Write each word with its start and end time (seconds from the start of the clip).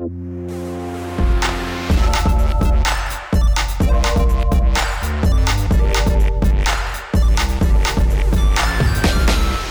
you 0.00 0.57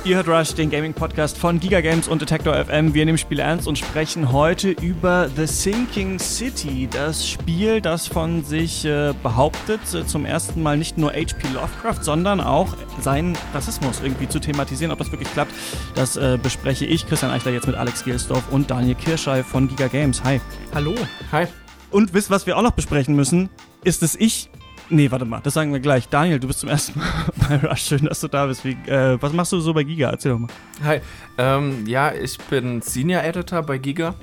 Ihr 0.07 0.15
hört 0.15 0.29
Rush, 0.29 0.53
den 0.53 0.69
Gaming-Podcast 0.69 1.37
von 1.37 1.59
Giga 1.59 1.81
Games 1.81 2.07
und 2.07 2.21
Detector 2.21 2.55
FM. 2.55 2.93
Wir 2.93 3.05
nehmen 3.05 3.17
Spiel 3.17 3.39
ernst 3.39 3.67
und 3.67 3.77
sprechen 3.77 4.31
heute 4.31 4.69
über 4.69 5.27
The 5.35 5.45
Sinking 5.45 6.17
City, 6.17 6.87
das 6.89 7.27
Spiel, 7.27 7.81
das 7.81 8.07
von 8.07 8.41
sich 8.45 8.85
äh, 8.85 9.13
behauptet, 9.21 9.81
äh, 9.93 10.05
zum 10.05 10.23
ersten 10.23 10.63
Mal 10.63 10.77
nicht 10.77 10.97
nur 10.97 11.11
H.P. 11.11 11.49
Lovecraft, 11.53 12.03
sondern 12.03 12.39
auch 12.39 12.73
seinen 13.01 13.37
Rassismus 13.53 13.99
irgendwie 14.01 14.29
zu 14.29 14.39
thematisieren. 14.39 14.93
Ob 14.93 14.99
das 14.99 15.11
wirklich 15.11 15.29
klappt, 15.33 15.51
das 15.95 16.15
äh, 16.15 16.39
bespreche 16.41 16.85
ich, 16.85 17.05
Christian 17.05 17.29
Eichler, 17.29 17.51
jetzt 17.51 17.67
mit 17.67 17.75
Alex 17.75 18.05
Gelsdorf 18.05 18.49
und 18.49 18.71
Daniel 18.71 18.95
Kirschei 18.95 19.43
von 19.43 19.67
Giga 19.67 19.87
Games. 19.87 20.23
Hi. 20.23 20.39
Hallo. 20.73 20.95
Hi. 21.33 21.47
Und 21.91 22.13
wisst, 22.13 22.29
was 22.29 22.47
wir 22.47 22.57
auch 22.57 22.61
noch 22.61 22.71
besprechen 22.71 23.13
müssen, 23.13 23.49
ist, 23.83 24.01
dass 24.03 24.15
ich 24.15 24.49
Nee, 24.89 25.11
warte 25.11 25.25
mal, 25.25 25.41
das 25.41 25.53
sagen 25.53 25.73
wir 25.73 25.81
gleich. 25.81 26.07
Daniel, 26.07 26.39
du 26.39 26.47
bist 26.47 26.59
zum 26.59 26.69
ersten 26.69 26.99
Mal 26.99 27.07
bei 27.49 27.67
Rush. 27.67 27.81
Schön, 27.81 28.05
dass 28.05 28.21
du 28.21 28.27
da 28.29 28.45
bist. 28.45 28.63
Wie, 28.63 28.71
äh, 28.89 29.21
was 29.21 29.33
machst 29.33 29.51
du 29.51 29.59
so 29.59 29.73
bei 29.73 29.83
Giga? 29.83 30.09
Erzähl 30.09 30.31
doch 30.31 30.39
mal. 30.39 30.49
Hi. 30.83 31.01
Ähm, 31.37 31.85
ja, 31.85 32.13
ich 32.13 32.37
bin 32.37 32.81
Senior 32.81 33.23
Editor 33.23 33.63
bei 33.63 33.77
Giga. 33.79 34.15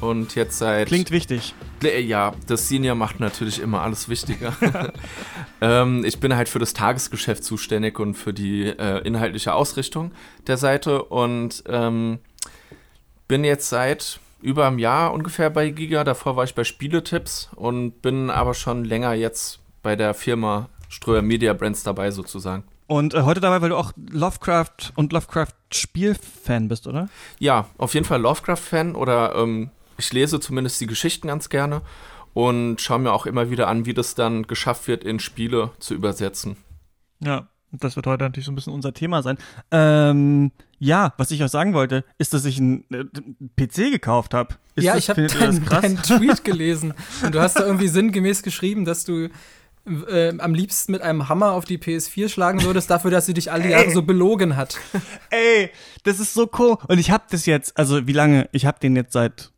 Und 0.00 0.34
jetzt 0.34 0.58
seit. 0.58 0.88
Klingt 0.88 1.10
wichtig. 1.10 1.54
Ja, 1.82 2.32
das 2.46 2.68
Senior 2.68 2.96
macht 2.96 3.20
natürlich 3.20 3.60
immer 3.60 3.80
alles 3.80 4.08
wichtiger. 4.08 4.52
ähm, 5.62 6.04
ich 6.04 6.20
bin 6.20 6.36
halt 6.36 6.48
für 6.48 6.58
das 6.58 6.74
Tagesgeschäft 6.74 7.42
zuständig 7.42 7.98
und 7.98 8.14
für 8.14 8.34
die 8.34 8.64
äh, 8.64 8.98
inhaltliche 9.06 9.54
Ausrichtung 9.54 10.12
der 10.46 10.58
Seite. 10.58 11.04
Und 11.04 11.64
ähm, 11.66 12.18
bin 13.26 13.44
jetzt 13.44 13.70
seit 13.70 14.20
über 14.42 14.66
einem 14.66 14.78
Jahr 14.78 15.14
ungefähr 15.14 15.48
bei 15.48 15.70
Giga. 15.70 16.04
Davor 16.04 16.36
war 16.36 16.44
ich 16.44 16.54
bei 16.54 16.64
Spieletipps 16.64 17.48
und 17.56 18.02
bin 18.02 18.28
aber 18.28 18.52
schon 18.52 18.84
länger 18.84 19.14
jetzt 19.14 19.60
bei 19.84 19.94
der 19.94 20.14
Firma 20.14 20.68
Ströer 20.88 21.22
Media 21.22 21.52
Brands 21.52 21.84
dabei 21.84 22.10
sozusagen. 22.10 22.64
Und 22.86 23.14
äh, 23.14 23.22
heute 23.22 23.40
dabei, 23.40 23.62
weil 23.62 23.68
du 23.68 23.76
auch 23.76 23.92
Lovecraft 24.10 24.92
und 24.96 25.12
Lovecraft-Spielfan 25.12 26.68
bist, 26.68 26.86
oder? 26.88 27.08
Ja, 27.38 27.66
auf 27.78 27.94
jeden 27.94 28.06
Fall 28.06 28.20
Lovecraft-Fan 28.20 28.96
oder 28.96 29.36
ähm, 29.36 29.70
ich 29.96 30.12
lese 30.12 30.40
zumindest 30.40 30.80
die 30.80 30.86
Geschichten 30.86 31.28
ganz 31.28 31.48
gerne 31.48 31.82
und 32.34 32.80
schaue 32.80 32.98
mir 32.98 33.12
auch 33.12 33.26
immer 33.26 33.50
wieder 33.50 33.68
an, 33.68 33.86
wie 33.86 33.94
das 33.94 34.14
dann 34.14 34.46
geschafft 34.46 34.88
wird, 34.88 35.04
in 35.04 35.20
Spiele 35.20 35.70
zu 35.78 35.94
übersetzen. 35.94 36.56
Ja, 37.20 37.48
das 37.72 37.96
wird 37.96 38.06
heute 38.06 38.24
natürlich 38.24 38.46
so 38.46 38.52
ein 38.52 38.54
bisschen 38.54 38.72
unser 38.72 38.92
Thema 38.92 39.22
sein. 39.22 39.38
Ähm, 39.70 40.52
ja, 40.78 41.14
was 41.16 41.30
ich 41.30 41.42
auch 41.42 41.48
sagen 41.48 41.74
wollte, 41.74 42.04
ist, 42.18 42.34
dass 42.34 42.44
ich 42.44 42.58
einen 42.58 42.84
äh, 42.90 43.04
PC 43.56 43.90
gekauft 43.90 44.34
habe. 44.34 44.56
Ja, 44.76 44.96
ich 44.96 45.08
habe 45.08 45.26
deinen 45.26 45.64
dein 45.64 45.96
Tweet 45.96 46.44
gelesen 46.44 46.94
und 47.24 47.34
du 47.34 47.40
hast 47.40 47.58
da 47.58 47.64
irgendwie 47.64 47.88
sinngemäß 47.88 48.42
geschrieben, 48.42 48.84
dass 48.84 49.04
du 49.04 49.28
äh, 49.86 50.32
am 50.38 50.54
liebsten 50.54 50.92
mit 50.92 51.02
einem 51.02 51.28
Hammer 51.28 51.52
auf 51.52 51.64
die 51.64 51.78
PS4 51.78 52.28
schlagen 52.28 52.62
würdest, 52.62 52.90
dafür, 52.90 53.10
dass 53.10 53.26
sie 53.26 53.34
dich 53.34 53.52
alle 53.52 53.70
Jahre 53.70 53.90
so 53.90 54.02
belogen 54.02 54.56
hat. 54.56 54.78
Ey, 55.30 55.70
das 56.04 56.20
ist 56.20 56.34
so 56.34 56.48
cool. 56.58 56.76
Und 56.88 56.98
ich 56.98 57.10
habe 57.10 57.24
das 57.30 57.46
jetzt, 57.46 57.76
also 57.76 58.06
wie 58.06 58.12
lange? 58.12 58.48
Ich 58.52 58.66
habe 58.66 58.78
den 58.80 58.96
jetzt 58.96 59.12
seit 59.12 59.52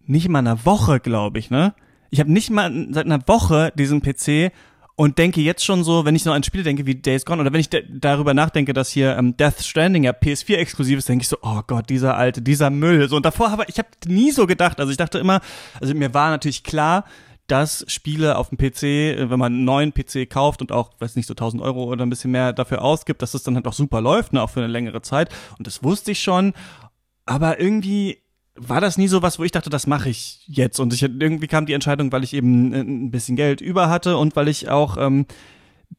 nicht 0.00 0.28
mal 0.28 0.40
einer 0.40 0.64
Woche, 0.64 1.00
glaube 1.00 1.38
ich, 1.38 1.50
ne? 1.50 1.74
Ich 2.10 2.20
habe 2.20 2.30
nicht 2.30 2.50
mal 2.50 2.88
seit 2.90 3.06
einer 3.06 3.26
Woche 3.26 3.72
diesen 3.76 4.02
PC 4.02 4.52
und 4.94 5.18
denke 5.18 5.40
jetzt 5.40 5.64
schon 5.64 5.82
so, 5.82 6.04
wenn 6.04 6.14
ich 6.14 6.24
noch 6.24 6.34
an 6.34 6.42
Spiele 6.42 6.64
denke 6.64 6.84
wie 6.84 6.94
Days 6.94 7.24
Gone 7.24 7.40
oder 7.40 7.52
wenn 7.52 7.60
ich 7.60 7.70
darüber 7.70 8.34
nachdenke, 8.34 8.74
dass 8.74 8.90
hier 8.90 9.16
ähm, 9.16 9.36
Death 9.36 9.60
Stranding 9.62 10.04
ja 10.04 10.12
PS4 10.12 10.56
exklusiv 10.56 10.98
ist, 10.98 11.08
denke 11.08 11.22
ich 11.22 11.28
so, 11.28 11.38
oh 11.40 11.62
Gott, 11.66 11.88
dieser 11.88 12.16
alte, 12.16 12.42
dieser 12.42 12.70
Müll. 12.70 13.08
So 13.08 13.16
und 13.16 13.24
davor 13.24 13.48
aber 13.48 13.68
ich 13.68 13.78
habe 13.78 13.88
nie 14.06 14.30
so 14.30 14.46
gedacht, 14.46 14.78
also 14.78 14.90
ich 14.90 14.98
dachte 14.98 15.18
immer, 15.18 15.40
also 15.80 15.94
mir 15.94 16.12
war 16.12 16.30
natürlich 16.30 16.62
klar, 16.62 17.04
dass 17.46 17.84
Spiele 17.88 18.38
auf 18.38 18.50
dem 18.50 18.58
PC, 18.58 18.82
äh, 18.82 19.30
wenn 19.30 19.38
man 19.38 19.52
einen 19.52 19.64
neuen 19.64 19.92
PC 19.92 20.28
kauft 20.28 20.60
und 20.60 20.72
auch, 20.72 20.92
weiß 21.00 21.16
nicht, 21.16 21.26
so 21.26 21.34
1000 21.34 21.62
Euro 21.62 21.84
oder 21.84 22.04
ein 22.06 22.10
bisschen 22.10 22.30
mehr 22.30 22.52
dafür 22.52 22.82
ausgibt, 22.82 23.22
dass 23.22 23.34
es 23.34 23.42
dann 23.42 23.56
halt 23.56 23.66
auch 23.66 23.72
super 23.72 24.00
läuft, 24.00 24.32
ne, 24.32 24.42
auch 24.42 24.50
für 24.50 24.60
eine 24.60 24.72
längere 24.72 25.02
Zeit. 25.02 25.30
Und 25.58 25.66
das 25.66 25.82
wusste 25.82 26.12
ich 26.12 26.22
schon. 26.22 26.52
Aber 27.26 27.60
irgendwie 27.60 28.18
war 28.54 28.80
das 28.80 28.98
nie 28.98 29.08
so 29.08 29.22
was, 29.22 29.38
wo 29.38 29.44
ich 29.44 29.52
dachte, 29.52 29.70
das 29.70 29.86
mache 29.86 30.08
ich 30.08 30.44
jetzt. 30.46 30.78
Und 30.78 30.92
ich, 30.92 31.02
irgendwie 31.02 31.46
kam 31.46 31.66
die 31.66 31.72
Entscheidung, 31.72 32.12
weil 32.12 32.24
ich 32.24 32.34
eben 32.34 32.72
ein 32.72 33.10
bisschen 33.10 33.36
Geld 33.36 33.60
über 33.60 33.88
hatte 33.88 34.16
und 34.16 34.36
weil 34.36 34.48
ich 34.48 34.68
auch 34.68 34.96
ähm, 34.98 35.26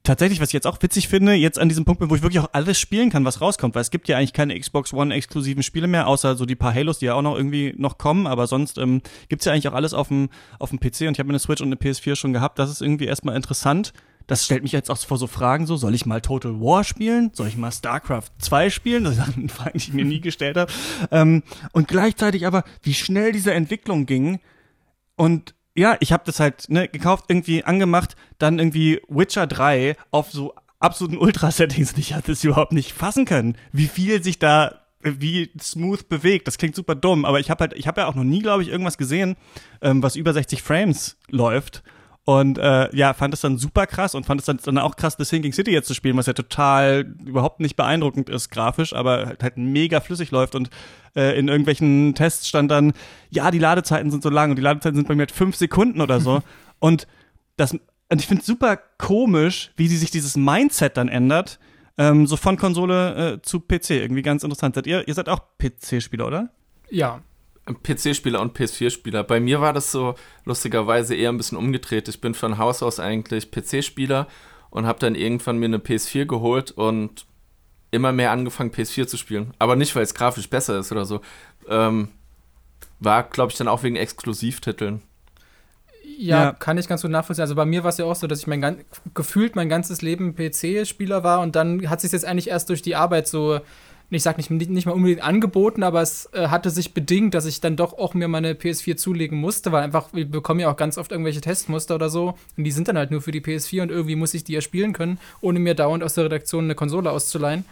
tatsächlich, 0.01 0.41
was 0.41 0.49
ich 0.49 0.53
jetzt 0.53 0.67
auch 0.67 0.81
witzig 0.81 1.07
finde, 1.07 1.33
jetzt 1.33 1.59
an 1.59 1.69
diesem 1.69 1.85
Punkt 1.85 1.99
bin, 1.99 2.09
wo 2.09 2.15
ich 2.15 2.21
wirklich 2.21 2.39
auch 2.39 2.49
alles 2.53 2.79
spielen 2.79 3.09
kann, 3.09 3.25
was 3.25 3.41
rauskommt, 3.41 3.75
weil 3.75 3.81
es 3.81 3.91
gibt 3.91 4.07
ja 4.07 4.17
eigentlich 4.17 4.33
keine 4.33 4.59
Xbox 4.59 4.93
One 4.93 5.13
exklusiven 5.13 5.61
Spiele 5.63 5.87
mehr, 5.87 6.07
außer 6.07 6.35
so 6.35 6.45
die 6.45 6.55
paar 6.55 6.73
Halos, 6.73 6.99
die 6.99 7.05
ja 7.05 7.13
auch 7.13 7.21
noch 7.21 7.35
irgendwie 7.35 7.73
noch 7.77 7.97
kommen, 7.97 8.25
aber 8.25 8.47
sonst 8.47 8.77
ähm, 8.77 9.01
gibt's 9.29 9.45
ja 9.45 9.53
eigentlich 9.53 9.67
auch 9.67 9.73
alles 9.73 9.93
auf 9.93 10.07
dem 10.07 10.29
auf 10.59 10.71
dem 10.71 10.79
PC 10.79 11.01
und 11.01 11.11
ich 11.11 11.19
habe 11.19 11.27
mir 11.27 11.33
eine 11.33 11.39
Switch 11.39 11.61
und 11.61 11.67
eine 11.67 11.75
PS4 11.75 12.15
schon 12.15 12.33
gehabt. 12.33 12.59
Das 12.59 12.69
ist 12.69 12.81
irgendwie 12.81 13.05
erstmal 13.05 13.35
interessant. 13.35 13.93
Das 14.27 14.45
stellt 14.45 14.63
mich 14.63 14.71
jetzt 14.71 14.89
auch 14.89 14.97
vor 14.97 15.17
so 15.17 15.27
Fragen 15.27 15.65
so, 15.65 15.75
soll 15.75 15.93
ich 15.93 16.05
mal 16.05 16.21
Total 16.21 16.53
War 16.59 16.83
spielen? 16.83 17.31
Soll 17.33 17.47
ich 17.47 17.57
mal 17.57 17.71
StarCraft 17.71 18.29
2 18.39 18.69
spielen? 18.69 19.03
Das 19.13 19.17
sind 19.17 19.51
Fragen, 19.51 19.77
die 19.77 19.89
ich 19.89 19.93
mir 19.93 20.05
nie 20.05 20.21
gestellt 20.21 20.57
habe. 20.57 20.71
Ähm, 21.11 21.43
und 21.71 21.87
gleichzeitig 21.87 22.47
aber, 22.47 22.63
wie 22.81 22.93
schnell 22.93 23.31
diese 23.31 23.53
Entwicklung 23.53 24.05
ging 24.05 24.39
und 25.15 25.55
ja, 25.75 25.97
ich 25.99 26.11
habe 26.11 26.23
das 26.25 26.39
halt 26.39 26.69
ne, 26.69 26.87
gekauft, 26.87 27.25
irgendwie 27.27 27.63
angemacht, 27.63 28.15
dann 28.37 28.59
irgendwie 28.59 29.01
Witcher 29.07 29.47
3 29.47 29.95
auf 30.11 30.31
so 30.31 30.53
absoluten 30.79 31.17
Ultra-Settings. 31.17 31.93
Ich 31.97 32.13
hatte 32.13 32.33
es 32.33 32.43
überhaupt 32.43 32.73
nicht 32.73 32.93
fassen 32.93 33.25
können, 33.25 33.57
wie 33.71 33.87
viel 33.87 34.21
sich 34.21 34.39
da 34.39 34.79
wie 35.01 35.51
smooth 35.59 36.07
bewegt. 36.07 36.47
Das 36.47 36.57
klingt 36.57 36.75
super 36.75 36.95
dumm, 36.95 37.25
aber 37.25 37.39
ich 37.39 37.49
habe 37.49 37.61
halt, 37.61 37.73
ich 37.73 37.87
habe 37.87 38.01
ja 38.01 38.07
auch 38.07 38.15
noch 38.15 38.23
nie, 38.23 38.41
glaube 38.41 38.63
ich, 38.63 38.69
irgendwas 38.69 38.97
gesehen, 38.97 39.35
ähm, 39.81 40.01
was 40.01 40.15
über 40.15 40.33
60 40.33 40.61
Frames 40.61 41.17
läuft. 41.29 41.83
Und 42.25 42.57
äh, 42.57 42.95
ja, 42.95 43.13
fand 43.13 43.33
es 43.33 43.41
dann 43.41 43.57
super 43.57 43.85
krass 43.85 44.15
und 44.15 44.25
fand 44.25 44.39
es 44.39 44.45
dann, 44.45 44.57
dann 44.63 44.77
auch 44.77 44.95
krass, 44.95 45.15
The 45.17 45.25
Sinking 45.25 45.51
City 45.51 45.71
jetzt 45.71 45.87
zu 45.87 45.93
spielen, 45.93 46.15
was 46.15 46.25
ja 46.25 46.33
total 46.33 47.13
überhaupt 47.25 47.59
nicht 47.59 47.75
beeindruckend 47.75 48.29
ist 48.29 48.49
grafisch, 48.49 48.93
aber 48.93 49.25
halt, 49.25 49.43
halt 49.43 49.57
mega 49.57 49.99
flüssig 49.99 50.31
läuft 50.31 50.55
und 50.55 50.69
äh, 51.17 51.37
in 51.37 51.49
irgendwelchen 51.49 52.15
Tests 52.15 52.47
stand 52.47 52.71
dann, 52.71 52.93
ja, 53.29 53.51
die 53.51 53.59
Ladezeiten 53.59 54.09
sind 54.09 54.23
so 54.23 54.29
lang 54.29 54.51
und 54.51 54.55
die 54.55 54.61
Ladezeiten 54.61 54.95
sind 54.95 55.07
bei 55.07 55.15
mir 55.15 55.23
halt 55.23 55.31
fünf 55.31 55.57
Sekunden 55.57 55.99
oder 55.99 56.21
so. 56.21 56.41
und 56.79 57.07
das, 57.57 57.73
und 57.73 58.21
ich 58.21 58.27
finde 58.27 58.39
es 58.39 58.47
super 58.47 58.77
komisch, 58.97 59.71
wie 59.75 59.89
sie 59.89 59.97
sich 59.97 60.09
dieses 60.09 60.37
Mindset 60.37 60.95
dann 60.95 61.09
ändert, 61.09 61.59
ähm, 61.97 62.25
so 62.25 62.37
von 62.37 62.55
Konsole 62.55 63.33
äh, 63.33 63.41
zu 63.41 63.59
PC. 63.59 63.91
Irgendwie 63.91 64.21
ganz 64.21 64.43
interessant. 64.43 64.75
Seid 64.75 64.87
ihr, 64.87 65.07
ihr 65.07 65.13
seid 65.13 65.27
auch 65.27 65.41
PC-Spieler, 65.59 66.25
oder? 66.25 66.49
Ja, 66.89 67.21
PC-Spieler 67.65 68.41
und 68.41 68.57
PS4-Spieler. 68.57 69.23
Bei 69.23 69.39
mir 69.39 69.61
war 69.61 69.73
das 69.73 69.91
so 69.91 70.15
lustigerweise 70.45 71.15
eher 71.15 71.29
ein 71.29 71.37
bisschen 71.37 71.57
umgedreht. 71.57 72.07
Ich 72.09 72.19
bin 72.19 72.33
von 72.33 72.57
Haus 72.57 72.83
aus 72.83 72.99
eigentlich 72.99 73.51
PC-Spieler 73.51 74.27
und 74.69 74.85
habe 74.85 74.99
dann 74.99 75.15
irgendwann 75.15 75.59
mir 75.59 75.65
eine 75.65 75.77
PS4 75.77 76.25
geholt 76.25 76.71
und 76.71 77.25
immer 77.91 78.11
mehr 78.11 78.31
angefangen, 78.31 78.71
PS4 78.71 79.07
zu 79.07 79.17
spielen. 79.17 79.53
Aber 79.59 79.75
nicht, 79.75 79.95
weil 79.95 80.03
es 80.03 80.13
grafisch 80.13 80.49
besser 80.49 80.79
ist 80.79 80.91
oder 80.91 81.05
so. 81.05 81.21
Ähm, 81.69 82.09
war, 82.99 83.23
glaube 83.23 83.51
ich, 83.51 83.57
dann 83.57 83.67
auch 83.67 83.83
wegen 83.83 83.95
Exklusivtiteln. 83.95 85.01
Ja, 86.17 86.43
ja, 86.43 86.51
kann 86.53 86.77
ich 86.77 86.87
ganz 86.87 87.01
gut 87.01 87.11
nachvollziehen. 87.11 87.43
Also 87.43 87.55
bei 87.55 87.65
mir 87.65 87.83
war 87.83 87.89
es 87.89 87.97
ja 87.97 88.05
auch 88.05 88.15
so, 88.15 88.27
dass 88.27 88.39
ich 88.39 88.47
mein 88.47 88.83
gefühlt 89.13 89.55
mein 89.55 89.69
ganzes 89.69 90.01
Leben 90.01 90.35
PC-Spieler 90.35 91.23
war 91.23 91.41
und 91.41 91.55
dann 91.55 91.89
hat 91.89 92.01
sich 92.01 92.11
jetzt 92.11 92.25
eigentlich 92.25 92.49
erst 92.49 92.69
durch 92.69 92.81
die 92.81 92.95
Arbeit 92.95 93.27
so 93.27 93.59
ich 94.09 94.23
sag 94.23 94.37
nicht, 94.37 94.51
nicht 94.51 94.85
mal 94.85 94.91
unbedingt 94.91 95.23
angeboten, 95.23 95.83
aber 95.83 96.01
es 96.01 96.29
äh, 96.33 96.47
hatte 96.47 96.69
sich 96.69 96.93
bedingt, 96.93 97.33
dass 97.33 97.45
ich 97.45 97.61
dann 97.61 97.75
doch 97.75 97.97
auch 97.97 98.13
mir 98.13 98.27
meine 98.27 98.53
PS4 98.53 98.95
zulegen 98.95 99.39
musste, 99.39 99.71
weil 99.71 99.83
einfach, 99.83 100.09
wir 100.13 100.29
bekommen 100.29 100.59
ja 100.59 100.71
auch 100.71 100.77
ganz 100.77 100.97
oft 100.97 101.11
irgendwelche 101.11 101.41
Testmuster 101.41 101.95
oder 101.95 102.09
so 102.09 102.37
und 102.57 102.63
die 102.63 102.71
sind 102.71 102.87
dann 102.87 102.97
halt 102.97 103.11
nur 103.11 103.21
für 103.21 103.31
die 103.31 103.41
PS4 103.41 103.81
und 103.83 103.91
irgendwie 103.91 104.15
muss 104.15 104.33
ich 104.33 104.43
die 104.43 104.53
ja 104.53 104.61
spielen 104.61 104.93
können, 104.93 105.19
ohne 105.41 105.59
mir 105.59 105.73
dauernd 105.73 106.03
aus 106.03 106.13
der 106.13 106.25
Redaktion 106.25 106.65
eine 106.65 106.75
Konsole 106.75 107.11
auszuleihen. 107.11 107.65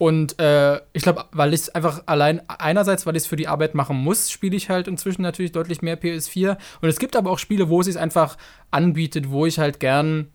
Und 0.00 0.38
äh, 0.38 0.80
ich 0.94 1.02
glaube, 1.02 1.26
weil 1.32 1.52
ich 1.52 1.60
es 1.60 1.68
einfach 1.68 2.04
allein, 2.06 2.40
einerseits, 2.48 3.04
weil 3.04 3.16
ich 3.16 3.24
es 3.24 3.26
für 3.26 3.36
die 3.36 3.48
Arbeit 3.48 3.74
machen 3.74 3.98
muss, 3.98 4.30
spiele 4.30 4.56
ich 4.56 4.70
halt 4.70 4.88
inzwischen 4.88 5.20
natürlich 5.20 5.52
deutlich 5.52 5.82
mehr 5.82 6.00
PS4. 6.00 6.56
Und 6.80 6.88
es 6.88 6.98
gibt 6.98 7.16
aber 7.16 7.30
auch 7.30 7.38
Spiele, 7.38 7.68
wo 7.68 7.80
es 7.80 7.86
sich 7.86 7.98
einfach 7.98 8.38
anbietet, 8.70 9.30
wo 9.30 9.44
ich 9.44 9.58
halt 9.58 9.78
gern 9.78 10.28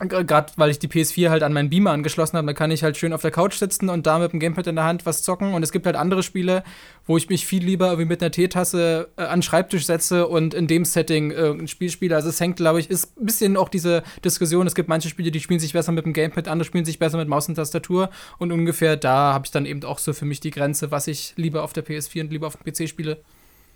Gerade 0.00 0.52
weil 0.56 0.70
ich 0.70 0.80
die 0.80 0.88
PS4 0.88 1.30
halt 1.30 1.44
an 1.44 1.52
meinen 1.52 1.70
Beamer 1.70 1.92
angeschlossen 1.92 2.36
habe, 2.36 2.48
da 2.48 2.52
kann 2.52 2.72
ich 2.72 2.82
halt 2.82 2.96
schön 2.96 3.12
auf 3.12 3.22
der 3.22 3.30
Couch 3.30 3.54
sitzen 3.54 3.88
und 3.88 4.06
da 4.06 4.18
mit 4.18 4.32
dem 4.32 4.40
Gamepad 4.40 4.66
in 4.66 4.74
der 4.74 4.84
Hand 4.86 5.06
was 5.06 5.22
zocken. 5.22 5.54
Und 5.54 5.62
es 5.62 5.70
gibt 5.70 5.86
halt 5.86 5.94
andere 5.94 6.24
Spiele, 6.24 6.64
wo 7.06 7.16
ich 7.16 7.28
mich 7.28 7.46
viel 7.46 7.64
lieber 7.64 7.86
irgendwie 7.86 8.08
mit 8.08 8.20
einer 8.20 8.32
Teetasse 8.32 9.08
äh, 9.16 9.22
an 9.22 9.38
den 9.38 9.42
Schreibtisch 9.42 9.86
setze 9.86 10.26
und 10.26 10.52
in 10.52 10.66
dem 10.66 10.84
Setting 10.84 11.30
irgendein 11.30 11.68
Spiel 11.68 11.90
spiele. 11.90 12.16
Also 12.16 12.28
es 12.28 12.40
hängt, 12.40 12.56
glaube 12.56 12.80
ich, 12.80 12.90
ist 12.90 13.16
ein 13.16 13.26
bisschen 13.26 13.56
auch 13.56 13.68
diese 13.68 14.02
Diskussion. 14.24 14.66
Es 14.66 14.74
gibt 14.74 14.88
manche 14.88 15.08
Spiele, 15.08 15.30
die 15.30 15.38
spielen 15.38 15.60
sich 15.60 15.72
besser 15.72 15.92
mit 15.92 16.04
dem 16.04 16.12
Gamepad, 16.12 16.48
andere 16.48 16.66
spielen 16.66 16.84
sich 16.84 16.98
besser 16.98 17.16
mit 17.16 17.28
Maus 17.28 17.48
und 17.48 17.54
Tastatur. 17.54 18.10
Und 18.38 18.50
ungefähr 18.50 18.96
da 18.96 19.32
habe 19.32 19.46
ich 19.46 19.52
dann 19.52 19.64
eben 19.64 19.84
auch 19.84 20.00
so 20.00 20.12
für 20.12 20.24
mich 20.24 20.40
die 20.40 20.50
Grenze, 20.50 20.90
was 20.90 21.06
ich 21.06 21.34
lieber 21.36 21.62
auf 21.62 21.72
der 21.72 21.86
PS4 21.86 22.22
und 22.22 22.32
lieber 22.32 22.48
auf 22.48 22.56
dem 22.56 22.64
PC 22.64 22.88
spiele. 22.88 23.18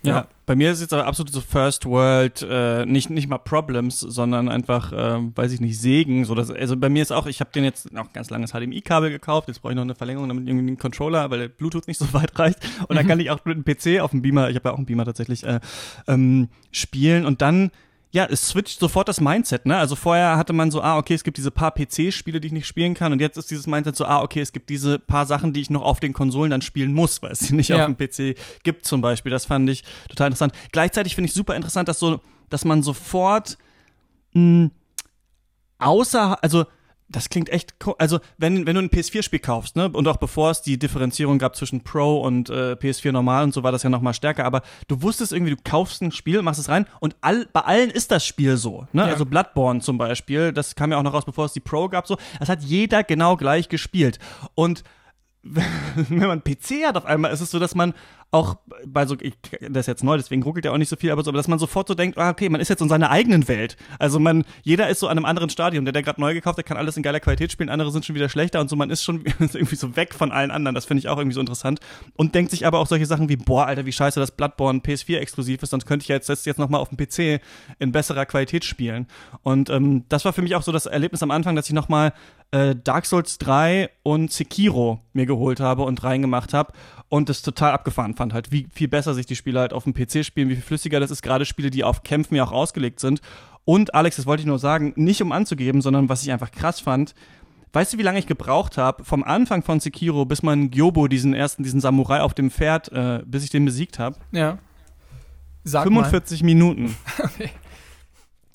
Ja. 0.02 0.14
ja. 0.14 0.26
bei 0.46 0.54
mir 0.54 0.70
ist 0.70 0.76
es 0.76 0.82
jetzt 0.82 0.92
aber 0.92 1.06
absolut 1.06 1.32
so 1.32 1.40
First 1.40 1.84
World, 1.84 2.46
äh, 2.48 2.86
nicht, 2.86 3.10
nicht 3.10 3.28
mal 3.28 3.38
Problems, 3.38 3.98
sondern 4.00 4.48
einfach, 4.48 4.92
äh, 4.92 5.18
weiß 5.34 5.52
ich 5.52 5.60
nicht, 5.60 5.80
Segen. 5.80 6.24
So 6.24 6.34
dass, 6.34 6.50
also 6.50 6.76
bei 6.76 6.88
mir 6.88 7.02
ist 7.02 7.12
auch, 7.12 7.26
ich 7.26 7.40
habe 7.40 7.50
den 7.52 7.64
jetzt 7.64 7.92
noch 7.92 8.12
ganz 8.12 8.30
langes 8.30 8.52
HDMI-Kabel 8.52 9.10
gekauft, 9.10 9.48
jetzt 9.48 9.60
brauche 9.60 9.72
ich 9.72 9.76
noch 9.76 9.82
eine 9.82 9.94
Verlängerung, 9.94 10.28
damit 10.28 10.46
irgendwie 10.46 10.68
einen 10.68 10.78
Controller, 10.78 11.30
weil 11.30 11.40
der 11.40 11.48
Bluetooth 11.48 11.88
nicht 11.88 11.98
so 11.98 12.12
weit 12.12 12.38
reicht. 12.38 12.58
Und 12.88 12.96
dann 12.96 13.04
mhm. 13.04 13.08
kann 13.08 13.20
ich 13.20 13.30
auch 13.30 13.44
mit 13.44 13.56
dem 13.56 13.64
PC 13.64 14.00
auf 14.00 14.12
dem 14.12 14.22
Beamer, 14.22 14.50
ich 14.50 14.56
habe 14.56 14.68
ja 14.68 14.72
auch 14.72 14.78
einen 14.78 14.86
Beamer 14.86 15.04
tatsächlich, 15.04 15.44
äh, 15.44 15.60
ähm, 16.06 16.48
spielen 16.70 17.26
und 17.26 17.42
dann 17.42 17.70
ja, 18.18 18.24
es 18.24 18.48
switcht 18.48 18.80
sofort 18.80 19.06
das 19.06 19.20
Mindset, 19.20 19.64
ne? 19.64 19.76
Also 19.76 19.94
vorher 19.94 20.36
hatte 20.36 20.52
man 20.52 20.72
so, 20.72 20.82
ah, 20.82 20.98
okay, 20.98 21.14
es 21.14 21.22
gibt 21.22 21.36
diese 21.36 21.52
paar 21.52 21.72
PC-Spiele, 21.72 22.40
die 22.40 22.48
ich 22.48 22.52
nicht 22.52 22.66
spielen 22.66 22.94
kann 22.94 23.12
und 23.12 23.20
jetzt 23.20 23.36
ist 23.38 23.48
dieses 23.48 23.68
Mindset 23.68 23.94
so, 23.94 24.06
ah, 24.06 24.22
okay, 24.22 24.40
es 24.40 24.52
gibt 24.52 24.70
diese 24.70 24.98
paar 24.98 25.24
Sachen, 25.24 25.52
die 25.52 25.60
ich 25.60 25.70
noch 25.70 25.82
auf 25.82 26.00
den 26.00 26.12
Konsolen 26.12 26.50
dann 26.50 26.60
spielen 26.60 26.92
muss, 26.92 27.22
weil 27.22 27.30
es 27.30 27.38
sie 27.38 27.54
nicht 27.54 27.68
ja. 27.68 27.86
auf 27.86 27.86
dem 27.86 27.96
PC 27.96 28.36
gibt 28.64 28.86
zum 28.86 29.02
Beispiel. 29.02 29.30
Das 29.30 29.44
fand 29.44 29.70
ich 29.70 29.84
total 30.08 30.26
interessant. 30.26 30.52
Gleichzeitig 30.72 31.14
finde 31.14 31.28
ich 31.28 31.32
super 31.32 31.54
interessant, 31.54 31.88
dass 31.88 32.00
so, 32.00 32.20
dass 32.50 32.64
man 32.64 32.82
sofort 32.82 33.56
mh, 34.32 34.70
außer, 35.78 36.42
also 36.42 36.66
das 37.08 37.28
klingt 37.28 37.48
echt, 37.48 37.74
also 37.98 38.20
wenn, 38.36 38.66
wenn 38.66 38.74
du 38.74 38.82
ein 38.82 38.90
PS4-Spiel 38.90 39.38
kaufst, 39.38 39.76
ne, 39.76 39.88
und 39.88 40.06
auch 40.08 40.18
bevor 40.18 40.50
es 40.50 40.62
die 40.62 40.78
Differenzierung 40.78 41.38
gab 41.38 41.56
zwischen 41.56 41.82
Pro 41.82 42.20
und 42.20 42.50
äh, 42.50 42.72
PS4 42.72 43.12
normal 43.12 43.44
und 43.44 43.54
so 43.54 43.62
war 43.62 43.72
das 43.72 43.82
ja 43.82 43.90
noch 43.90 44.02
mal 44.02 44.12
stärker, 44.12 44.44
aber 44.44 44.62
du 44.88 45.02
wusstest 45.02 45.32
irgendwie, 45.32 45.54
du 45.54 45.62
kaufst 45.62 46.02
ein 46.02 46.12
Spiel, 46.12 46.42
machst 46.42 46.60
es 46.60 46.68
rein 46.68 46.86
und 47.00 47.16
all, 47.20 47.46
bei 47.52 47.60
allen 47.60 47.90
ist 47.90 48.10
das 48.10 48.26
Spiel 48.26 48.56
so, 48.56 48.86
ne, 48.92 49.02
ja. 49.02 49.08
also 49.08 49.24
Bloodborne 49.24 49.80
zum 49.80 49.96
Beispiel, 49.96 50.52
das 50.52 50.74
kam 50.74 50.92
ja 50.92 50.98
auch 50.98 51.02
noch 51.02 51.14
raus, 51.14 51.24
bevor 51.24 51.46
es 51.46 51.52
die 51.52 51.60
Pro 51.60 51.88
gab, 51.88 52.06
so, 52.06 52.18
das 52.38 52.48
hat 52.48 52.62
jeder 52.62 53.04
genau 53.04 53.36
gleich 53.36 53.68
gespielt. 53.68 54.18
Und 54.54 54.84
wenn 56.08 56.28
man 56.28 56.42
PC 56.42 56.86
hat 56.86 56.96
auf 56.96 57.06
einmal, 57.06 57.32
ist 57.32 57.40
es 57.40 57.50
so, 57.50 57.58
dass 57.58 57.74
man 57.74 57.94
auch 58.30 58.58
bei 58.84 59.06
so, 59.06 59.16
ich, 59.20 59.34
das 59.60 59.80
ist 59.82 59.86
jetzt 59.86 60.04
neu, 60.04 60.16
deswegen 60.18 60.42
ruckelt 60.42 60.66
ja 60.66 60.72
auch 60.72 60.76
nicht 60.76 60.90
so 60.90 60.96
viel, 60.96 61.10
aber 61.10 61.24
so, 61.24 61.32
dass 61.32 61.48
man 61.48 61.58
sofort 61.58 61.88
so 61.88 61.94
denkt, 61.94 62.18
ah, 62.18 62.28
okay, 62.28 62.50
man 62.50 62.60
ist 62.60 62.68
jetzt 62.68 62.82
in 62.82 62.88
seiner 62.88 63.10
eigenen 63.10 63.48
Welt. 63.48 63.78
Also 63.98 64.18
man, 64.18 64.44
jeder 64.62 64.88
ist 64.90 65.00
so 65.00 65.08
an 65.08 65.16
einem 65.16 65.24
anderen 65.24 65.48
Stadium. 65.48 65.86
Der, 65.86 65.92
der 65.92 66.02
gerade 66.02 66.20
neu 66.20 66.34
gekauft, 66.34 66.58
der 66.58 66.64
kann 66.64 66.76
alles 66.76 66.96
in 66.98 67.02
geiler 67.02 67.20
Qualität 67.20 67.52
spielen, 67.52 67.70
andere 67.70 67.90
sind 67.90 68.04
schon 68.04 68.14
wieder 68.14 68.28
schlechter 68.28 68.60
und 68.60 68.68
so, 68.68 68.76
man 68.76 68.90
ist 68.90 69.02
schon 69.02 69.24
irgendwie 69.38 69.76
so 69.76 69.96
weg 69.96 70.14
von 70.14 70.30
allen 70.30 70.50
anderen. 70.50 70.74
Das 70.74 70.84
finde 70.84 70.98
ich 71.00 71.08
auch 71.08 71.16
irgendwie 71.16 71.34
so 71.34 71.40
interessant. 71.40 71.80
Und 72.16 72.34
denkt 72.34 72.50
sich 72.50 72.66
aber 72.66 72.80
auch 72.80 72.86
solche 72.86 73.06
Sachen 73.06 73.30
wie, 73.30 73.36
boah, 73.36 73.66
Alter, 73.66 73.86
wie 73.86 73.92
scheiße, 73.92 74.20
dass 74.20 74.30
Bloodborne 74.30 74.80
PS4 74.80 75.18
exklusiv 75.18 75.62
ist, 75.62 75.70
sonst 75.70 75.86
könnte 75.86 76.04
ich 76.04 76.08
jetzt 76.08 76.28
das 76.28 76.44
jetzt 76.44 76.58
nochmal 76.58 76.82
auf 76.82 76.90
dem 76.90 76.98
PC 76.98 77.42
in 77.78 77.92
besserer 77.92 78.26
Qualität 78.26 78.64
spielen. 78.64 79.06
Und 79.42 79.70
ähm, 79.70 80.04
das 80.10 80.26
war 80.26 80.34
für 80.34 80.42
mich 80.42 80.54
auch 80.54 80.62
so 80.62 80.72
das 80.72 80.84
Erlebnis 80.84 81.22
am 81.22 81.30
Anfang, 81.30 81.56
dass 81.56 81.66
ich 81.66 81.72
nochmal 81.72 82.12
äh, 82.50 82.74
Dark 82.76 83.06
Souls 83.06 83.38
3 83.38 83.90
und 84.02 84.32
Sekiro 84.32 85.00
mir 85.12 85.26
geholt 85.26 85.60
habe 85.60 85.82
und 85.82 86.02
reingemacht 86.02 86.54
habe 86.54 86.72
und 87.08 87.28
das 87.28 87.42
total 87.42 87.72
abgefahren 87.72 88.14
fand 88.14 88.32
halt, 88.32 88.52
wie 88.52 88.66
viel 88.72 88.88
besser 88.88 89.14
sich 89.14 89.26
die 89.26 89.36
Spiele 89.36 89.60
halt 89.60 89.72
auf 89.72 89.84
dem 89.84 89.94
PC 89.94 90.24
spielen, 90.24 90.48
wie 90.48 90.54
viel 90.54 90.64
flüssiger 90.64 91.00
das 91.00 91.10
ist, 91.10 91.22
gerade 91.22 91.44
Spiele, 91.44 91.70
die 91.70 91.84
auf 91.84 92.02
Kämpfen 92.02 92.34
ja 92.34 92.44
auch 92.44 92.52
ausgelegt 92.52 93.00
sind. 93.00 93.20
Und 93.64 93.94
Alex, 93.94 94.16
das 94.16 94.26
wollte 94.26 94.40
ich 94.40 94.46
nur 94.46 94.58
sagen, 94.58 94.94
nicht 94.96 95.20
um 95.20 95.30
anzugeben, 95.30 95.82
sondern 95.82 96.08
was 96.08 96.22
ich 96.22 96.32
einfach 96.32 96.50
krass 96.50 96.80
fand, 96.80 97.14
Weißt 97.72 97.92
du, 97.92 97.98
wie 97.98 98.02
lange 98.02 98.18
ich 98.18 98.26
gebraucht 98.26 98.78
habe, 98.78 99.04
vom 99.04 99.22
Anfang 99.22 99.62
von 99.62 99.78
Sekiro, 99.78 100.24
bis 100.24 100.42
man 100.42 100.70
Gyobo, 100.70 101.06
diesen 101.06 101.34
ersten, 101.34 101.62
diesen 101.62 101.80
Samurai 101.80 102.22
auf 102.22 102.32
dem 102.32 102.50
Pferd, 102.50 102.90
äh, 102.92 103.22
bis 103.26 103.44
ich 103.44 103.50
den 103.50 103.64
besiegt 103.64 103.98
habe? 103.98 104.16
Ja. 104.32 104.58
Sag 105.64 105.82
45 105.84 106.42
mal. 106.42 106.46
Minuten. 106.46 106.96
okay. 107.18 107.50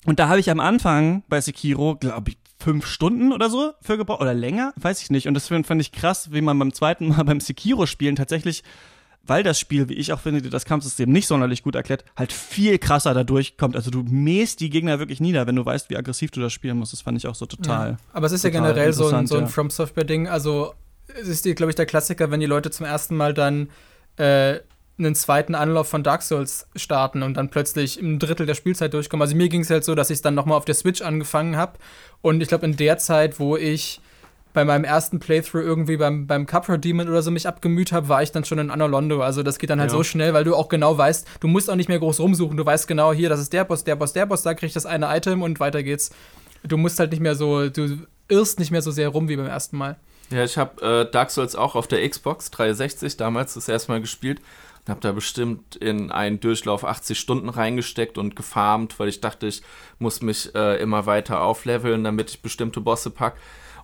Und 0.04 0.18
da 0.18 0.28
habe 0.28 0.40
ich 0.40 0.50
am 0.50 0.60
Anfang 0.60 1.22
bei 1.28 1.40
Sekiro, 1.40 1.96
glaube 1.96 2.30
ich, 2.30 2.38
fünf 2.64 2.86
Stunden 2.86 3.32
oder 3.32 3.50
so 3.50 3.72
für 3.82 3.98
gebraucht 3.98 4.22
oder 4.22 4.32
länger, 4.32 4.72
weiß 4.76 5.02
ich 5.02 5.10
nicht. 5.10 5.28
Und 5.28 5.34
das 5.34 5.48
fand 5.48 5.80
ich 5.80 5.92
krass, 5.92 6.32
wie 6.32 6.40
man 6.40 6.58
beim 6.58 6.72
zweiten 6.72 7.08
Mal 7.08 7.22
beim 7.26 7.40
Sekiro-Spielen 7.40 8.16
tatsächlich, 8.16 8.64
weil 9.22 9.42
das 9.42 9.60
Spiel, 9.60 9.88
wie 9.90 9.94
ich 9.94 10.12
auch 10.14 10.20
finde, 10.20 10.48
das 10.48 10.64
Kampfsystem 10.64 11.10
nicht 11.10 11.26
sonderlich 11.26 11.62
gut 11.62 11.74
erklärt, 11.74 12.04
halt 12.16 12.32
viel 12.32 12.78
krasser 12.78 13.12
dadurch 13.12 13.58
kommt. 13.58 13.76
Also 13.76 13.90
du 13.90 14.02
mähst 14.02 14.60
die 14.60 14.70
Gegner 14.70 14.98
wirklich 14.98 15.20
nieder, 15.20 15.46
wenn 15.46 15.56
du 15.56 15.64
weißt, 15.64 15.90
wie 15.90 15.96
aggressiv 15.96 16.30
du 16.30 16.40
das 16.40 16.52
spielen 16.52 16.78
musst. 16.78 16.94
Das 16.94 17.02
fand 17.02 17.18
ich 17.18 17.26
auch 17.26 17.34
so 17.34 17.44
total. 17.44 17.90
Ja. 17.90 17.96
Aber 18.14 18.26
es 18.26 18.32
ist 18.32 18.44
ja 18.44 18.50
generell 18.50 18.92
so 18.94 19.08
ein, 19.08 19.26
so 19.26 19.36
ein 19.36 19.42
ja. 19.42 19.46
From 19.46 19.68
Software-Ding. 19.68 20.26
Also 20.28 20.74
es 21.06 21.28
ist, 21.28 21.56
glaube 21.56 21.70
ich, 21.70 21.76
der 21.76 21.86
Klassiker, 21.86 22.30
wenn 22.30 22.40
die 22.40 22.46
Leute 22.46 22.70
zum 22.70 22.86
ersten 22.86 23.14
Mal 23.14 23.34
dann 23.34 23.68
äh, 24.16 24.60
einen 24.98 25.14
zweiten 25.14 25.54
Anlauf 25.54 25.88
von 25.88 26.02
Dark 26.02 26.22
Souls 26.22 26.68
starten 26.76 27.22
und 27.22 27.36
dann 27.36 27.50
plötzlich 27.50 27.98
im 27.98 28.18
Drittel 28.18 28.46
der 28.46 28.54
Spielzeit 28.54 28.94
durchkommen. 28.94 29.22
Also 29.22 29.34
mir 29.34 29.48
ging 29.48 29.62
es 29.62 29.70
halt 29.70 29.84
so, 29.84 29.94
dass 29.94 30.10
ich 30.10 30.16
es 30.16 30.22
dann 30.22 30.34
nochmal 30.34 30.56
auf 30.56 30.64
der 30.64 30.74
Switch 30.74 31.02
angefangen 31.02 31.56
habe. 31.56 31.78
Und 32.22 32.40
ich 32.40 32.48
glaube, 32.48 32.64
in 32.64 32.76
der 32.76 32.98
Zeit, 32.98 33.40
wo 33.40 33.56
ich 33.56 34.00
bei 34.52 34.64
meinem 34.64 34.84
ersten 34.84 35.18
Playthrough 35.18 35.62
irgendwie 35.62 35.96
beim, 35.96 36.28
beim 36.28 36.46
Cuphead 36.46 36.84
Demon 36.84 37.08
oder 37.08 37.22
so 37.22 37.32
mich 37.32 37.48
abgemüht 37.48 37.90
habe, 37.90 38.08
war 38.08 38.22
ich 38.22 38.30
dann 38.30 38.44
schon 38.44 38.60
in 38.60 38.70
Anolondo. 38.70 39.20
Also 39.20 39.42
das 39.42 39.58
geht 39.58 39.68
dann 39.68 39.80
halt 39.80 39.90
ja. 39.90 39.96
so 39.96 40.04
schnell, 40.04 40.32
weil 40.32 40.44
du 40.44 40.54
auch 40.54 40.68
genau 40.68 40.96
weißt, 40.96 41.26
du 41.40 41.48
musst 41.48 41.68
auch 41.68 41.74
nicht 41.74 41.88
mehr 41.88 41.98
groß 41.98 42.20
rumsuchen. 42.20 42.56
Du 42.56 42.64
weißt 42.64 42.86
genau, 42.86 43.12
hier, 43.12 43.28
das 43.28 43.40
ist 43.40 43.52
der 43.52 43.64
Boss, 43.64 43.82
der 43.82 43.96
Boss, 43.96 44.12
der 44.12 44.26
Boss, 44.26 44.42
da 44.42 44.54
krieg 44.54 44.68
ich 44.68 44.74
das 44.74 44.86
eine 44.86 45.14
Item 45.14 45.42
und 45.42 45.58
weiter 45.58 45.82
geht's. 45.82 46.12
Du 46.62 46.76
musst 46.76 47.00
halt 47.00 47.10
nicht 47.10 47.20
mehr 47.20 47.34
so, 47.34 47.68
du 47.68 47.98
irrst 48.28 48.60
nicht 48.60 48.70
mehr 48.70 48.80
so 48.80 48.92
sehr 48.92 49.08
rum 49.08 49.28
wie 49.28 49.36
beim 49.36 49.46
ersten 49.46 49.76
Mal. 49.76 49.96
Ja, 50.30 50.44
ich 50.44 50.56
habe 50.56 50.80
äh, 50.80 51.10
Dark 51.10 51.32
Souls 51.32 51.56
auch 51.56 51.74
auf 51.74 51.88
der 51.88 52.08
Xbox 52.08 52.50
360 52.52 53.16
damals 53.16 53.54
das 53.54 53.68
erste 53.68 53.90
Mal 53.90 54.00
gespielt 54.00 54.40
und 54.84 54.90
habe 54.90 55.00
da 55.00 55.12
bestimmt 55.12 55.76
in 55.76 56.10
einen 56.10 56.40
Durchlauf 56.40 56.84
80 56.84 57.18
Stunden 57.18 57.48
reingesteckt 57.48 58.18
und 58.18 58.36
gefarmt, 58.36 58.98
weil 58.98 59.08
ich 59.08 59.20
dachte, 59.20 59.46
ich 59.46 59.62
muss 59.98 60.20
mich 60.20 60.54
äh, 60.54 60.80
immer 60.80 61.06
weiter 61.06 61.40
aufleveln, 61.40 62.04
damit 62.04 62.30
ich 62.30 62.42
bestimmte 62.42 62.80
Bosse 62.80 63.10
pack. 63.10 63.36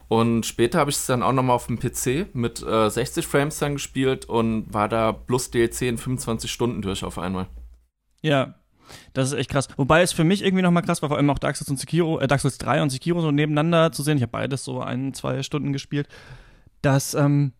Und 0.08 0.44
später 0.44 0.80
habe 0.80 0.90
ich 0.90 0.96
es 0.96 1.06
dann 1.06 1.22
auch 1.22 1.32
nochmal 1.32 1.56
auf 1.56 1.68
dem 1.68 1.78
PC 1.78 2.34
mit 2.34 2.62
äh, 2.62 2.90
60 2.90 3.26
Frames 3.26 3.58
dann 3.60 3.74
gespielt 3.74 4.24
und 4.24 4.74
war 4.74 4.88
da 4.88 5.12
plus 5.12 5.50
DLC 5.50 5.82
in 5.82 5.98
25 5.98 6.50
Stunden 6.50 6.82
durch 6.82 7.04
auf 7.04 7.16
einmal. 7.16 7.46
Ja, 8.20 8.56
das 9.12 9.28
ist 9.28 9.38
echt 9.38 9.50
krass. 9.50 9.68
Wobei 9.76 10.02
es 10.02 10.12
für 10.12 10.24
mich 10.24 10.42
irgendwie 10.42 10.62
nochmal 10.62 10.82
krass 10.82 11.00
war, 11.00 11.08
vor 11.08 11.16
allem 11.16 11.30
auch 11.30 11.38
Dark 11.38 11.56
Souls 11.56 11.70
und 11.70 11.78
Sekiro, 11.78 12.18
äh, 12.18 12.26
Dark 12.26 12.40
Souls 12.40 12.58
3 12.58 12.82
und 12.82 12.90
Sekiro 12.90 13.20
so 13.20 13.30
nebeneinander 13.30 13.92
zu 13.92 14.02
sehen. 14.02 14.16
Ich 14.16 14.22
habe 14.22 14.32
beides 14.32 14.64
so 14.64 14.80
ein, 14.80 15.14
zwei 15.14 15.42
Stunden 15.42 15.72
gespielt. 15.72 16.08
Dass, 16.82 17.14
ähm, 17.14 17.52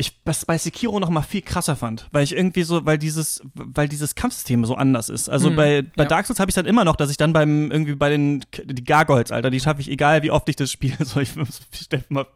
ich 0.00 0.22
das 0.24 0.46
bei 0.46 0.56
Sekiro 0.56 1.00
noch 1.00 1.10
mal 1.10 1.22
viel 1.22 1.42
krasser 1.42 1.74
fand, 1.74 2.06
weil 2.12 2.22
ich 2.22 2.34
irgendwie 2.34 2.62
so, 2.62 2.86
weil 2.86 2.98
dieses, 2.98 3.42
weil 3.54 3.88
dieses 3.88 4.14
Kampfsystem 4.14 4.64
so 4.64 4.76
anders 4.76 5.08
ist. 5.08 5.28
Also 5.28 5.50
mhm, 5.50 5.56
bei, 5.56 5.82
bei 5.96 6.04
ja. 6.04 6.08
Dark 6.08 6.24
Souls 6.24 6.38
habe 6.38 6.48
ich 6.50 6.54
dann 6.54 6.66
immer 6.66 6.84
noch, 6.84 6.94
dass 6.94 7.10
ich 7.10 7.16
dann 7.16 7.32
beim 7.32 7.72
irgendwie 7.72 7.96
bei 7.96 8.08
den 8.08 8.44
die 8.64 8.84
Gargoyles, 8.84 9.32
Alter, 9.32 9.50
die 9.50 9.58
schaffe 9.58 9.80
ich 9.80 9.90
egal 9.90 10.22
wie 10.22 10.30
oft 10.30 10.48
ich 10.48 10.54
das 10.54 10.70
spiele, 10.70 10.96
so 11.04 11.18
ich, 11.18 11.30
ich 11.36 11.80
stelle 11.80 12.04
mal 12.10 12.26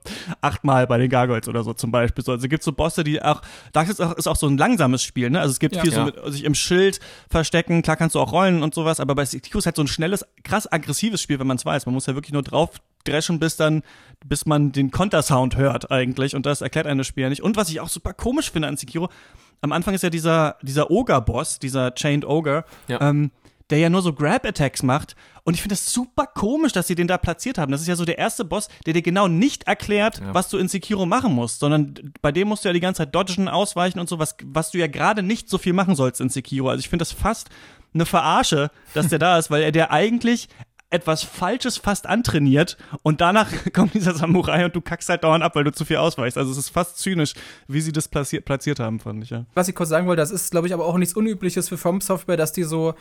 achtmal 0.40 0.88
bei 0.88 0.98
den 0.98 1.08
Gargoyles 1.08 1.46
oder 1.46 1.62
so 1.62 1.72
zum 1.72 1.92
Beispiel. 1.92 2.24
So, 2.24 2.32
also 2.32 2.48
gibt 2.48 2.64
so 2.64 2.72
Bosse, 2.72 3.04
die 3.04 3.22
auch 3.22 3.40
Dark 3.72 3.86
Souls 3.86 4.12
ist 4.16 4.26
auch 4.26 4.36
so 4.36 4.48
ein 4.48 4.58
langsames 4.58 5.04
Spiel, 5.04 5.30
ne? 5.30 5.40
Also 5.40 5.52
es 5.52 5.60
gibt 5.60 5.76
ja, 5.76 5.82
viel 5.82 5.92
ja. 5.92 5.98
so 5.98 6.04
mit 6.06 6.34
sich 6.34 6.42
im 6.42 6.56
Schild 6.56 6.98
verstecken, 7.30 7.82
klar 7.82 7.96
kannst 7.96 8.16
du 8.16 8.20
auch 8.20 8.32
rollen 8.32 8.64
und 8.64 8.74
sowas, 8.74 8.98
aber 8.98 9.14
bei 9.14 9.24
Sekiro 9.24 9.60
ist 9.60 9.66
halt 9.66 9.76
so 9.76 9.82
ein 9.82 9.88
schnelles, 9.88 10.26
krass 10.42 10.70
aggressives 10.70 11.22
Spiel, 11.22 11.38
wenn 11.38 11.46
man 11.46 11.58
es 11.58 11.64
weiß. 11.64 11.86
Man 11.86 11.94
muss 11.94 12.06
ja 12.06 12.16
wirklich 12.16 12.32
nur 12.32 12.42
drauf 12.42 12.70
dreschen, 13.04 13.38
bis 13.38 13.56
dann, 13.56 13.82
bis 14.25 14.46
man 14.46 14.72
den 14.72 14.90
Kontersound 14.90 15.56
hört 15.56 15.90
eigentlich. 15.90 16.34
Und 16.34 16.46
das 16.46 16.60
erklärt 16.60 16.87
einem 16.87 16.99
das 16.99 17.06
Spiel 17.06 17.25
ja 17.25 17.28
nicht. 17.28 17.43
Und 17.43 17.56
was 17.56 17.69
ich 17.69 17.81
auch 17.81 17.88
super 17.88 18.12
komisch 18.12 18.50
finde 18.50 18.69
an 18.69 18.76
Sekiro, 18.76 19.08
am 19.60 19.72
Anfang 19.72 19.94
ist 19.94 20.02
ja 20.02 20.10
dieser, 20.10 20.56
dieser 20.62 20.90
Ogre-Boss, 20.90 21.58
dieser 21.58 21.94
Chained 21.94 22.25
Ogre, 22.25 22.64
ja. 22.88 23.00
ähm, 23.00 23.31
der 23.70 23.78
ja 23.78 23.88
nur 23.88 24.02
so 24.02 24.12
Grab-Attacks 24.12 24.82
macht. 24.82 25.16
Und 25.44 25.55
ich 25.55 25.62
finde 25.62 25.74
das 25.74 25.86
super 25.86 26.26
komisch, 26.26 26.72
dass 26.72 26.86
sie 26.86 26.94
den 26.94 27.06
da 27.06 27.17
platziert 27.17 27.58
haben. 27.58 27.72
Das 27.72 27.81
ist 27.81 27.86
ja 27.86 27.96
so 27.96 28.05
der 28.05 28.19
erste 28.19 28.44
Boss, 28.44 28.69
der 28.86 28.93
dir 28.93 29.03
genau 29.03 29.29
nicht 29.29 29.65
erklärt, 29.65 30.19
ja. 30.19 30.34
was 30.34 30.50
du 30.50 30.58
in 30.58 30.69
Sekiro 30.69 31.06
machen 31.06 31.32
musst, 31.32 31.60
sondern 31.60 32.12
bei 32.20 32.32
dem 32.32 32.48
musst 32.48 32.65
du 32.65 32.69
ja 32.69 32.72
die 32.72 32.81
ganze 32.81 32.98
Zeit 32.98 33.15
dodgen, 33.15 33.48
ausweichen 33.48 33.98
und 33.98 34.08
so, 34.08 34.19
was, 34.19 34.36
was 34.44 34.72
du 34.72 34.79
ja 34.79 34.88
gerade 34.88 35.22
nicht 35.22 35.48
so 35.48 35.58
viel 35.58 35.72
machen 35.72 35.94
sollst 35.94 36.20
in 36.20 36.29
Sekiro. 36.29 36.69
Also 36.69 36.81
ich 36.81 36.88
finde 36.88 37.03
das 37.03 37.12
fast 37.12 37.48
eine 37.94 38.06
Verarsche, 38.06 38.70
dass 38.94 39.08
der 39.08 39.19
da 39.19 39.38
ist, 39.38 39.50
weil 39.50 39.62
er 39.62 39.72
der 39.72 39.91
eigentlich 39.91 40.48
etwas 40.93 41.22
Falsches 41.22 41.77
fast 41.77 42.06
antrainiert 42.06 42.77
und 43.03 43.20
danach 43.20 43.49
kommt 43.72 43.94
dieser 43.94 44.15
Samurai 44.15 44.65
und 44.65 44.77
du 44.77 44.81
kackst 44.81 45.08
halt 45.08 45.25
dauernd 45.25 45.43
ab, 45.43 45.56
weil 45.56 45.65
du 45.65 45.72
zu 45.72 45.84
viel 45.84 45.96
ausweichst. 45.96 46.39
Also 46.39 46.53
es 46.53 46.58
ist 46.58 46.69
fast 46.69 46.99
zynisch, 46.99 47.34
wie 47.69 47.81
sie 47.81 47.93
das 47.93 48.08
platziert, 48.08 48.44
platziert 48.44 48.81
haben, 48.81 49.01
fand 49.01 49.25
ich, 49.25 49.31
ja. 49.31 49.44
Was 49.55 49.69
ich 49.69 49.75
kurz 49.75 49.89
sagen 49.89 50.06
wollte, 50.06 50.20
das 50.20 50.31
ist, 50.31 50.51
glaube 50.51 50.67
ich, 50.67 50.75
aber 50.75 50.87
auch 50.87 50.99
nichts 50.99 51.15
Unübliches 51.15 51.69
für 51.69 51.79
From 51.79 52.01
Software, 52.01 52.37
dass 52.37 52.53
die 52.53 52.65
so 52.65 52.94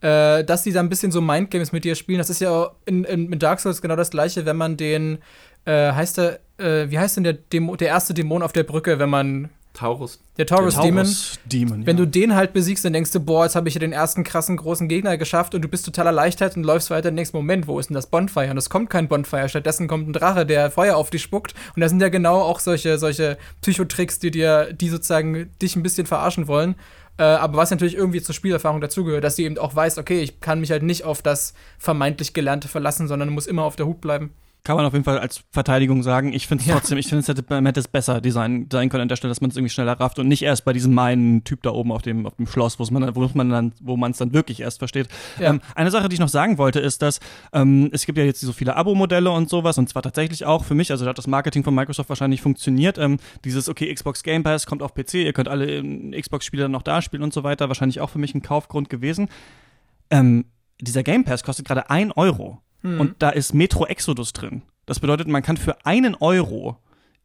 äh, 0.00 0.44
dass 0.44 0.62
die 0.62 0.72
da 0.72 0.80
ein 0.80 0.88
bisschen 0.88 1.10
so 1.10 1.20
Mindgames 1.20 1.72
mit 1.72 1.84
dir 1.84 1.94
spielen. 1.94 2.18
Das 2.18 2.30
ist 2.30 2.40
ja 2.40 2.70
in, 2.86 3.04
in, 3.04 3.28
mit 3.28 3.42
Dark 3.42 3.60
Souls 3.60 3.82
genau 3.82 3.96
das 3.96 4.10
gleiche, 4.10 4.46
wenn 4.46 4.56
man 4.56 4.76
den, 4.76 5.18
äh, 5.64 5.92
heißt 5.92 6.18
der, 6.18 6.40
äh, 6.58 6.88
wie 6.90 6.98
heißt 6.98 7.16
denn 7.16 7.24
der, 7.24 7.32
Demo, 7.32 7.74
der 7.74 7.88
erste 7.88 8.14
Dämon 8.14 8.42
auf 8.42 8.52
der 8.52 8.62
Brücke, 8.62 8.98
wenn 8.98 9.10
man 9.10 9.50
Taurus. 9.78 10.18
Der 10.38 10.46
Taurus, 10.46 10.74
der 10.74 10.82
Taurus 10.82 11.38
Demon. 11.46 11.68
Demon. 11.68 11.86
Wenn 11.86 11.96
ja. 11.96 12.04
du 12.04 12.10
den 12.10 12.34
halt 12.34 12.52
besiegst, 12.52 12.84
dann 12.84 12.92
denkst 12.92 13.12
du, 13.12 13.20
boah, 13.20 13.44
jetzt 13.44 13.54
habe 13.54 13.68
ich 13.68 13.74
hier 13.74 13.80
den 13.80 13.92
ersten 13.92 14.24
krassen 14.24 14.56
großen 14.56 14.88
Gegner 14.88 15.16
geschafft 15.16 15.54
und 15.54 15.62
du 15.62 15.68
bist 15.68 15.84
total 15.84 16.06
erleichtert 16.06 16.56
und 16.56 16.64
läufst 16.64 16.90
weiter 16.90 17.10
im 17.10 17.14
nächsten 17.14 17.36
Moment. 17.36 17.68
Wo 17.68 17.78
ist 17.78 17.88
denn 17.88 17.94
das 17.94 18.08
Bonfire? 18.08 18.50
Und 18.50 18.56
es 18.56 18.70
kommt 18.70 18.90
kein 18.90 19.06
Bonfire. 19.06 19.48
Stattdessen 19.48 19.86
kommt 19.86 20.08
ein 20.08 20.12
Drache, 20.12 20.44
der 20.44 20.72
Feuer 20.72 20.96
auf 20.96 21.10
dich 21.10 21.22
spuckt. 21.22 21.54
Und 21.76 21.80
das 21.80 21.90
sind 21.90 22.02
ja 22.02 22.08
genau 22.08 22.40
auch 22.40 22.58
solche, 22.58 22.98
solche 22.98 23.38
Psychotricks, 23.62 24.18
die 24.18 24.32
dir, 24.32 24.72
die 24.72 24.88
sozusagen 24.88 25.48
dich 25.62 25.76
ein 25.76 25.84
bisschen 25.84 26.06
verarschen 26.06 26.48
wollen. 26.48 26.74
Äh, 27.16 27.22
aber 27.22 27.56
was 27.56 27.70
natürlich 27.70 27.94
irgendwie 27.94 28.20
zur 28.20 28.34
Spielerfahrung 28.34 28.80
dazugehört, 28.80 29.22
dass 29.22 29.36
du 29.36 29.42
eben 29.42 29.58
auch 29.58 29.76
weißt, 29.76 29.98
okay, 29.98 30.20
ich 30.20 30.40
kann 30.40 30.58
mich 30.58 30.72
halt 30.72 30.82
nicht 30.82 31.04
auf 31.04 31.22
das 31.22 31.54
vermeintlich 31.78 32.32
Gelernte 32.34 32.66
verlassen, 32.66 33.06
sondern 33.06 33.28
muss 33.28 33.46
immer 33.46 33.62
auf 33.62 33.76
der 33.76 33.86
Hut 33.86 34.00
bleiben 34.00 34.32
kann 34.68 34.76
man 34.76 34.84
auf 34.84 34.92
jeden 34.92 35.06
Fall 35.06 35.18
als 35.18 35.44
Verteidigung 35.50 36.02
sagen. 36.02 36.34
Ich 36.34 36.46
finde 36.46 36.62
es 36.62 36.70
trotzdem, 36.70 36.98
ich 36.98 37.08
finde 37.08 37.20
es 37.20 37.28
hätte, 37.28 37.42
man 37.48 37.64
hätte 37.64 37.80
es 37.80 37.88
besser 37.88 38.20
design, 38.20 38.68
sein 38.70 38.90
können 38.90 39.00
an 39.00 39.08
der 39.08 39.16
Stelle, 39.16 39.30
dass 39.30 39.40
man 39.40 39.48
es 39.48 39.56
irgendwie 39.56 39.72
schneller 39.72 39.98
rafft 39.98 40.18
und 40.18 40.28
nicht 40.28 40.42
erst 40.42 40.66
bei 40.66 40.74
diesem 40.74 40.92
meinen 40.92 41.42
Typ 41.42 41.62
da 41.62 41.70
oben 41.70 41.90
auf 41.90 42.02
dem, 42.02 42.26
auf 42.26 42.34
dem 42.34 42.46
Schloss, 42.46 42.78
wo 42.78 42.84
man, 42.92 43.16
wo 43.16 43.30
man 43.32 43.48
dann, 43.48 43.72
wo 43.80 43.96
man 43.96 44.10
es 44.10 44.18
dann 44.18 44.34
wirklich 44.34 44.60
erst 44.60 44.80
versteht. 44.80 45.08
Ja. 45.40 45.48
Ähm, 45.48 45.62
eine 45.74 45.90
Sache, 45.90 46.10
die 46.10 46.14
ich 46.14 46.20
noch 46.20 46.28
sagen 46.28 46.58
wollte, 46.58 46.80
ist, 46.80 47.00
dass 47.00 47.18
ähm, 47.54 47.88
es 47.94 48.04
gibt 48.04 48.18
ja 48.18 48.24
jetzt 48.24 48.42
so 48.42 48.52
viele 48.52 48.76
Abo-Modelle 48.76 49.30
und 49.30 49.48
sowas 49.48 49.78
und 49.78 49.88
zwar 49.88 50.02
tatsächlich 50.02 50.44
auch 50.44 50.66
für 50.66 50.74
mich, 50.74 50.90
also 50.90 51.06
da 51.06 51.10
hat 51.10 51.18
das 51.18 51.26
Marketing 51.26 51.64
von 51.64 51.74
Microsoft 51.74 52.10
wahrscheinlich 52.10 52.42
funktioniert. 52.42 52.98
Ähm, 52.98 53.16
dieses, 53.46 53.70
okay, 53.70 53.90
Xbox 53.94 54.22
Game 54.22 54.42
Pass 54.42 54.66
kommt 54.66 54.82
auf 54.82 54.92
PC, 54.92 55.14
ihr 55.14 55.32
könnt 55.32 55.48
alle 55.48 55.82
Xbox-Spiele 56.10 56.68
noch 56.68 56.82
da 56.82 57.00
spielen 57.00 57.22
und 57.22 57.32
so 57.32 57.42
weiter, 57.42 57.68
wahrscheinlich 57.68 58.02
auch 58.02 58.10
für 58.10 58.18
mich 58.18 58.34
ein 58.34 58.42
Kaufgrund 58.42 58.90
gewesen. 58.90 59.28
Ähm, 60.10 60.44
dieser 60.78 61.02
Game 61.02 61.24
Pass 61.24 61.42
kostet 61.42 61.66
gerade 61.66 61.88
ein 61.88 62.12
Euro. 62.12 62.60
Mhm. 62.82 63.00
Und 63.00 63.14
da 63.18 63.30
ist 63.30 63.54
Metro 63.54 63.86
Exodus 63.86 64.32
drin. 64.32 64.62
Das 64.86 65.00
bedeutet, 65.00 65.28
man 65.28 65.42
kann 65.42 65.56
für 65.56 65.84
einen 65.84 66.14
Euro 66.14 66.78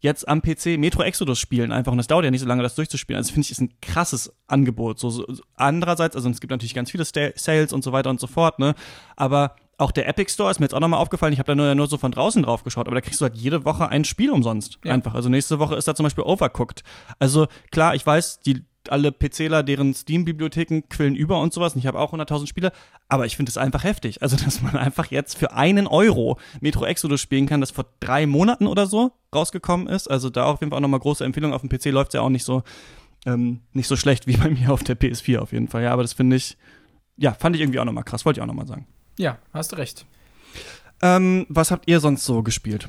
jetzt 0.03 0.27
am 0.27 0.41
PC 0.41 0.77
Metro 0.77 1.01
Exodus 1.01 1.39
spielen 1.39 1.71
einfach 1.71 1.93
und 1.93 1.99
es 1.99 2.07
dauert 2.07 2.25
ja 2.25 2.31
nicht 2.31 2.41
so 2.41 2.47
lange, 2.47 2.61
das 2.61 2.75
durchzuspielen. 2.75 3.17
Also 3.17 3.31
finde 3.31 3.45
ich, 3.45 3.51
ist 3.51 3.61
ein 3.61 3.73
krasses 3.81 4.33
Angebot. 4.47 4.99
So, 4.99 5.09
so, 5.09 5.25
andererseits, 5.55 6.15
also 6.17 6.29
es 6.29 6.41
gibt 6.41 6.51
natürlich 6.51 6.73
ganz 6.73 6.91
viele 6.91 7.05
Sales 7.05 7.71
und 7.71 7.83
so 7.83 7.93
weiter 7.93 8.09
und 8.09 8.19
so 8.19 8.27
fort, 8.27 8.59
ne? 8.59 8.75
Aber 9.15 9.55
auch 9.77 9.91
der 9.91 10.07
Epic 10.07 10.31
Store 10.31 10.51
ist 10.51 10.59
mir 10.59 10.65
jetzt 10.65 10.73
auch 10.73 10.81
nochmal 10.81 10.99
aufgefallen. 10.99 11.33
Ich 11.33 11.39
habe 11.39 11.47
da 11.47 11.55
nur, 11.55 11.73
nur 11.73 11.87
so 11.87 11.97
von 11.97 12.11
draußen 12.11 12.43
drauf 12.43 12.63
geschaut, 12.63 12.87
aber 12.87 12.95
da 12.95 13.01
kriegst 13.01 13.21
du 13.21 13.23
halt 13.23 13.35
jede 13.35 13.63
Woche 13.63 13.89
ein 13.89 14.03
Spiel 14.03 14.29
umsonst. 14.29 14.77
Ja. 14.83 14.93
Einfach. 14.93 15.13
Also 15.15 15.29
nächste 15.29 15.59
Woche 15.59 15.75
ist 15.75 15.87
da 15.87 15.95
zum 15.95 16.03
Beispiel 16.03 16.25
Overcooked. 16.25 16.83
Also 17.19 17.47
klar, 17.71 17.95
ich 17.95 18.05
weiß, 18.05 18.41
die 18.41 18.65
alle 18.89 19.11
PCler, 19.11 19.63
deren 19.63 19.93
Steam-Bibliotheken 19.93 20.83
quillen 20.89 21.15
über 21.15 21.39
und 21.39 21.53
sowas. 21.53 21.73
Und 21.73 21.79
ich 21.79 21.87
habe 21.87 21.99
auch 21.99 22.13
100.000 22.13 22.47
Spiele. 22.47 22.71
Aber 23.09 23.25
ich 23.25 23.35
finde 23.35 23.49
es 23.49 23.57
einfach 23.57 23.83
heftig. 23.83 24.21
Also, 24.21 24.35
dass 24.43 24.61
man 24.61 24.75
einfach 24.75 25.11
jetzt 25.11 25.37
für 25.37 25.53
einen 25.53 25.87
Euro 25.87 26.39
Metro 26.61 26.85
Exodus 26.85 27.21
spielen 27.21 27.45
kann, 27.45 27.61
das 27.61 27.71
vor 27.71 27.85
drei 27.99 28.25
Monaten 28.25 28.67
oder 28.67 28.85
so 28.87 29.11
rausgekommen 29.33 29.87
ist. 29.87 30.09
Also, 30.09 30.29
da 30.29 30.45
auf 30.45 30.61
jeden 30.61 30.71
Fall 30.71 30.77
auch 30.77 30.81
nochmal 30.81 30.99
große 30.99 31.23
Empfehlung. 31.23 31.53
Auf 31.53 31.61
dem 31.61 31.69
PC 31.69 31.85
läuft 31.85 32.09
es 32.09 32.13
ja 32.15 32.21
auch 32.21 32.29
nicht 32.29 32.45
so, 32.45 32.63
ähm, 33.25 33.61
nicht 33.71 33.87
so 33.87 33.95
schlecht 33.95 34.27
wie 34.27 34.37
bei 34.37 34.49
mir 34.49 34.71
auf 34.71 34.83
der 34.83 34.99
PS4 34.99 35.39
auf 35.39 35.53
jeden 35.53 35.67
Fall. 35.67 35.83
Ja, 35.83 35.93
aber 35.93 36.01
das 36.01 36.13
finde 36.13 36.35
ich, 36.35 36.57
ja, 37.17 37.33
fand 37.33 37.55
ich 37.55 37.61
irgendwie 37.61 37.79
auch 37.79 37.85
nochmal 37.85 38.03
krass. 38.03 38.25
Wollte 38.25 38.39
ich 38.39 38.41
auch 38.41 38.47
nochmal 38.47 38.67
sagen. 38.67 38.87
Ja, 39.17 39.37
hast 39.53 39.71
du 39.71 39.75
recht. 39.75 40.05
Ähm, 41.01 41.45
was 41.49 41.71
habt 41.71 41.87
ihr 41.87 41.99
sonst 41.99 42.25
so 42.25 42.43
gespielt? 42.43 42.87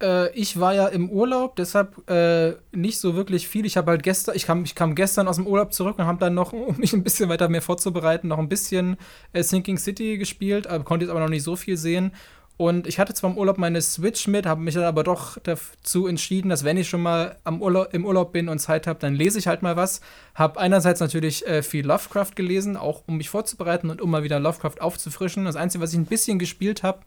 Äh, 0.00 0.32
ich 0.32 0.58
war 0.60 0.74
ja 0.74 0.86
im 0.86 1.10
Urlaub, 1.10 1.56
deshalb 1.56 2.08
äh, 2.08 2.54
nicht 2.72 2.98
so 2.98 3.16
wirklich 3.16 3.48
viel. 3.48 3.66
Ich 3.66 3.76
habe 3.76 3.90
halt 3.90 4.02
gestern, 4.02 4.36
ich 4.36 4.46
kam, 4.46 4.64
ich 4.64 4.74
kam 4.74 4.94
gestern 4.94 5.28
aus 5.28 5.36
dem 5.36 5.46
Urlaub 5.46 5.72
zurück 5.72 5.98
und 5.98 6.06
habe 6.06 6.18
dann 6.18 6.34
noch, 6.34 6.52
um 6.52 6.76
mich 6.76 6.92
ein 6.92 7.02
bisschen 7.02 7.28
weiter 7.28 7.48
mehr 7.48 7.62
vorzubereiten, 7.62 8.28
noch 8.28 8.38
ein 8.38 8.48
bisschen 8.48 8.96
äh, 9.32 9.42
Sinking 9.42 9.78
City 9.78 10.18
gespielt, 10.18 10.66
aber 10.66 10.84
konnte 10.84 11.04
jetzt 11.04 11.10
aber 11.10 11.20
noch 11.20 11.28
nicht 11.28 11.42
so 11.42 11.56
viel 11.56 11.76
sehen. 11.76 12.12
Und 12.58 12.88
ich 12.88 12.98
hatte 12.98 13.14
zwar 13.14 13.30
im 13.30 13.38
Urlaub 13.38 13.56
meine 13.56 13.80
Switch 13.80 14.26
mit, 14.26 14.44
habe 14.44 14.60
mich 14.60 14.74
dann 14.74 14.82
aber 14.82 15.04
doch 15.04 15.38
dazu 15.44 16.08
entschieden, 16.08 16.48
dass 16.48 16.64
wenn 16.64 16.76
ich 16.76 16.88
schon 16.88 17.00
mal 17.00 17.36
am 17.44 17.62
Urlaub, 17.62 17.94
im 17.94 18.04
Urlaub 18.04 18.32
bin 18.32 18.48
und 18.48 18.58
Zeit 18.58 18.88
habe, 18.88 18.98
dann 18.98 19.14
lese 19.14 19.38
ich 19.38 19.46
halt 19.46 19.62
mal 19.62 19.76
was. 19.76 20.00
Habe 20.34 20.58
einerseits 20.58 20.98
natürlich 20.98 21.46
äh, 21.46 21.62
viel 21.62 21.86
Lovecraft 21.86 22.32
gelesen, 22.34 22.76
auch 22.76 23.04
um 23.06 23.16
mich 23.16 23.30
vorzubereiten 23.30 23.90
und 23.90 24.02
um 24.02 24.10
mal 24.10 24.24
wieder 24.24 24.40
Lovecraft 24.40 24.80
aufzufrischen. 24.80 25.44
Das 25.44 25.54
Einzige, 25.54 25.84
was 25.84 25.92
ich 25.92 26.00
ein 26.00 26.06
bisschen 26.06 26.40
gespielt 26.40 26.82
habe, 26.82 26.98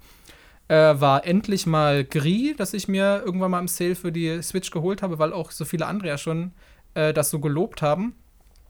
äh, 0.68 0.75
war 1.00 1.25
endlich 1.25 1.65
mal 1.65 2.03
Gris, 2.03 2.56
das 2.58 2.74
ich 2.74 2.88
mir 2.88 3.24
irgendwann 3.25 3.51
mal 3.51 3.60
im 3.60 3.68
Sale 3.68 3.96
für 3.96 4.12
die 4.12 4.41
Switch 4.41 4.72
geholt 4.72 5.01
habe, 5.01 5.20
weil 5.20 5.34
auch 5.34 5.51
so 5.51 5.65
viele 5.65 5.86
andere 5.86 6.10
ja 6.10 6.18
schon 6.18 6.51
äh, 6.94 7.13
das 7.13 7.30
so 7.30 7.39
gelobt 7.39 7.82
haben. 7.82 8.15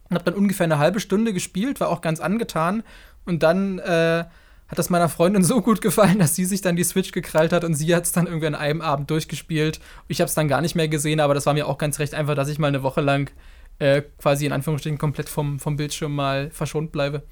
Und 0.10 0.16
habe 0.16 0.26
dann 0.26 0.34
ungefähr 0.34 0.66
eine 0.66 0.78
halbe 0.78 1.00
Stunde 1.00 1.34
gespielt, 1.34 1.80
war 1.80 1.90
auch 1.90 2.02
ganz 2.02 2.20
angetan. 2.20 2.84
Und 3.26 3.44
dann 3.44 3.80
äh, 3.80 4.26
hat 4.68 4.80
das 4.80 4.90
meiner 4.90 5.10
Freundin 5.10 5.44
so 5.44 5.62
gut 5.62 5.82
gefallen, 5.82 6.20
dass 6.20 6.36
sie 6.36 6.46
sich 6.46 6.62
dann 6.62 6.76
die 6.76 6.84
Switch 6.84 7.12
gekrallt 7.12 7.54
hat 7.54 7.64
und 7.64 7.76
sie 7.76 7.94
hat 7.96 8.06
es 8.06 8.12
dann 8.12 8.26
irgendwie 8.26 8.48
an 8.48 8.56
einem 8.56 8.82
Abend 8.82 9.10
durchgespielt. 9.12 9.80
Ich 10.08 10.22
habe 10.22 10.28
es 10.28 10.34
dann 10.34 10.48
gar 10.48 10.62
nicht 10.62 10.76
mehr 10.76 10.88
gesehen, 10.88 11.20
aber 11.20 11.34
das 11.34 11.46
war 11.46 11.54
mir 11.54 11.68
auch 11.68 11.78
ganz 11.78 12.00
recht 12.00 12.14
einfach, 12.14 12.36
dass 12.36 12.50
ich 12.50 12.60
mal 12.60 12.68
eine 12.68 12.84
Woche 12.84 13.02
lang 13.02 13.32
äh, 13.80 14.02
quasi 14.18 14.46
in 14.46 14.54
Anführungsstrichen 14.54 14.98
komplett 14.98 15.30
vom, 15.30 15.60
vom 15.60 15.76
Bildschirm 15.76 16.16
mal 16.16 16.50
verschont 16.52 16.92
bleibe. 16.92 17.24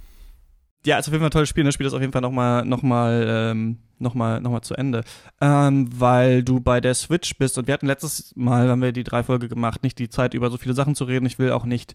Ja, 0.86 0.98
ist 0.98 1.08
auf 1.08 1.14
jeden 1.14 1.22
Fall 1.22 1.30
ein 1.30 1.32
tolles 1.32 1.50
Spiel. 1.50 1.64
Das 1.64 1.74
Spiel 1.74 1.88
ist 1.88 1.94
auf 1.94 2.02
jeden 2.02 2.14
Fall 2.14 2.22
nochmal 2.22 2.66
noch 2.66 2.82
mal, 2.82 3.26
ähm, 3.28 3.80
nochmal 4.02 4.42
noch 4.42 4.52
mal 4.52 4.62
zu 4.62 4.76
Ende. 4.76 5.04
Ähm, 5.42 5.90
weil 5.96 6.44
du 6.44 6.60
bei 6.60 6.82
der 6.82 6.94
Switch 6.94 7.38
bist 7.38 7.58
und 7.58 7.68
wir 7.68 7.74
hatten 7.74 7.88
letztes 7.88 8.34
Mal, 8.36 8.70
haben 8.70 8.82
wir 8.82 8.92
die 8.92 9.04
drei 9.04 9.24
Folge 9.24 9.50
gemacht, 9.50 9.84
nicht 9.84 10.00
die 10.00 10.10
Zeit 10.10 10.34
über 10.34 10.50
so 10.50 10.58
viele 10.58 10.74
Sachen 10.74 10.96
zu 10.96 11.06
reden. 11.06 11.26
Ich 11.26 11.40
will 11.40 11.52
auch 11.52 11.66
nicht 11.66 11.94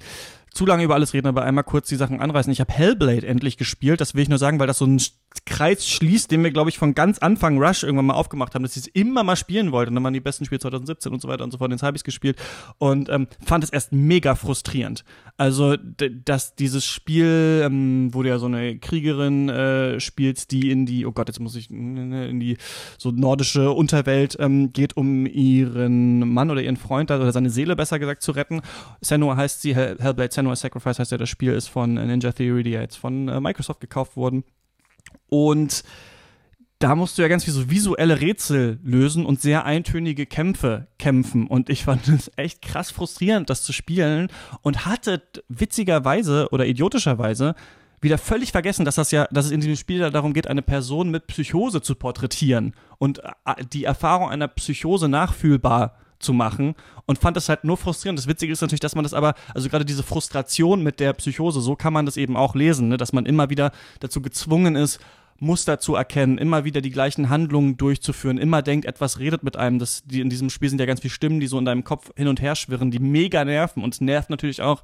zu 0.54 0.66
lange 0.66 0.84
über 0.84 0.94
alles 0.94 1.12
reden, 1.12 1.26
aber 1.26 1.42
einmal 1.42 1.64
kurz 1.64 1.88
die 1.88 1.96
Sachen 1.96 2.20
anreißen. 2.20 2.52
Ich 2.52 2.60
habe 2.60 2.72
Hellblade 2.72 3.26
endlich 3.26 3.56
gespielt. 3.56 4.00
Das 4.00 4.14
will 4.14 4.22
ich 4.22 4.28
nur 4.28 4.38
sagen, 4.38 4.60
weil 4.60 4.68
das 4.68 4.78
so 4.78 4.86
ein 4.86 5.00
Kreis 5.46 5.86
schließt, 5.86 6.30
den 6.30 6.44
wir, 6.44 6.52
glaube 6.52 6.70
ich, 6.70 6.78
von 6.78 6.94
ganz 6.94 7.18
Anfang 7.18 7.58
Rush 7.58 7.82
irgendwann 7.82 8.06
mal 8.06 8.14
aufgemacht 8.14 8.54
haben, 8.54 8.62
dass 8.62 8.76
ich 8.76 8.82
es 8.82 8.88
immer 8.88 9.24
mal 9.24 9.34
spielen 9.34 9.72
wollte. 9.72 9.90
Und 9.90 9.96
dann 9.96 10.04
waren 10.04 10.14
die 10.14 10.20
besten 10.20 10.44
Spiele 10.44 10.60
2017 10.60 11.12
und 11.12 11.20
so 11.20 11.28
weiter 11.28 11.42
und 11.42 11.50
so 11.50 11.58
fort. 11.58 11.72
Jetzt 11.72 11.82
habe 11.82 11.96
ich 11.96 12.00
es 12.00 12.04
gespielt 12.04 12.40
und 12.78 13.08
ähm, 13.08 13.26
fand 13.44 13.64
es 13.64 13.70
erst 13.70 13.92
mega 13.92 14.36
frustrierend. 14.36 15.04
Also, 15.36 15.76
dass 15.76 16.54
dieses 16.54 16.86
Spiel, 16.86 17.62
ähm, 17.64 18.10
wo 18.12 18.22
du 18.22 18.28
ja 18.28 18.38
so 18.38 18.46
eine 18.46 18.78
Kriegerin 18.78 19.48
äh, 19.48 19.98
spielst, 19.98 20.52
die 20.52 20.70
in 20.70 20.86
die, 20.86 21.04
oh 21.04 21.12
Gott, 21.12 21.28
jetzt 21.28 21.40
muss 21.40 21.56
ich 21.56 21.68
in 21.96 22.40
die 22.40 22.56
so 22.98 23.10
nordische 23.10 23.70
Unterwelt 23.72 24.36
ähm, 24.40 24.72
geht, 24.72 24.96
um 24.96 25.26
ihren 25.26 26.28
Mann 26.28 26.50
oder 26.50 26.62
ihren 26.62 26.76
Freund 26.76 27.10
oder 27.10 27.32
seine 27.32 27.50
Seele 27.50 27.76
besser 27.76 27.98
gesagt 27.98 28.22
zu 28.22 28.32
retten. 28.32 28.60
Senua 29.00 29.36
heißt 29.36 29.62
sie, 29.62 29.74
Hellblade 29.74 30.32
Senua 30.32 30.56
Sacrifice 30.56 30.98
heißt 30.98 31.12
ja, 31.12 31.18
das 31.18 31.28
Spiel 31.28 31.52
ist 31.52 31.68
von 31.68 31.94
Ninja 31.94 32.32
Theory, 32.32 32.62
die 32.62 32.70
ja 32.70 32.80
jetzt 32.80 32.96
von 32.96 33.28
äh, 33.28 33.40
Microsoft 33.40 33.80
gekauft 33.80 34.16
wurden. 34.16 34.44
Und 35.28 35.84
da 36.78 36.94
musst 36.94 37.16
du 37.16 37.22
ja 37.22 37.28
ganz 37.28 37.44
viel 37.44 37.54
so 37.54 37.70
visuelle 37.70 38.20
Rätsel 38.20 38.78
lösen 38.82 39.24
und 39.24 39.40
sehr 39.40 39.64
eintönige 39.64 40.26
Kämpfe 40.26 40.88
kämpfen. 40.98 41.46
Und 41.46 41.70
ich 41.70 41.84
fand 41.84 42.08
es 42.08 42.30
echt 42.36 42.62
krass 42.62 42.90
frustrierend, 42.90 43.48
das 43.48 43.62
zu 43.62 43.72
spielen 43.72 44.28
und 44.62 44.84
hatte 44.84 45.22
witzigerweise 45.48 46.48
oder 46.50 46.66
idiotischerweise 46.66 47.54
wieder 48.04 48.18
völlig 48.18 48.52
vergessen, 48.52 48.84
dass 48.84 48.94
das 48.94 49.10
ja, 49.10 49.26
dass 49.30 49.46
es 49.46 49.50
in 49.50 49.60
diesem 49.60 49.76
Spiel 49.76 50.10
darum 50.10 50.32
geht, 50.32 50.46
eine 50.46 50.62
Person 50.62 51.10
mit 51.10 51.26
Psychose 51.26 51.82
zu 51.82 51.94
porträtieren 51.96 52.74
und 52.98 53.18
äh, 53.18 53.64
die 53.72 53.84
Erfahrung 53.84 54.30
einer 54.30 54.48
Psychose 54.48 55.08
nachfühlbar 55.08 55.96
zu 56.20 56.32
machen 56.32 56.74
und 57.06 57.18
fand 57.18 57.36
das 57.36 57.48
halt 57.48 57.64
nur 57.64 57.76
frustrierend. 57.76 58.18
Das 58.18 58.26
Witzige 58.26 58.52
ist 58.52 58.60
natürlich, 58.60 58.80
dass 58.80 58.94
man 58.94 59.02
das 59.02 59.14
aber, 59.14 59.34
also 59.54 59.68
gerade 59.68 59.84
diese 59.84 60.02
Frustration 60.02 60.82
mit 60.82 61.00
der 61.00 61.12
Psychose, 61.14 61.60
so 61.60 61.76
kann 61.76 61.92
man 61.92 62.06
das 62.06 62.16
eben 62.16 62.36
auch 62.36 62.54
lesen, 62.54 62.88
ne? 62.88 62.96
dass 62.96 63.12
man 63.12 63.26
immer 63.26 63.50
wieder 63.50 63.72
dazu 64.00 64.22
gezwungen 64.22 64.76
ist, 64.76 65.00
Muster 65.40 65.78
zu 65.78 65.94
erkennen, 65.96 66.38
immer 66.38 66.64
wieder 66.64 66.80
die 66.80 66.90
gleichen 66.90 67.28
Handlungen 67.28 67.76
durchzuführen, 67.76 68.38
immer 68.38 68.62
denkt, 68.62 68.86
etwas 68.86 69.18
redet 69.18 69.42
mit 69.42 69.56
einem. 69.56 69.78
Das, 69.78 70.04
die, 70.04 70.20
in 70.20 70.30
diesem 70.30 70.48
Spiel 70.48 70.68
sind 70.68 70.78
ja 70.78 70.86
ganz 70.86 71.00
viele 71.00 71.12
Stimmen, 71.12 71.40
die 71.40 71.48
so 71.48 71.58
in 71.58 71.64
deinem 71.64 71.84
Kopf 71.84 72.10
hin 72.16 72.28
und 72.28 72.40
her 72.40 72.54
schwirren, 72.54 72.92
die 72.92 73.00
mega 73.00 73.44
nerven. 73.44 73.82
Und 73.82 73.94
es 73.94 74.00
nervt 74.00 74.30
natürlich 74.30 74.62
auch, 74.62 74.82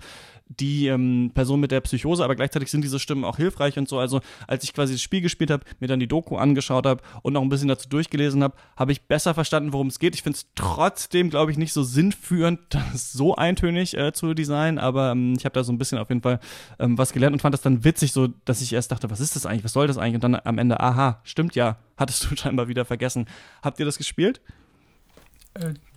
die 0.58 0.88
ähm, 0.88 1.30
Person 1.32 1.60
mit 1.60 1.70
der 1.70 1.80
Psychose, 1.80 2.24
aber 2.24 2.34
gleichzeitig 2.34 2.70
sind 2.70 2.82
diese 2.82 2.98
Stimmen 2.98 3.24
auch 3.24 3.36
hilfreich 3.36 3.78
und 3.78 3.88
so. 3.88 3.98
Also 3.98 4.20
als 4.48 4.64
ich 4.64 4.74
quasi 4.74 4.94
das 4.94 5.02
Spiel 5.02 5.20
gespielt 5.20 5.50
habe, 5.50 5.64
mir 5.78 5.86
dann 5.86 6.00
die 6.00 6.08
Doku 6.08 6.36
angeschaut 6.36 6.86
habe 6.86 7.02
und 7.22 7.32
noch 7.32 7.42
ein 7.42 7.48
bisschen 7.48 7.68
dazu 7.68 7.88
durchgelesen 7.88 8.42
habe, 8.42 8.56
habe 8.76 8.90
ich 8.90 9.02
besser 9.02 9.32
verstanden, 9.32 9.72
worum 9.72 9.86
es 9.86 10.00
geht. 10.00 10.14
Ich 10.16 10.22
finde 10.22 10.36
es 10.36 10.46
trotzdem, 10.56 11.30
glaube 11.30 11.52
ich, 11.52 11.58
nicht 11.58 11.72
so 11.72 11.84
sinnführend, 11.84 12.60
das 12.70 13.12
so 13.12 13.36
eintönig 13.36 13.96
äh, 13.96 14.12
zu 14.12 14.34
designen, 14.34 14.78
aber 14.78 15.12
ähm, 15.12 15.34
ich 15.36 15.44
habe 15.44 15.52
da 15.52 15.62
so 15.62 15.72
ein 15.72 15.78
bisschen 15.78 15.98
auf 15.98 16.08
jeden 16.08 16.22
Fall 16.22 16.40
ähm, 16.80 16.98
was 16.98 17.12
gelernt 17.12 17.34
und 17.34 17.40
fand 17.40 17.52
das 17.52 17.62
dann 17.62 17.84
witzig, 17.84 18.12
so 18.12 18.28
dass 18.44 18.60
ich 18.60 18.72
erst 18.72 18.90
dachte, 18.90 19.08
was 19.10 19.20
ist 19.20 19.36
das 19.36 19.46
eigentlich, 19.46 19.64
was 19.64 19.72
soll 19.72 19.86
das 19.86 19.98
eigentlich? 19.98 20.16
Und 20.16 20.24
dann 20.24 20.40
am 20.44 20.58
Ende, 20.58 20.80
aha, 20.80 21.20
stimmt 21.22 21.54
ja, 21.54 21.78
hattest 21.96 22.28
du 22.28 22.36
scheinbar 22.36 22.66
wieder 22.66 22.84
vergessen. 22.84 23.26
Habt 23.62 23.78
ihr 23.78 23.86
das 23.86 23.98
gespielt? 23.98 24.40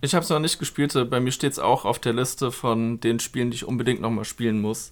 Ich 0.00 0.14
habe 0.14 0.24
es 0.24 0.30
noch 0.30 0.40
nicht 0.40 0.58
gespielt. 0.58 0.94
Bei 1.10 1.20
mir 1.20 1.30
steht 1.30 1.52
es 1.52 1.58
auch 1.58 1.84
auf 1.84 1.98
der 1.98 2.12
Liste 2.12 2.50
von 2.50 3.00
den 3.00 3.20
Spielen, 3.20 3.50
die 3.50 3.56
ich 3.56 3.64
unbedingt 3.64 4.00
nochmal 4.00 4.24
spielen 4.24 4.60
muss. 4.60 4.90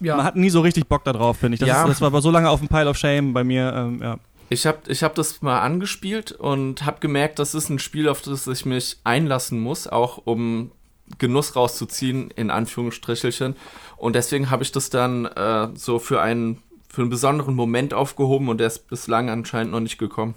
Ja. 0.00 0.16
Man 0.16 0.24
hat 0.24 0.36
nie 0.36 0.50
so 0.50 0.60
richtig 0.60 0.86
Bock 0.86 1.04
darauf, 1.04 1.38
finde 1.38 1.54
ich. 1.54 1.60
Das, 1.60 1.68
ja. 1.68 1.82
ist, 1.82 1.88
das, 1.88 2.00
war 2.00 2.08
aber 2.08 2.20
so 2.20 2.30
lange 2.30 2.50
auf 2.50 2.60
dem 2.60 2.68
Pile 2.68 2.88
of 2.88 2.96
Shame 2.96 3.32
bei 3.32 3.44
mir. 3.44 3.72
Ähm, 3.74 4.00
ja. 4.02 4.18
Ich 4.50 4.66
habe 4.66 4.78
ich 4.86 5.02
hab 5.02 5.14
das 5.14 5.42
mal 5.42 5.60
angespielt 5.60 6.32
und 6.32 6.86
habe 6.86 7.00
gemerkt, 7.00 7.38
das 7.38 7.54
ist 7.54 7.68
ein 7.68 7.78
Spiel, 7.78 8.08
auf 8.08 8.22
das 8.22 8.46
ich 8.46 8.64
mich 8.64 8.98
einlassen 9.04 9.60
muss, 9.60 9.86
auch 9.86 10.22
um 10.24 10.70
Genuss 11.18 11.56
rauszuziehen, 11.56 12.30
in 12.30 12.50
Anführungsstrichelchen. 12.50 13.56
Und 13.96 14.14
deswegen 14.14 14.50
habe 14.50 14.62
ich 14.62 14.72
das 14.72 14.90
dann 14.90 15.26
äh, 15.26 15.68
so 15.74 15.98
für 15.98 16.20
einen, 16.20 16.62
für 16.88 17.02
einen 17.02 17.10
besonderen 17.10 17.54
Moment 17.54 17.92
aufgehoben 17.92 18.48
und 18.48 18.58
der 18.58 18.68
ist 18.68 18.88
bislang 18.88 19.28
anscheinend 19.28 19.72
noch 19.72 19.80
nicht 19.80 19.98
gekommen. 19.98 20.34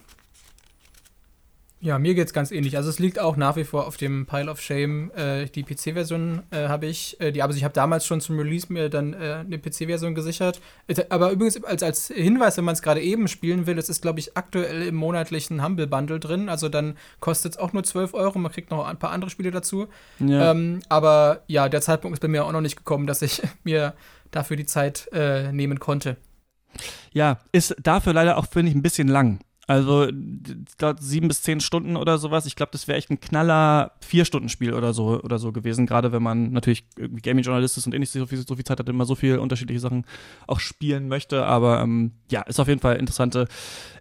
Ja, 1.83 1.97
mir 1.97 2.13
geht's 2.13 2.31
ganz 2.31 2.51
ähnlich. 2.51 2.77
Also 2.77 2.91
es 2.91 2.99
liegt 2.99 3.19
auch 3.19 3.37
nach 3.37 3.55
wie 3.55 3.63
vor 3.63 3.87
auf 3.87 3.97
dem 3.97 4.27
Pile 4.27 4.51
of 4.51 4.61
Shame. 4.61 5.09
Äh, 5.15 5.47
die 5.47 5.63
PC-Version 5.63 6.43
äh, 6.51 6.67
habe 6.67 6.85
ich, 6.85 7.19
äh, 7.19 7.31
die, 7.31 7.41
also 7.41 7.57
ich 7.57 7.63
habe 7.63 7.73
damals 7.73 8.05
schon 8.05 8.21
zum 8.21 8.37
Release 8.37 8.71
mir 8.71 8.87
dann 8.89 9.13
äh, 9.13 9.43
eine 9.43 9.57
PC-Version 9.57 10.13
gesichert. 10.13 10.61
Aber 11.09 11.31
übrigens 11.31 11.63
als, 11.63 11.81
als 11.81 12.07
Hinweis, 12.09 12.57
wenn 12.57 12.65
man 12.65 12.73
es 12.73 12.83
gerade 12.83 13.01
eben 13.01 13.27
spielen 13.27 13.65
will, 13.65 13.79
es 13.79 13.89
ist, 13.89 14.03
glaube 14.03 14.19
ich, 14.19 14.37
aktuell 14.37 14.83
im 14.83 14.95
monatlichen 14.95 15.65
Humble 15.65 15.87
Bundle 15.87 16.19
drin. 16.19 16.49
Also 16.49 16.69
dann 16.69 16.97
kostet 17.19 17.53
es 17.53 17.57
auch 17.57 17.73
nur 17.73 17.83
12 17.83 18.13
Euro. 18.13 18.37
Man 18.37 18.51
kriegt 18.51 18.69
noch 18.69 18.85
ein 18.85 18.99
paar 18.99 19.09
andere 19.09 19.31
Spiele 19.31 19.49
dazu. 19.49 19.87
Ja. 20.19 20.51
Ähm, 20.51 20.81
aber 20.87 21.41
ja, 21.47 21.67
der 21.67 21.81
Zeitpunkt 21.81 22.15
ist 22.15 22.21
bei 22.21 22.27
mir 22.27 22.45
auch 22.45 22.51
noch 22.51 22.61
nicht 22.61 22.77
gekommen, 22.77 23.07
dass 23.07 23.23
ich 23.23 23.41
mir 23.63 23.95
dafür 24.29 24.55
die 24.55 24.67
Zeit 24.67 25.09
äh, 25.13 25.51
nehmen 25.51 25.79
konnte. 25.79 26.17
Ja, 27.11 27.39
ist 27.51 27.75
dafür 27.81 28.13
leider 28.13 28.37
auch, 28.37 28.45
finde 28.45 28.69
ich, 28.69 28.75
ein 28.75 28.83
bisschen 28.83 29.07
lang. 29.07 29.39
Also, 29.71 30.09
ich 30.09 30.77
glaube, 30.77 31.01
sieben 31.01 31.29
bis 31.29 31.43
zehn 31.43 31.61
Stunden 31.61 31.95
oder 31.95 32.17
sowas. 32.17 32.45
Ich 32.45 32.57
glaube, 32.57 32.73
das 32.73 32.89
wäre 32.89 32.97
echt 32.97 33.09
ein 33.09 33.21
knaller 33.21 33.93
Vier-Stunden-Spiel 34.01 34.73
oder 34.73 34.93
so, 34.93 35.21
oder 35.21 35.39
so 35.39 35.53
gewesen. 35.53 35.85
Gerade 35.85 36.11
wenn 36.11 36.21
man 36.21 36.51
natürlich 36.51 36.83
Gaming-Journalist 36.97 37.77
ist 37.77 37.87
und 37.87 37.95
eh 37.95 37.99
nicht 37.99 38.11
so 38.11 38.25
viel, 38.25 38.45
so 38.45 38.55
viel 38.57 38.65
Zeit 38.65 38.79
hat, 38.79 38.89
immer 38.89 39.05
so 39.05 39.15
viele 39.15 39.39
unterschiedliche 39.39 39.79
Sachen 39.79 40.03
auch 40.45 40.59
spielen 40.59 41.07
möchte. 41.07 41.45
Aber 41.45 41.79
ähm, 41.79 42.11
ja, 42.29 42.41
ist 42.41 42.59
auf 42.59 42.67
jeden 42.67 42.81
Fall 42.81 42.97
interessante, 42.97 43.47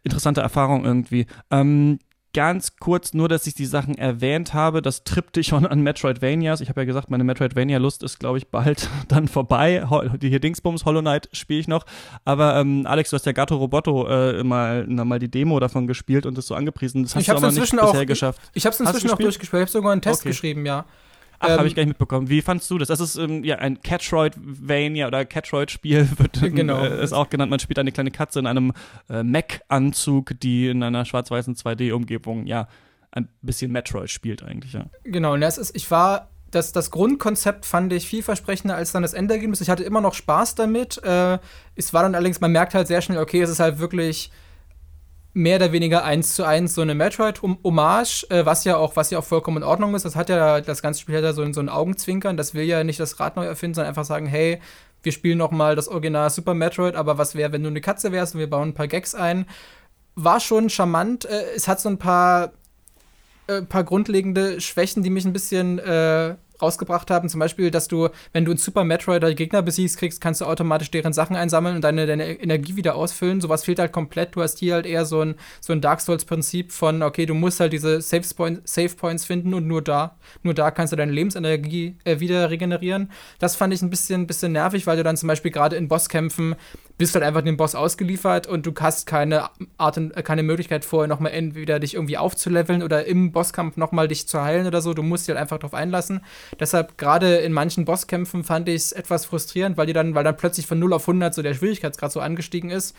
interessante 0.03 0.41
Erfahrung 0.41 0.85
irgendwie. 0.85 1.27
Ähm, 1.53 2.01
ganz 2.33 2.77
kurz, 2.77 3.13
nur 3.13 3.29
dass 3.29 3.47
ich 3.47 3.55
die 3.55 3.67
Sachen 3.67 3.97
erwähnt 3.97 4.55
habe, 4.55 4.83
das 4.83 5.05
trippte 5.05 5.43
schon 5.43 5.67
an 5.67 5.81
Metroidvanias. 5.81 6.61
Ich 6.61 6.69
habe 6.69 6.81
ja 6.83 6.85
gesagt, 6.85 7.11
meine 7.11 7.25
Metroidvania-Lust 7.25 8.03
ist, 8.03 8.21
glaube 8.21 8.39
ich, 8.39 8.49
bald 8.49 8.89
dann 9.09 9.29
vorbei. 9.29 9.85
Die 10.21 10.29
hier 10.29 10.41
Dingsbums, 10.41 10.85
Hollow 10.85 11.01
Knight 11.01 11.29
spiele 11.33 11.61
ich 11.61 11.69
noch. 11.69 11.85
Aber 12.25 12.57
ähm, 12.57 12.87
Alex, 12.87 13.11
du 13.11 13.17
hast 13.17 13.27
ja 13.27 13.33
Gato 13.33 13.57
Roboto 13.57 14.07
äh, 14.09 14.45
mal, 14.45 14.85
na, 14.89 15.05
mal 15.05 15.19
die 15.19 15.31
Demo 15.31 15.59
davon 15.61 15.87
gespielt 15.87 16.27
und 16.27 16.39
das 16.39 16.47
so 16.47 16.55
angepriesen. 16.55 17.03
Das 17.03 17.15
hast 17.15 17.23
ich 17.23 17.29
du 17.29 17.37
aber 17.37 17.51
nicht 17.51 17.61
bisher 17.61 17.83
auch, 17.83 18.07
geschafft. 18.07 18.41
Ich, 18.53 18.59
ich 18.59 18.67
habe 18.67 18.75
es 18.75 18.81
inzwischen 18.81 19.11
auch 19.11 19.19
durchgespielt. 19.19 19.63
Ich 19.63 19.69
habe 19.69 19.73
sogar 19.73 19.93
einen 19.93 20.03
Test 20.03 20.21
Okay. 20.21 20.31
geschrieben, 20.31 20.67
ja. 20.67 20.85
Ach, 21.41 21.49
Ähm, 21.49 21.59
habe 21.59 21.67
ich 21.69 21.75
gar 21.75 21.83
nicht 21.83 21.89
mitbekommen. 21.89 22.29
Wie 22.29 22.43
fandst 22.43 22.71
du 22.71 22.79
das? 22.79 22.89
Das 22.89 23.01
ist 23.01 23.17
ähm, 23.17 23.43
ja 23.45 23.57
ein 23.57 23.81
Catroidvania 23.83 25.07
oder 25.07 25.25
Catroid-Spiel, 25.25 26.09
wird 26.19 26.41
Genau. 26.55 26.85
äh, 26.85 27.03
ist 27.03 27.13
auch 27.13 27.29
genannt. 27.31 27.51
Man 27.51 27.59
spielt 27.61 27.79
eine 27.79 27.93
kleine 27.93 28.11
Katze 28.11 28.39
in 28.39 28.47
einem 28.47 28.73
äh, 29.09 29.23
Mech-Anzug, 29.23 30.39
die 30.41 30.69
in 30.69 30.83
einer 30.83 31.05
schwarz-weißen 31.05 31.55
2D-Umgebung, 31.57 32.47
ja, 32.47 32.69
ein 33.13 33.29
bisschen 33.43 33.73
Metroid 33.73 34.09
spielt 34.11 34.43
eigentlich, 34.43 34.75
ja. 34.75 34.87
Genau, 35.03 35.33
und 35.35 35.41
das 35.41 35.59
ist, 35.59 35.75
ich 35.75 35.91
war, 35.91 36.29
das, 36.51 36.73
das 36.73 36.91
Grundkonzept 36.91 37.67
fand 37.67 37.93
ich 37.93 38.07
vielversprechender 38.07 38.77
als 38.77 38.93
dann 38.93 39.03
das 39.03 39.15
Endergebnis. 39.15 39.61
Ich 39.61 39.71
hatte 39.71 39.83
immer 39.83 40.01
noch 40.01 40.15
Spaß 40.15 40.55
damit. 40.55 41.03
Äh, 41.03 41.39
es 41.75 41.93
war 41.93 42.03
dann 42.03 42.15
allerdings, 42.15 42.41
man 42.41 42.53
merkt 42.53 42.75
halt 42.75 42.87
sehr 42.87 43.03
schnell, 43.03 43.19
okay, 43.19 43.41
es 43.41 43.51
ist 43.51 43.61
halt 43.61 43.79
wirklich 43.79 44.31
mehr 45.41 45.57
oder 45.57 45.73
weniger 45.73 46.05
eins 46.05 46.35
zu 46.35 46.45
eins 46.45 46.75
so 46.75 46.83
eine 46.83 46.95
Metroid-Hommage, 46.95 48.27
äh, 48.31 48.45
was 48.47 48.65
ja 48.65 48.77
auch, 48.77 48.97
was 48.97 49.11
ja 49.11 49.19
auch 49.19 49.25
vollkommen 49.25 49.59
in 49.59 49.63
Ordnung 49.63 49.95
ist. 49.95 50.05
Das 50.05 50.15
hat 50.17 50.29
ja, 50.29 50.61
das 50.61 50.83
ganze 50.83 51.01
Spiel 51.01 51.17
hat 51.17 51.25
ja 51.25 51.33
so, 51.33 51.43
ein- 51.43 51.55
so 51.55 51.61
ein 51.61 51.69
Augenzwinkern. 51.69 52.37
Das 52.37 52.55
will 52.55 52.65
ja 52.65 52.85
nicht 52.85 53.01
das 53.01 53.19
Rad 53.21 53.37
neu 53.37 53.45
erfinden, 53.47 53.75
sondern 53.75 53.89
einfach 53.89 54.05
sagen, 54.05 54.27
hey, 54.27 54.61
wir 55.03 55.13
spielen 55.13 55.39
noch 55.39 55.51
mal 55.51 55.77
das 55.77 55.89
Original 55.89 56.29
Super 56.31 56.53
Metroid, 56.55 56.95
aber 56.95 57.17
was 57.17 57.35
wäre, 57.35 57.53
wenn 57.53 57.63
du 57.63 57.69
eine 57.71 57.81
Katze 57.81 58.13
wärst 58.13 58.35
und 58.35 58.41
wir 58.41 58.51
bauen 58.51 58.69
ein 58.69 58.75
paar 58.75 58.89
Gags 58.89 59.15
ein. 59.15 59.47
War 60.15 60.41
schon 60.41 60.69
charmant. 60.69 61.25
Äh, 61.25 61.43
es 61.57 61.67
hat 61.69 61.81
so 61.81 61.89
ein 61.89 61.99
paar 61.99 62.53
äh, 63.47 63.63
paar 63.63 63.85
grundlegende 63.85 64.61
Schwächen, 64.61 65.03
die 65.03 65.11
mich 65.11 65.25
ein 65.25 65.33
bisschen 65.33 65.79
äh, 65.79 66.35
rausgebracht 66.63 67.11
haben. 67.11 67.29
Zum 67.29 67.41
Beispiel, 67.41 67.71
dass 67.71 67.89
du, 67.89 68.09
wenn 68.33 68.45
du 68.45 68.53
in 68.53 68.59
Super 68.59 68.85
Metroid 68.85 69.23
oder 69.23 69.35
Gegner 69.35 69.63
besiegst, 69.63 69.99
kriegst, 69.99 70.21
kannst 70.21 70.41
du 70.41 70.47
automatisch 70.47 70.91
deren 70.91 71.13
Sachen 71.13 71.37
einsammeln 71.37 71.77
und 71.77 71.83
deine, 71.83 72.07
deine 72.07 72.41
Energie 72.41 72.77
wieder 72.77 72.95
ausfüllen. 72.95 73.41
Sowas 73.41 73.65
fehlt 73.65 73.79
halt 73.79 73.93
komplett. 73.93 74.37
Du 74.37 74.43
hast 74.43 74.59
hier 74.59 74.75
halt 74.75 74.87
eher 74.87 75.05
so 75.05 75.21
ein, 75.21 75.35
so 75.61 75.73
ein 75.73 75.81
Dark 75.81 76.01
Souls-Prinzip 76.01 76.73
von, 76.73 77.03
okay, 77.03 77.27
du 77.27 77.35
musst 77.35 77.61
halt 77.61 77.73
diese 77.73 78.01
Save, 78.01 78.23
Point, 78.37 78.69
Save 78.69 78.91
Points 78.91 79.25
finden 79.25 79.55
und 79.55 79.67
nur 79.67 79.83
da, 79.83 80.17
nur 80.43 80.55
da 80.55 80.71
kannst 80.71 80.93
du 80.93 80.97
deine 80.97 81.13
Lebensenergie 81.13 81.97
äh, 82.05 82.21
wieder 82.21 82.51
regenerieren. 82.51 83.11
Das 83.39 83.57
fand 83.57 83.75
ich 83.75 83.83
ein 83.83 83.91
bisschen, 83.91 84.27
bisschen 84.27 84.53
nervig, 84.53 84.87
weil 84.87 84.97
du 84.97 85.03
dann 85.03 85.17
zum 85.17 85.27
Beispiel 85.27 85.51
gerade 85.51 85.77
in 85.77 85.89
Bosskämpfen 85.89 86.57
bist 87.01 87.15
halt 87.15 87.25
einfach 87.25 87.41
dem 87.41 87.57
Boss 87.57 87.75
ausgeliefert 87.75 88.47
und 88.47 88.67
du 88.67 88.75
hast 88.79 89.07
keine 89.07 89.49
Art 89.79 89.97
und 89.97 90.15
äh, 90.15 90.23
keine 90.23 90.43
Möglichkeit 90.43 90.85
vorher 90.85 91.09
nochmal 91.09 91.33
entweder 91.33 91.81
dich 91.81 91.95
irgendwie 91.95 92.19
aufzuleveln 92.19 92.83
oder 92.83 93.07
im 93.07 93.33
Bosskampf 93.33 93.79
nochmal 93.79 94.07
dich 94.07 94.29
zu 94.29 94.43
heilen 94.43 94.67
oder 94.67 94.83
so. 94.83 94.93
Du 94.93 95.03
musst 95.03 95.27
dich 95.27 95.35
halt 95.35 95.41
einfach 95.41 95.59
drauf 95.59 95.73
einlassen. 95.73 96.21
Deshalb 96.61 96.99
gerade 96.99 97.37
in 97.39 97.55
manchen 97.55 97.87
Bosskämpfen 97.87 98.45
fand 98.45 98.69
ich 98.69 98.75
es 98.75 98.93
etwas 98.93 99.25
frustrierend, 99.25 99.79
weil 99.79 99.87
die 99.87 99.95
dann, 99.95 100.15
weil 100.15 100.25
dann 100.25 100.37
plötzlich 100.37 100.67
von 100.67 100.79
0 100.79 100.93
auf 100.93 101.09
100 101.09 101.33
so 101.33 101.41
der 101.41 101.55
Schwierigkeitsgrad 101.55 102.13
so 102.13 102.21
angestiegen 102.21 102.69
ist. 102.69 102.95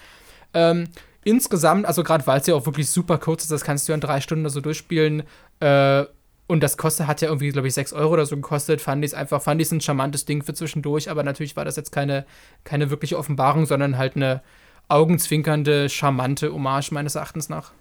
Ähm, 0.56 0.88
insgesamt, 1.24 1.86
also 1.86 2.02
gerade 2.02 2.26
weil 2.26 2.42
es 2.42 2.48
ja 2.48 2.56
auch 2.56 2.66
wirklich 2.66 2.90
super 2.90 3.20
kurz 3.20 3.44
ist, 3.44 3.52
das 3.52 3.64
kannst 3.64 3.88
du 3.88 3.92
ja 3.92 3.94
in 3.94 4.02
drei 4.02 4.20
Stunden 4.20 4.50
so 4.50 4.62
durchspielen. 4.62 5.22
Äh, 5.60 6.06
und 6.52 6.62
das 6.62 6.78
kostet, 6.78 7.08
hat 7.08 7.22
ja 7.22 7.30
irgendwie, 7.30 7.50
glaube 7.50 7.68
ich, 7.68 7.74
6 7.74 7.94
Euro 7.94 8.14
oder 8.14 8.26
so 8.26 8.36
gekostet. 8.36 8.82
Fand 8.82 9.04
ich 9.06 9.12
es 9.12 9.14
einfach, 9.16 9.42
fand 9.42 9.62
ich 9.62 9.68
es 9.68 9.72
ein 9.72 9.82
charmantes 9.82 10.26
Ding 10.26 10.44
für 10.44 10.54
zwischendurch, 10.54 11.10
aber 11.10 11.24
natürlich 11.24 11.56
war 11.56 11.66
das 11.66 11.76
jetzt 11.78 11.92
keine, 11.92 12.26
keine 12.64 12.90
wirkliche 12.90 13.18
Offenbarung, 13.18 13.66
sondern 13.66 13.98
halt 13.98 14.16
eine 14.16 14.42
augenzwinkernde, 14.90 15.90
charmante 15.90 16.52
Hommage 16.54 16.92
meines 16.92 17.16
Erachtens 17.16 17.50
nach. 17.50 17.72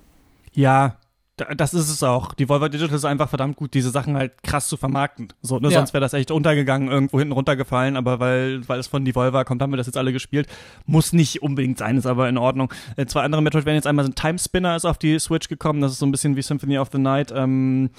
Ja, 0.52 0.96
da- 1.36 1.54
das 1.54 1.74
ist 1.74 1.88
es 1.90 2.02
auch. 2.02 2.34
Die 2.34 2.48
Volvo 2.48 2.68
Digital 2.68 2.94
ist 2.96 3.04
einfach 3.04 3.28
verdammt 3.28 3.56
gut, 3.56 3.74
diese 3.74 3.90
Sachen 3.90 4.16
halt 4.16 4.42
krass 4.42 4.68
zu 4.68 4.76
vermarkten. 4.76 5.32
So, 5.42 5.58
ne, 5.58 5.68
Ja. 5.68 5.78
Sonst 5.78 5.92
wäre 5.92 6.00
das 6.00 6.12
echt 6.12 6.30
untergegangen, 6.30 6.88
irgendwo 6.88 7.18
hinten 7.18 7.32
runtergefallen, 7.32 7.96
aber 7.96 8.20
weil, 8.20 8.66
weil 8.68 8.78
es 8.78 8.86
von 8.86 9.04
Devolver 9.04 9.44
kommt, 9.44 9.60
haben 9.62 9.72
wir 9.72 9.76
das 9.76 9.86
jetzt 9.86 9.96
alle 9.96 10.12
gespielt. 10.12 10.46
Muss 10.86 11.12
nicht 11.12 11.42
unbedingt 11.42 11.78
sein, 11.78 11.96
ist 11.96 12.06
aber 12.06 12.28
in 12.28 12.38
Ordnung. 12.38 12.72
Äh, 12.96 13.06
zwei 13.06 13.22
andere 13.22 13.42
Metroidvania 13.42 13.76
jetzt 13.78 13.86
einmal 13.86 14.04
sind 14.04 14.16
Time 14.16 14.38
Spinner 14.38 14.76
ist 14.76 14.84
auf 14.84 14.98
die 14.98 15.18
Switch 15.18 15.48
gekommen, 15.48 15.80
das 15.80 15.92
ist 15.92 15.98
so 15.98 16.06
ein 16.06 16.12
bisschen 16.12 16.36
wie 16.36 16.42
Symphony 16.42 16.78
of 16.78 16.88
the 16.92 16.98
Night. 16.98 17.32
Ähm, 17.34 17.90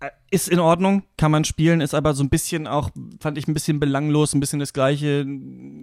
äh, 0.00 0.10
ist 0.30 0.48
in 0.48 0.58
Ordnung, 0.58 1.04
kann 1.16 1.30
man 1.30 1.44
spielen, 1.44 1.80
ist 1.80 1.94
aber 1.94 2.14
so 2.14 2.24
ein 2.24 2.28
bisschen 2.28 2.66
auch, 2.66 2.90
fand 3.20 3.38
ich 3.38 3.46
ein 3.46 3.54
bisschen 3.54 3.78
belanglos, 3.78 4.34
ein 4.34 4.40
bisschen 4.40 4.58
das 4.58 4.72
gleiche, 4.72 5.24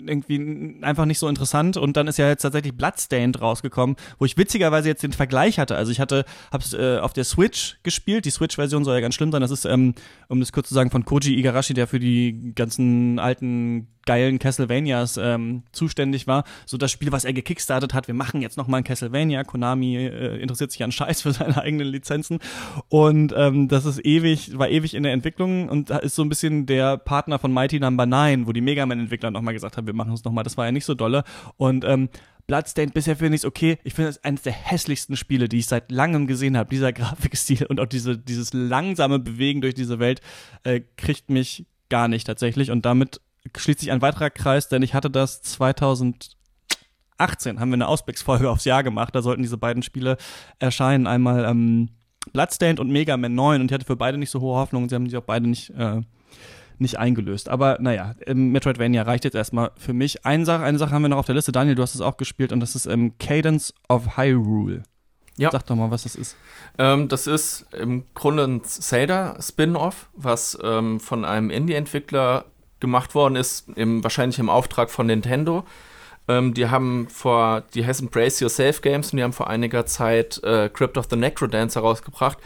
irgendwie 0.06 0.80
einfach 0.82 1.06
nicht 1.06 1.20
so 1.20 1.30
interessant. 1.30 1.78
Und 1.78 1.96
dann 1.96 2.08
ist 2.08 2.18
ja 2.18 2.28
jetzt 2.28 2.42
tatsächlich 2.42 2.76
Bloodstained 2.76 3.42
rausgekommen, 3.42 3.96
wo 4.20 4.26
ich 4.26 4.38
witzigerweise 4.38 4.90
jetzt 4.90 5.04
den 5.04 5.14
Vergleich 5.14 5.60
hatte. 5.60 5.76
Also 5.76 5.92
ich 5.92 6.00
hatte, 6.00 6.26
hab's 6.52 6.74
äh, 6.74 6.98
auf 7.00 7.14
der 7.14 7.24
Switch 7.24 7.78
gespielt, 7.84 8.26
die 8.26 8.32
Switch-Version 8.32 8.84
soll 8.84 8.96
ja 8.96 9.02
ganz 9.02 9.16
schlimm 9.16 9.32
sein. 9.32 9.42
Das 9.42 9.52
ist, 9.52 9.66
ähm, 9.66 9.96
um 10.28 10.40
das 10.40 10.52
kurz 10.52 10.68
zu 10.68 10.74
sagen, 10.74 10.92
von 10.92 11.06
Koji 11.06 11.40
Igarashi, 11.40 11.74
der 11.74 11.88
für 11.88 12.00
die 12.00 12.54
ganzen 12.54 13.20
alten 13.20 13.88
geilen 14.06 14.40
Castlevanias 14.40 15.18
ähm, 15.18 15.64
zuständig 15.72 16.28
war. 16.28 16.44
So 16.66 16.78
das 16.78 16.92
Spiel, 16.92 17.12
was 17.12 17.26
er 17.26 17.34
gekickstartet 17.34 17.94
hat, 17.94 18.08
wir 18.08 18.14
machen 18.14 18.42
jetzt 18.42 18.58
noch 18.58 18.68
mal 18.68 18.78
ein 18.78 18.84
Castlevania. 18.84 19.44
Konami 19.44 19.96
äh, 19.96 20.42
interessiert 20.42 20.72
sich 20.72 20.84
an 20.84 20.92
Scheiß 20.92 21.22
für 21.22 21.32
seine 21.32 21.62
eigenen 21.62 21.88
Lizenzen. 21.88 22.40
Und 22.90 23.34
ähm, 23.36 23.68
das 23.68 23.86
ist 23.86 24.06
ewig, 24.06 24.33
war 24.58 24.70
ewig 24.70 24.94
in 24.94 25.04
der 25.04 25.14
Entwicklung 25.14 25.70
und 25.70 25.90
ist 25.90 26.16
so 26.16 26.24
ein 26.24 26.30
bisschen 26.30 26.66
der 26.66 26.98
Partner 26.98 27.40
von 27.40 27.54
Mighty 27.54 27.80
Number 27.80 28.06
9, 28.06 28.48
wo 28.48 28.52
die 28.52 28.62
Mega 28.62 28.86
Man-Entwickler 28.86 29.32
noch 29.32 29.42
mal 29.42 29.54
gesagt 29.54 29.78
haben, 29.78 29.88
wir 29.88 29.94
machen 29.94 30.14
es 30.14 30.24
noch 30.24 30.32
mal. 30.32 30.44
Das 30.44 30.58
war 30.58 30.66
ja 30.66 30.72
nicht 30.72 30.86
so 30.86 30.94
dolle. 30.94 31.24
Und 31.58 31.86
ähm, 31.86 32.10
Bloodstained 32.48 32.94
bisher 32.94 33.16
finde 33.16 33.36
ich 33.36 33.42
es 33.42 33.46
okay. 33.46 33.78
Ich 33.84 33.94
finde 33.94 34.10
es 34.10 34.24
eines 34.24 34.42
der 34.42 34.54
hässlichsten 34.54 35.16
Spiele, 35.16 35.48
die 35.48 35.60
ich 35.60 35.68
seit 35.68 35.92
langem 35.92 36.28
gesehen 36.28 36.58
habe. 36.58 36.70
Dieser 36.70 36.92
Grafikstil 36.94 37.66
und 37.66 37.80
auch 37.80 37.86
diese, 37.86 38.18
dieses 38.18 38.54
langsame 38.54 39.20
Bewegen 39.20 39.62
durch 39.62 39.76
diese 39.76 40.00
Welt 40.00 40.22
äh, 40.64 40.82
kriegt 40.98 41.30
mich 41.30 41.66
gar 41.90 42.08
nicht 42.08 42.26
tatsächlich. 42.26 42.72
Und 42.72 42.86
damit 42.86 43.22
schließt 43.56 43.80
sich 43.80 43.92
ein 43.92 44.02
weiterer 44.02 44.30
Kreis, 44.30 44.70
denn 44.70 44.82
ich 44.82 44.94
hatte 44.94 45.10
das 45.10 45.42
2018, 45.42 46.36
haben 47.60 47.70
wir 47.70 47.76
eine 47.76 47.88
Ausblicksfolge 47.88 48.50
aufs 48.50 48.66
Jahr 48.66 48.84
gemacht. 48.84 49.16
Da 49.16 49.22
sollten 49.22 49.44
diese 49.44 49.58
beiden 49.58 49.84
Spiele 49.84 50.18
erscheinen. 50.60 51.08
Einmal 51.08 51.46
ähm, 51.46 51.90
Bloodstained 52.32 52.80
und 52.80 52.90
Mega 52.90 53.18
Man 53.18 53.36
9. 53.36 53.62
Und 53.62 53.72
ich 53.72 53.74
hatte 53.74 53.86
für 53.86 53.96
beide 53.96 54.18
nicht 54.18 54.30
so 54.30 54.40
hohe 54.42 54.58
Hoffnungen. 54.58 54.90
Sie 54.90 54.96
haben 54.96 55.06
sich 55.08 55.18
auch 55.18 55.24
beide 55.24 55.48
nicht, 55.48 55.72
äh, 55.72 56.02
nicht 56.80 56.98
eingelöst. 56.98 57.50
Aber 57.50 57.78
naja, 57.80 58.16
ähm, 58.26 58.52
Metroidvania 58.52 59.04
reicht 59.04 59.26
jetzt 59.26 59.36
erstmal 59.36 59.72
für 59.78 59.94
mich. 59.94 60.26
Eine 60.26 60.46
Sache, 60.46 60.64
eine 60.64 60.78
Sache 60.78 60.92
haben 60.92 61.02
wir 61.02 61.10
noch 61.10 61.18
auf 61.18 61.26
der 61.26 61.36
Liste. 61.36 61.52
Daniel, 61.52 61.76
du 61.76 61.82
hast 61.82 61.96
es 61.96 62.02
auch 62.02 62.18
gespielt 62.18 62.52
und 62.52 62.60
das 62.60 62.76
ist 62.76 62.86
ähm, 62.86 63.18
Cadence 63.20 63.74
of 63.90 64.18
Hyrule. 64.18 64.84
Ja. 65.38 65.50
Sag 65.52 65.66
doch 65.66 65.76
mal, 65.76 65.90
was 65.90 66.04
das 66.04 66.16
ist. 66.16 66.36
Ähm, 66.78 67.08
das 67.08 67.28
ist 67.28 67.66
im 67.74 68.06
Grunde 68.14 68.44
ein 68.44 68.64
Zelda-Spin-Off, 68.64 70.10
was 70.14 70.58
ähm, 70.64 71.00
von 71.00 71.26
einem 71.26 71.50
Indie-Entwickler 71.50 72.46
gemacht 72.80 73.16
worden 73.16 73.36
ist, 73.36 73.70
im, 73.76 74.04
wahrscheinlich 74.04 74.40
im 74.40 74.50
Auftrag 74.50 74.92
von 74.92 75.08
Nintendo. 75.08 75.64
Ähm, 76.28 76.54
die 76.54 76.70
haben 76.70 77.08
vor, 77.10 77.64
die 77.74 77.86
heißen 77.86 78.10
Brace 78.10 78.40
Yourself 78.40 78.82
Games 78.82 79.12
und 79.12 79.18
die 79.18 79.24
haben 79.24 79.34
vor 79.34 79.50
einiger 79.50 79.86
Zeit 79.86 80.42
äh, 80.44 80.70
Crypt 80.70 80.98
of 80.98 81.08
the 81.10 81.18
Necrodancer 81.18 81.82
rausgebracht, 81.82 82.38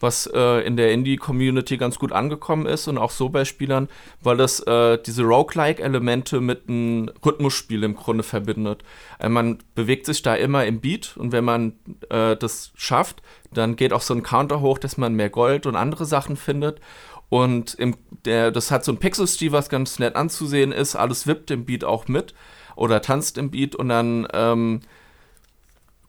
was 0.00 0.26
äh, 0.32 0.66
in 0.66 0.76
der 0.76 0.92
Indie-Community 0.92 1.76
ganz 1.76 1.98
gut 1.98 2.12
angekommen 2.12 2.66
ist 2.66 2.88
und 2.88 2.96
auch 2.96 3.10
so 3.10 3.28
bei 3.28 3.44
Spielern, 3.44 3.88
weil 4.22 4.38
das 4.38 4.60
äh, 4.60 4.98
diese 5.04 5.22
Roguelike-Elemente 5.24 6.40
mit 6.40 6.68
einem 6.68 7.10
Rhythmusspiel 7.24 7.82
im 7.82 7.94
Grunde 7.94 8.22
verbindet. 8.22 8.82
Äh, 9.18 9.28
man 9.28 9.58
bewegt 9.74 10.06
sich 10.06 10.22
da 10.22 10.34
immer 10.34 10.64
im 10.64 10.80
Beat 10.80 11.16
und 11.18 11.32
wenn 11.32 11.44
man 11.44 11.74
äh, 12.08 12.36
das 12.36 12.72
schafft, 12.74 13.22
dann 13.52 13.76
geht 13.76 13.92
auch 13.92 14.00
so 14.02 14.14
ein 14.14 14.22
Counter 14.22 14.60
hoch, 14.60 14.78
dass 14.78 14.96
man 14.96 15.14
mehr 15.14 15.30
Gold 15.30 15.66
und 15.66 15.76
andere 15.76 16.06
Sachen 16.06 16.36
findet. 16.36 16.80
Und 17.28 17.74
im, 17.74 17.96
der, 18.24 18.50
das 18.52 18.70
hat 18.70 18.84
so 18.84 18.92
ein 18.92 18.98
Pixel-Stil, 18.98 19.50
was 19.50 19.68
ganz 19.68 19.98
nett 19.98 20.14
anzusehen 20.14 20.70
ist. 20.72 20.94
Alles 20.94 21.26
wippt 21.26 21.50
im 21.50 21.64
Beat 21.64 21.84
auch 21.84 22.06
mit 22.06 22.34
oder 22.76 23.02
tanzt 23.02 23.38
im 23.38 23.50
Beat 23.50 23.74
und 23.74 23.88
dann 23.88 24.28
ähm, 24.32 24.80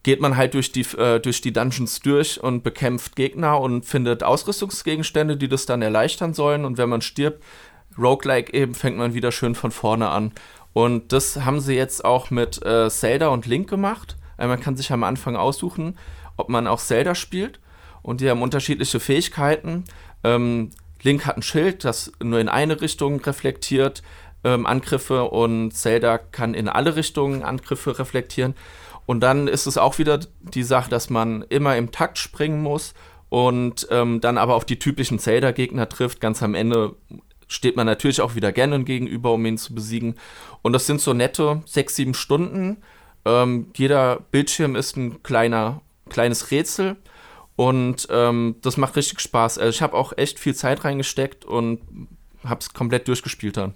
geht 0.03 0.21
man 0.21 0.38
halt 0.38 0.53
durch 0.53 0.71
die, 0.71 0.86
äh, 0.97 1.19
durch 1.19 1.41
die 1.41 1.51
Dungeons 1.51 1.99
durch 1.99 2.41
und 2.41 2.63
bekämpft 2.63 3.15
Gegner 3.17 3.60
und 3.60 3.86
findet 3.86 4.23
Ausrüstungsgegenstände, 4.23 5.36
die 5.36 5.49
das 5.49 5.65
dann 5.65 5.82
erleichtern 5.82 6.34
sollen. 6.34 6.63
Und 6.63 6.77
wenn 6.77 6.88
man 6.88 7.01
stirbt, 7.01 7.43
Roguelike 7.97 8.53
eben, 8.53 8.73
fängt 8.73 8.97
man 8.97 9.13
wieder 9.13 9.32
schön 9.32 9.56
von 9.56 9.71
vorne 9.71 10.10
an. 10.10 10.32
Und 10.71 11.12
das 11.12 11.43
haben 11.43 11.60
sie 11.60 11.73
jetzt 11.73 12.06
auch 12.06 12.30
mit 12.30 12.63
äh, 12.65 12.89
Zelda 12.89 13.27
und 13.30 13.47
Link 13.47 13.69
gemacht. 13.69 14.15
Äh, 14.38 14.47
man 14.47 14.62
kann 14.62 14.77
sich 14.77 14.93
am 14.93 15.03
Anfang 15.03 15.36
aussuchen, 15.36 15.97
ob 16.38 16.47
man 16.49 16.67
auch 16.67 16.80
Zelda 16.80 17.15
spielt. 17.15 17.60
Und 18.01 18.21
die 18.21 18.30
haben 18.30 18.41
unterschiedliche 18.41 19.01
Fähigkeiten. 19.01 19.84
Ähm, 20.23 20.69
Link 21.01 21.25
hat 21.25 21.38
ein 21.38 21.41
Schild, 21.41 21.84
das 21.84 22.12
nur 22.23 22.39
in 22.39 22.47
eine 22.47 22.80
Richtung 22.80 23.19
reflektiert 23.21 24.03
ähm, 24.43 24.65
Angriffe 24.65 25.26
und 25.26 25.71
Zelda 25.71 26.17
kann 26.17 26.54
in 26.54 26.69
alle 26.69 26.95
Richtungen 26.95 27.43
Angriffe 27.43 28.00
reflektieren. 28.00 28.56
Und 29.06 29.21
dann 29.21 29.47
ist 29.47 29.67
es 29.67 29.78
auch 29.78 29.97
wieder 30.00 30.19
die 30.41 30.63
Sache, 30.63 30.89
dass 30.89 31.10
man 31.10 31.43
immer 31.43 31.78
im 31.78 31.91
Takt 31.91 32.17
springen 32.17 32.62
muss 32.62 32.93
und 33.30 33.88
ähm, 33.89 34.21
dann 34.21 34.38
aber 34.38 34.56
auf 34.56 34.65
die 34.65 34.80
typischen 34.80 35.19
Zelda-Gegner 35.19 35.89
trifft. 35.89 36.19
Ganz 36.19 36.43
am 36.43 36.56
Ende 36.56 36.95
steht 37.47 37.76
man 37.78 37.86
natürlich 37.86 38.21
auch 38.21 38.36
wieder 38.36 38.52
Ganon 38.52 38.86
gegenüber, 38.86 39.32
um 39.34 39.45
ihn 39.45 39.58
zu 39.58 39.73
besiegen. 39.73 40.15
Und 40.62 40.73
das 40.73 40.86
sind 40.86 41.02
so 41.02 41.13
nette 41.13 41.62
sechs, 41.65 41.95
sieben 41.95 42.13
Stunden. 42.13 42.78
Ähm, 43.26 43.67
jeder 43.76 44.19
Bildschirm 44.32 44.76
ist 44.76 44.97
ein 44.97 45.23
kleiner, 45.23 45.82
kleines 46.10 46.52
Rätsel. 46.52 46.97
Und 47.56 48.08
ähm, 48.12 48.58
das 48.62 48.78
macht 48.78 48.95
richtig 48.97 49.19
Spaß. 49.19 49.58
Also 49.58 49.69
ich 49.69 49.82
habe 49.82 49.95
auch 49.95 50.13
echt 50.15 50.38
viel 50.38 50.54
Zeit 50.54 50.84
reingesteckt 50.84 51.45
und 51.45 51.82
habe 52.43 52.60
es 52.60 52.73
komplett 52.73 53.08
durchgespielt 53.08 53.58
dann. 53.58 53.73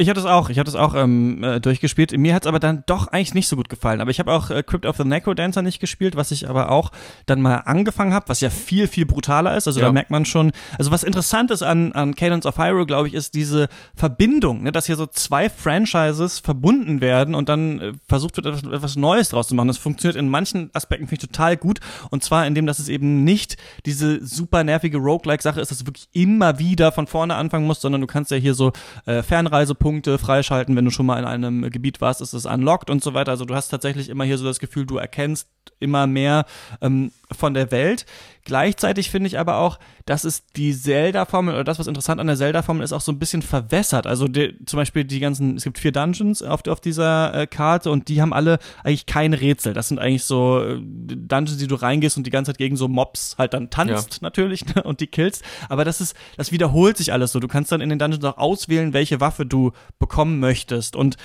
Ich 0.00 0.08
hatte 0.08 0.18
es 0.18 0.24
auch, 0.24 0.48
ich 0.48 0.58
hatte 0.58 0.70
es 0.70 0.76
auch 0.76 0.94
ähm, 0.94 1.44
äh, 1.44 1.60
durchgespielt. 1.60 2.16
Mir 2.16 2.34
hat 2.34 2.44
es 2.44 2.46
aber 2.46 2.58
dann 2.58 2.84
doch 2.86 3.08
eigentlich 3.08 3.34
nicht 3.34 3.48
so 3.48 3.56
gut 3.56 3.68
gefallen. 3.68 4.00
Aber 4.00 4.10
ich 4.10 4.18
habe 4.18 4.32
auch 4.32 4.48
äh, 4.48 4.62
Crypt 4.62 4.86
of 4.86 4.96
the 4.96 5.04
Necrodancer 5.04 5.60
nicht 5.60 5.78
gespielt, 5.78 6.16
was 6.16 6.30
ich 6.30 6.48
aber 6.48 6.70
auch 6.70 6.90
dann 7.26 7.42
mal 7.42 7.56
angefangen 7.56 8.14
habe, 8.14 8.26
was 8.30 8.40
ja 8.40 8.48
viel, 8.48 8.88
viel 8.88 9.04
brutaler 9.04 9.54
ist. 9.58 9.66
Also 9.66 9.80
ja. 9.80 9.86
da 9.86 9.92
merkt 9.92 10.10
man 10.10 10.24
schon, 10.24 10.52
also 10.78 10.90
was 10.90 11.04
interessant 11.04 11.50
ist 11.50 11.62
an, 11.62 11.92
an 11.92 12.14
Cadence 12.14 12.46
of 12.46 12.56
Hyrule, 12.56 12.86
glaube 12.86 13.08
ich, 13.08 13.14
ist 13.14 13.34
diese 13.34 13.68
Verbindung, 13.94 14.62
ne, 14.62 14.72
dass 14.72 14.86
hier 14.86 14.96
so 14.96 15.06
zwei 15.06 15.50
Franchises 15.50 16.38
verbunden 16.38 17.02
werden 17.02 17.34
und 17.34 17.50
dann 17.50 17.80
äh, 17.80 17.92
versucht 18.08 18.38
wird, 18.38 18.46
etwas, 18.46 18.62
etwas 18.62 18.96
Neues 18.96 19.28
draus 19.28 19.48
zu 19.48 19.54
machen. 19.54 19.68
Das 19.68 19.76
funktioniert 19.76 20.16
in 20.16 20.30
manchen 20.30 20.70
Aspekten, 20.72 21.08
finde 21.08 21.24
ich, 21.24 21.28
total 21.28 21.58
gut. 21.58 21.78
Und 22.08 22.24
zwar 22.24 22.46
indem, 22.46 22.64
dass 22.64 22.78
es 22.78 22.88
eben 22.88 23.24
nicht 23.24 23.58
diese 23.84 24.24
super 24.24 24.64
nervige 24.64 24.96
Roguelike-Sache 24.96 25.60
ist, 25.60 25.70
dass 25.70 25.80
du 25.80 25.86
wirklich 25.86 26.08
immer 26.12 26.58
wieder 26.58 26.90
von 26.90 27.06
vorne 27.06 27.34
anfangen 27.34 27.66
musst, 27.66 27.82
sondern 27.82 28.00
du 28.00 28.06
kannst 28.06 28.30
ja 28.30 28.38
hier 28.38 28.54
so 28.54 28.72
äh, 29.04 29.22
Fernreisepunkte 29.22 29.89
Punkte 29.90 30.18
freischalten, 30.18 30.76
wenn 30.76 30.84
du 30.84 30.92
schon 30.92 31.04
mal 31.04 31.18
in 31.18 31.24
einem 31.24 31.68
Gebiet 31.68 32.00
warst, 32.00 32.20
ist 32.20 32.32
es 32.32 32.46
unlocked 32.46 32.90
und 32.90 33.02
so 33.02 33.12
weiter. 33.12 33.32
Also 33.32 33.44
du 33.44 33.56
hast 33.56 33.70
tatsächlich 33.70 34.08
immer 34.08 34.22
hier 34.22 34.38
so 34.38 34.44
das 34.44 34.60
Gefühl, 34.60 34.86
du 34.86 34.98
erkennst 34.98 35.48
immer 35.80 36.06
mehr 36.06 36.44
ähm, 36.80 37.10
von 37.32 37.54
der 37.54 37.70
Welt. 37.72 38.06
Gleichzeitig 38.44 39.10
finde 39.10 39.28
ich 39.28 39.38
aber 39.38 39.58
auch, 39.58 39.78
dass 40.06 40.24
es 40.24 40.46
die 40.56 40.74
Zelda-Formel 40.74 41.54
oder 41.54 41.64
das, 41.64 41.78
was 41.78 41.86
interessant 41.86 42.20
an 42.20 42.26
der 42.26 42.36
Zelda-Formel 42.36 42.82
ist, 42.82 42.92
auch 42.92 43.00
so 43.00 43.12
ein 43.12 43.18
bisschen 43.18 43.42
verwässert. 43.42 44.06
Also 44.06 44.28
die, 44.28 44.56
zum 44.66 44.78
Beispiel 44.78 45.04
die 45.04 45.20
ganzen, 45.20 45.56
es 45.56 45.64
gibt 45.64 45.78
vier 45.78 45.92
Dungeons 45.92 46.42
auf, 46.42 46.66
auf 46.66 46.80
dieser 46.80 47.34
äh, 47.34 47.46
Karte 47.46 47.90
und 47.90 48.08
die 48.08 48.20
haben 48.20 48.32
alle 48.32 48.58
eigentlich 48.82 49.06
kein 49.06 49.34
Rätsel. 49.34 49.72
Das 49.72 49.88
sind 49.88 49.98
eigentlich 49.98 50.24
so 50.24 50.62
äh, 50.62 50.80
Dungeons, 50.80 51.58
die 51.58 51.66
du 51.66 51.74
reingehst 51.74 52.16
und 52.16 52.26
die 52.26 52.30
ganze 52.30 52.52
Zeit 52.52 52.58
gegen 52.58 52.76
so 52.76 52.88
Mobs 52.88 53.36
halt 53.38 53.54
dann 53.54 53.70
tanzt 53.70 54.14
ja. 54.14 54.18
natürlich 54.22 54.66
ne, 54.74 54.82
und 54.82 55.00
die 55.00 55.06
killst. 55.06 55.42
Aber 55.68 55.84
das 55.84 56.00
ist, 56.00 56.16
das 56.36 56.52
wiederholt 56.52 56.96
sich 56.96 57.12
alles 57.12 57.32
so. 57.32 57.40
Du 57.40 57.48
kannst 57.48 57.72
dann 57.72 57.80
in 57.80 57.88
den 57.88 57.98
Dungeons 57.98 58.24
auch 58.24 58.38
auswählen, 58.38 58.92
welche 58.92 59.20
Waffe 59.20 59.46
du 59.46 59.69
bekommen 59.98 60.40
möchtest 60.40 60.96
und 60.96 61.16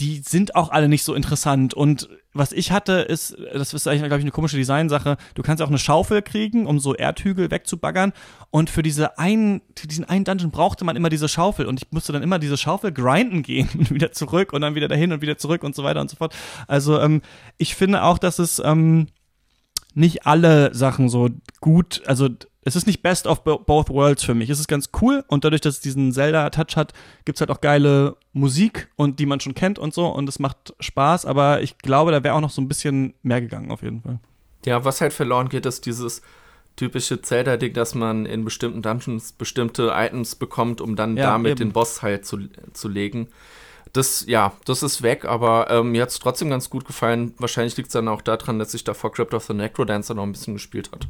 die 0.00 0.22
sind 0.24 0.56
auch 0.56 0.70
alle 0.70 0.88
nicht 0.88 1.04
so 1.04 1.14
interessant. 1.14 1.74
Und 1.74 2.08
was 2.32 2.52
ich 2.52 2.72
hatte, 2.72 2.92
ist, 2.94 3.36
das 3.52 3.74
ist 3.74 3.86
eigentlich, 3.86 4.02
glaube 4.02 4.18
ich, 4.18 4.24
eine 4.24 4.30
komische 4.30 4.56
Designsache. 4.56 5.16
Du 5.34 5.42
kannst 5.42 5.62
auch 5.62 5.68
eine 5.68 5.78
Schaufel 5.78 6.22
kriegen, 6.22 6.66
um 6.66 6.80
so 6.80 6.94
Erdhügel 6.94 7.50
wegzubaggern. 7.50 8.12
Und 8.50 8.70
für 8.70 8.82
diese 8.82 9.18
einen, 9.18 9.60
für 9.76 9.86
diesen 9.86 10.04
einen 10.04 10.24
Dungeon 10.24 10.50
brauchte 10.50 10.84
man 10.84 10.96
immer 10.96 11.10
diese 11.10 11.28
Schaufel. 11.28 11.66
Und 11.66 11.82
ich 11.82 11.92
musste 11.92 12.12
dann 12.12 12.22
immer 12.22 12.38
diese 12.38 12.56
Schaufel 12.56 12.90
grinden 12.90 13.42
gehen 13.42 13.68
und 13.78 13.90
wieder 13.90 14.12
zurück 14.12 14.52
und 14.52 14.62
dann 14.62 14.74
wieder 14.74 14.88
dahin 14.88 15.12
und 15.12 15.20
wieder 15.20 15.36
zurück 15.36 15.62
und 15.62 15.74
so 15.74 15.84
weiter 15.84 16.00
und 16.00 16.10
so 16.10 16.16
fort. 16.16 16.34
Also, 16.66 16.98
ähm, 16.98 17.20
ich 17.58 17.74
finde 17.74 18.02
auch, 18.02 18.18
dass 18.18 18.38
es 18.38 18.60
ähm, 18.64 19.08
nicht 19.94 20.26
alle 20.26 20.74
Sachen 20.74 21.10
so 21.10 21.28
gut, 21.60 22.02
also 22.06 22.28
es 22.64 22.76
ist 22.76 22.86
nicht 22.86 23.02
best 23.02 23.26
of 23.26 23.42
both 23.42 23.90
worlds 23.90 24.22
für 24.22 24.34
mich. 24.34 24.48
Es 24.48 24.60
ist 24.60 24.68
ganz 24.68 24.90
cool 25.00 25.24
und 25.28 25.44
dadurch, 25.44 25.60
dass 25.60 25.74
es 25.74 25.80
diesen 25.80 26.12
Zelda-Touch 26.12 26.76
hat, 26.76 26.92
gibt 27.24 27.36
es 27.36 27.40
halt 27.40 27.50
auch 27.50 27.60
geile 27.60 28.16
Musik 28.32 28.88
und 28.96 29.18
die 29.18 29.26
man 29.26 29.40
schon 29.40 29.54
kennt 29.54 29.78
und 29.78 29.92
so 29.92 30.06
und 30.06 30.28
es 30.28 30.38
macht 30.38 30.74
Spaß, 30.80 31.26
aber 31.26 31.62
ich 31.62 31.78
glaube, 31.78 32.12
da 32.12 32.22
wäre 32.22 32.34
auch 32.34 32.40
noch 32.40 32.50
so 32.50 32.62
ein 32.62 32.68
bisschen 32.68 33.14
mehr 33.22 33.40
gegangen 33.40 33.70
auf 33.70 33.82
jeden 33.82 34.02
Fall. 34.02 34.20
Ja, 34.64 34.84
was 34.84 35.00
halt 35.00 35.12
verloren 35.12 35.48
geht, 35.48 35.66
ist 35.66 35.86
dieses 35.86 36.22
typische 36.76 37.20
Zelda-Ding, 37.20 37.74
dass 37.74 37.94
man 37.94 38.26
in 38.26 38.44
bestimmten 38.44 38.80
Dungeons 38.80 39.32
bestimmte 39.32 39.92
Items 39.94 40.36
bekommt, 40.36 40.80
um 40.80 40.96
dann 40.96 41.16
ja, 41.16 41.26
damit 41.26 41.52
eben. 41.52 41.58
den 41.58 41.72
Boss 41.72 42.02
halt 42.02 42.24
zu, 42.24 42.38
zu 42.72 42.88
legen 42.88 43.28
das, 43.92 44.24
ja, 44.26 44.52
das 44.64 44.82
ist 44.82 45.02
weg, 45.02 45.26
aber 45.26 45.70
ähm, 45.70 45.92
mir 45.92 46.02
hat 46.02 46.08
es 46.08 46.18
trotzdem 46.18 46.48
ganz 46.48 46.70
gut 46.70 46.86
gefallen. 46.86 47.34
Wahrscheinlich 47.38 47.76
liegt 47.76 47.88
es 47.88 47.92
dann 47.92 48.08
auch 48.08 48.22
daran, 48.22 48.58
dass 48.58 48.72
ich 48.72 48.84
davor 48.84 49.12
Crypt 49.12 49.34
of 49.34 49.44
the 49.44 49.52
Necrodancer 49.52 50.14
noch 50.14 50.22
ein 50.22 50.32
bisschen 50.32 50.54
gespielt 50.54 50.90
hat. 50.92 51.06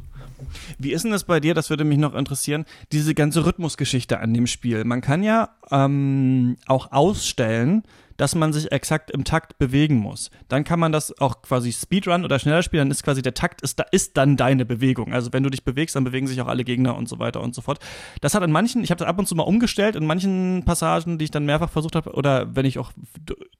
Wie 0.77 0.91
ist 0.91 1.03
denn 1.03 1.11
das 1.11 1.23
bei 1.23 1.39
dir? 1.39 1.53
Das 1.53 1.69
würde 1.69 1.85
mich 1.85 1.97
noch 1.97 2.13
interessieren. 2.13 2.65
Diese 2.91 3.15
ganze 3.15 3.45
Rhythmusgeschichte 3.45 4.19
an 4.19 4.33
dem 4.33 4.47
Spiel. 4.47 4.83
Man 4.83 4.99
kann 4.99 5.23
ja 5.23 5.49
ähm, 5.71 6.57
auch 6.67 6.91
ausstellen, 6.91 7.83
dass 8.17 8.35
man 8.35 8.53
sich 8.53 8.71
exakt 8.71 9.11
im 9.11 9.23
Takt 9.23 9.57
bewegen 9.57 9.97
muss. 9.97 10.31
Dann 10.47 10.63
kann 10.63 10.79
man 10.79 10.91
das 10.91 11.17
auch 11.19 11.41
quasi 11.41 11.71
Speedrun 11.71 12.25
oder 12.25 12.39
schneller 12.39 12.63
spielen, 12.63 12.87
dann 12.87 12.91
ist 12.91 13.03
quasi 13.03 13.21
der 13.21 13.33
Takt 13.33 13.61
ist, 13.61 13.79
da 13.79 13.85
ist 13.91 14.17
dann 14.17 14.37
deine 14.37 14.65
Bewegung. 14.65 15.13
Also 15.13 15.33
wenn 15.33 15.43
du 15.43 15.49
dich 15.49 15.63
bewegst, 15.63 15.95
dann 15.95 16.03
bewegen 16.03 16.27
sich 16.27 16.41
auch 16.41 16.47
alle 16.47 16.63
Gegner 16.63 16.95
und 16.95 17.09
so 17.09 17.19
weiter 17.19 17.41
und 17.41 17.55
so 17.55 17.61
fort. 17.61 17.79
Das 18.21 18.35
hat 18.35 18.43
an 18.43 18.51
manchen, 18.51 18.83
ich 18.83 18.91
habe 18.91 18.99
das 18.99 19.07
ab 19.07 19.19
und 19.19 19.27
zu 19.27 19.35
mal 19.35 19.43
umgestellt, 19.43 19.95
in 19.95 20.05
manchen 20.05 20.63
Passagen, 20.65 21.17
die 21.17 21.25
ich 21.25 21.31
dann 21.31 21.45
mehrfach 21.45 21.69
versucht 21.69 21.95
habe, 21.95 22.13
oder 22.13 22.55
wenn 22.55 22.65
ich 22.65 22.79
auch 22.79 22.91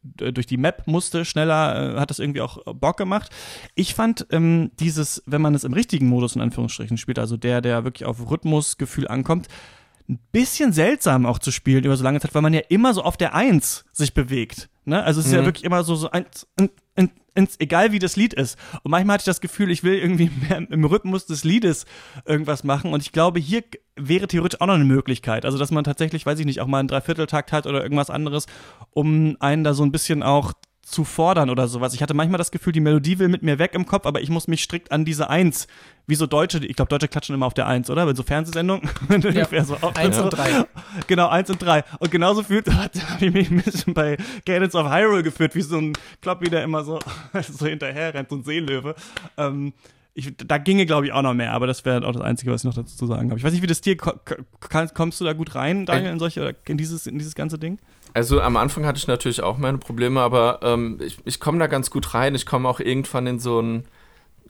durch 0.01 0.45
die 0.45 0.57
Map 0.57 0.83
musste, 0.85 1.25
schneller, 1.25 1.95
äh, 1.95 1.99
hat 1.99 2.09
das 2.09 2.19
irgendwie 2.19 2.41
auch 2.41 2.63
Bock 2.73 2.97
gemacht. 2.97 3.31
Ich 3.75 3.93
fand 3.93 4.27
ähm, 4.31 4.71
dieses, 4.79 5.23
wenn 5.25 5.41
man 5.41 5.55
es 5.55 5.63
im 5.63 5.73
richtigen 5.73 6.07
Modus 6.07 6.35
in 6.35 6.41
Anführungsstrichen 6.41 6.97
spielt, 6.97 7.19
also 7.19 7.37
der, 7.37 7.61
der 7.61 7.83
wirklich 7.83 8.05
auf 8.05 8.29
Rhythmusgefühl 8.29 9.07
ankommt, 9.07 9.47
ein 10.09 10.19
bisschen 10.31 10.73
seltsam 10.73 11.25
auch 11.25 11.39
zu 11.39 11.51
spielen 11.51 11.83
über 11.83 11.95
so 11.95 12.03
lange 12.03 12.19
Zeit, 12.19 12.35
weil 12.35 12.41
man 12.41 12.53
ja 12.53 12.61
immer 12.69 12.93
so 12.93 13.03
auf 13.03 13.17
der 13.17 13.33
Eins 13.35 13.85
sich 13.93 14.13
bewegt. 14.13 14.69
Ne? 14.85 15.01
Also 15.01 15.19
es 15.19 15.27
ist 15.27 15.31
mhm. 15.31 15.39
ja 15.39 15.45
wirklich 15.45 15.63
immer 15.63 15.83
so, 15.83 15.95
so 15.95 16.11
eins, 16.11 16.47
in, 16.57 16.69
in, 16.95 17.09
ins, 17.35 17.59
egal 17.59 17.91
wie 17.91 17.99
das 17.99 18.15
Lied 18.15 18.33
ist. 18.33 18.57
Und 18.83 18.91
manchmal 18.91 19.15
hatte 19.15 19.21
ich 19.21 19.25
das 19.25 19.41
Gefühl, 19.41 19.71
ich 19.71 19.83
will 19.83 19.95
irgendwie 19.95 20.29
mehr 20.49 20.57
im 20.57 20.85
Rhythmus 20.85 21.25
des 21.25 21.43
Liedes 21.43 21.85
irgendwas 22.25 22.63
machen. 22.63 22.93
Und 22.93 23.01
ich 23.01 23.11
glaube, 23.11 23.39
hier 23.39 23.63
wäre 23.95 24.27
theoretisch 24.27 24.59
auch 24.59 24.67
noch 24.67 24.73
eine 24.73 24.83
Möglichkeit. 24.83 25.45
Also, 25.45 25.57
dass 25.57 25.71
man 25.71 25.83
tatsächlich, 25.83 26.25
weiß 26.25 26.39
ich 26.39 26.45
nicht, 26.45 26.59
auch 26.59 26.67
mal 26.67 26.79
einen 26.79 26.87
Dreivierteltakt 26.87 27.51
hat 27.51 27.65
oder 27.65 27.81
irgendwas 27.81 28.09
anderes, 28.09 28.45
um 28.91 29.37
einen 29.39 29.63
da 29.63 29.73
so 29.73 29.83
ein 29.83 29.91
bisschen 29.91 30.21
auch 30.23 30.53
zu 30.83 31.05
fordern 31.05 31.49
oder 31.49 31.67
sowas. 31.67 31.93
Ich 31.93 32.01
hatte 32.01 32.13
manchmal 32.13 32.37
das 32.37 32.51
Gefühl, 32.51 32.73
die 32.73 32.81
Melodie 32.81 33.17
will 33.17 33.29
mit 33.29 33.41
mir 33.41 33.57
weg 33.57 33.73
im 33.73 33.85
Kopf, 33.85 34.05
aber 34.05 34.21
ich 34.21 34.29
muss 34.29 34.47
mich 34.47 34.61
strikt 34.61 34.91
an 34.91 35.05
diese 35.05 35.29
Eins, 35.29 35.67
wie 36.07 36.15
so 36.15 36.27
Deutsche, 36.27 36.59
ich 36.65 36.75
glaube, 36.75 36.89
Deutsche 36.89 37.07
klatschen 37.07 37.33
immer 37.33 37.45
auf 37.45 37.53
der 37.53 37.67
Eins, 37.67 37.89
oder? 37.89 38.05
Wenn 38.05 38.15
so 38.15 38.23
Fernsehsendungen. 38.23 38.89
Ja. 39.33 39.63
so 39.63 39.77
eins 39.95 40.17
und 40.19 40.31
drei. 40.31 40.65
Genau, 41.07 41.29
eins 41.29 41.49
und 41.49 41.61
drei. 41.61 41.83
Und 41.99 42.11
genauso 42.11 42.43
fühlt, 42.43 42.67
habe 42.73 43.25
ich 43.25 43.33
mich 43.33 43.49
ein 43.49 43.61
bisschen 43.61 43.93
bei 43.93 44.17
Cadence 44.45 44.75
of 44.75 44.91
Hyrule 44.91 45.23
geführt, 45.23 45.55
wie 45.55 45.61
so 45.61 45.77
ein 45.77 45.93
Kloppi, 46.21 46.49
der 46.49 46.63
immer 46.63 46.83
so, 46.83 46.99
so 47.49 47.65
hinterher 47.65 48.13
rennt, 48.13 48.29
so 48.29 48.35
ein 48.35 48.43
Seelöwe. 48.43 48.95
Ähm, 49.37 49.73
ich, 50.15 50.35
da 50.37 50.57
ginge, 50.59 50.85
glaube 50.85 51.07
ich, 51.07 51.11
auch 51.11 51.23
noch 51.23 51.33
mehr, 51.33 51.53
aber 51.53 51.65
das 51.65 51.85
wäre 51.85 52.05
auch 52.05 52.11
das 52.11 52.21
Einzige, 52.21 52.51
was 52.51 52.61
ich 52.61 52.65
noch 52.65 52.75
dazu 52.75 52.95
zu 52.95 53.07
sagen 53.07 53.29
habe. 53.29 53.39
Ich 53.39 53.43
weiß 53.43 53.51
nicht, 53.51 53.63
wie 53.63 53.67
das 53.67 53.81
dir, 53.81 53.97
kommst 53.97 55.19
du 55.19 55.25
da 55.25 55.33
gut 55.33 55.55
rein, 55.55 55.85
Daniel, 55.85 56.11
in 56.11 56.19
solche, 56.19 56.55
in 56.67 56.77
dieses, 56.77 57.07
in 57.07 57.17
dieses 57.17 57.33
ganze 57.33 57.57
Ding? 57.57 57.79
Also 58.13 58.39
am 58.39 58.57
Anfang 58.57 58.85
hatte 58.85 58.99
ich 58.99 59.07
natürlich 59.07 59.41
auch 59.41 59.57
meine 59.57 59.79
Probleme, 59.79 60.21
aber 60.21 60.59
ähm, 60.61 60.99
ich, 61.03 61.17
ich 61.25 61.39
komme 61.39 61.57
da 61.57 61.65
ganz 61.65 61.89
gut 61.89 62.13
rein. 62.13 62.35
Ich 62.35 62.45
komme 62.45 62.69
auch 62.69 62.79
irgendwann 62.79 63.25
in 63.25 63.39
so 63.39 63.59
ein, 63.59 63.85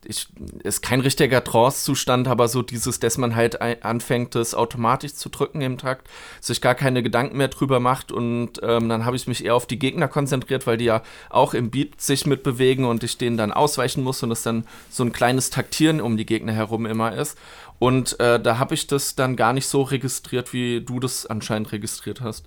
ich, 0.05 0.27
ist 0.63 0.81
kein 0.81 0.99
richtiger 0.99 1.43
Trance-Zustand, 1.43 2.27
aber 2.27 2.47
so 2.47 2.61
dieses, 2.61 2.99
dass 2.99 3.17
man 3.17 3.35
halt 3.35 3.61
anfängt, 3.61 4.35
das 4.35 4.55
automatisch 4.55 5.13
zu 5.15 5.29
drücken 5.29 5.61
im 5.61 5.77
Takt, 5.77 6.07
sich 6.41 6.61
gar 6.61 6.75
keine 6.75 7.03
Gedanken 7.03 7.37
mehr 7.37 7.47
drüber 7.47 7.79
macht 7.79 8.11
und 8.11 8.59
ähm, 8.61 8.89
dann 8.89 9.05
habe 9.05 9.15
ich 9.15 9.27
mich 9.27 9.45
eher 9.45 9.55
auf 9.55 9.65
die 9.65 9.79
Gegner 9.79 10.07
konzentriert, 10.07 10.67
weil 10.67 10.77
die 10.77 10.85
ja 10.85 11.03
auch 11.29 11.53
im 11.53 11.71
Beat 11.71 12.01
sich 12.01 12.25
mitbewegen 12.25 12.85
und 12.85 13.03
ich 13.03 13.17
denen 13.17 13.37
dann 13.37 13.51
ausweichen 13.51 14.03
muss 14.03 14.23
und 14.23 14.31
es 14.31 14.43
dann 14.43 14.65
so 14.89 15.03
ein 15.03 15.11
kleines 15.11 15.49
Taktieren 15.49 16.01
um 16.01 16.17
die 16.17 16.25
Gegner 16.25 16.53
herum 16.53 16.85
immer 16.85 17.13
ist. 17.13 17.37
Und 17.79 18.19
äh, 18.19 18.39
da 18.39 18.59
habe 18.59 18.75
ich 18.75 18.87
das 18.87 19.15
dann 19.15 19.35
gar 19.35 19.51
nicht 19.51 19.67
so 19.67 19.81
registriert, 19.81 20.53
wie 20.53 20.81
du 20.81 20.99
das 20.99 21.25
anscheinend 21.25 21.71
registriert 21.71 22.21
hast. 22.21 22.45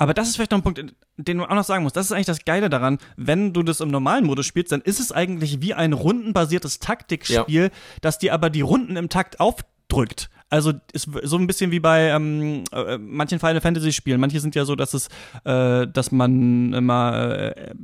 Aber 0.00 0.14
das 0.14 0.28
ist 0.28 0.36
vielleicht 0.36 0.50
noch 0.50 0.58
ein 0.60 0.62
Punkt, 0.62 0.82
den 1.18 1.38
du 1.38 1.44
auch 1.44 1.54
noch 1.54 1.62
sagen 1.62 1.82
musst. 1.82 1.94
Das 1.94 2.06
ist 2.06 2.12
eigentlich 2.12 2.24
das 2.24 2.46
Geile 2.46 2.70
daran, 2.70 2.96
wenn 3.18 3.52
du 3.52 3.62
das 3.62 3.82
im 3.82 3.90
normalen 3.90 4.24
Modus 4.24 4.46
spielst, 4.46 4.72
dann 4.72 4.80
ist 4.80 4.98
es 4.98 5.12
eigentlich 5.12 5.60
wie 5.60 5.74
ein 5.74 5.92
rundenbasiertes 5.92 6.78
Taktikspiel, 6.78 7.64
ja. 7.64 7.68
das 8.00 8.18
dir 8.18 8.32
aber 8.32 8.48
die 8.48 8.62
Runden 8.62 8.96
im 8.96 9.10
Takt 9.10 9.40
aufdrückt. 9.40 10.30
Also 10.48 10.72
ist 10.94 11.10
so 11.24 11.36
ein 11.36 11.46
bisschen 11.46 11.70
wie 11.70 11.80
bei 11.80 12.08
ähm, 12.08 12.64
äh, 12.72 12.96
manchen 12.96 13.40
Final 13.40 13.60
Fantasy 13.60 13.92
Spielen. 13.92 14.20
Manche 14.20 14.40
sind 14.40 14.54
ja 14.54 14.64
so, 14.64 14.74
dass 14.74 14.94
es, 14.94 15.08
äh, 15.44 15.86
dass 15.86 16.10
man 16.12 16.72
immer 16.72 17.54
äh, 17.54 17.74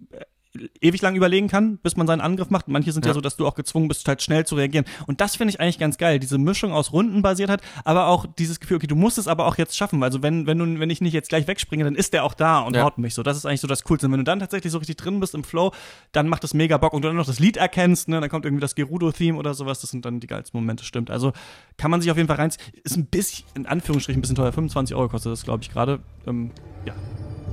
ewig 0.81 1.03
lang 1.03 1.17
überlegen 1.17 1.49
kann, 1.49 1.79
bis 1.79 1.97
man 1.97 2.07
seinen 2.07 2.21
Angriff 2.21 2.51
macht. 2.51 2.69
Manche 2.69 2.93
sind 2.93 3.05
ja, 3.05 3.11
ja 3.11 3.15
so, 3.15 3.21
dass 3.21 3.37
du 3.37 3.47
auch 3.47 3.55
gezwungen 3.55 3.89
bist, 3.89 4.07
halt 4.09 4.23
schnell 4.23 4.47
zu 4.47 4.55
reagieren. 4.55 4.85
Und 5.07 5.21
das 5.21 5.37
finde 5.37 5.51
ich 5.51 5.61
eigentlich 5.61 5.79
ganz 5.79 5.99
geil. 5.99 6.19
Diese 6.19 6.39
Mischung 6.39 6.73
aus 6.73 6.93
Rundenbasiertheit, 6.93 7.61
aber 7.85 8.07
auch 8.09 8.27
dieses 8.39 8.61
Gefühl, 8.61 8.79
okay, 8.79 8.87
du 8.87 8.97
musst 8.97 9.19
es 9.19 9.29
aber 9.29 9.47
auch 9.47 9.57
jetzt 9.57 9.77
schaffen. 9.77 10.03
Also 10.03 10.23
wenn, 10.23 10.47
wenn 10.47 10.59
du, 10.59 10.81
wenn 10.81 10.91
ich 10.91 11.01
nicht 11.01 11.13
jetzt 11.13 11.29
gleich 11.29 11.47
wegspringe, 11.47 11.85
dann 11.85 11.95
ist 11.95 12.13
der 12.13 12.25
auch 12.25 12.35
da 12.35 12.61
und 12.61 12.77
ja. 12.77 12.83
haut 12.83 12.99
mich 12.99 13.15
so. 13.15 13.23
Das 13.23 13.37
ist 13.37 13.47
eigentlich 13.47 13.61
so 13.61 13.69
das 13.69 13.85
Coolste. 13.85 14.07
Und 14.07 14.13
wenn 14.13 14.21
du 14.21 14.25
dann 14.25 14.41
tatsächlich 14.41 14.73
so 14.73 14.79
richtig 14.79 14.97
drin 14.97 15.21
bist 15.21 15.35
im 15.35 15.45
Flow, 15.45 15.73
dann 16.13 16.29
macht 16.29 16.45
das 16.45 16.55
mega 16.55 16.79
Bock 16.79 16.93
und 16.93 17.03
du 17.03 17.09
dann 17.09 17.17
noch 17.17 17.27
das 17.27 17.39
Lied 17.39 17.57
erkennst, 17.57 18.09
ne, 18.09 18.21
dann 18.21 18.31
kommt 18.31 18.45
irgendwie 18.45 18.61
das 18.61 18.75
Gerudo-Theme 18.75 19.39
oder 19.39 19.55
sowas. 19.55 19.81
Das 19.81 19.91
sind 19.91 20.05
dann 20.05 20.21
die 20.21 20.27
geilsten 20.27 20.59
Momente, 20.59 20.85
stimmt. 20.85 21.11
Also 21.11 21.33
kann 21.77 21.91
man 21.91 22.01
sich 22.01 22.11
auf 22.11 22.17
jeden 22.17 22.29
Fall 22.29 22.37
reinziehen. 22.37 22.65
Ist 22.83 22.97
ein 22.97 23.07
bisschen, 23.07 23.47
in 23.55 23.67
Anführungsstrichen, 23.67 24.19
ein 24.19 24.23
bisschen 24.23 24.37
teuer. 24.37 24.53
25 24.53 24.97
Euro 24.97 25.09
kostet 25.09 25.33
das, 25.33 25.45
glaube 25.45 25.63
ich, 25.63 25.71
gerade. 25.71 26.01
Ähm, 26.27 26.51
ja, 26.85 26.95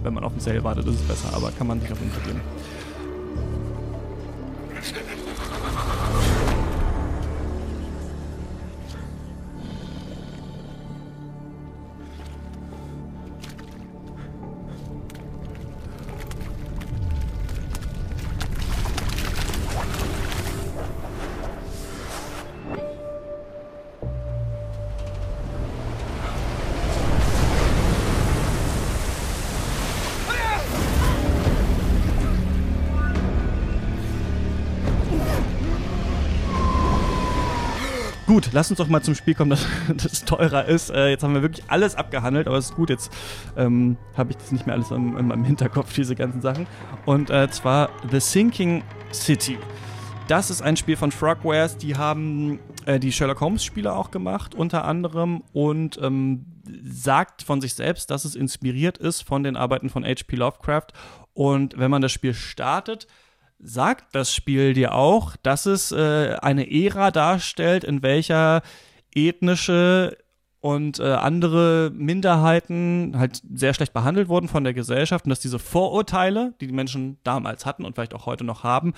wenn 0.03 0.13
man 0.13 0.23
auf 0.23 0.33
den 0.33 0.41
Sale 0.41 0.63
wartet, 0.63 0.85
ist 0.87 0.95
es 0.95 1.01
besser, 1.01 1.33
aber 1.33 1.51
kann 1.51 1.67
man 1.67 1.79
sich 1.81 1.91
auf 1.91 1.99
jeden 1.99 2.11
Fall 2.11 2.23
geben. 2.23 2.41
Gut, 38.33 38.49
lass 38.51 38.71
uns 38.71 38.79
doch 38.79 38.87
mal 38.87 39.03
zum 39.03 39.13
Spiel 39.13 39.35
kommen, 39.35 39.51
das, 39.51 39.67
das 39.95 40.25
teurer 40.25 40.65
ist. 40.65 40.89
Äh, 40.89 41.09
jetzt 41.09 41.23
haben 41.23 41.35
wir 41.35 41.43
wirklich 41.43 41.63
alles 41.67 41.93
abgehandelt, 41.93 42.47
aber 42.47 42.57
es 42.57 42.71
ist 42.71 42.75
gut, 42.75 42.89
jetzt 42.89 43.11
ähm, 43.55 43.95
habe 44.17 44.31
ich 44.31 44.37
das 44.37 44.51
nicht 44.51 44.65
mehr 44.65 44.73
alles 44.73 44.89
in, 44.89 45.15
in, 45.15 45.27
meinem 45.27 45.45
Hinterkopf, 45.45 45.93
diese 45.93 46.15
ganzen 46.15 46.41
Sachen. 46.41 46.65
Und 47.05 47.29
äh, 47.29 47.47
zwar 47.51 47.91
The 48.09 48.19
Sinking 48.19 48.81
City. 49.13 49.59
Das 50.27 50.49
ist 50.49 50.63
ein 50.63 50.75
Spiel 50.77 50.95
von 50.95 51.11
Frogwares, 51.11 51.77
die 51.77 51.95
haben 51.95 52.57
äh, 52.87 52.99
die 52.99 53.11
Sherlock 53.11 53.39
Holmes-Spiele 53.39 53.93
auch 53.93 54.09
gemacht, 54.09 54.55
unter 54.55 54.83
anderem, 54.85 55.43
und 55.53 55.99
ähm, 56.01 56.47
sagt 56.83 57.43
von 57.43 57.61
sich 57.61 57.75
selbst, 57.75 58.09
dass 58.09 58.25
es 58.25 58.33
inspiriert 58.33 58.97
ist 58.97 59.21
von 59.21 59.43
den 59.43 59.55
Arbeiten 59.55 59.91
von 59.91 60.03
H.P. 60.03 60.37
Lovecraft. 60.37 60.87
Und 61.35 61.77
wenn 61.77 61.91
man 61.91 62.01
das 62.01 62.11
Spiel 62.11 62.33
startet, 62.33 63.05
sagt 63.63 64.13
das 64.13 64.35
Spiel 64.35 64.73
dir 64.73 64.93
auch, 64.93 65.35
dass 65.37 65.65
es 65.65 65.91
äh, 65.91 66.35
eine 66.41 66.69
Ära 66.69 67.11
darstellt, 67.11 67.83
in 67.83 68.03
welcher 68.03 68.61
ethnische 69.15 70.17
und 70.59 70.99
äh, 70.99 71.03
andere 71.03 71.91
Minderheiten 71.93 73.15
halt 73.17 73.41
sehr 73.53 73.73
schlecht 73.73 73.91
behandelt 73.91 74.29
wurden 74.29 74.47
von 74.47 74.63
der 74.63 74.73
Gesellschaft 74.73 75.25
und 75.25 75.29
dass 75.29 75.41
diese 75.41 75.59
Vorurteile, 75.59 76.53
die 76.61 76.67
die 76.67 76.73
Menschen 76.73 77.17
damals 77.23 77.65
hatten 77.65 77.83
und 77.83 77.95
vielleicht 77.95 78.13
auch 78.13 78.25
heute 78.25 78.45
noch 78.45 78.63
haben, 78.63 78.93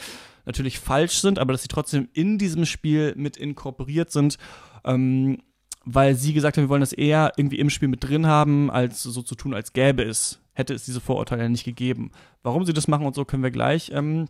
natürlich 0.46 0.80
falsch 0.80 1.22
sind, 1.22 1.40
aber 1.40 1.54
dass 1.54 1.64
sie 1.64 1.68
trotzdem 1.68 2.08
in 2.14 2.38
diesem 2.38 2.66
Spiel 2.66 3.14
mit 3.18 3.36
inkorporiert 3.36 4.12
sind, 4.12 4.38
ähm, 4.84 5.40
weil 5.86 6.16
sie 6.16 6.34
gesagt 6.34 6.58
haben, 6.58 6.66
wir 6.66 6.70
wollen 6.70 6.82
das 6.82 6.94
eher 6.94 7.34
irgendwie 7.36 7.60
im 7.60 7.72
Spiel 7.72 7.88
mit 7.88 8.04
drin 8.04 8.28
haben, 8.28 8.70
als 8.70 9.02
so 9.02 9.24
zu 9.24 9.34
tun, 9.34 9.56
als 9.56 9.74
gäbe 9.74 10.04
es, 10.04 10.40
hätte 10.54 10.74
es 10.76 10.86
diese 10.86 11.02
Vorurteile 11.02 11.50
nicht 11.50 11.66
gegeben. 11.66 12.12
Warum 12.44 12.66
sie 12.66 12.74
das 12.74 12.88
machen 12.88 13.08
und 13.08 13.16
so 13.16 13.26
können 13.26 13.44
wir 13.44 13.52
gleich 13.52 13.92
ähm, 13.92 14.28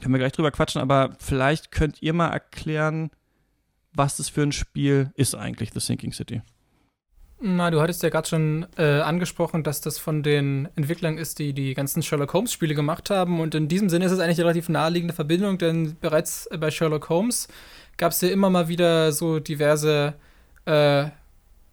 können 0.00 0.14
wir 0.14 0.18
gleich 0.18 0.32
drüber 0.32 0.50
quatschen, 0.50 0.80
aber 0.80 1.16
vielleicht 1.18 1.72
könnt 1.72 2.02
ihr 2.02 2.12
mal 2.12 2.28
erklären, 2.28 3.10
was 3.92 4.16
das 4.16 4.28
für 4.28 4.42
ein 4.42 4.52
Spiel 4.52 5.10
ist 5.14 5.34
eigentlich, 5.34 5.70
The 5.72 5.80
Sinking 5.80 6.12
City. 6.12 6.42
Na, 7.38 7.70
du 7.70 7.82
hattest 7.82 8.02
ja 8.02 8.08
gerade 8.08 8.26
schon 8.26 8.66
äh, 8.78 9.00
angesprochen, 9.00 9.62
dass 9.62 9.82
das 9.82 9.98
von 9.98 10.22
den 10.22 10.68
Entwicklern 10.74 11.18
ist, 11.18 11.38
die 11.38 11.52
die 11.52 11.74
ganzen 11.74 12.02
Sherlock 12.02 12.32
Holmes-Spiele 12.32 12.74
gemacht 12.74 13.10
haben. 13.10 13.40
Und 13.40 13.54
in 13.54 13.68
diesem 13.68 13.90
Sinne 13.90 14.06
ist 14.06 14.12
es 14.12 14.20
eigentlich 14.20 14.38
eine 14.38 14.46
relativ 14.46 14.70
naheliegende 14.70 15.12
Verbindung, 15.12 15.58
denn 15.58 15.96
bereits 16.00 16.48
bei 16.58 16.70
Sherlock 16.70 17.10
Holmes 17.10 17.48
gab 17.98 18.12
es 18.12 18.22
ja 18.22 18.28
immer 18.28 18.48
mal 18.48 18.68
wieder 18.68 19.12
so 19.12 19.38
diverse 19.38 20.14
äh, 20.64 21.08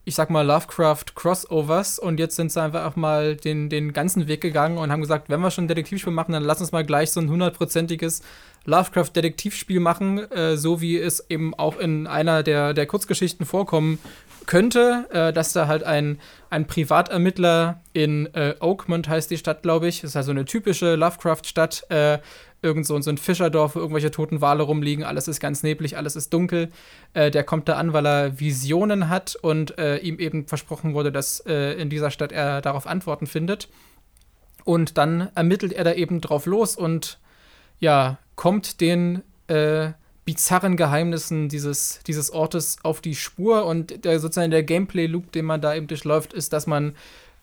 ich 0.06 0.16
sag 0.16 0.30
mal, 0.30 0.46
Lovecraft-Crossovers 0.46 1.98
und 1.98 2.20
jetzt 2.20 2.36
sind 2.36 2.52
sie 2.52 2.62
einfach 2.62 2.86
auch 2.86 2.96
mal 2.96 3.36
den, 3.36 3.70
den 3.70 3.94
ganzen 3.94 4.28
Weg 4.28 4.42
gegangen 4.42 4.78
und 4.78 4.92
haben 4.92 5.02
gesagt, 5.02 5.30
wenn 5.30 5.40
wir 5.40 5.52
schon 5.52 5.66
ein 5.66 5.70
Detektivspiel 5.70 6.12
machen, 6.12 6.34
dann 6.34 6.44
lass 6.44 6.60
uns 6.60 6.72
mal 6.72 6.84
gleich 6.84 7.12
so 7.12 7.22
ein 7.22 7.30
hundertprozentiges 7.30 8.22
Lovecraft-Detektivspiel 8.66 9.80
machen, 9.80 10.20
äh, 10.32 10.58
so 10.58 10.82
wie 10.82 10.98
es 10.98 11.30
eben 11.30 11.54
auch 11.54 11.78
in 11.78 12.08
einer 12.08 12.44
der, 12.44 12.74
der 12.74 12.86
Kurzgeschichten 12.86 13.46
vorkommen 13.46 14.00
könnte, 14.46 15.06
äh, 15.12 15.32
dass 15.32 15.54
da 15.54 15.68
halt 15.68 15.84
ein, 15.84 16.20
ein 16.50 16.68
Privatermittler 16.68 17.82
in 17.94 18.28
äh, 18.34 18.56
Oakmont 18.60 19.08
heißt 19.08 19.32
die 19.32 19.38
Stadt, 19.38 19.64
glaube 19.64 19.88
ich, 19.88 20.02
das 20.02 20.12
ist 20.12 20.16
also 20.18 20.32
eine 20.32 20.46
typische 20.46 20.96
Lovecraft-Stadt, 20.96 21.86
äh, 21.90 22.20
irgend 22.64 22.86
so, 22.86 23.00
so 23.02 23.10
ein 23.10 23.18
Fischerdorf, 23.18 23.76
wo 23.76 23.80
irgendwelche 23.80 24.12
toten 24.12 24.42
Wale 24.42 24.64
rumliegen, 24.64 25.04
alles 25.04 25.28
ist 25.28 25.40
ganz 25.40 25.64
neblig, 25.64 25.98
alles 25.98 26.16
ist 26.16 26.34
dunkel. 26.34 26.70
Äh, 27.14 27.30
der 27.32 27.44
kommt 27.44 27.68
da 27.68 27.76
an, 27.76 27.94
weil 27.94 28.06
er 28.08 28.40
Visionen 28.40 29.10
hat 29.10 29.36
und 29.36 29.78
äh, 29.78 29.98
ihm 29.98 30.20
eben 30.20 30.48
versprochen 30.48 30.94
wurde, 30.94 31.12
dass 31.12 31.42
äh, 31.42 31.74
in 31.74 31.90
dieser 31.90 32.12
Stadt 32.12 32.32
er 32.32 32.62
darauf 32.62 32.88
Antworten 32.88 33.28
findet. 33.28 33.70
Und 34.64 34.98
dann 34.98 35.30
ermittelt 35.36 35.74
er 35.74 35.84
da 35.84 35.94
eben 35.94 36.22
drauf 36.22 36.46
los 36.46 36.76
und 36.76 37.20
ja, 37.80 38.18
kommt 38.36 38.80
den 38.80 39.24
äh, 39.48 39.92
bizarren 40.26 40.78
Geheimnissen 40.78 41.50
dieses, 41.50 42.00
dieses 42.08 42.32
Ortes 42.32 42.78
auf 42.84 43.02
die 43.02 43.16
Spur. 43.16 43.66
Und 43.66 44.06
der, 44.06 44.20
sozusagen 44.20 44.52
der 44.52 44.64
Gameplay-Loop, 44.64 45.32
den 45.32 45.46
man 45.46 45.62
da 45.62 45.76
eben 45.76 45.88
durchläuft, 45.88 46.34
ist, 46.34 46.54
dass 46.54 46.68
man 46.68 46.96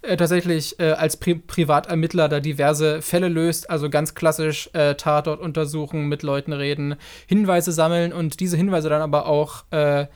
äh, 0.03 0.17
tatsächlich 0.17 0.81
äh, 0.81 0.93
als 0.93 1.19
Pri 1.19 1.35
Privatermittler 1.35 2.29
da 2.29 2.41
diverse 2.41 3.03
Fälle 3.03 3.29
löst, 3.29 3.69
also 3.69 3.91
ganz 3.91 4.15
klassisch 4.15 4.71
äh, 4.73 4.95
Tatort 4.95 5.41
untersuchen, 5.41 6.09
mit 6.09 6.23
Leuten 6.23 6.55
reden, 6.55 6.97
Hinweise 7.27 7.71
sammeln 7.73 8.13
und 8.13 8.41
diese 8.41 8.57
Hinweise 8.57 8.89
dann 8.89 9.03
aber 9.03 9.27
auch 9.27 9.65
äh, 9.71 10.07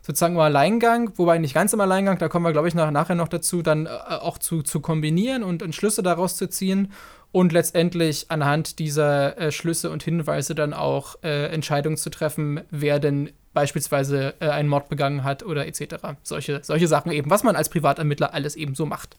sozusagen 0.00 0.34
im 0.34 0.40
Alleingang, 0.40 1.12
wobei 1.16 1.38
nicht 1.38 1.54
ganz 1.54 1.72
im 1.72 1.80
Alleingang, 1.80 2.18
da 2.18 2.28
kommen 2.28 2.44
wir, 2.44 2.52
glaube 2.52 2.68
ich, 2.68 2.74
nach, 2.74 2.92
nachher 2.92 3.16
noch 3.16 3.26
dazu, 3.26 3.62
dann 3.62 3.86
äh, 3.86 3.88
auch 3.88 4.38
zu, 4.38 4.62
zu 4.62 4.80
kombinieren 4.80 5.42
und 5.42 5.62
Entschlüsse 5.62 6.04
daraus 6.04 6.36
zu 6.36 6.48
ziehen 6.48 6.92
und 7.32 7.50
letztendlich 7.50 8.26
anhand 8.30 8.78
dieser 8.78 9.38
äh, 9.38 9.50
Schlüsse 9.50 9.90
und 9.90 10.04
Hinweise 10.04 10.54
dann 10.54 10.72
auch 10.72 11.16
Entscheidungen 11.22 11.96
zu 11.96 12.10
treffen, 12.10 12.60
wer 12.70 13.00
denn 13.00 13.30
beispielsweise 13.52 14.34
äh, 14.40 14.48
einen 14.48 14.68
Mord 14.68 14.88
begangen 14.88 15.24
hat 15.24 15.42
oder 15.42 15.66
etc. 15.66 15.96
Solche, 16.22 16.60
solche 16.62 16.88
Sachen 16.88 17.12
eben, 17.12 17.30
was 17.30 17.42
man 17.42 17.56
als 17.56 17.68
Privatermittler 17.68 18.34
alles 18.34 18.56
eben 18.56 18.74
so 18.74 18.86
macht. 18.86 19.16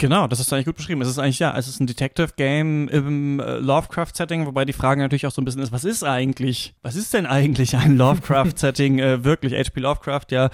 Genau, 0.00 0.28
das 0.28 0.38
ist 0.38 0.52
eigentlich 0.52 0.66
gut 0.66 0.76
beschrieben. 0.76 1.02
Es 1.02 1.08
ist 1.08 1.18
eigentlich, 1.18 1.40
ja, 1.40 1.56
es 1.56 1.66
ist 1.66 1.80
ein 1.80 1.88
Detective-Game 1.88 2.88
im 2.88 3.40
äh, 3.40 3.58
Lovecraft-Setting, 3.58 4.46
wobei 4.46 4.64
die 4.64 4.72
Frage 4.72 5.00
natürlich 5.00 5.26
auch 5.26 5.32
so 5.32 5.42
ein 5.42 5.44
bisschen 5.44 5.60
ist, 5.60 5.72
was 5.72 5.84
ist 5.84 6.04
eigentlich, 6.04 6.72
was 6.82 6.94
ist 6.94 7.12
denn 7.14 7.26
eigentlich 7.26 7.76
ein 7.76 7.96
Lovecraft-Setting 7.96 8.98
äh, 9.00 9.24
wirklich? 9.24 9.54
H.P. 9.54 9.80
Lovecraft, 9.80 10.26
ja, 10.30 10.50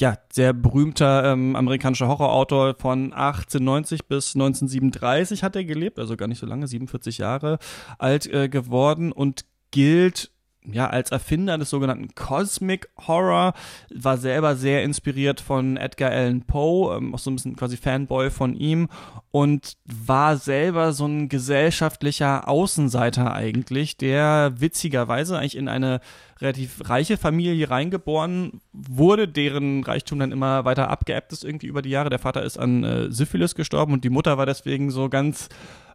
ja, 0.00 0.18
sehr 0.32 0.52
berühmter 0.52 1.32
ähm, 1.32 1.54
amerikanischer 1.54 2.08
Horrorautor 2.08 2.74
von 2.76 3.12
1890 3.12 4.06
bis 4.06 4.34
1937 4.34 5.44
hat 5.44 5.54
er 5.54 5.62
gelebt, 5.62 6.00
also 6.00 6.16
gar 6.16 6.26
nicht 6.26 6.40
so 6.40 6.46
lange, 6.46 6.66
47 6.66 7.18
Jahre 7.18 7.60
alt 7.98 8.26
äh, 8.26 8.48
geworden 8.48 9.12
und 9.12 9.44
gilt 9.70 10.32
ja, 10.64 10.88
als 10.88 11.10
Erfinder 11.10 11.56
des 11.56 11.70
sogenannten 11.70 12.14
Cosmic 12.14 12.88
Horror, 13.06 13.54
war 13.94 14.18
selber 14.18 14.56
sehr 14.56 14.82
inspiriert 14.82 15.40
von 15.40 15.76
Edgar 15.76 16.10
Allan 16.10 16.42
Poe, 16.42 16.96
ähm, 16.96 17.14
auch 17.14 17.18
so 17.18 17.30
ein 17.30 17.36
bisschen 17.36 17.56
quasi 17.56 17.76
Fanboy 17.76 18.30
von 18.30 18.54
ihm 18.54 18.88
und 19.30 19.76
war 19.84 20.36
selber 20.36 20.92
so 20.92 21.06
ein 21.06 21.28
gesellschaftlicher 21.28 22.48
Außenseiter 22.48 23.32
eigentlich, 23.32 23.96
der 23.96 24.52
witzigerweise 24.58 25.38
eigentlich 25.38 25.56
in 25.56 25.68
eine 25.68 26.00
relativ 26.40 26.88
reiche 26.88 27.16
Familie 27.16 27.70
reingeboren 27.70 28.60
wurde, 28.72 29.26
deren 29.26 29.82
Reichtum 29.84 30.18
dann 30.18 30.32
immer 30.32 30.64
weiter 30.64 30.90
abgeebbt 30.90 31.32
ist 31.32 31.44
irgendwie 31.44 31.66
über 31.66 31.82
die 31.82 31.90
Jahre. 31.90 32.10
Der 32.10 32.18
Vater 32.18 32.42
ist 32.42 32.58
an 32.58 32.84
äh, 32.84 33.10
Syphilis 33.10 33.54
gestorben 33.54 33.92
und 33.92 34.04
die 34.04 34.10
Mutter 34.10 34.38
war 34.38 34.46
deswegen 34.46 34.90
so 34.90 35.08
ganz 35.08 35.48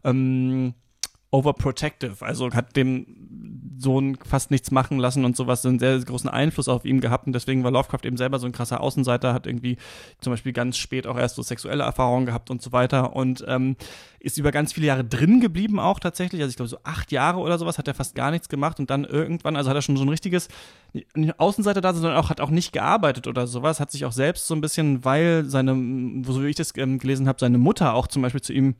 ähm, 0.04 0.74
overprotective, 1.30 2.24
also 2.24 2.52
hat 2.52 2.76
dem 2.76 3.53
Sohn 3.78 4.16
fast 4.24 4.50
nichts 4.50 4.70
machen 4.70 4.98
lassen 4.98 5.24
und 5.24 5.36
sowas, 5.36 5.64
einen 5.64 5.78
sehr, 5.78 5.98
sehr 5.98 6.06
großen 6.06 6.28
Einfluss 6.28 6.68
auf 6.68 6.84
ihn 6.84 7.00
gehabt. 7.00 7.26
Und 7.26 7.32
deswegen 7.32 7.64
war 7.64 7.70
Lovecraft 7.70 8.04
eben 8.04 8.16
selber 8.16 8.38
so 8.38 8.46
ein 8.46 8.52
krasser 8.52 8.80
Außenseiter, 8.80 9.34
hat 9.34 9.46
irgendwie 9.46 9.76
zum 10.20 10.32
Beispiel 10.32 10.52
ganz 10.52 10.76
spät 10.76 11.06
auch 11.06 11.16
erst 11.16 11.36
so 11.36 11.42
sexuelle 11.42 11.84
Erfahrungen 11.84 12.26
gehabt 12.26 12.50
und 12.50 12.62
so 12.62 12.72
weiter. 12.72 13.14
Und 13.14 13.44
ähm, 13.48 13.76
ist 14.20 14.38
über 14.38 14.52
ganz 14.52 14.72
viele 14.72 14.86
Jahre 14.86 15.04
drin 15.04 15.40
geblieben 15.40 15.78
auch 15.78 16.00
tatsächlich, 16.00 16.40
also 16.40 16.50
ich 16.50 16.56
glaube 16.56 16.68
so 16.68 16.78
acht 16.82 17.12
Jahre 17.12 17.40
oder 17.40 17.58
sowas 17.58 17.76
hat 17.76 17.88
er 17.88 17.94
fast 17.94 18.14
gar 18.14 18.30
nichts 18.30 18.48
gemacht. 18.48 18.80
Und 18.80 18.90
dann 18.90 19.04
irgendwann, 19.04 19.56
also 19.56 19.70
hat 19.70 19.76
er 19.76 19.82
schon 19.82 19.96
so 19.96 20.04
ein 20.04 20.08
richtiges 20.08 20.48
Außenseiter 21.36 21.80
da, 21.80 21.92
sondern 21.92 22.16
auch 22.16 22.30
hat 22.30 22.40
auch 22.40 22.50
nicht 22.50 22.72
gearbeitet 22.72 23.26
oder 23.26 23.46
sowas, 23.46 23.80
hat 23.80 23.90
sich 23.90 24.04
auch 24.04 24.12
selbst 24.12 24.46
so 24.46 24.54
ein 24.54 24.60
bisschen, 24.60 25.04
weil 25.04 25.44
seine, 25.46 25.72
so 26.24 26.42
wie 26.42 26.48
ich 26.48 26.56
das 26.56 26.72
ähm, 26.76 26.98
gelesen 26.98 27.28
habe, 27.28 27.38
seine 27.40 27.58
Mutter 27.58 27.94
auch 27.94 28.06
zum 28.06 28.22
Beispiel 28.22 28.40
zu 28.40 28.52
ihm 28.52 28.76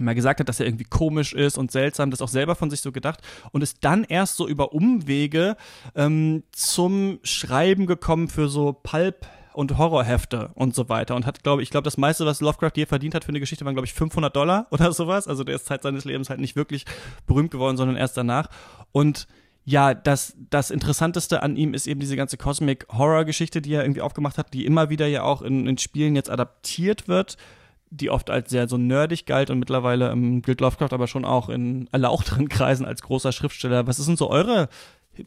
mal 0.00 0.14
gesagt 0.14 0.40
hat, 0.40 0.48
dass 0.48 0.60
er 0.60 0.66
irgendwie 0.66 0.84
komisch 0.84 1.32
ist 1.32 1.58
und 1.58 1.70
seltsam, 1.70 2.10
das 2.10 2.22
auch 2.22 2.28
selber 2.28 2.54
von 2.54 2.70
sich 2.70 2.80
so 2.80 2.92
gedacht 2.92 3.20
und 3.52 3.62
ist 3.62 3.78
dann 3.82 4.04
erst 4.04 4.36
so 4.36 4.48
über 4.48 4.72
Umwege 4.72 5.56
ähm, 5.94 6.42
zum 6.52 7.18
Schreiben 7.22 7.86
gekommen 7.86 8.28
für 8.28 8.48
so 8.48 8.72
Pulp 8.72 9.26
und 9.54 9.78
Horrorhefte 9.78 10.50
und 10.54 10.74
so 10.74 10.88
weiter 10.88 11.14
und 11.14 11.26
hat, 11.26 11.42
glaube 11.44 11.62
ich, 11.62 11.70
glaube 11.70 11.84
das 11.84 11.96
meiste, 11.96 12.26
was 12.26 12.40
Lovecraft 12.40 12.72
je 12.74 12.86
verdient 12.86 13.14
hat 13.14 13.24
für 13.24 13.28
eine 13.28 13.40
Geschichte, 13.40 13.64
waren, 13.64 13.74
glaube 13.74 13.86
ich, 13.86 13.94
500 13.94 14.34
Dollar 14.34 14.66
oder 14.70 14.92
sowas. 14.92 15.28
Also 15.28 15.44
der 15.44 15.54
ist 15.54 15.66
Zeit 15.66 15.82
seines 15.82 16.04
Lebens 16.04 16.28
halt 16.28 16.40
nicht 16.40 16.56
wirklich 16.56 16.84
berühmt 17.26 17.50
geworden, 17.50 17.76
sondern 17.76 17.96
erst 17.96 18.16
danach. 18.16 18.48
Und 18.92 19.28
ja, 19.64 19.94
das, 19.94 20.36
das 20.50 20.70
Interessanteste 20.70 21.42
an 21.42 21.56
ihm 21.56 21.72
ist 21.72 21.86
eben 21.86 22.00
diese 22.00 22.16
ganze 22.16 22.36
Cosmic 22.36 22.86
Horror 22.92 23.24
Geschichte, 23.24 23.62
die 23.62 23.72
er 23.72 23.82
irgendwie 23.82 24.02
aufgemacht 24.02 24.36
hat, 24.36 24.52
die 24.52 24.66
immer 24.66 24.90
wieder 24.90 25.06
ja 25.06 25.22
auch 25.22 25.40
in, 25.40 25.66
in 25.66 25.78
Spielen 25.78 26.16
jetzt 26.16 26.30
adaptiert 26.30 27.08
wird 27.08 27.36
die 27.94 28.10
oft 28.10 28.30
als 28.30 28.50
sehr 28.50 28.68
so 28.68 28.76
nerdig 28.76 29.26
galt 29.26 29.50
und 29.50 29.58
mittlerweile 29.58 30.10
ähm, 30.10 30.42
gilt 30.42 30.60
Lovecraft 30.60 30.92
aber 30.92 31.06
schon 31.06 31.24
auch 31.24 31.48
in 31.48 31.88
erlauchteren 31.92 32.48
Kreisen 32.50 32.86
als 32.86 33.02
großer 33.02 33.32
Schriftsteller. 33.32 33.86
Was 33.86 33.98
ist 33.98 34.08
denn 34.08 34.16
so 34.16 34.30
eure 34.30 34.68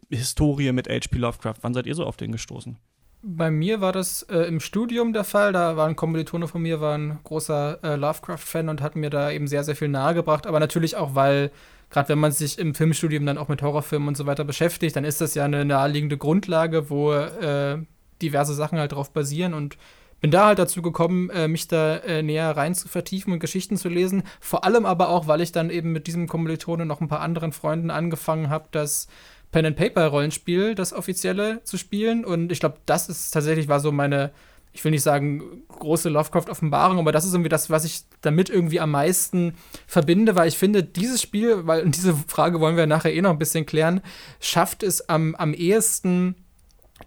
Historie 0.09 0.71
mit 0.73 0.89
H.P. 0.89 1.17
Lovecraft? 1.17 1.55
Wann 1.61 1.73
seid 1.73 1.87
ihr 1.87 1.95
so 1.95 2.05
auf 2.05 2.17
den 2.17 2.31
gestoßen? 2.31 2.77
Bei 3.23 3.49
mir 3.49 3.81
war 3.81 3.93
das 3.93 4.23
äh, 4.23 4.41
im 4.41 4.59
Studium 4.59 5.11
der 5.13 5.23
Fall. 5.23 5.53
Da 5.53 5.75
war 5.75 5.87
ein 5.87 5.95
Kommilitone 5.95 6.47
von 6.47 6.61
mir, 6.61 6.81
war 6.81 6.97
ein 6.97 7.19
großer 7.23 7.79
äh, 7.83 7.95
Lovecraft-Fan 7.95 8.69
und 8.69 8.81
hat 8.81 8.95
mir 8.95 9.09
da 9.09 9.31
eben 9.31 9.47
sehr, 9.47 9.63
sehr 9.63 9.75
viel 9.75 9.87
nahegebracht. 9.87 10.45
Aber 10.45 10.59
natürlich 10.59 10.95
auch, 10.97 11.15
weil, 11.15 11.51
gerade 11.89 12.09
wenn 12.09 12.19
man 12.19 12.31
sich 12.31 12.59
im 12.59 12.75
Filmstudium 12.75 13.25
dann 13.25 13.37
auch 13.37 13.47
mit 13.47 13.61
Horrorfilmen 13.61 14.07
und 14.09 14.17
so 14.17 14.25
weiter 14.27 14.43
beschäftigt, 14.43 14.95
dann 14.95 15.03
ist 15.03 15.21
das 15.21 15.33
ja 15.33 15.45
eine 15.45 15.65
naheliegende 15.65 16.17
Grundlage, 16.17 16.89
wo 16.89 17.13
äh, 17.13 17.79
diverse 18.21 18.53
Sachen 18.53 18.77
halt 18.77 18.91
drauf 18.91 19.11
basieren. 19.11 19.53
Und 19.53 19.77
bin 20.19 20.31
da 20.31 20.47
halt 20.47 20.59
dazu 20.59 20.81
gekommen, 20.81 21.29
äh, 21.29 21.47
mich 21.47 21.67
da 21.67 21.97
äh, 21.97 22.23
näher 22.23 22.55
rein 22.55 22.75
zu 22.75 22.87
vertiefen 22.87 23.33
und 23.33 23.39
Geschichten 23.39 23.77
zu 23.77 23.89
lesen. 23.89 24.23
Vor 24.39 24.63
allem 24.63 24.85
aber 24.85 25.09
auch, 25.09 25.27
weil 25.27 25.41
ich 25.41 25.51
dann 25.51 25.69
eben 25.69 25.91
mit 25.91 26.07
diesem 26.07 26.27
Kommilitone 26.27 26.85
noch 26.85 27.01
ein 27.01 27.07
paar 27.07 27.21
anderen 27.21 27.51
Freunden 27.51 27.91
angefangen 27.91 28.49
habe, 28.49 28.67
das 28.71 29.07
Pen-and-Paper-Rollenspiel, 29.51 30.75
das 30.75 30.93
offizielle, 30.93 31.63
zu 31.63 31.77
spielen. 31.77 32.25
Und 32.25 32.51
ich 32.51 32.59
glaube, 32.59 32.77
das 32.85 33.09
ist 33.09 33.31
tatsächlich 33.31 33.67
war 33.67 33.79
so 33.79 33.91
meine, 33.91 34.31
ich 34.73 34.83
will 34.83 34.91
nicht 34.91 35.03
sagen 35.03 35.63
große 35.69 36.09
Lovecraft-Offenbarung, 36.09 36.99
aber 36.99 37.11
das 37.11 37.25
ist 37.25 37.33
irgendwie 37.33 37.49
das, 37.49 37.69
was 37.69 37.85
ich 37.85 38.01
damit 38.21 38.49
irgendwie 38.49 38.79
am 38.79 38.91
meisten 38.91 39.55
verbinde, 39.87 40.35
weil 40.35 40.47
ich 40.47 40.57
finde, 40.57 40.83
dieses 40.83 41.21
Spiel, 41.21 41.65
weil 41.65 41.83
und 41.83 41.95
diese 41.95 42.15
Frage 42.27 42.59
wollen 42.59 42.77
wir 42.77 42.87
nachher 42.87 43.13
eh 43.13 43.21
noch 43.21 43.31
ein 43.31 43.39
bisschen 43.39 43.65
klären, 43.65 44.01
schafft 44.39 44.83
es 44.83 45.09
am, 45.09 45.35
am 45.35 45.53
ehesten 45.53 46.35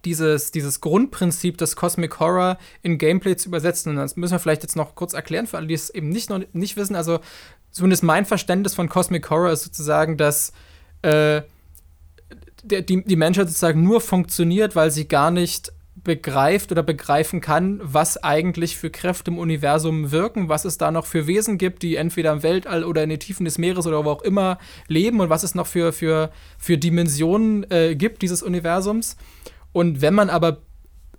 dieses, 0.05 0.51
dieses 0.51 0.81
Grundprinzip 0.81 1.59
des 1.59 1.77
Cosmic 1.77 2.19
Horror 2.21 2.59
in 2.83 2.99
Gameplay 2.99 3.37
zu 3.37 3.49
übersetzen. 3.49 3.91
Und 3.91 3.97
das 3.97 4.17
müssen 4.17 4.33
wir 4.33 4.39
vielleicht 4.39 4.63
jetzt 4.63 4.77
noch 4.77 4.95
kurz 4.95 5.13
erklären 5.13 5.47
für 5.47 5.57
alle, 5.57 5.67
die 5.67 5.75
es 5.75 5.91
eben 5.91 6.09
nicht, 6.09 6.31
noch 6.31 6.41
nicht 6.53 6.77
wissen. 6.77 6.97
Also, 6.97 7.21
zumindest 7.71 8.03
mein 8.03 8.25
Verständnis 8.27 8.75
von 8.75 8.89
Cosmic 8.89 9.29
Horror 9.31 9.51
ist 9.51 9.65
sozusagen, 9.65 10.17
dass 10.17 10.53
äh, 11.03 11.43
der, 12.63 12.83
die, 12.83 13.05
die 13.05 13.17
Menschheit 13.17 13.49
sozusagen 13.49 13.83
nur 13.83 14.01
funktioniert, 14.01 14.77
weil 14.77 14.91
sie 14.91 15.09
gar 15.09 15.31
nicht 15.31 15.73
begreift 16.03 16.73
oder 16.73 16.83
begreifen 16.83 17.41
kann, 17.41 17.81
was 17.83 18.23
eigentlich 18.23 18.77
für 18.77 18.91
Kräfte 18.91 19.31
im 19.31 19.39
Universum 19.39 20.11
wirken, 20.11 20.49
was 20.49 20.65
es 20.65 20.79
da 20.79 20.91
noch 20.91 21.07
für 21.07 21.27
Wesen 21.27 21.59
gibt, 21.59 21.83
die 21.83 21.97
entweder 21.97 22.33
im 22.33 22.43
Weltall 22.43 22.85
oder 22.85 23.03
in 23.03 23.11
den 23.11 23.21
Tiefen 23.21 23.45
des 23.45 23.59
Meeres 23.59 23.87
oder 23.87 24.05
wo 24.05 24.11
auch 24.11 24.23
immer 24.23 24.59
leben 24.89 25.21
und 25.21 25.29
was 25.29 25.43
es 25.43 25.55
noch 25.55 25.67
für, 25.67 25.93
für, 25.93 26.31
für 26.59 26.79
Dimensionen 26.79 27.71
äh, 27.71 27.97
gibt 27.97 28.23
dieses 28.23 28.43
Universums. 28.43 29.17
Und 29.73 30.01
wenn 30.01 30.15
man 30.15 30.31
aber 30.31 30.63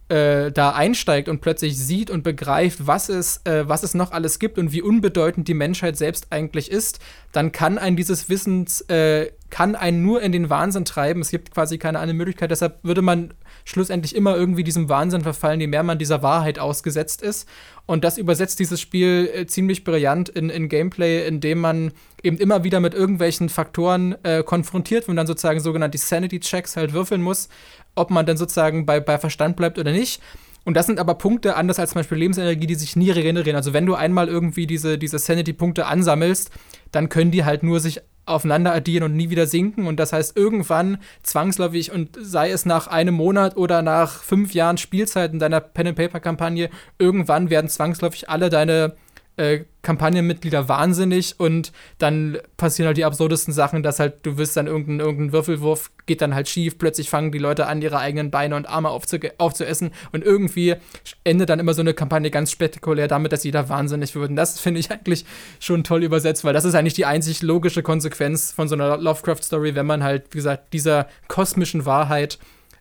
äh, 0.10 0.52
da 0.52 0.72
einsteigt 0.72 1.30
und 1.30 1.40
plötzlich 1.40 1.78
sieht 1.78 2.10
und 2.10 2.24
begreift, 2.24 2.86
was 2.86 3.08
es, 3.08 3.42
äh, 3.46 3.68
was 3.68 3.84
es 3.84 3.94
noch 3.94 4.12
alles 4.12 4.40
gibt 4.40 4.58
und 4.58 4.74
wie 4.74 4.82
unbedeutend 4.82 5.48
die 5.48 5.54
Menschheit 5.54 5.98
selbst 5.98 6.28
eigentlich 6.32 6.70
ist, 6.70 7.00
dann 7.32 7.52
kann 7.52 7.78
ein 7.78 7.96
dieses 7.96 8.28
Wissens, 8.30 8.82
äh, 8.82 9.32
kann 9.52 9.76
einen 9.76 10.02
nur 10.02 10.22
in 10.22 10.32
den 10.32 10.50
Wahnsinn 10.50 10.86
treiben. 10.86 11.22
Es 11.22 11.30
gibt 11.30 11.54
quasi 11.54 11.78
keine 11.78 12.00
andere 12.00 12.16
Möglichkeit. 12.16 12.50
Deshalb 12.50 12.84
würde 12.84 13.04
man 13.04 13.34
schlussendlich 13.66 14.16
immer 14.16 14.36
irgendwie 14.36 14.64
diesem 14.64 14.90
Wahnsinn 14.90 15.22
verfallen, 15.22 15.62
je 15.62 15.68
mehr 15.68 15.84
man 15.84 16.00
dieser 16.00 16.24
Wahrheit 16.24 16.58
ausgesetzt 16.58 17.22
ist. 17.22 17.48
Und 17.86 18.04
das 18.04 18.18
übersetzt 18.18 18.60
dieses 18.60 18.82
Spiel 18.82 19.30
äh, 19.34 19.46
ziemlich 19.46 19.84
brillant 19.84 20.30
in, 20.30 20.50
in 20.50 20.70
Gameplay, 20.70 21.28
indem 21.28 21.60
man 21.60 21.92
eben 22.24 22.38
immer 22.38 22.64
wieder 22.64 22.80
mit 22.80 22.94
irgendwelchen 22.94 23.50
Faktoren 23.50 24.16
äh, 24.24 24.42
konfrontiert 24.42 25.04
wird 25.04 25.10
und 25.10 25.16
dann 25.18 25.28
sozusagen 25.28 25.60
sogenannte 25.60 25.98
Sanity-Checks 25.98 26.78
halt 26.78 26.94
würfeln 26.94 27.22
muss, 27.22 27.50
ob 27.94 28.10
man 28.10 28.26
dann 28.26 28.38
sozusagen 28.38 28.86
bei, 28.86 29.00
bei 29.00 29.18
Verstand 29.18 29.58
bleibt 29.58 29.78
oder 29.78 29.92
nicht. 29.92 30.22
Und 30.64 30.76
das 30.76 30.86
sind 30.86 31.00
aber 31.00 31.16
Punkte, 31.16 31.56
anders 31.56 31.80
als 31.80 31.92
zum 31.92 32.00
Beispiel 32.00 32.20
Lebensenergie, 32.20 32.68
die 32.68 32.76
sich 32.76 32.96
nie 32.96 33.10
regenerieren. 33.10 33.56
Also 33.56 33.74
wenn 33.74 33.86
du 33.86 33.96
einmal 33.96 34.28
irgendwie 34.28 34.68
diese, 34.68 34.98
diese 34.98 35.18
Sanity-Punkte 35.18 35.88
ansammelst, 35.88 36.52
dann 36.92 37.10
können 37.10 37.32
die 37.32 37.44
halt 37.44 37.64
nur 37.64 37.80
sich 37.80 38.02
aufeinander 38.26 38.74
addieren 38.74 39.04
und 39.04 39.16
nie 39.16 39.30
wieder 39.30 39.48
sinken. 39.48 39.88
Und 39.88 40.00
das 40.00 40.14
heißt, 40.14 40.38
irgendwann 40.38 40.98
zwangsläufig, 41.24 41.92
und 41.92 42.18
sei 42.20 42.52
es 42.52 42.66
nach 42.66 42.88
einem 42.88 43.16
Monat 43.16 43.58
oder 43.58 43.82
nach 43.82 44.24
fünf 44.24 44.54
Jahren 44.54 44.78
Spielzeit 44.78 45.34
in 45.34 45.40
deiner 45.40 45.60
Pen-and-Paper-Kampagne, 45.60 46.70
irgendwann 47.00 47.50
werden 47.50 47.70
zwangsläufig 47.70 48.30
alle 48.30 48.50
deine 48.50 48.96
äh, 49.38 49.65
Kampagnenmitglieder 49.82 50.70
wahnsinnig 50.70 51.39
und 51.39 51.72
dann 51.98 52.38
passieren 52.58 52.88
halt 52.88 52.98
die 52.98 53.06
absurdesten 53.06 53.54
Sachen, 53.54 53.82
dass 53.82 54.00
halt 54.00 54.26
du 54.26 54.38
wirst 54.38 54.56
dann 54.56 54.67
irgendein, 54.67 55.00
irgendein 55.00 55.32
Würfelwurf 55.32 55.91
geht 56.06 56.22
dann 56.22 56.36
halt 56.36 56.48
schief, 56.48 56.78
plötzlich 56.78 57.10
fangen 57.10 57.32
die 57.32 57.39
Leute 57.39 57.65
an, 57.65 57.82
ihre 57.82 57.98
eigenen 57.98 58.30
Beine 58.30 58.56
und 58.56 58.67
Arme 58.67 58.89
aufzu 58.89 59.17
aufzuessen 59.38 59.91
und 60.12 60.24
irgendwie 60.24 60.76
endet 61.24 61.50
dann 61.50 61.60
immer 61.60 61.74
so 61.74 61.82
eine 61.82 61.94
Kampagne 61.94 62.30
ganz 62.30 62.52
spektakulär 62.52 63.08
damit, 63.08 63.32
dass 63.32 63.44
jeder 63.44 63.70
wahnsinnig 63.70 64.13
wird. 64.13 64.30
Und 64.30 64.36
das 64.36 64.60
finde 64.60 64.80
ich 64.80 64.91
eigentlich 64.91 65.26
schon 65.60 65.84
toll 65.84 66.04
übersetzt, 66.04 66.44
weil 66.44 66.54
das 66.54 66.65
ist 66.65 66.76
eigentlich 66.76 66.94
die 66.94 67.06
einzig 67.06 67.41
logische 67.41 67.82
Konsequenz 67.82 68.52
von 68.52 68.67
so 68.67 68.76
einer 68.76 68.98
Lovecraft-Story, 68.98 69.76
wenn 69.76 69.86
man 69.86 70.04
halt, 70.04 70.26
wie 70.32 70.38
gesagt, 70.38 70.74
dieser 70.74 71.08
kosmischen 71.28 71.86
Wahrheit 71.86 72.38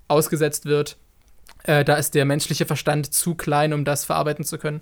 ausgesetzt 0.09 0.67
wird. 0.67 0.99
Äh, 1.65 1.85
da 1.85 1.95
ist 1.95 2.15
der 2.15 2.25
menschliche 2.25 2.67
Verstand 2.67 3.13
zu 3.15 3.35
klein, 3.35 3.73
um 3.73 3.85
das 3.85 4.05
verarbeiten 4.05 4.45
zu 4.45 4.59
können. 4.59 4.81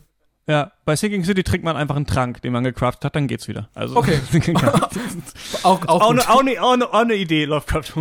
Ja, 0.49 0.73
bei 0.87 0.97
Sinking 0.97 1.25
City 1.25 1.45
trinkt 1.45 1.63
man 1.63 1.77
einfach 1.77 1.95
einen 1.95 2.07
Trank, 2.07 2.41
den 2.41 2.55
man 2.55 2.65
gecraftet 2.65 3.05
hat, 3.05 3.15
dann 3.15 3.29
geht's 3.29 3.49
wieder. 3.49 3.69
Also, 3.75 3.97
okay. 3.97 4.19
auch, 5.63 5.87
auch, 5.87 6.01
auch, 6.01 6.11
eine, 6.11 6.23
auch, 6.23 6.41
eine, 6.41 6.63
auch, 6.63 6.73
eine, 6.73 6.89
auch 6.89 6.95
eine 6.95 7.17
Idee, 7.17 7.45
Lovecraft 7.45 7.93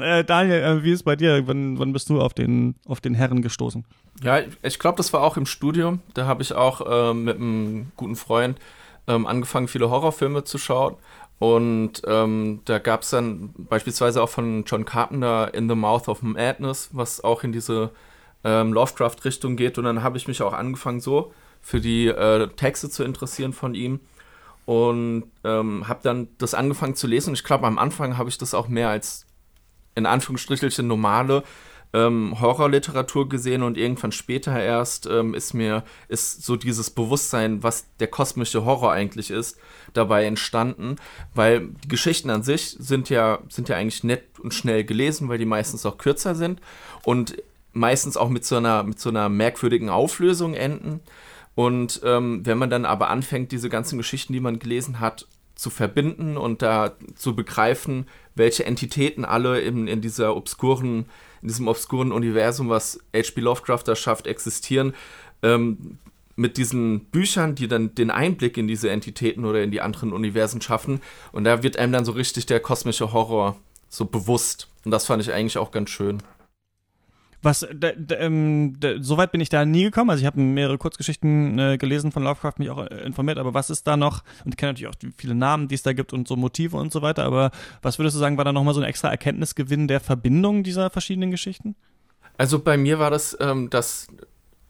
äh, 0.00 0.24
Daniel, 0.24 0.62
äh, 0.62 0.82
wie 0.82 0.92
ist 0.92 1.00
es 1.00 1.02
bei 1.02 1.16
dir? 1.16 1.46
Wann, 1.46 1.78
wann 1.78 1.92
bist 1.92 2.08
du 2.08 2.22
auf 2.22 2.32
den, 2.32 2.76
auf 2.86 3.02
den 3.02 3.12
Herren 3.12 3.42
gestoßen? 3.42 3.84
Ja, 4.22 4.40
ich 4.62 4.78
glaube, 4.78 4.96
das 4.96 5.12
war 5.12 5.22
auch 5.22 5.36
im 5.36 5.44
Studium. 5.44 6.00
Da 6.14 6.24
habe 6.24 6.42
ich 6.42 6.54
auch 6.54 6.80
äh, 6.80 7.12
mit 7.12 7.36
einem 7.36 7.92
guten 7.96 8.16
Freund 8.16 8.58
ähm, 9.06 9.26
angefangen, 9.26 9.68
viele 9.68 9.90
Horrorfilme 9.90 10.44
zu 10.44 10.56
schauen. 10.56 10.96
Und 11.40 12.00
ähm, 12.06 12.60
da 12.64 12.78
gab 12.78 13.02
es 13.02 13.10
dann 13.10 13.50
beispielsweise 13.54 14.22
auch 14.22 14.30
von 14.30 14.64
John 14.64 14.86
Carpenter 14.86 15.52
In 15.52 15.68
the 15.68 15.74
Mouth 15.74 16.08
of 16.08 16.22
Madness, 16.22 16.88
was 16.92 17.22
auch 17.22 17.44
in 17.44 17.52
diese 17.52 17.90
ähm, 18.44 18.72
Lovecraft-Richtung 18.72 19.56
geht. 19.56 19.76
Und 19.76 19.84
dann 19.84 20.02
habe 20.02 20.16
ich 20.16 20.26
mich 20.26 20.40
auch 20.40 20.54
angefangen, 20.54 21.00
so 21.00 21.34
für 21.62 21.80
die 21.80 22.08
äh, 22.08 22.48
Texte 22.48 22.90
zu 22.90 23.04
interessieren 23.04 23.52
von 23.52 23.74
ihm 23.74 24.00
und 24.66 25.24
ähm, 25.44 25.88
habe 25.88 26.00
dann 26.02 26.28
das 26.38 26.54
angefangen 26.54 26.94
zu 26.94 27.06
lesen. 27.06 27.34
Ich 27.34 27.44
glaube, 27.44 27.66
am 27.66 27.78
Anfang 27.78 28.18
habe 28.18 28.28
ich 28.28 28.38
das 28.38 28.54
auch 28.54 28.68
mehr 28.68 28.90
als 28.90 29.26
in 29.94 30.06
Anführungsstrichelchen 30.06 30.86
normale 30.86 31.42
ähm, 31.94 32.40
Horrorliteratur 32.40 33.28
gesehen 33.28 33.62
und 33.62 33.76
irgendwann 33.76 34.12
später 34.12 34.58
erst 34.58 35.06
ähm, 35.06 35.34
ist 35.34 35.52
mir 35.52 35.84
ist 36.08 36.42
so 36.42 36.56
dieses 36.56 36.90
Bewusstsein, 36.90 37.62
was 37.62 37.86
der 38.00 38.08
kosmische 38.08 38.64
Horror 38.64 38.92
eigentlich 38.92 39.30
ist, 39.30 39.58
dabei 39.92 40.24
entstanden, 40.24 40.96
weil 41.34 41.68
die 41.84 41.88
Geschichten 41.88 42.30
an 42.30 42.42
sich 42.42 42.76
sind 42.78 43.10
ja 43.10 43.40
sind 43.48 43.68
ja 43.68 43.76
eigentlich 43.76 44.04
nett 44.04 44.24
und 44.40 44.54
schnell 44.54 44.84
gelesen, 44.84 45.28
weil 45.28 45.38
die 45.38 45.44
meistens 45.44 45.84
auch 45.84 45.98
kürzer 45.98 46.34
sind 46.34 46.60
und 47.02 47.36
meistens 47.72 48.16
auch 48.16 48.30
mit 48.30 48.44
so 48.44 48.56
einer 48.56 48.84
mit 48.84 48.98
so 48.98 49.10
einer 49.10 49.28
merkwürdigen 49.28 49.90
Auflösung 49.90 50.54
enden. 50.54 51.00
Und 51.54 52.00
ähm, 52.04 52.44
wenn 52.46 52.58
man 52.58 52.70
dann 52.70 52.84
aber 52.84 53.10
anfängt, 53.10 53.52
diese 53.52 53.68
ganzen 53.68 53.98
Geschichten, 53.98 54.32
die 54.32 54.40
man 54.40 54.58
gelesen 54.58 55.00
hat, 55.00 55.26
zu 55.54 55.70
verbinden 55.70 56.36
und 56.36 56.62
da 56.62 56.92
zu 57.14 57.36
begreifen, 57.36 58.06
welche 58.34 58.64
Entitäten 58.64 59.24
alle 59.24 59.60
in, 59.60 59.86
in 59.86 60.00
dieser 60.00 60.34
obskuren, 60.34 61.06
in 61.42 61.48
diesem 61.48 61.68
obskuren 61.68 62.10
Universum, 62.10 62.68
was 62.68 62.98
H.P. 63.14 63.40
Lovecraft 63.40 63.84
da 63.84 63.94
schafft, 63.94 64.26
existieren, 64.26 64.94
ähm, 65.42 65.98
mit 66.34 66.56
diesen 66.56 67.04
Büchern, 67.06 67.54
die 67.54 67.68
dann 67.68 67.94
den 67.94 68.10
Einblick 68.10 68.56
in 68.56 68.66
diese 68.66 68.90
Entitäten 68.90 69.44
oder 69.44 69.62
in 69.62 69.70
die 69.70 69.82
anderen 69.82 70.12
Universen 70.12 70.62
schaffen. 70.62 71.00
Und 71.30 71.44
da 71.44 71.62
wird 71.62 71.76
einem 71.76 71.92
dann 71.92 72.04
so 72.06 72.12
richtig 72.12 72.46
der 72.46 72.60
kosmische 72.60 73.12
Horror 73.12 73.56
so 73.90 74.06
bewusst. 74.06 74.68
Und 74.84 74.90
das 74.90 75.06
fand 75.06 75.22
ich 75.22 75.32
eigentlich 75.32 75.58
auch 75.58 75.70
ganz 75.70 75.90
schön. 75.90 76.22
Was, 77.42 77.66
ähm, 78.10 78.78
soweit 79.00 79.32
bin 79.32 79.40
ich 79.40 79.48
da 79.48 79.64
nie 79.64 79.82
gekommen. 79.82 80.10
Also 80.10 80.22
ich 80.22 80.26
habe 80.26 80.40
mehrere 80.40 80.78
Kurzgeschichten 80.78 81.58
äh, 81.58 81.76
gelesen 81.76 82.12
von 82.12 82.22
Lovecraft, 82.22 82.54
mich 82.58 82.70
auch 82.70 82.86
äh, 82.86 83.04
informiert, 83.04 83.38
aber 83.38 83.52
was 83.52 83.68
ist 83.68 83.86
da 83.86 83.96
noch, 83.96 84.22
und 84.44 84.52
ich 84.52 84.56
kenne 84.56 84.72
natürlich 84.72 84.88
auch 84.88 85.12
viele 85.16 85.34
Namen, 85.34 85.66
die 85.66 85.74
es 85.74 85.82
da 85.82 85.92
gibt 85.92 86.12
und 86.12 86.28
so 86.28 86.36
Motive 86.36 86.76
und 86.76 86.92
so 86.92 87.02
weiter, 87.02 87.24
aber 87.24 87.50
was 87.82 87.98
würdest 87.98 88.14
du 88.14 88.20
sagen, 88.20 88.36
war 88.36 88.44
da 88.44 88.52
nochmal 88.52 88.74
so 88.74 88.80
ein 88.80 88.86
extra 88.86 89.10
Erkenntnisgewinn 89.10 89.88
der 89.88 89.98
Verbindung 89.98 90.62
dieser 90.62 90.88
verschiedenen 90.90 91.32
Geschichten? 91.32 91.74
Also 92.38 92.60
bei 92.60 92.76
mir 92.76 92.98
war 92.98 93.10
das, 93.10 93.36
ähm, 93.40 93.70
dass 93.70 94.06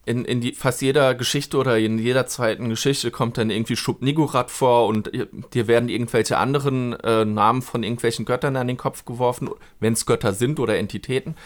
in, 0.05 0.25
in 0.25 0.41
die, 0.41 0.53
fast 0.53 0.83
jeder 0.83 1.15
Geschichte 1.15 1.57
oder 1.57 1.79
in 1.79 1.99
jeder 1.99 2.27
zweiten 2.27 2.69
Geschichte 2.69 3.11
kommt 3.11 3.39
dann 3.39 3.51
irgendwie 3.51 3.77
Schub-Nigurat 3.77 4.51
vor 4.51 4.87
und 4.89 5.13
dir 5.55 5.69
werden 5.69 5.89
irgendwelche 5.89 6.39
anderen 6.39 6.93
äh, 7.01 7.25
Namen 7.25 7.63
von 7.63 7.85
irgendwelchen 7.85 8.25
Göttern 8.25 8.57
an 8.57 8.67
den 8.67 8.77
Kopf 8.77 9.05
geworfen, 9.05 9.51
wenn 9.79 9.93
es 9.93 10.07
Götter 10.07 10.33
sind 10.33 10.59
oder 10.59 10.77
Entitäten. 10.77 11.37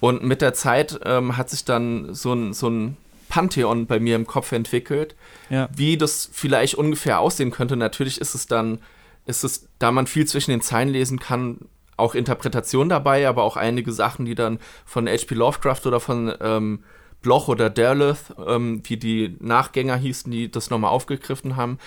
Und 0.00 0.22
mit 0.22 0.42
der 0.42 0.54
Zeit 0.54 1.00
ähm, 1.04 1.36
hat 1.36 1.50
sich 1.50 1.64
dann 1.64 2.14
so 2.14 2.32
ein, 2.32 2.52
so 2.52 2.68
ein 2.68 2.96
Pantheon 3.28 3.86
bei 3.86 4.00
mir 4.00 4.16
im 4.16 4.26
Kopf 4.26 4.52
entwickelt, 4.52 5.14
ja. 5.50 5.68
wie 5.74 5.96
das 5.96 6.28
vielleicht 6.32 6.74
ungefähr 6.74 7.20
aussehen 7.20 7.50
könnte. 7.50 7.76
Natürlich 7.76 8.20
ist 8.20 8.34
es 8.34 8.46
dann, 8.46 8.78
ist 9.26 9.44
es, 9.44 9.68
da 9.78 9.92
man 9.92 10.06
viel 10.06 10.26
zwischen 10.26 10.50
den 10.50 10.60
Zeilen 10.60 10.88
lesen 10.88 11.18
kann, 11.18 11.58
auch 11.96 12.14
Interpretation 12.14 12.88
dabei, 12.88 13.28
aber 13.28 13.42
auch 13.42 13.56
einige 13.56 13.92
Sachen, 13.92 14.24
die 14.24 14.34
dann 14.34 14.58
von 14.84 15.08
H.P. 15.08 15.34
Lovecraft 15.34 15.84
oder 15.84 16.00
von 16.00 16.32
ähm, 16.40 16.84
Bloch 17.20 17.48
oder 17.48 17.68
Derleth, 17.68 18.34
ähm, 18.46 18.82
wie 18.84 18.96
die 18.96 19.36
Nachgänger 19.40 19.96
hießen, 19.96 20.30
die 20.30 20.50
das 20.50 20.70
nochmal 20.70 20.92
aufgegriffen 20.92 21.56
haben, 21.56 21.78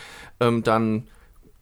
ähm, 0.41 0.63
dann 0.63 1.07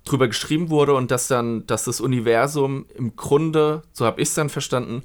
drüber 0.06 0.28
geschrieben 0.28 0.70
wurde 0.70 0.96
und 0.96 1.12
dass 1.12 1.28
dann, 1.28 1.68
dass 1.68 1.84
das 1.84 2.02
Universum 2.02 2.88
im 2.96 3.16
Grunde, 3.16 3.84
so 3.94 4.06
habe 4.06 4.22
ich 4.22 4.30
es 4.30 4.34
dann 4.34 4.50
verstanden, 4.50 5.04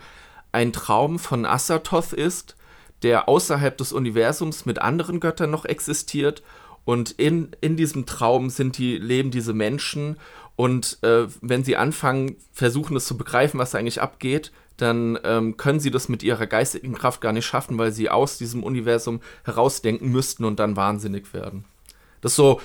ein 0.54 0.72
Traum 0.72 1.18
von 1.18 1.44
Asathoth 1.44 2.12
ist, 2.12 2.56
der 3.02 3.28
außerhalb 3.28 3.76
des 3.76 3.92
Universums 3.92 4.64
mit 4.64 4.80
anderen 4.80 5.20
Göttern 5.20 5.50
noch 5.50 5.64
existiert. 5.64 6.42
Und 6.84 7.10
in, 7.12 7.50
in 7.60 7.76
diesem 7.76 8.06
Traum 8.06 8.50
sind 8.50 8.78
die, 8.78 8.96
leben 8.96 9.30
diese 9.30 9.52
Menschen. 9.52 10.16
Und 10.56 10.98
äh, 11.02 11.26
wenn 11.40 11.64
sie 11.64 11.76
anfangen, 11.76 12.36
versuchen 12.52 12.96
es 12.96 13.06
zu 13.06 13.16
begreifen, 13.16 13.58
was 13.58 13.74
eigentlich 13.74 14.00
abgeht, 14.00 14.52
dann 14.76 15.18
ähm, 15.24 15.56
können 15.56 15.80
sie 15.80 15.90
das 15.90 16.08
mit 16.08 16.22
ihrer 16.22 16.46
geistigen 16.46 16.94
Kraft 16.94 17.20
gar 17.20 17.32
nicht 17.32 17.46
schaffen, 17.46 17.78
weil 17.78 17.92
sie 17.92 18.10
aus 18.10 18.38
diesem 18.38 18.62
Universum 18.62 19.20
herausdenken 19.44 20.10
müssten 20.10 20.44
und 20.44 20.58
dann 20.58 20.76
wahnsinnig 20.76 21.32
werden. 21.34 21.64
Das 22.20 22.32
ist 22.32 22.36
so 22.36 22.60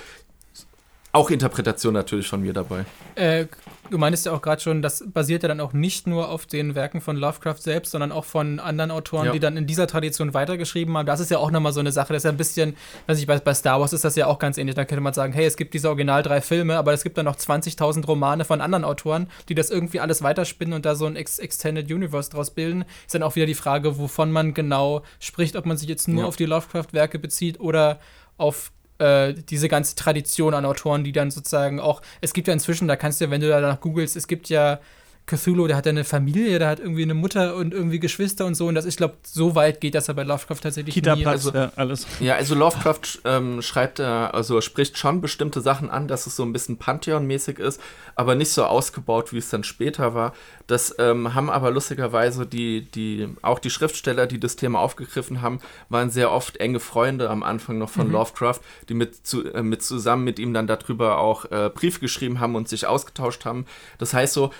auch 1.12 1.30
Interpretation 1.30 1.92
natürlich 1.92 2.28
von 2.28 2.40
mir 2.40 2.52
dabei. 2.52 2.84
Äh, 3.16 3.46
du 3.90 3.98
meintest 3.98 4.26
ja 4.26 4.32
auch 4.32 4.42
gerade 4.42 4.62
schon, 4.62 4.80
das 4.80 5.04
basiert 5.06 5.42
ja 5.42 5.48
dann 5.48 5.60
auch 5.60 5.72
nicht 5.72 6.06
nur 6.06 6.28
auf 6.28 6.46
den 6.46 6.76
Werken 6.76 7.00
von 7.00 7.16
Lovecraft 7.16 7.58
selbst, 7.58 7.90
sondern 7.90 8.12
auch 8.12 8.24
von 8.24 8.60
anderen 8.60 8.92
Autoren, 8.92 9.26
ja. 9.26 9.32
die 9.32 9.40
dann 9.40 9.56
in 9.56 9.66
dieser 9.66 9.88
Tradition 9.88 10.34
weitergeschrieben 10.34 10.96
haben. 10.96 11.06
Das 11.06 11.18
ist 11.18 11.30
ja 11.30 11.38
auch 11.38 11.50
nochmal 11.50 11.72
so 11.72 11.80
eine 11.80 11.90
Sache, 11.90 12.12
das 12.12 12.20
ist 12.20 12.24
ja 12.24 12.30
ein 12.30 12.36
bisschen, 12.36 12.76
weiß 13.08 13.18
ich, 13.18 13.26
bei, 13.26 13.38
bei 13.40 13.54
Star 13.54 13.80
Wars 13.80 13.92
ist 13.92 14.04
das 14.04 14.14
ja 14.14 14.28
auch 14.28 14.38
ganz 14.38 14.56
ähnlich. 14.56 14.76
Da 14.76 14.84
könnte 14.84 15.00
man 15.00 15.12
sagen, 15.12 15.32
hey, 15.32 15.46
es 15.46 15.56
gibt 15.56 15.74
diese 15.74 15.88
original 15.88 16.22
drei 16.22 16.40
Filme, 16.40 16.78
aber 16.78 16.92
es 16.92 17.02
gibt 17.02 17.18
dann 17.18 17.24
noch 17.24 17.36
20.000 17.36 18.06
Romane 18.06 18.44
von 18.44 18.60
anderen 18.60 18.84
Autoren, 18.84 19.28
die 19.48 19.56
das 19.56 19.70
irgendwie 19.70 19.98
alles 19.98 20.22
weiterspinnen 20.22 20.74
und 20.74 20.86
da 20.86 20.94
so 20.94 21.06
ein 21.06 21.16
Ex 21.16 21.40
Extended 21.40 21.90
Universe 21.90 22.30
draus 22.30 22.52
bilden. 22.52 22.84
Ist 23.04 23.14
dann 23.14 23.24
auch 23.24 23.34
wieder 23.34 23.46
die 23.46 23.54
Frage, 23.54 23.98
wovon 23.98 24.30
man 24.30 24.54
genau 24.54 25.02
spricht, 25.18 25.56
ob 25.56 25.66
man 25.66 25.76
sich 25.76 25.88
jetzt 25.88 26.06
nur 26.06 26.22
ja. 26.22 26.28
auf 26.28 26.36
die 26.36 26.46
Lovecraft-Werke 26.46 27.18
bezieht 27.18 27.58
oder 27.58 27.98
auf 28.36 28.70
äh, 29.00 29.34
diese 29.34 29.68
ganze 29.68 29.96
Tradition 29.96 30.54
an 30.54 30.64
Autoren, 30.64 31.04
die 31.04 31.12
dann 31.12 31.30
sozusagen 31.30 31.80
auch, 31.80 32.02
es 32.20 32.32
gibt 32.32 32.48
ja 32.48 32.54
inzwischen, 32.54 32.88
da 32.88 32.96
kannst 32.96 33.20
du 33.20 33.24
ja, 33.24 33.30
wenn 33.30 33.40
du 33.40 33.48
da 33.48 33.60
nach 33.60 33.80
googelst, 33.80 34.16
es 34.16 34.26
gibt 34.26 34.48
ja 34.48 34.80
Cthulhu, 35.30 35.66
der 35.66 35.76
hat 35.76 35.86
ja 35.86 35.90
eine 35.90 36.04
Familie, 36.04 36.58
der 36.58 36.68
hat 36.68 36.80
irgendwie 36.80 37.02
eine 37.02 37.14
Mutter 37.14 37.54
und 37.56 37.72
irgendwie 37.72 38.00
Geschwister 38.00 38.46
und 38.46 38.54
so. 38.54 38.66
Und 38.66 38.74
das, 38.74 38.84
ich 38.84 38.96
glaube, 38.96 39.14
so 39.22 39.54
weit 39.54 39.80
geht 39.80 39.94
das 39.94 40.08
ja 40.08 40.14
bei 40.14 40.24
Lovecraft 40.24 40.58
tatsächlich 40.62 40.94
Kita 40.94 41.14
nie. 41.16 41.26
Also, 41.26 41.52
ja, 41.52 41.72
alles. 41.76 42.06
Ja, 42.18 42.34
also 42.34 42.54
Lovecraft 42.54 43.20
ähm, 43.24 43.62
schreibt, 43.62 44.00
äh, 44.00 44.02
also 44.02 44.60
spricht 44.60 44.98
schon 44.98 45.20
bestimmte 45.20 45.60
Sachen 45.60 45.90
an, 45.90 46.08
dass 46.08 46.26
es 46.26 46.36
so 46.36 46.42
ein 46.42 46.52
bisschen 46.52 46.78
Pantheon-mäßig 46.78 47.58
ist, 47.58 47.80
aber 48.14 48.34
nicht 48.34 48.50
so 48.50 48.64
ausgebaut, 48.64 49.32
wie 49.32 49.38
es 49.38 49.50
dann 49.50 49.64
später 49.64 50.14
war. 50.14 50.34
Das 50.66 50.94
ähm, 50.98 51.34
haben 51.34 51.50
aber 51.50 51.70
lustigerweise 51.70 52.46
die, 52.46 52.82
die, 52.82 53.28
auch 53.42 53.58
die 53.58 53.70
Schriftsteller, 53.70 54.26
die 54.26 54.38
das 54.38 54.56
Thema 54.56 54.78
aufgegriffen 54.80 55.42
haben, 55.42 55.60
waren 55.88 56.10
sehr 56.10 56.30
oft 56.30 56.58
enge 56.58 56.80
Freunde 56.80 57.28
am 57.28 57.42
Anfang 57.42 57.78
noch 57.78 57.90
von 57.90 58.06
mhm. 58.06 58.12
Lovecraft, 58.12 58.60
die 58.88 58.94
mit, 58.94 59.26
zu, 59.26 59.52
äh, 59.52 59.62
mit 59.62 59.82
zusammen 59.82 60.24
mit 60.24 60.38
ihm 60.38 60.54
dann 60.54 60.66
darüber 60.66 61.18
auch 61.18 61.44
äh, 61.50 61.70
Briefe 61.74 62.00
geschrieben 62.00 62.40
haben 62.40 62.54
und 62.54 62.68
sich 62.68 62.86
ausgetauscht 62.86 63.44
haben. 63.44 63.66
Das 63.98 64.14
heißt 64.14 64.32
so, 64.32 64.52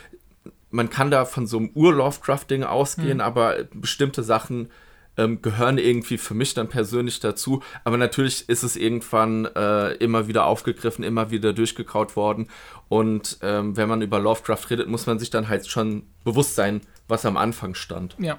man 0.71 0.91
kann 0.91 1.11
da 1.11 1.25
von 1.25 1.47
so 1.47 1.59
einem 1.59 1.71
Ur-Lovecraft-Ding 1.75 2.65
ausgehen, 2.65 3.19
mhm. 3.19 3.23
aber 3.23 3.65
bestimmte 3.75 4.23
Sachen 4.23 4.71
ähm, 5.17 5.43
gehören 5.43 5.79
irgendwie 5.79 6.19
für 6.19 6.35
mich 6.35 6.55
dann 6.55 6.69
persönlich 6.69 7.21
dazu. 7.21 7.63
Aber 7.85 7.97
natürlich 7.97 8.49
ist 8.49 8.63
es 8.63 8.77
irgendwann 8.77 9.47
äh, 9.47 9.93
immer 9.95 10.29
wieder 10.29 10.47
aufgegriffen, 10.47 11.05
immer 11.05 11.31
wieder 11.31 11.53
durchgekaut 11.53 12.17
worden. 12.17 12.49
Und 12.89 13.39
ähm, 13.43 13.77
wenn 13.77 13.89
man 13.89 14.03
über 14.03 14.19
Lovecraft 14.19 14.71
redet, 14.71 14.89
muss 14.89 15.07
man 15.07 15.19
sich 15.19 15.31
dann 15.31 15.49
halt 15.49 15.67
schon 15.67 16.05
bewusst 16.25 16.55
sein, 16.55 16.81
was 17.09 17.27
am 17.27 17.37
Anfang 17.37 17.75
stand. 17.75 18.17
Ja. 18.19 18.39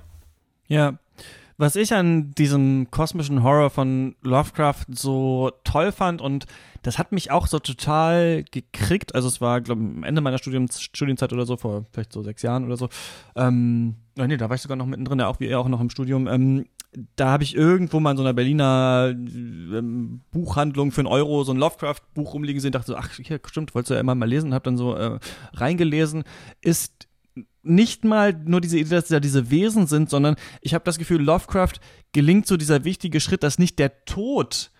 Ja, 0.68 0.98
was 1.62 1.76
ich 1.76 1.93
an 1.93 2.32
diesem 2.32 2.89
kosmischen 2.89 3.43
Horror 3.43 3.70
von 3.70 4.16
Lovecraft 4.24 4.86
so 4.89 5.51
toll 5.64 5.91
fand 5.91 6.20
und 6.20 6.45
das 6.82 6.97
hat 6.97 7.12
mich 7.12 7.30
auch 7.30 7.45
so 7.45 7.59
total 7.59 8.43
gekriegt. 8.49 9.14
Also 9.14 9.28
es 9.28 9.41
war, 9.41 9.62
glaube 9.62 9.84
ich, 9.84 9.88
am 9.88 10.03
Ende 10.03 10.22
meiner 10.22 10.39
Studium, 10.39 10.68
Studienzeit 10.70 11.32
oder 11.32 11.45
so, 11.45 11.57
vor 11.57 11.86
vielleicht 11.91 12.14
so 12.14 12.24
sechs 12.24 12.41
Jahren 12.41 12.66
oder 12.66 12.78
so. 12.78 12.89
Ähm, 13.36 13.95
oh 14.20 14.26
nee, 14.26 14.38
da 14.38 14.49
war 14.49 14.55
ich 14.55 14.64
sogar 14.64 14.76
noch 14.76 14.88
mittendrin, 14.88 15.20
ja, 15.20 15.28
auch 15.28 15.39
wie 15.39 15.47
er 15.47 15.59
auch 15.59 15.68
noch 15.68 15.80
im 15.80 15.91
Studium. 15.91 16.28
Ähm, 16.28 16.66
da 17.16 17.30
habe 17.30 17.43
ich 17.43 17.55
irgendwo 17.55 17.99
mal 17.99 18.12
in 18.12 18.18
so 18.18 18.24
einer 18.24 18.34
Berliner 18.34 19.12
ähm, 19.14 20.22
Buchhandlung 20.32 20.91
für 20.91 21.01
einen 21.01 21.07
Euro 21.07 21.43
so 21.43 21.53
ein 21.53 21.59
Lovecraft-Buch 21.59 22.34
rumliegen 22.34 22.59
sehen, 22.59 22.72
dachte 22.72 22.88
so, 22.88 22.95
ach, 22.95 23.12
hier, 23.12 23.39
stimmt, 23.45 23.76
wolltest 23.76 23.91
du 23.91 23.93
ja 23.93 23.99
immer 23.99 24.16
mal 24.16 24.28
lesen, 24.28 24.55
habe 24.55 24.64
dann 24.64 24.78
so 24.78 24.95
äh, 24.95 25.20
reingelesen. 25.53 26.24
Ist 26.62 27.07
nicht 27.64 28.03
mal 28.03 28.34
nur 28.34 28.62
diese 28.62 28.78
Idee, 28.78 28.95
dass 28.95 29.07
da 29.07 29.20
diese 29.20 29.51
Wesen 29.51 29.88
sind, 29.88 30.09
sondern 30.09 30.36
ich 30.62 30.74
habe 30.74 30.84
das 30.86 30.97
Gefühl, 30.97 31.22
Lovecraft 31.22 31.74
gelingt 32.12 32.47
so 32.47 32.57
dieser 32.57 32.84
wichtige 32.84 33.20
Schritt, 33.20 33.43
dass 33.43 33.59
nicht 33.59 33.80
der 33.80 34.05
Tod 34.05 34.72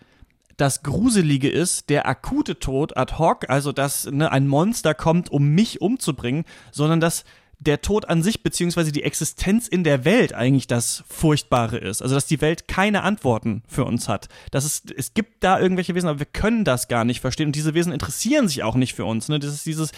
das 0.58 0.84
Gruselige 0.84 1.50
ist, 1.50 1.90
der 1.90 2.08
akute 2.08 2.60
Tod 2.60 2.96
ad 2.96 3.16
hoc, 3.18 3.50
also 3.50 3.72
dass 3.72 4.06
ne, 4.06 4.32
ein 4.32 4.48
Monster 4.48 4.94
kommt, 4.94 5.30
um 5.30 5.50
mich 5.50 5.82
umzubringen, 5.82 6.46
sondern 6.72 7.00
dass 7.00 7.24
der 7.62 7.82
Tod 7.82 8.10
an 8.10 8.24
sich, 8.24 8.42
beziehungsweise 8.42 8.92
die 8.92 9.04
Existenz 9.04 9.68
in 9.68 9.84
der 9.84 10.04
Welt 10.04 10.34
eigentlich 10.34 10.66
das 10.66 11.04
Furchtbare 11.08 11.78
ist. 11.78 12.02
Also, 12.02 12.16
dass 12.16 12.26
die 12.26 12.42
Welt 12.42 12.68
keine 12.68 13.04
Antworten 13.04 13.62
für 13.68 13.86
uns 13.86 14.10
hat. 14.10 14.30
Dass 14.50 14.66
es, 14.66 14.82
es 14.98 15.14
gibt 15.14 15.44
da 15.44 15.60
irgendwelche 15.60 15.94
Wesen, 15.94 16.10
aber 16.10 16.18
wir 16.18 16.26
können 16.26 16.66
das 16.66 16.88
gar 16.88 17.06
nicht 17.06 17.22
verstehen. 17.22 17.48
Und 17.48 17.56
diese 17.56 17.76
Wesen 17.76 17.94
interessieren 17.94 18.48
sich 18.48 18.64
auch 18.64 18.74
nicht 18.74 18.96
für 18.96 19.06
uns. 19.06 19.30
Ne? 19.30 19.38
Das 19.38 19.54
ist 19.54 19.68
dieses, 19.68 19.92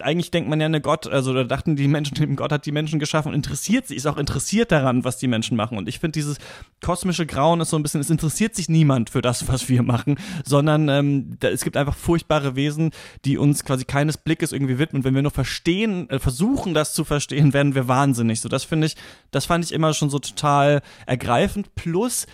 eigentlich 0.00 0.32
denkt 0.32 0.50
man 0.50 0.60
ja, 0.60 0.66
eine 0.66 0.80
Gott, 0.80 1.06
also 1.06 1.32
da 1.32 1.44
dachten 1.44 1.76
die 1.76 1.86
Menschen, 1.86 2.34
Gott 2.36 2.50
hat 2.50 2.66
die 2.66 2.72
Menschen 2.72 2.98
geschaffen 2.98 3.28
und 3.28 3.34
interessiert 3.34 3.86
sich, 3.86 3.98
ist 3.98 4.06
auch 4.06 4.18
interessiert 4.18 4.72
daran, 4.72 5.04
was 5.04 5.16
die 5.16 5.28
Menschen 5.28 5.56
machen. 5.56 5.78
Und 5.78 5.88
ich 5.88 6.00
finde, 6.00 6.12
dieses 6.12 6.38
kosmische 6.82 7.24
Grauen 7.24 7.60
ist 7.60 7.70
so 7.70 7.76
ein 7.76 7.84
bisschen, 7.84 8.00
es 8.00 8.10
interessiert 8.10 8.56
sich 8.56 8.68
niemand 8.68 9.10
für 9.10 9.22
das, 9.22 9.46
was 9.46 9.68
wir 9.68 9.84
machen, 9.84 10.16
sondern 10.44 10.88
ähm, 10.88 11.36
da, 11.38 11.50
es 11.50 11.62
gibt 11.62 11.76
einfach 11.76 11.94
furchtbare 11.94 12.56
Wesen, 12.56 12.90
die 13.24 13.38
uns 13.38 13.64
quasi 13.64 13.84
keines 13.84 14.18
Blickes 14.18 14.50
irgendwie 14.50 14.80
widmen. 14.80 15.00
Und 15.00 15.04
wenn 15.04 15.14
wir 15.14 15.22
nur 15.22 15.30
verstehen, 15.30 16.10
äh, 16.10 16.18
versuchen, 16.18 16.74
das 16.74 16.95
zu 16.96 17.04
verstehen, 17.04 17.52
werden 17.52 17.76
wir 17.76 17.86
wahnsinnig. 17.86 18.40
So, 18.40 18.48
das 18.48 18.64
finde 18.64 18.88
ich, 18.88 18.96
das 19.30 19.46
fand 19.46 19.64
ich 19.64 19.72
immer 19.72 19.94
schon 19.94 20.10
so 20.10 20.18
total 20.18 20.82
ergreifend. 21.06 21.76
Plus 21.76 22.26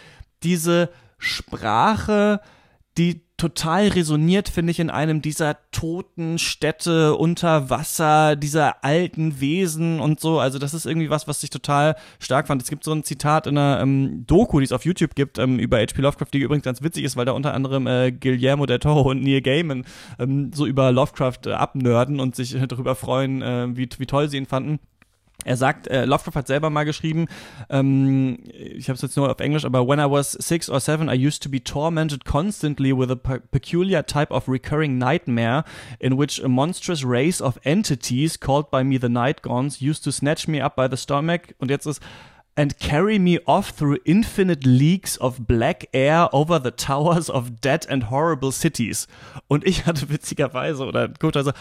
diese 0.43 0.89
Sprache, 1.19 2.41
die 2.97 3.23
total 3.43 3.89
resoniert, 3.89 4.49
finde 4.49 4.71
ich, 4.71 4.79
in 4.79 4.89
einem 4.89 5.21
dieser 5.21 5.57
toten 5.73 6.39
Städte 6.39 7.17
unter 7.17 7.71
Wasser, 7.71 8.37
dieser 8.37 8.85
alten 8.85 9.41
Wesen 9.41 9.99
und 9.99 10.21
so. 10.21 10.39
Also 10.39 10.61
das 10.61 10.75
ist 10.75 10.87
irgendwie 10.87 11.11
was, 11.11 11.27
was 11.27 11.43
ich 11.43 11.51
total 11.51 11.97
stark 12.21 12.47
fand. 12.47 12.63
Es 12.63 12.71
gibt 12.71 12.85
so 12.85 12.93
ein 12.93 13.03
Zitat 13.03 13.49
in 13.49 13.59
einer 13.59 13.81
ähm, 13.81 14.23
Doku, 14.29 14.61
die 14.61 14.65
es 14.65 14.71
auf 14.71 14.85
YouTube 14.85 15.17
gibt, 15.17 15.41
ähm, 15.41 15.59
über 15.59 15.79
H.P. 15.79 16.01
Lovecraft, 16.03 16.29
die 16.33 16.39
übrigens 16.39 16.63
ganz 16.63 16.83
witzig 16.83 17.03
ist, 17.03 17.17
weil 17.17 17.25
da 17.25 17.33
unter 17.33 17.53
anderem 17.53 17.89
äh, 17.89 18.13
Guillermo 18.13 18.65
del 18.67 18.79
Toro 18.79 19.11
und 19.11 19.25
Neil 19.25 19.43
Gaiman 19.43 19.87
ähm, 20.21 20.53
so 20.55 20.65
über 20.65 20.93
Lovecraft 20.93 21.47
äh, 21.47 21.53
abnörden 21.55 22.21
und 22.21 22.37
sich 22.37 22.55
äh, 22.55 22.65
darüber 22.69 22.95
freuen, 22.95 23.43
äh, 23.43 23.77
wie, 23.77 23.89
wie 23.99 24.07
toll 24.07 24.29
sie 24.29 24.37
ihn 24.37 24.47
fanden. 24.47 24.79
Er 25.45 25.57
sagt, 25.57 25.89
äh, 25.89 26.05
Lovecraft 26.05 26.37
hat 26.37 26.47
selber 26.47 26.71
mal 26.71 26.85
geschrieben, 26.85 27.27
ähm, 27.69 28.39
ich 28.53 28.89
habe 28.89 28.95
es 28.95 29.03
jetzt 29.03 29.17
nur 29.17 29.31
auf 29.31 29.41
Englisch, 29.41 29.65
aber 29.65 29.87
when 29.89 29.99
I 29.99 30.09
was 30.09 30.33
six 30.33 30.71
or 30.71 30.79
seven, 30.79 31.09
I 31.09 31.15
used 31.15 31.43
to 31.43 31.49
be 31.49 31.63
tormented 31.63 32.25
constantly 32.25 32.97
with 32.97 33.11
a 33.11 33.17
pe 33.17 33.41
peculiar 33.51 34.07
type 34.07 34.33
of 34.33 34.49
recurring 34.49 34.99
nightmare 34.99 35.65
in 35.99 36.17
which 36.17 36.43
a 36.43 36.49
monstrous 36.49 37.05
race 37.05 37.43
of 37.43 37.59
entities 37.65 38.39
called 38.39 38.71
by 38.71 38.85
me 38.85 38.99
the 39.01 39.09
Night 39.09 39.43
Gons 39.43 39.81
used 39.81 40.05
to 40.05 40.13
snatch 40.13 40.47
me 40.47 40.63
up 40.63 40.77
by 40.77 40.87
the 40.89 40.97
stomach 40.97 41.55
und 41.59 41.71
jetzt 41.71 41.87
ist 41.87 42.01
and 42.55 42.79
carry 42.79 43.19
me 43.19 43.39
off 43.47 43.71
through 43.71 43.99
infinite 44.05 44.67
leagues 44.67 45.17
of 45.19 45.47
black 45.47 45.87
air 45.95 46.29
over 46.33 46.59
the 46.59 46.71
towers 46.71 47.31
of 47.31 47.61
dead 47.61 47.87
and 47.89 48.05
horrible 48.05 48.53
cities. 48.53 49.09
Und 49.49 49.67
ich 49.67 49.87
hatte 49.87 50.11
witzigerweise 50.11 50.85
oder 50.85 51.09
gut, 51.09 51.37
also 51.37 51.53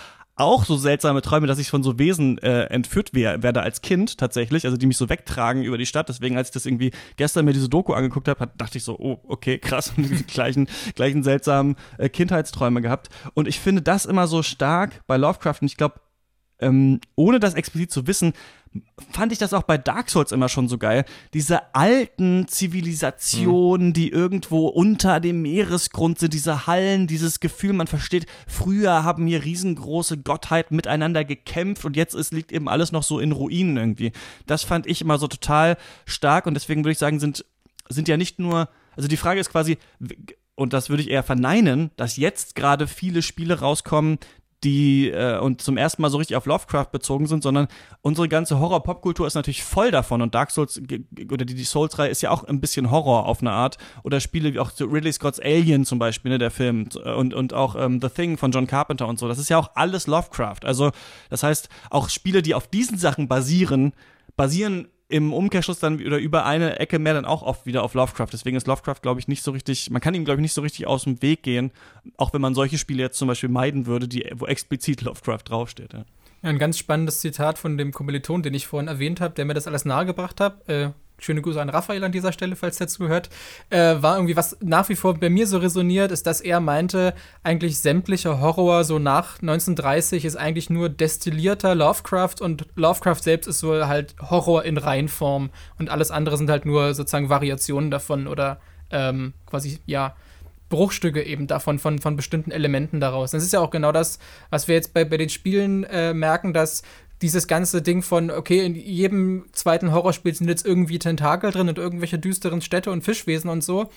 auch 0.42 0.66
so 0.66 0.76
seltsame 0.76 1.22
Träume, 1.22 1.48
dass 1.48 1.60
ich 1.60 1.70
von 1.70 1.84
so 1.84 2.00
Wesen 2.00 2.38
äh, 2.40 2.64
entführt 2.66 3.14
wär, 3.14 3.44
werde 3.44 3.62
als 3.62 3.82
Kind 3.82 4.18
tatsächlich, 4.18 4.66
also 4.66 4.76
die 4.76 4.88
mich 4.88 4.98
so 4.98 5.08
wegtragen 5.08 5.64
über 5.64 5.78
die 5.78 5.86
Stadt. 5.86 6.10
Deswegen, 6.10 6.36
als 6.36 6.50
ich 6.50 6.54
das 6.54 6.66
irgendwie 6.66 6.92
gestern 7.16 7.46
mir 7.46 7.54
diese 7.54 7.70
Doku 7.70 7.94
angeguckt 7.94 8.28
habe, 8.28 8.50
dachte 8.58 8.78
ich 8.78 8.84
so, 8.84 8.98
oh, 8.98 9.20
okay, 9.28 9.60
krass, 9.60 9.94
die 9.98 10.24
gleichen, 10.26 10.68
gleichen 10.96 11.24
seltsamen 11.24 11.76
äh, 11.98 12.10
Kindheitsträume 12.10 12.82
gehabt. 12.82 13.10
Und 13.34 13.48
ich 13.48 13.60
finde 13.60 13.82
das 13.82 14.06
immer 14.06 14.28
so 14.28 14.44
stark 14.44 15.02
bei 15.08 15.18
Lovecraft. 15.18 15.62
Und 15.62 15.68
ich 15.68 15.78
glaube, 15.78 15.96
ähm, 16.62 17.02
ohne 17.16 17.40
das 17.40 17.56
explizit 17.56 17.92
zu 17.92 18.08
wissen, 18.08 18.34
fand 19.12 19.34
ich 19.34 19.38
das 19.38 19.54
auch 19.54 19.64
bei 19.64 19.78
Dark 19.78 20.10
Souls 20.10 20.32
immer 20.32 20.48
schon 20.48 20.70
so 20.70 20.78
geil. 20.78 21.04
Diese 21.34 21.76
alten 21.76 22.48
Zivilisationen, 22.48 23.88
mhm. 23.88 23.94
die 23.94 24.10
irgendwo 24.10 24.68
unter 24.68 25.20
dem 25.20 25.42
Meeresgrund 25.42 26.20
sind, 26.20 26.34
diese 26.34 26.68
Hallen, 26.68 27.08
dieses 27.08 27.40
Gefühl, 27.40 27.74
man 27.74 27.88
versteht, 27.88 28.28
früher 28.48 29.04
haben 29.04 29.28
hier 29.28 29.44
riesengroße 29.44 30.20
Gottheiten 30.20 30.76
miteinander 30.76 31.26
gekämpft 31.26 31.84
und 31.84 31.98
jetzt 31.98 32.16
ist, 32.16 32.32
liegt 32.34 32.52
eben 32.52 32.70
alles 32.70 32.92
noch 32.92 33.04
so 33.04 33.20
in 33.20 33.34
Ruinen 33.34 33.76
irgendwie. 33.76 34.14
Das 34.46 34.64
fand 34.64 34.88
ich 34.88 35.02
immer 35.02 35.18
so 35.18 35.28
total 35.28 35.78
stark 36.06 36.46
und 36.46 36.54
deswegen 36.54 36.84
würde 36.84 36.94
ich 36.94 36.98
sagen, 36.98 37.20
sind, 37.20 37.46
sind 37.90 38.08
ja 38.08 38.16
nicht 38.16 38.40
nur, 38.40 38.70
also 38.96 39.10
die 39.10 39.18
Frage 39.18 39.42
ist 39.42 39.52
quasi, 39.52 39.78
und 40.56 40.74
das 40.74 40.90
würde 40.90 41.04
ich 41.04 41.10
eher 41.10 41.24
verneinen, 41.24 41.92
dass 41.98 42.18
jetzt 42.18 42.56
gerade 42.56 42.88
viele 42.88 43.22
Spiele 43.22 43.60
rauskommen, 43.60 44.20
die 44.64 45.10
äh, 45.10 45.40
und 45.40 45.62
zum 45.62 45.78
ersten 45.78 46.02
Mal 46.02 46.10
so 46.10 46.18
richtig 46.18 46.38
auf 46.38 46.46
Lovecraft 46.46 46.88
bezogen 46.92 47.28
sind, 47.28 47.44
sondern 47.44 47.68
unsere 48.02 48.30
ganze 48.30 48.60
Horror-Pop-Kultur 48.60 49.26
ist 49.26 49.36
natürlich 49.36 49.64
voll 49.64 49.92
davon 49.92 50.22
und 50.22 50.36
Dark 50.36 50.52
Souls 50.52 50.80
oder 51.32 51.46
die, 51.46 51.56
die 51.56 51.64
Souls-Reihe 51.64 52.10
ist 52.10 52.22
ja 52.22 52.32
auch 52.32 52.44
ein 52.44 52.62
bisschen 52.62 52.92
Horror 52.92 53.26
auf 53.26 53.42
eine 53.42 53.52
Art 53.52 53.78
oder 54.04 54.20
Spiele 54.20 54.54
wie 54.54 54.60
auch 54.60 54.72
Ridley 54.80 55.14
Scott's 55.14 55.40
Alien 55.40 55.86
zum 55.86 56.00
Beispiel, 56.00 56.32
ne, 56.32 56.38
der 56.38 56.52
Film 56.52 56.90
und, 57.18 57.34
und 57.34 57.54
auch 57.54 57.76
ähm, 57.76 58.00
The 58.02 58.10
Thing 58.10 58.38
von 58.38 58.52
John 58.52 58.68
Carpenter 58.68 59.08
und 59.08 59.18
so, 59.20 59.28
das 59.28 59.40
ist 59.40 59.50
ja 59.50 59.58
auch 59.58 59.72
alles 59.76 60.08
Lovecraft. 60.08 60.64
Also 60.64 60.92
das 61.30 61.44
heißt, 61.44 61.70
auch 61.90 62.10
Spiele, 62.10 62.42
die 62.42 62.54
auf 62.54 62.68
diesen 62.68 62.98
Sachen 62.98 63.28
basieren, 63.28 63.94
basieren 64.36 64.88
im 65.12 65.34
Umkehrschluss 65.34 65.80
dann 65.80 66.04
oder 66.06 66.18
über 66.18 66.46
eine 66.46 66.80
Ecke 66.80 66.98
mehr 66.98 67.14
dann 67.14 67.26
auch 67.26 67.44
oft 67.44 67.66
wieder 67.66 67.84
auf 67.84 67.94
Lovecraft. 67.94 68.30
Deswegen 68.32 68.56
ist 68.58 68.68
Lovecraft, 68.68 69.02
glaube 69.02 69.20
ich, 69.20 69.28
nicht 69.28 69.44
so 69.44 69.52
richtig, 69.52 69.90
man 69.90 70.02
kann 70.02 70.14
ihm, 70.14 70.26
glaube 70.26 70.40
ich, 70.40 70.44
nicht 70.44 70.54
so 70.54 70.62
richtig 70.62 70.88
aus 70.88 71.04
dem 71.04 71.22
Weg 71.22 71.44
gehen, 71.44 71.72
auch 72.18 72.34
wenn 72.34 72.42
man 72.42 72.56
solche 72.56 72.78
Spiele 72.78 73.04
jetzt 73.04 73.18
zum 73.18 73.28
Beispiel 73.28 73.50
meiden 73.50 73.86
würde, 73.86 74.08
die, 74.08 74.32
wo 74.34 74.46
explizit 74.46 75.02
Lovecraft 75.02 75.44
draufsteht. 75.46 75.94
Ja. 75.94 76.06
Ein 76.44 76.58
ganz 76.58 76.78
spannendes 76.78 77.20
Zitat 77.20 77.60
von 77.60 77.78
dem 77.78 77.92
Kommiliton, 77.92 78.42
den 78.42 78.54
ich 78.54 78.66
vorhin 78.66 78.88
erwähnt 78.88 79.22
habe, 79.22 79.36
der 79.36 79.46
mir 79.46 79.54
das 79.54 79.68
alles 79.68 79.86
nahegebracht 79.86 80.40
hat. 80.40 80.68
Äh, 80.68 80.90
schöne 81.22 81.42
Grüße 81.42 81.62
an 81.62 81.70
Raphael 81.70 82.04
an 82.04 82.12
dieser 82.12 82.32
Stelle, 82.32 82.56
falls 82.56 82.80
er 82.80 82.88
zuhört, 82.88 83.30
äh, 83.70 83.96
war 84.02 84.16
irgendwie, 84.16 84.36
was 84.36 84.58
nach 84.60 84.90
wie 84.90 84.96
vor 84.96 85.14
bei 85.14 85.30
mir 85.30 85.48
so 85.48 85.60
resoniert, 85.60 86.12
ist, 86.12 86.28
dass 86.28 86.42
er 86.42 86.60
meinte, 86.60 87.14
eigentlich 87.44 87.80
sämtlicher 87.80 88.42
Horror 88.42 88.84
so 88.84 89.00
nach 89.00 89.42
1930 89.42 90.26
ist 90.26 90.36
eigentlich 90.36 90.70
nur 90.70 90.90
destillierter 90.90 91.76
Lovecraft 91.76 92.42
und 92.42 92.66
Lovecraft 92.76 93.22
selbst 93.22 93.48
ist 93.48 93.60
so 93.60 93.88
halt 93.88 94.16
Horror 94.20 94.66
in 94.66 94.78
Reinform 94.78 95.52
und 95.80 95.90
alles 95.90 96.12
andere 96.12 96.38
sind 96.38 96.50
halt 96.50 96.66
nur 96.66 96.94
sozusagen 96.94 97.30
Variationen 97.30 97.92
davon 97.92 98.28
oder 98.28 98.60
ähm, 98.92 99.34
quasi, 99.46 99.80
ja, 99.86 100.16
Bruchstücke 100.72 101.22
eben 101.22 101.46
davon, 101.46 101.78
von, 101.78 102.00
von 102.00 102.16
bestimmten 102.16 102.50
Elementen 102.50 103.00
daraus. 103.00 103.32
Das 103.32 103.44
ist 103.44 103.54
ja 103.54 103.60
auch 103.60 103.70
genau 103.70 103.92
das, 103.92 104.18
was 104.50 104.68
wir 104.68 104.74
jetzt 104.74 104.94
bei, 104.94 105.06
bei 105.06 105.18
den 105.18 105.30
Spielen 105.30 105.84
äh, 105.84 106.16
merken, 106.16 106.54
dass 106.54 106.82
dieses 107.22 107.48
ganze 107.48 107.82
Ding 107.82 108.02
von, 108.02 108.32
okay, 108.32 108.66
in 108.66 108.76
jedem 108.76 109.46
zweiten 109.52 109.92
Horrorspiel 109.92 110.34
sind 110.34 110.48
jetzt 110.48 110.66
irgendwie 110.66 111.00
Tentakel 111.00 111.52
drin 111.52 111.70
und 111.70 111.78
irgendwelche 111.78 112.20
düsteren 112.20 112.62
Städte 112.62 112.92
und 112.92 113.04
Fischwesen 113.04 113.50
und 113.50 113.64
so, 113.64 113.90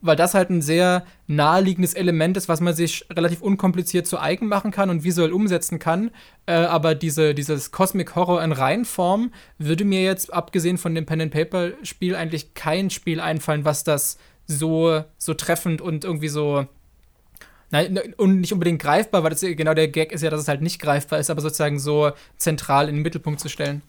weil 0.00 0.16
das 0.16 0.34
halt 0.34 0.50
ein 0.50 0.62
sehr 0.62 1.04
naheliegendes 1.28 1.94
Element 1.94 2.36
ist, 2.36 2.48
was 2.48 2.60
man 2.60 2.74
sich 2.74 3.06
relativ 3.10 3.40
unkompliziert 3.40 4.06
zu 4.06 4.18
eigen 4.18 4.48
machen 4.48 4.72
kann 4.72 4.90
und 4.90 5.04
visuell 5.04 5.32
umsetzen 5.32 5.78
kann. 5.78 6.10
Äh, 6.46 6.54
aber 6.54 6.94
diese, 6.94 7.34
dieses 7.34 7.70
Cosmic 7.70 8.16
Horror 8.16 8.42
in 8.42 8.52
Reihenform 8.52 9.32
würde 9.58 9.84
mir 9.84 10.02
jetzt, 10.02 10.32
abgesehen 10.32 10.76
von 10.76 10.94
dem 10.94 11.06
Pen-and-Paper-Spiel, 11.06 12.16
eigentlich 12.16 12.54
kein 12.54 12.90
Spiel 12.90 13.20
einfallen, 13.20 13.64
was 13.64 13.84
das 13.84 14.18
so, 14.46 15.04
so 15.18 15.34
treffend 15.34 15.80
und 15.80 16.04
irgendwie 16.04 16.28
so 16.28 16.66
Nein, 17.72 17.98
und 18.18 18.40
nicht 18.40 18.52
unbedingt 18.52 18.82
greifbar, 18.82 19.22
weil 19.22 19.30
das 19.30 19.40
genau 19.40 19.72
der 19.72 19.88
Gag 19.88 20.12
ist 20.12 20.22
ja, 20.22 20.28
dass 20.28 20.42
es 20.42 20.48
halt 20.48 20.60
nicht 20.60 20.78
greifbar 20.78 21.18
ist, 21.18 21.30
aber 21.30 21.40
sozusagen 21.40 21.78
so 21.78 22.12
zentral 22.36 22.88
in 22.88 22.96
den 22.96 23.02
Mittelpunkt 23.02 23.40
zu 23.40 23.48
stellen. 23.48 23.80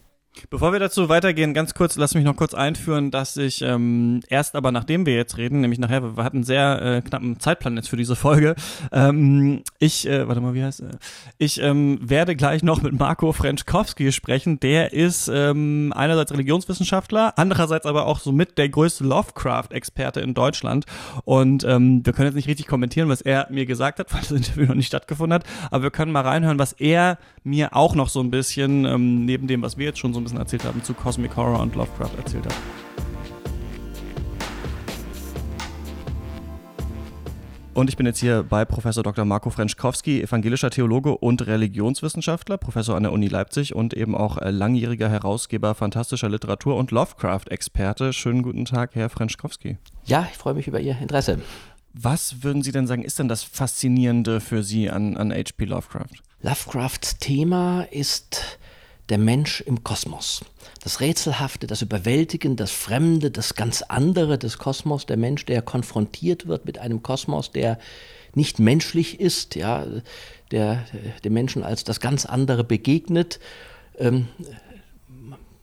Bevor 0.49 0.71
wir 0.71 0.79
dazu 0.79 1.09
weitergehen, 1.09 1.53
ganz 1.53 1.73
kurz, 1.73 1.95
lass 1.95 2.15
mich 2.15 2.23
noch 2.23 2.35
kurz 2.35 2.53
einführen, 2.53 3.11
dass 3.11 3.37
ich 3.37 3.61
ähm, 3.61 4.21
erst 4.29 4.55
aber 4.55 4.71
nachdem 4.71 5.05
wir 5.05 5.15
jetzt 5.15 5.37
reden, 5.37 5.61
nämlich 5.61 5.79
nachher, 5.79 6.17
wir 6.17 6.23
hatten 6.23 6.43
sehr 6.43 6.81
äh, 6.81 7.01
knappen 7.01 7.39
Zeitplan 7.39 7.75
jetzt 7.75 7.89
für 7.89 7.97
diese 7.97 8.15
Folge, 8.15 8.55
ähm, 8.91 9.63
ich, 9.79 10.07
äh, 10.07 10.27
warte 10.27 10.41
mal, 10.41 10.53
wie 10.53 10.63
heißt 10.63 10.81
er? 10.81 10.91
Ich 11.37 11.61
ähm, 11.61 11.99
werde 12.01 12.35
gleich 12.35 12.63
noch 12.63 12.81
mit 12.81 12.97
Marco 12.97 13.31
Frenschkowski 13.31 14.11
sprechen. 14.11 14.59
Der 14.59 14.93
ist 14.93 15.27
ähm, 15.27 15.93
einerseits 15.95 16.31
Religionswissenschaftler, 16.31 17.33
andererseits 17.37 17.85
aber 17.85 18.05
auch 18.07 18.19
somit 18.19 18.57
der 18.57 18.69
größte 18.69 19.03
Lovecraft-Experte 19.03 20.19
in 20.21 20.33
Deutschland. 20.33 20.85
Und 21.25 21.63
ähm, 21.63 22.05
wir 22.05 22.13
können 22.13 22.27
jetzt 22.27 22.35
nicht 22.35 22.47
richtig 22.47 22.67
kommentieren, 22.67 23.09
was 23.09 23.21
er 23.21 23.47
mir 23.51 23.65
gesagt 23.65 23.99
hat, 23.99 24.11
weil 24.13 24.21
das 24.21 24.31
Interview 24.31 24.65
noch 24.65 24.75
nicht 24.75 24.87
stattgefunden 24.87 25.33
hat, 25.33 25.45
aber 25.69 25.83
wir 25.83 25.91
können 25.91 26.11
mal 26.11 26.21
reinhören, 26.21 26.59
was 26.59 26.73
er 26.73 27.17
mir 27.43 27.75
auch 27.75 27.95
noch 27.95 28.09
so 28.09 28.21
ein 28.21 28.31
bisschen, 28.31 28.85
ähm, 28.85 29.25
neben 29.25 29.47
dem, 29.47 29.61
was 29.61 29.77
wir 29.77 29.85
jetzt 29.85 29.99
schon 29.99 30.13
so 30.13 30.19
ein 30.19 30.23
bisschen 30.23 30.39
erzählt 30.39 30.63
haben, 30.63 30.83
zu 30.83 30.93
Cosmic 30.93 31.35
Horror 31.35 31.59
und 31.59 31.75
Lovecraft 31.75 32.15
erzählt 32.17 32.45
hat. 32.45 32.55
Und 37.73 37.89
ich 37.89 37.97
bin 37.97 38.05
jetzt 38.05 38.19
hier 38.19 38.43
bei 38.43 38.65
Professor 38.65 39.01
Dr. 39.01 39.25
Marco 39.25 39.49
Frenschkowski, 39.49 40.21
evangelischer 40.21 40.69
Theologe 40.69 41.17
und 41.17 41.47
Religionswissenschaftler, 41.47 42.59
Professor 42.59 42.95
an 42.95 43.01
der 43.01 43.11
Uni 43.11 43.27
Leipzig 43.27 43.73
und 43.73 43.95
eben 43.95 44.13
auch 44.13 44.37
äh, 44.37 44.51
langjähriger 44.51 45.09
Herausgeber 45.09 45.73
fantastischer 45.73 46.29
Literatur 46.29 46.75
und 46.75 46.91
Lovecraft-Experte. 46.91 48.13
Schönen 48.13 48.43
guten 48.43 48.65
Tag, 48.65 48.91
Herr 48.93 49.09
Frenschkowski. 49.09 49.79
Ja, 50.05 50.27
ich 50.31 50.37
freue 50.37 50.53
mich 50.53 50.67
über 50.67 50.79
Ihr 50.79 50.95
Interesse. 51.01 51.39
Was 51.93 52.43
würden 52.43 52.61
Sie 52.61 52.71
denn 52.71 52.85
sagen, 52.85 53.03
ist 53.03 53.17
denn 53.17 53.27
das 53.27 53.43
Faszinierende 53.43 54.39
für 54.39 54.61
Sie 54.61 54.91
an, 54.91 55.17
an 55.17 55.31
H.P. 55.31 55.65
Lovecraft? 55.65 56.21
Lovecrafts 56.43 57.19
Thema 57.19 57.87
ist 57.89 58.59
der 59.07 59.17
Mensch 59.17 59.61
im 59.61 59.85
Kosmos. 59.85 60.41
Das 60.83 60.99
Rätselhafte, 60.99 61.67
das 61.67 61.81
Überwältigende, 61.81 62.63
das 62.63 62.71
Fremde, 62.71 63.31
das 63.31 63.55
ganz 63.55 63.81
andere 63.81 64.37
des 64.37 64.57
Kosmos, 64.57 65.05
der 65.05 65.15
Mensch, 65.15 65.45
der 65.45 65.61
konfrontiert 65.61 66.45
wird 66.45 66.65
mit 66.65 66.79
einem 66.79 67.01
Kosmos, 67.01 67.51
der 67.51 67.79
nicht 68.35 68.59
menschlich 68.59 69.21
ist, 69.21 69.55
ja, 69.55 69.85
der 70.51 70.83
dem 71.23 71.31
Menschen 71.31 71.63
als 71.63 71.85
das 71.85 72.01
ganz 72.01 72.25
andere 72.25 72.65
begegnet. 72.65 73.39
Ähm, 73.97 74.27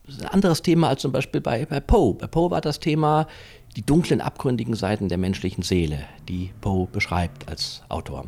ein 0.07 0.25
anderes 0.25 0.63
Thema 0.63 0.89
als 0.89 1.03
zum 1.03 1.11
Beispiel 1.11 1.41
bei, 1.41 1.67
bei 1.67 1.79
Poe. 1.79 2.15
Bei 2.15 2.25
Poe 2.25 2.49
war 2.49 2.61
das 2.61 2.79
Thema 2.79 3.27
die 3.75 3.85
dunklen, 3.85 4.21
abgründigen 4.21 4.75
Seiten 4.75 5.09
der 5.09 5.17
menschlichen 5.17 5.63
Seele, 5.63 5.99
die 6.27 6.51
Poe 6.61 6.87
beschreibt 6.91 7.47
als 7.47 7.83
Autor. 7.89 8.25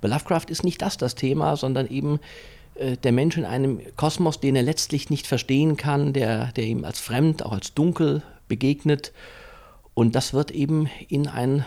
Bei 0.00 0.08
Lovecraft 0.08 0.46
ist 0.48 0.64
nicht 0.64 0.80
das 0.82 0.96
das 0.96 1.14
Thema, 1.14 1.56
sondern 1.56 1.88
eben 1.88 2.18
äh, 2.76 2.96
der 2.96 3.12
Mensch 3.12 3.36
in 3.36 3.44
einem 3.44 3.80
Kosmos, 3.96 4.40
den 4.40 4.56
er 4.56 4.62
letztlich 4.62 5.10
nicht 5.10 5.26
verstehen 5.26 5.76
kann, 5.76 6.12
der, 6.12 6.52
der 6.52 6.64
ihm 6.64 6.84
als 6.84 6.98
fremd, 6.98 7.44
auch 7.44 7.52
als 7.52 7.74
dunkel 7.74 8.22
begegnet. 8.48 9.12
Und 9.94 10.14
das 10.14 10.32
wird 10.32 10.50
eben 10.50 10.88
in 11.08 11.26
ein 11.26 11.64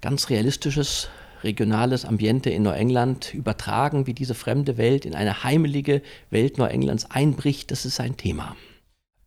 ganz 0.00 0.30
realistisches, 0.30 1.08
regionales 1.42 2.04
Ambiente 2.04 2.50
in 2.50 2.62
Neuengland 2.62 3.34
übertragen, 3.34 4.06
wie 4.06 4.14
diese 4.14 4.34
fremde 4.34 4.76
Welt 4.76 5.04
in 5.04 5.14
eine 5.14 5.44
heimelige 5.44 6.02
Welt 6.30 6.58
Neuenglands 6.58 7.10
einbricht. 7.10 7.70
Das 7.70 7.84
ist 7.84 7.96
sein 7.96 8.16
Thema. 8.16 8.56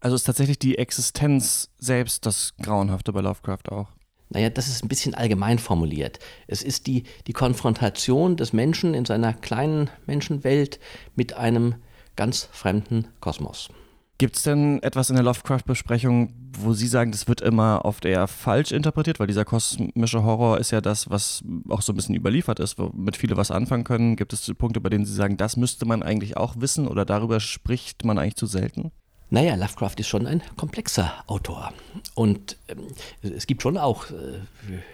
Also 0.02 0.16
ist 0.16 0.24
tatsächlich 0.24 0.58
die 0.58 0.80
Existenz 0.80 1.70
selbst 1.78 2.26
das 2.26 2.54
Grauenhafte 2.62 3.14
bei 3.14 3.22
Lovecraft 3.22 3.70
auch. 3.70 3.88
Naja, 4.30 4.50
das 4.50 4.68
ist 4.68 4.84
ein 4.84 4.88
bisschen 4.88 5.14
allgemein 5.14 5.60
formuliert. 5.60 6.20
Es 6.48 6.64
ist 6.64 6.88
die, 6.88 7.04
die 7.28 7.34
Konfrontation 7.34 8.36
des 8.36 8.52
Menschen 8.52 8.94
in 8.94 9.06
seiner 9.06 9.34
kleinen 9.34 9.90
Menschenwelt 10.08 10.80
mit 11.16 11.34
einem 11.34 11.76
ganz 12.16 12.50
fremden 12.52 13.10
Kosmos. 13.20 13.70
Gibt 14.18 14.38
es 14.38 14.44
denn 14.44 14.82
etwas 14.84 15.10
in 15.10 15.16
der 15.16 15.26
Lovecraft-Besprechung, 15.26 16.34
wo 16.58 16.74
Sie 16.74 16.88
sagen, 16.88 17.12
das 17.12 17.28
wird 17.28 17.42
immer 17.42 17.86
oft 17.86 18.06
eher 18.06 18.28
falsch 18.28 18.72
interpretiert? 18.72 19.20
Weil 19.20 19.28
dieser 19.28 19.46
kosmische 19.46 20.24
Horror 20.24 20.60
ist 20.60 20.72
ja 20.72 20.80
das, 20.80 21.10
was 21.10 21.44
auch 21.70 21.82
so 21.82 21.92
ein 21.92 21.96
bisschen 21.96 22.16
überliefert 22.16 22.60
ist, 22.60 22.78
womit 22.78 23.18
viele 23.18 23.36
was 23.36 23.52
anfangen 23.52 23.84
können. 23.84 24.16
Gibt 24.16 24.34
es 24.34 24.52
Punkte, 24.58 24.80
bei 24.80 24.90
denen 24.90 25.06
Sie 25.06 25.14
sagen, 25.14 25.38
das 25.38 25.58
müsste 25.58 25.86
man 25.86 26.04
eigentlich 26.04 26.38
auch 26.38 26.56
wissen 26.58 26.88
oder 26.88 27.04
darüber 27.04 27.40
spricht 27.40 28.06
man 28.06 28.18
eigentlich 28.18 28.36
zu 28.36 28.46
selten? 28.46 28.92
Naja, 29.34 29.56
Lovecraft 29.56 29.96
ist 29.98 30.10
schon 30.10 30.28
ein 30.28 30.44
komplexer 30.58 31.24
Autor. 31.26 31.72
Und 32.16 32.58
ähm, 32.68 32.88
es 33.22 33.48
gibt 33.48 33.62
schon 33.62 33.78
auch 33.78 34.12
äh, 34.12 34.42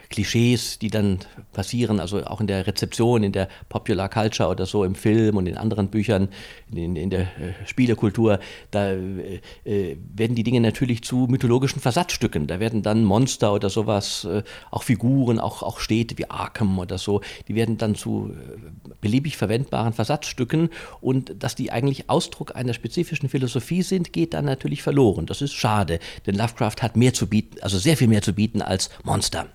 Klischees, 0.10 0.78
die 0.80 0.89
dann 0.89 1.20
passieren, 1.53 1.99
also 1.99 2.24
auch 2.26 2.39
in 2.39 2.47
der 2.47 2.68
Rezeption, 2.68 3.24
in 3.24 3.32
der 3.32 3.47
Popular 3.70 4.10
Culture 4.10 4.49
oder 4.49 4.66
so, 4.66 4.84
im 4.84 4.95
Film 4.95 5.38
und 5.38 5.47
in 5.47 5.58
anderen 5.58 5.89
Büchern, 5.89 6.30
in, 6.72 6.95
in 6.95 7.10
der 7.10 7.22
äh, 7.22 7.53
Spielekultur. 7.66 8.39
Da 8.72 8.91
äh, 8.91 9.41
äh 9.66 9.97
werden 10.14 10.36
die 10.36 10.43
Dinge 10.43 10.62
natürlich 10.62 11.03
zu 11.03 11.28
mythologischen 11.30 11.82
Versatzstücken. 11.82 12.47
Da 12.47 12.60
werden 12.60 12.84
dann 12.84 13.03
Monster 13.03 13.53
oder 13.53 13.70
sowas, 13.70 14.26
äh, 14.26 14.43
auch 14.70 14.84
Figuren, 14.84 15.39
auch, 15.39 15.64
auch 15.64 15.80
Städte 15.80 16.18
wie 16.18 16.30
Arkham 16.30 16.78
oder 16.78 16.97
so, 16.97 17.22
die 17.47 17.55
werden 17.55 17.78
dann 17.78 17.95
zu 17.95 18.32
äh, 18.32 18.91
beliebig 19.01 19.36
verwendbaren 19.36 19.93
Versatzstücken. 19.93 20.70
Und 21.01 21.43
dass 21.43 21.55
die 21.55 21.72
eigentlich 21.72 22.10
Ausdruck 22.10 22.55
einer 22.55 22.74
spezifischen 22.74 23.30
Philosophie 23.30 23.82
sind, 23.82 24.14
geht 24.14 24.28
geht 24.28 24.34
dann 24.34 24.45
natürlich 24.45 24.84
verloren. 24.84 25.26
Das 25.26 25.41
ist 25.41 25.53
schade, 25.53 25.99
denn 26.26 26.36
Lovecraft 26.36 26.82
hat 26.82 26.97
mehr 26.97 27.14
zu 27.14 27.28
bieten, 27.28 27.62
also 27.62 27.78
sehr 27.78 27.95
viel 27.95 28.08
mehr 28.08 28.22
zu 28.22 28.34
bieten 28.34 28.62
als 28.62 28.89
Monster. 29.03 29.47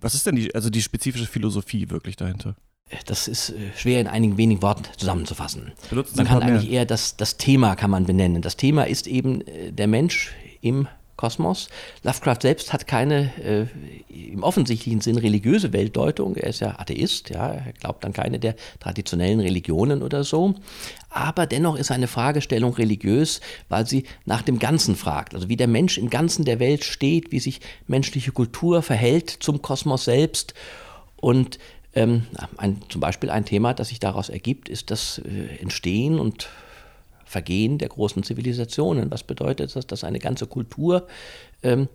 Was 0.00 0.14
ist 0.14 0.26
denn 0.26 0.36
die, 0.36 0.54
also 0.54 0.70
die 0.70 0.82
spezifische 0.82 1.26
Philosophie 1.26 1.90
wirklich 1.90 2.16
dahinter? 2.16 2.56
Das 3.06 3.26
ist 3.26 3.50
äh, 3.50 3.54
schwer 3.76 4.00
in 4.00 4.06
einigen 4.06 4.36
wenigen 4.36 4.62
Worten 4.62 4.84
zusammenzufassen. 4.96 5.72
Benutzen 5.90 6.16
man 6.16 6.26
kann 6.26 6.42
eigentlich 6.42 6.70
eher 6.70 6.86
das, 6.86 7.16
das 7.16 7.36
Thema 7.36 7.74
kann 7.74 7.90
man 7.90 8.06
benennen. 8.06 8.42
Das 8.42 8.56
Thema 8.56 8.84
ist 8.86 9.08
eben 9.08 9.40
äh, 9.40 9.72
der 9.72 9.88
Mensch 9.88 10.34
im 10.60 10.86
Kosmos. 11.16 11.68
Lovecraft 12.04 12.42
selbst 12.42 12.72
hat 12.72 12.86
keine 12.86 13.32
äh, 13.42 13.66
im 14.36 14.42
offensichtlichen 14.42 15.00
Sinn 15.00 15.16
religiöse 15.16 15.72
Weltdeutung. 15.72 16.36
Er 16.36 16.48
ist 16.48 16.60
ja 16.60 16.78
Atheist, 16.78 17.30
ja, 17.30 17.54
er 17.54 17.72
glaubt 17.72 18.04
an 18.04 18.12
keine 18.12 18.38
der 18.38 18.54
traditionellen 18.78 19.40
Religionen 19.40 20.02
oder 20.02 20.24
so. 20.24 20.54
Aber 21.08 21.46
dennoch 21.46 21.76
ist 21.76 21.86
seine 21.86 22.06
Fragestellung 22.06 22.74
religiös, 22.74 23.40
weil 23.68 23.86
sie 23.86 24.04
nach 24.26 24.42
dem 24.42 24.58
Ganzen 24.58 24.94
fragt. 24.94 25.34
Also 25.34 25.48
wie 25.48 25.56
der 25.56 25.68
Mensch 25.68 25.96
im 25.96 26.10
Ganzen 26.10 26.44
der 26.44 26.60
Welt 26.60 26.84
steht, 26.84 27.32
wie 27.32 27.40
sich 27.40 27.60
menschliche 27.86 28.30
Kultur 28.30 28.82
verhält 28.82 29.30
zum 29.30 29.62
Kosmos 29.62 30.04
selbst. 30.04 30.52
Und 31.16 31.58
ähm, 31.94 32.26
ein, 32.58 32.82
zum 32.90 33.00
Beispiel 33.00 33.30
ein 33.30 33.46
Thema, 33.46 33.72
das 33.72 33.88
sich 33.88 34.00
daraus 34.00 34.28
ergibt, 34.28 34.68
ist 34.68 34.90
das 34.90 35.18
äh, 35.18 35.62
Entstehen 35.62 36.20
und 36.20 36.50
Vergehen 37.24 37.78
der 37.78 37.88
großen 37.88 38.22
Zivilisationen. 38.22 39.10
Was 39.10 39.24
bedeutet 39.24 39.74
das, 39.74 39.86
dass 39.86 40.04
eine 40.04 40.20
ganze 40.20 40.46
Kultur 40.46 41.08
ähm, 41.62 41.88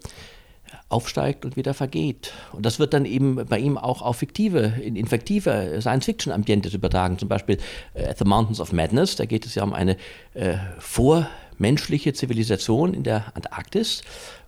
aufsteigt 0.90 1.46
und 1.46 1.56
wieder 1.56 1.74
vergeht. 1.74 2.34
Und 2.52 2.66
das 2.66 2.80
wird 2.80 2.94
dann 2.94 3.06
eben 3.06 3.36
bei 3.48 3.60
ihm 3.60 3.78
auch 3.78 4.02
auf 4.02 4.18
fiktive, 4.18 4.74
in, 4.82 4.96
in 4.96 5.08
fiktive 5.08 5.80
Science-Fiction-Ambientes 5.82 6.74
übertragen. 6.74 7.18
Zum 7.18 7.30
Beispiel 7.30 7.58
äh, 7.94 8.14
the 8.18 8.26
Mountains 8.26 8.60
of 8.60 8.74
Madness, 8.74 9.16
da 9.16 9.26
geht 9.26 9.46
es 9.46 9.56
ja 9.56 9.64
um 9.64 9.74
eine 9.74 9.98
äh, 10.34 10.56
vormenschliche 10.80 12.14
Zivilisation 12.14 12.94
in 12.94 13.04
der 13.04 13.36
Antarktis. 13.36 14.02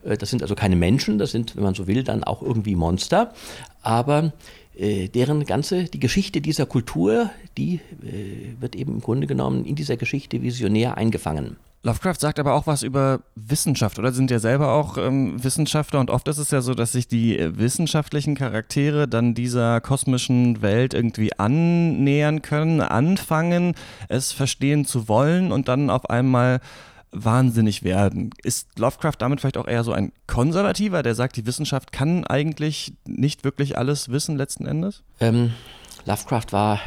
Äh, 0.04 0.18
das 0.18 0.30
sind 0.30 0.42
also 0.42 0.56
keine 0.56 0.76
Menschen, 0.76 1.18
das 1.18 1.32
sind, 1.32 1.56
wenn 1.56 1.64
man 1.64 1.76
so 1.76 1.88
will, 1.88 2.04
dann 2.04 2.24
auch 2.24 2.42
irgendwie 2.42 2.76
Monster. 2.76 3.34
Aber 3.82 4.34
äh, 4.76 5.08
deren 5.08 5.46
ganze, 5.46 5.86
die 5.86 6.00
Geschichte 6.00 6.42
dieser 6.42 6.66
Kultur, 6.66 7.30
die 7.58 7.76
äh, 8.04 8.60
wird 8.60 8.76
eben 8.76 8.94
im 8.94 9.02
Grunde 9.02 9.28
genommen 9.28 9.66
in 9.66 9.76
dieser 9.76 9.98
Geschichte 9.98 10.42
visionär 10.42 10.98
eingefangen. 10.98 11.58
Lovecraft 11.86 12.16
sagt 12.20 12.40
aber 12.40 12.54
auch 12.54 12.66
was 12.66 12.82
über 12.82 13.20
Wissenschaft, 13.36 14.00
oder? 14.00 14.14
Sind 14.14 14.32
ja 14.32 14.40
selber 14.40 14.72
auch 14.72 14.98
ähm, 14.98 15.44
Wissenschaftler 15.44 16.00
und 16.00 16.10
oft 16.10 16.28
ist 16.30 16.38
es 16.38 16.50
ja 16.50 16.62
so, 16.62 16.74
dass 16.74 16.94
sich 16.94 17.10
die 17.10 17.38
äh, 17.38 17.58
wissenschaftlichen 17.58 18.36
Charaktere 18.36 19.06
dann 19.06 19.34
dieser 19.34 19.82
kosmischen 19.82 20.62
Welt 20.62 20.94
irgendwie 20.94 21.38
annähern 21.38 22.42
können, 22.42 22.80
anfangen, 22.80 23.76
es 24.08 24.32
verstehen 24.32 24.86
zu 24.86 25.10
wollen 25.10 25.52
und 25.52 25.68
dann 25.68 25.90
auf 25.90 26.10
einmal 26.10 26.62
wahnsinnig 27.12 27.84
werden. 27.84 28.30
Ist 28.42 28.80
Lovecraft 28.80 29.18
damit 29.20 29.42
vielleicht 29.42 29.58
auch 29.58 29.68
eher 29.68 29.84
so 29.84 29.92
ein 29.92 30.14
Konservativer, 30.26 31.04
der 31.04 31.16
sagt, 31.16 31.36
die 31.36 31.46
Wissenschaft 31.46 31.92
kann 31.92 32.26
eigentlich 32.26 32.94
nicht 33.06 33.44
wirklich 33.44 33.78
alles 33.78 34.08
wissen 34.08 34.38
letzten 34.38 34.66
Endes? 34.66 35.04
Ähm, 35.20 35.52
Lovecraft 36.06 36.48
war 36.52 36.80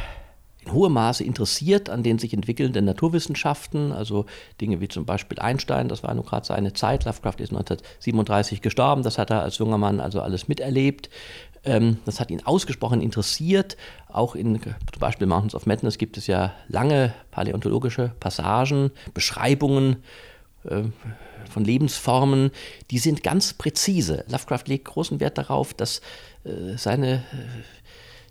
hohem 0.71 0.93
Maße 0.93 1.23
interessiert 1.23 1.89
an 1.89 2.03
den 2.03 2.19
sich 2.19 2.33
entwickelnden 2.33 2.85
Naturwissenschaften, 2.85 3.91
also 3.91 4.25
Dinge 4.61 4.81
wie 4.81 4.87
zum 4.87 5.05
Beispiel 5.05 5.39
Einstein, 5.39 5.87
das 5.87 6.03
war 6.03 6.13
nur 6.13 6.25
gerade 6.25 6.45
seine 6.45 6.73
Zeit. 6.73 7.05
Lovecraft 7.05 7.39
ist 7.39 7.51
1937 7.51 8.61
gestorben, 8.61 9.03
das 9.03 9.17
hat 9.17 9.29
er 9.29 9.41
als 9.41 9.57
junger 9.57 9.77
Mann 9.77 9.99
also 9.99 10.21
alles 10.21 10.47
miterlebt. 10.47 11.09
Ähm, 11.63 11.97
das 12.05 12.19
hat 12.19 12.31
ihn 12.31 12.45
ausgesprochen 12.45 13.01
interessiert. 13.01 13.77
Auch 14.07 14.35
in 14.35 14.59
zum 14.61 14.73
Beispiel 14.99 15.27
Mountains 15.27 15.55
of 15.55 15.65
Madness 15.65 15.97
gibt 15.97 16.17
es 16.17 16.27
ja 16.27 16.53
lange 16.67 17.13
paläontologische 17.31 18.13
Passagen, 18.19 18.91
Beschreibungen 19.13 19.97
äh, 20.63 20.83
von 21.49 21.65
Lebensformen, 21.65 22.51
die 22.91 22.99
sind 22.99 23.23
ganz 23.23 23.53
präzise. 23.53 24.25
Lovecraft 24.29 24.63
legt 24.67 24.85
großen 24.85 25.19
Wert 25.19 25.37
darauf, 25.37 25.73
dass 25.73 26.01
äh, 26.43 26.77
seine 26.77 27.15
äh, 27.15 27.76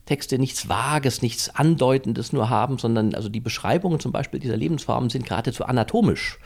Texte 0.06 0.38
nichts 0.38 0.68
Vages, 0.68 1.20
nichts 1.20 1.54
Andeutendes 1.54 2.32
nur 2.32 2.48
haben, 2.48 2.78
sondern 2.78 3.14
also 3.14 3.28
die 3.28 3.40
Beschreibungen 3.40 4.00
zum 4.00 4.12
Beispiel 4.12 4.40
dieser 4.40 4.56
Lebensformen 4.56 5.10
sind 5.10 5.26
geradezu 5.26 5.64
anatomisch. 5.64 6.38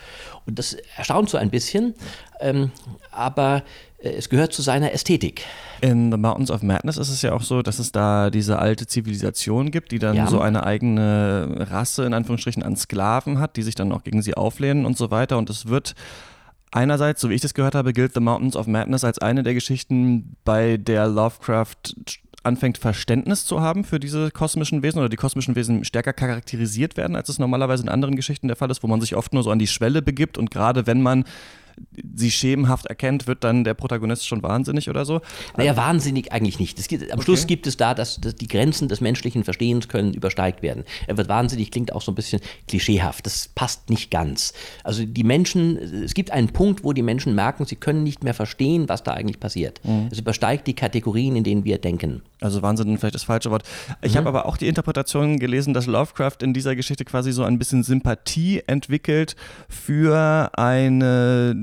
Und 0.46 0.58
das 0.58 0.76
erstaunt 0.96 1.28
so 1.28 1.36
ein 1.36 1.50
bisschen, 1.50 1.94
ähm, 2.40 2.72
aber 3.12 3.62
äh, 3.98 4.08
es 4.11 4.30
gehört 4.30 4.54
zu 4.54 4.62
seiner 4.62 4.92
Ästhetik. 4.92 5.44
In 5.82 6.11
The 6.11 6.16
Mountains 6.16 6.50
of 6.50 6.62
Madness 6.62 6.96
ist 6.96 7.11
es 7.11 7.20
ja 7.20 7.32
auch 7.32 7.42
so, 7.42 7.61
dass 7.61 7.78
es 7.78 7.92
da 7.92 8.30
diese 8.30 8.58
alte 8.58 8.86
Zivilisation 8.86 9.70
gibt, 9.70 9.92
die 9.92 9.98
dann 9.98 10.16
ja. 10.16 10.26
so 10.26 10.40
eine 10.40 10.64
eigene 10.64 11.66
Rasse 11.70 12.04
in 12.04 12.14
Anführungsstrichen 12.14 12.62
an 12.62 12.76
Sklaven 12.76 13.38
hat, 13.38 13.56
die 13.56 13.62
sich 13.62 13.74
dann 13.74 13.92
auch 13.92 14.04
gegen 14.04 14.22
sie 14.22 14.34
auflehnen 14.34 14.86
und 14.86 14.96
so 14.96 15.11
weiter. 15.11 15.36
Und 15.36 15.50
es 15.50 15.68
wird 15.68 15.94
einerseits, 16.70 17.20
so 17.20 17.30
wie 17.30 17.34
ich 17.34 17.40
das 17.40 17.54
gehört 17.54 17.74
habe, 17.74 17.92
gilt 17.92 18.14
The 18.14 18.20
Mountains 18.20 18.56
of 18.56 18.66
Madness 18.66 19.04
als 19.04 19.18
eine 19.18 19.42
der 19.42 19.54
Geschichten, 19.54 20.36
bei 20.44 20.76
der 20.76 21.06
Lovecraft 21.08 21.94
anfängt, 22.43 22.78
Verständnis 22.78 23.45
zu 23.45 23.61
haben 23.61 23.84
für 23.84 24.01
diese 24.01 24.30
kosmischen 24.30 24.82
Wesen 24.82 24.99
oder 24.99 25.09
die 25.09 25.16
kosmischen 25.16 25.57
Wesen 25.57 25.84
stärker 25.84 26.12
charakterisiert 26.12 26.97
werden, 26.97 27.16
als 27.16 27.28
es 27.28 27.38
normalerweise 27.38 27.82
in 27.82 27.88
anderen 27.88 28.16
Geschichten 28.16 28.49
der 28.49 28.57
Fall 28.57 28.70
ist, 28.70 28.82
wo 28.82 28.86
man 28.86 29.01
sich 29.01 29.16
oft 29.16 29.32
nur 29.34 29.43
so 29.43 29.51
an 29.51 29.59
die 29.59 29.66
Schwelle 29.66 30.03
begibt 30.03 30.38
und 30.38 30.51
gerade 30.51 30.86
wenn 30.86 31.03
man 31.03 31.24
sie 32.14 32.31
schemenhaft 32.31 32.87
erkennt, 32.87 33.26
wird 33.26 33.45
dann 33.45 33.64
der 33.64 33.74
Protagonist 33.74 34.26
schon 34.26 34.43
wahnsinnig 34.43 34.89
oder 34.89 35.05
so? 35.05 35.20
Naja, 35.57 35.76
wahnsinnig 35.76 36.33
eigentlich 36.33 36.59
nicht. 36.59 36.89
Gibt, 36.89 37.05
am 37.05 37.18
okay. 37.18 37.24
Schluss 37.24 37.47
gibt 37.47 37.66
es 37.66 37.76
da, 37.76 37.95
dass, 37.95 38.20
dass, 38.20 38.35
die 38.35 38.49
Grenzen 38.49 38.89
des 38.89 39.01
menschlichen 39.01 39.45
Verstehens 39.45 39.89
können 39.89 40.14
übersteigt 40.14 40.62
werden. 40.62 40.85
Er 41.07 41.16
wird 41.16 41.28
wahnsinnig, 41.28 41.70
klingt 41.70 41.93
auch 41.93 42.03
so 42.03 42.12
ein 42.12 42.14
bisschen 42.14 42.41
klischeehaft. 42.68 43.26
Das 43.26 43.49
passt 43.55 43.91
nicht 43.91 44.11
ganz. 44.11 44.53
Also 44.85 45.05
die 45.05 45.24
Menschen, 45.24 45.76
es 45.76 46.14
gibt 46.14 46.31
einen 46.31 46.49
Punkt, 46.49 46.85
wo 46.85 46.93
die 46.93 47.03
Menschen 47.03 47.35
merken, 47.35 47.64
sie 47.66 47.76
können 47.76 48.03
nicht 48.03 48.24
mehr 48.24 48.35
verstehen, 48.35 48.89
was 48.89 49.03
da 49.03 49.12
eigentlich 49.12 49.41
passiert. 49.41 49.81
Mhm. 49.85 50.09
Es 50.11 50.18
übersteigt 50.18 50.66
die 50.66 50.74
Kategorien, 50.74 51.37
in 51.37 51.45
denen 51.45 51.64
wir 51.64 51.78
denken. 51.78 52.22
Also 52.41 52.62
Wahnsinn 52.62 52.97
vielleicht 52.99 53.14
das 53.14 53.24
falsche 53.24 53.51
Wort. 53.51 53.64
Ich 54.03 54.12
mhm. 54.12 54.18
habe 54.18 54.28
aber 54.28 54.47
auch 54.47 54.57
die 54.57 54.68
Interpretation 54.68 55.39
gelesen, 55.39 55.74
dass 55.74 55.87
Lovecraft 55.87 56.37
in 56.43 56.55
dieser 56.55 56.74
Geschichte 56.74 57.05
quasi 57.05 57.33
so 57.33 57.45
ein 57.45 57.59
bisschen 57.59 57.83
Sympathie 57.83 58.62
entwickelt 58.66 59.37
für 59.68 60.51
eine 60.55 61.55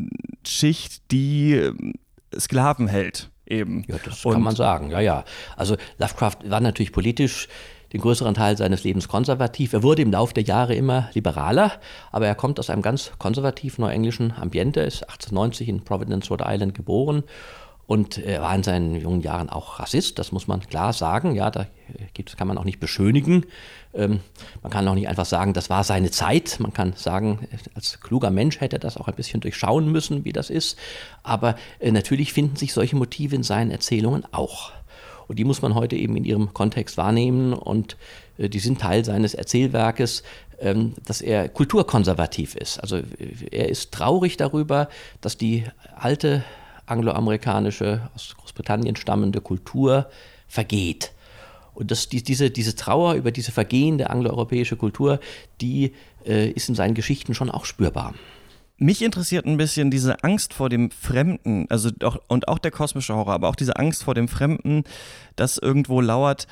Schicht, 0.49 1.11
die 1.11 1.53
ähm, 1.53 1.93
Sklaven 2.37 2.87
hält, 2.87 3.29
eben. 3.45 3.83
Ja, 3.87 3.97
das 4.03 4.25
Und 4.25 4.33
kann 4.33 4.41
man 4.41 4.55
sagen, 4.55 4.89
ja, 4.91 4.99
ja. 4.99 5.23
Also 5.55 5.77
Lovecraft 5.97 6.37
war 6.49 6.59
natürlich 6.59 6.91
politisch 6.91 7.47
den 7.93 8.01
größeren 8.01 8.33
Teil 8.33 8.57
seines 8.57 8.83
Lebens 8.83 9.07
konservativ. 9.07 9.73
Er 9.73 9.81
wurde 9.81 10.01
im 10.01 10.11
Laufe 10.11 10.33
der 10.33 10.43
Jahre 10.43 10.75
immer 10.75 11.09
liberaler, 11.13 11.71
aber 12.11 12.27
er 12.27 12.35
kommt 12.35 12.59
aus 12.59 12.69
einem 12.69 12.81
ganz 12.81 13.11
konservativ 13.17 13.77
neuenglischen 13.77 14.33
Ambiente, 14.33 14.81
ist 14.81 15.03
1890 15.03 15.69
in 15.69 15.83
Providence, 15.83 16.29
Rhode 16.29 16.43
Island 16.47 16.73
geboren 16.73 17.23
und 17.87 18.17
er 18.17 18.41
war 18.41 18.53
in 18.53 18.63
seinen 18.63 18.95
jungen 18.95 19.21
Jahren 19.21 19.49
auch 19.49 19.79
Rassist, 19.79 20.19
das 20.19 20.33
muss 20.33 20.47
man 20.47 20.59
klar 20.59 20.91
sagen. 20.91 21.33
Ja, 21.35 21.49
da 21.49 21.67
kann 22.35 22.47
man 22.49 22.57
auch 22.57 22.65
nicht 22.65 22.81
beschönigen. 22.81 23.45
Ähm, 23.97 24.21
man 24.61 24.71
kann 24.71 24.87
auch 24.87 24.95
nicht 24.95 25.09
einfach 25.09 25.25
sagen, 25.25 25.53
das 25.53 25.69
war 25.69 25.83
seine 25.83 26.11
Zeit. 26.11 26.59
Man 26.59 26.73
kann 26.73 26.93
sagen, 26.95 27.47
als 27.73 27.99
kluger 27.99 28.29
Mensch 28.29 28.61
hätte 28.61 28.77
er 28.77 28.79
das 28.79 28.95
auch 28.97 29.07
ein 29.07 29.15
bisschen 29.15 29.41
durchschauen 29.41 29.91
müssen, 29.91 30.23
wie 30.23 30.33
das 30.33 30.49
ist. 30.49 30.77
Aber 31.23 31.55
äh, 31.79 31.91
natürlich 31.91 32.31
finden 32.31 32.55
sich 32.55 32.73
solche 32.73 32.95
Motive 32.95 33.35
in 33.35 33.43
seinen 33.43 33.71
Erzählungen 33.71 34.23
auch. 34.31 34.71
Und 35.27 35.39
die 35.39 35.43
muss 35.43 35.61
man 35.61 35.75
heute 35.75 35.95
eben 35.95 36.15
in 36.15 36.23
ihrem 36.23 36.53
Kontext 36.53 36.97
wahrnehmen 36.97 37.53
und 37.53 37.97
äh, 38.37 38.49
die 38.49 38.59
sind 38.59 38.79
Teil 38.79 39.03
seines 39.03 39.33
Erzählwerkes, 39.33 40.23
ähm, 40.59 40.93
dass 41.05 41.21
er 41.21 41.49
kulturkonservativ 41.49 42.55
ist. 42.55 42.79
Also 42.79 42.97
äh, 42.97 43.03
er 43.51 43.69
ist 43.69 43.91
traurig 43.91 44.37
darüber, 44.37 44.89
dass 45.21 45.37
die 45.37 45.65
alte 45.95 46.43
angloamerikanische, 46.85 48.09
aus 48.15 48.35
Großbritannien 48.37 48.95
stammende 48.95 49.41
Kultur 49.41 50.09
vergeht. 50.47 51.11
Und 51.77 51.91
das, 51.91 52.09
die, 52.09 52.23
diese, 52.23 52.49
diese 52.49 52.75
Trauer 52.75 53.13
über 53.13 53.29
diese 53.29 53.51
vergehende 53.51 54.09
angloeuropäische 54.09 54.75
Kultur, 54.77 55.19
die 55.61 55.93
äh, 56.25 56.49
ist 56.49 56.69
in 56.69 56.75
seinen 56.75 56.95
Geschichten 56.95 57.35
schon 57.35 57.51
auch 57.51 57.65
spürbar. 57.65 58.15
Mich 58.79 59.03
interessiert 59.03 59.45
ein 59.45 59.57
bisschen 59.57 59.91
diese 59.91 60.23
Angst 60.23 60.55
vor 60.55 60.69
dem 60.69 60.89
Fremden, 60.89 61.67
also 61.69 61.91
auch, 62.03 62.17
und 62.27 62.47
auch 62.47 62.57
der 62.57 62.71
kosmische 62.71 63.13
Horror, 63.13 63.33
aber 63.33 63.47
auch 63.47 63.55
diese 63.55 63.75
Angst 63.75 64.03
vor 64.03 64.15
dem 64.15 64.27
Fremden, 64.27 64.85
das 65.35 65.59
irgendwo 65.59 66.01
lauert. 66.01 66.47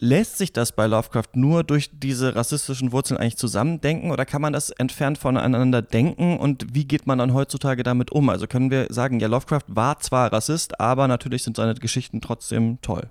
Lässt 0.00 0.38
sich 0.38 0.52
das 0.52 0.70
bei 0.70 0.86
Lovecraft 0.86 1.34
nur 1.34 1.64
durch 1.64 1.90
diese 1.92 2.36
rassistischen 2.36 2.92
Wurzeln 2.92 3.18
eigentlich 3.18 3.36
zusammendenken 3.36 4.12
oder 4.12 4.24
kann 4.24 4.40
man 4.40 4.52
das 4.52 4.70
entfernt 4.70 5.18
voneinander 5.18 5.82
denken 5.82 6.36
und 6.36 6.72
wie 6.72 6.84
geht 6.84 7.08
man 7.08 7.18
dann 7.18 7.34
heutzutage 7.34 7.82
damit 7.82 8.12
um? 8.12 8.28
Also 8.28 8.46
können 8.46 8.70
wir 8.70 8.86
sagen, 8.90 9.18
ja, 9.18 9.26
Lovecraft 9.26 9.64
war 9.66 9.98
zwar 9.98 10.32
Rassist, 10.32 10.78
aber 10.78 11.08
natürlich 11.08 11.42
sind 11.42 11.56
seine 11.56 11.74
Geschichten 11.74 12.20
trotzdem 12.20 12.78
toll. 12.80 13.08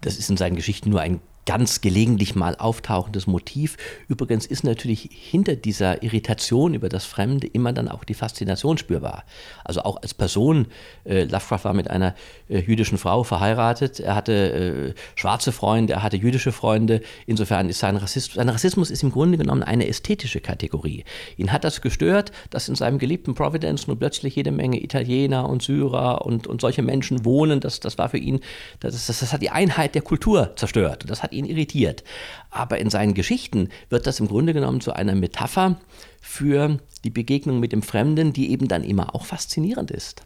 Das 0.00 0.16
ist 0.16 0.30
in 0.30 0.36
seinen 0.36 0.56
Geschichten 0.56 0.90
nur 0.90 1.00
ein 1.00 1.20
ganz 1.46 1.80
gelegentlich 1.80 2.34
mal 2.34 2.54
auftauchendes 2.56 3.26
Motiv. 3.26 3.76
Übrigens 4.08 4.46
ist 4.46 4.62
natürlich 4.62 5.08
hinter 5.12 5.56
dieser 5.56 6.02
Irritation 6.02 6.74
über 6.74 6.88
das 6.88 7.04
Fremde 7.04 7.46
immer 7.46 7.72
dann 7.72 7.88
auch 7.88 8.04
die 8.04 8.14
Faszination 8.14 8.78
spürbar. 8.78 9.24
Also 9.64 9.82
auch 9.82 10.02
als 10.02 10.14
Person, 10.14 10.66
äh, 11.04 11.24
Lovecraft 11.24 11.64
war 11.64 11.74
mit 11.74 11.90
einer 11.90 12.14
äh, 12.48 12.60
jüdischen 12.60 12.98
Frau 12.98 13.24
verheiratet, 13.24 14.00
er 14.00 14.14
hatte 14.14 14.32
äh, 14.32 14.94
schwarze 15.16 15.52
Freunde, 15.52 15.94
er 15.94 16.02
hatte 16.02 16.16
jüdische 16.16 16.52
Freunde, 16.52 17.00
insofern 17.26 17.68
ist 17.68 17.78
sein 17.78 17.96
Rassismus, 17.96 18.36
sein 18.36 18.48
Rassismus 18.48 18.90
ist 18.90 19.02
im 19.02 19.10
Grunde 19.10 19.38
genommen 19.38 19.62
eine 19.62 19.88
ästhetische 19.88 20.40
Kategorie. 20.40 21.04
Ihn 21.36 21.52
hat 21.52 21.64
das 21.64 21.80
gestört, 21.80 22.32
dass 22.50 22.68
in 22.68 22.74
seinem 22.74 22.98
geliebten 22.98 23.34
Providence 23.34 23.86
nur 23.86 23.98
plötzlich 23.98 24.36
jede 24.36 24.52
Menge 24.52 24.82
Italiener 24.82 25.48
und 25.48 25.62
Syrer 25.62 26.24
und, 26.24 26.46
und 26.46 26.60
solche 26.60 26.82
Menschen 26.82 27.24
wohnen, 27.24 27.60
das, 27.60 27.80
das 27.80 27.98
war 27.98 28.08
für 28.08 28.18
ihn, 28.18 28.40
das, 28.80 29.06
das, 29.06 29.20
das 29.20 29.32
hat 29.32 29.42
die 29.42 29.50
Einheit 29.50 29.94
der 29.94 30.02
Kultur 30.02 30.52
zerstört. 30.56 31.04
Das 31.08 31.22
hat 31.22 31.29
hat 31.30 31.32
ihn 31.32 31.44
irritiert. 31.44 32.04
Aber 32.50 32.78
in 32.78 32.90
seinen 32.90 33.14
Geschichten 33.14 33.68
wird 33.88 34.06
das 34.06 34.20
im 34.20 34.28
Grunde 34.28 34.52
genommen 34.52 34.80
zu 34.80 34.92
einer 34.92 35.14
Metapher 35.14 35.80
für 36.20 36.78
die 37.04 37.10
Begegnung 37.10 37.60
mit 37.60 37.72
dem 37.72 37.82
Fremden, 37.82 38.32
die 38.32 38.50
eben 38.50 38.68
dann 38.68 38.84
immer 38.84 39.14
auch 39.14 39.24
faszinierend 39.24 39.90
ist. 39.90 40.22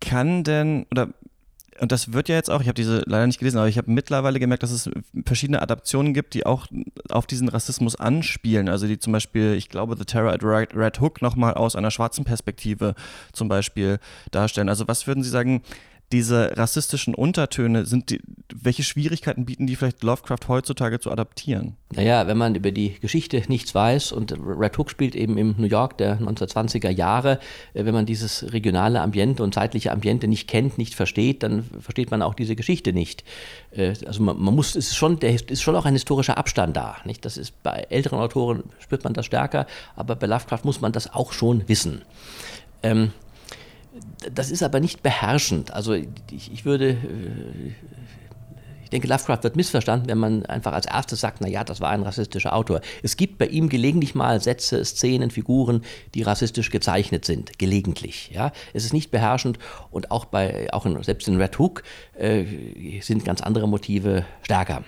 Kann 0.00 0.44
denn, 0.44 0.86
oder 0.90 1.10
und 1.78 1.92
das 1.92 2.12
wird 2.12 2.28
ja 2.28 2.34
jetzt 2.34 2.50
auch, 2.50 2.60
ich 2.60 2.66
habe 2.66 2.74
diese 2.74 3.02
leider 3.06 3.26
nicht 3.26 3.38
gelesen, 3.38 3.56
aber 3.56 3.68
ich 3.68 3.78
habe 3.78 3.90
mittlerweile 3.90 4.38
gemerkt, 4.38 4.62
dass 4.62 4.70
es 4.70 4.90
verschiedene 5.24 5.62
Adaptionen 5.62 6.12
gibt, 6.12 6.34
die 6.34 6.44
auch 6.44 6.66
auf 7.08 7.26
diesen 7.26 7.48
Rassismus 7.48 7.96
anspielen. 7.96 8.68
Also 8.68 8.86
die 8.86 8.98
zum 8.98 9.14
Beispiel, 9.14 9.54
ich 9.54 9.70
glaube, 9.70 9.96
The 9.96 10.04
Terror 10.04 10.30
at 10.30 10.44
Red, 10.44 10.76
Red 10.76 11.00
Hook 11.00 11.22
nochmal 11.22 11.54
aus 11.54 11.76
einer 11.76 11.90
schwarzen 11.90 12.26
Perspektive 12.26 12.94
zum 13.32 13.48
Beispiel 13.48 13.98
darstellen. 14.30 14.68
Also 14.68 14.88
was 14.88 15.06
würden 15.06 15.22
Sie 15.22 15.30
sagen, 15.30 15.62
diese 16.12 16.56
rassistischen 16.56 17.14
Untertöne, 17.14 17.86
sind 17.86 18.10
die, 18.10 18.20
welche 18.52 18.82
Schwierigkeiten 18.82 19.44
bieten 19.46 19.66
die 19.66 19.76
vielleicht 19.76 20.02
Lovecraft 20.02 20.48
heutzutage 20.48 20.98
zu 20.98 21.10
adaptieren? 21.10 21.76
Naja, 21.94 22.26
wenn 22.26 22.36
man 22.36 22.56
über 22.56 22.72
die 22.72 22.98
Geschichte 23.00 23.40
nichts 23.46 23.74
weiß 23.74 24.10
und 24.10 24.32
Red 24.32 24.76
Hook 24.76 24.90
spielt 24.90 25.14
eben 25.14 25.38
im 25.38 25.54
New 25.56 25.68
York 25.68 25.98
der 25.98 26.18
1920er 26.18 26.90
Jahre, 26.90 27.38
äh, 27.74 27.84
wenn 27.84 27.94
man 27.94 28.06
dieses 28.06 28.52
regionale 28.52 29.00
Ambiente 29.00 29.44
und 29.44 29.54
zeitliche 29.54 29.92
Ambiente 29.92 30.26
nicht 30.26 30.48
kennt, 30.48 30.78
nicht 30.78 30.94
versteht, 30.94 31.44
dann 31.44 31.64
versteht 31.80 32.10
man 32.10 32.22
auch 32.22 32.34
diese 32.34 32.56
Geschichte 32.56 32.92
nicht. 32.92 33.22
Äh, 33.70 33.94
also 34.04 34.22
man, 34.22 34.40
man 34.40 34.54
muss, 34.54 34.70
es 34.74 34.88
ist 34.88 34.96
schon, 34.96 35.20
der 35.20 35.32
ist 35.32 35.62
schon 35.62 35.76
auch 35.76 35.84
ein 35.84 35.94
historischer 35.94 36.38
Abstand 36.38 36.76
da. 36.76 36.96
Nicht? 37.04 37.24
Das 37.24 37.36
ist 37.36 37.62
bei 37.62 37.86
älteren 37.88 38.18
Autoren 38.18 38.64
spürt 38.80 39.04
man 39.04 39.14
das 39.14 39.26
stärker, 39.26 39.66
aber 39.94 40.16
bei 40.16 40.26
Lovecraft 40.26 40.64
muss 40.64 40.80
man 40.80 40.90
das 40.90 41.14
auch 41.14 41.32
schon 41.32 41.68
wissen. 41.68 42.02
Ähm, 42.82 43.12
das 44.34 44.50
ist 44.50 44.62
aber 44.62 44.80
nicht 44.80 45.02
beherrschend. 45.02 45.72
Also 45.72 45.92
ich, 45.94 46.52
ich 46.52 46.64
würde, 46.64 46.90
äh, 46.90 47.72
Ich 48.82 48.90
denke, 48.90 49.06
Lovecraft 49.06 49.44
wird 49.44 49.54
missverstanden, 49.54 50.08
wenn 50.08 50.18
man 50.18 50.44
einfach 50.46 50.72
als 50.72 50.86
erstes 50.86 51.20
sagt, 51.20 51.40
naja, 51.40 51.62
das 51.62 51.80
war 51.80 51.90
ein 51.90 52.02
rassistischer 52.02 52.52
Autor. 52.52 52.80
Es 53.04 53.16
gibt 53.16 53.38
bei 53.38 53.46
ihm 53.46 53.68
gelegentlich 53.68 54.16
mal 54.16 54.40
Sätze, 54.40 54.84
Szenen, 54.84 55.30
Figuren, 55.30 55.82
die 56.14 56.22
rassistisch 56.22 56.70
gezeichnet 56.70 57.24
sind. 57.24 57.56
Gelegentlich. 57.60 58.32
Ja? 58.34 58.50
Es 58.74 58.84
ist 58.84 58.92
nicht 58.92 59.12
beherrschend 59.12 59.60
und 59.92 60.10
auch, 60.10 60.24
bei, 60.24 60.72
auch 60.72 60.86
in, 60.86 61.00
selbst 61.04 61.28
in 61.28 61.36
Red 61.36 61.56
Hook 61.60 61.84
äh, 62.18 62.44
sind 63.00 63.24
ganz 63.24 63.40
andere 63.42 63.68
Motive 63.68 64.24
stärker. 64.42 64.82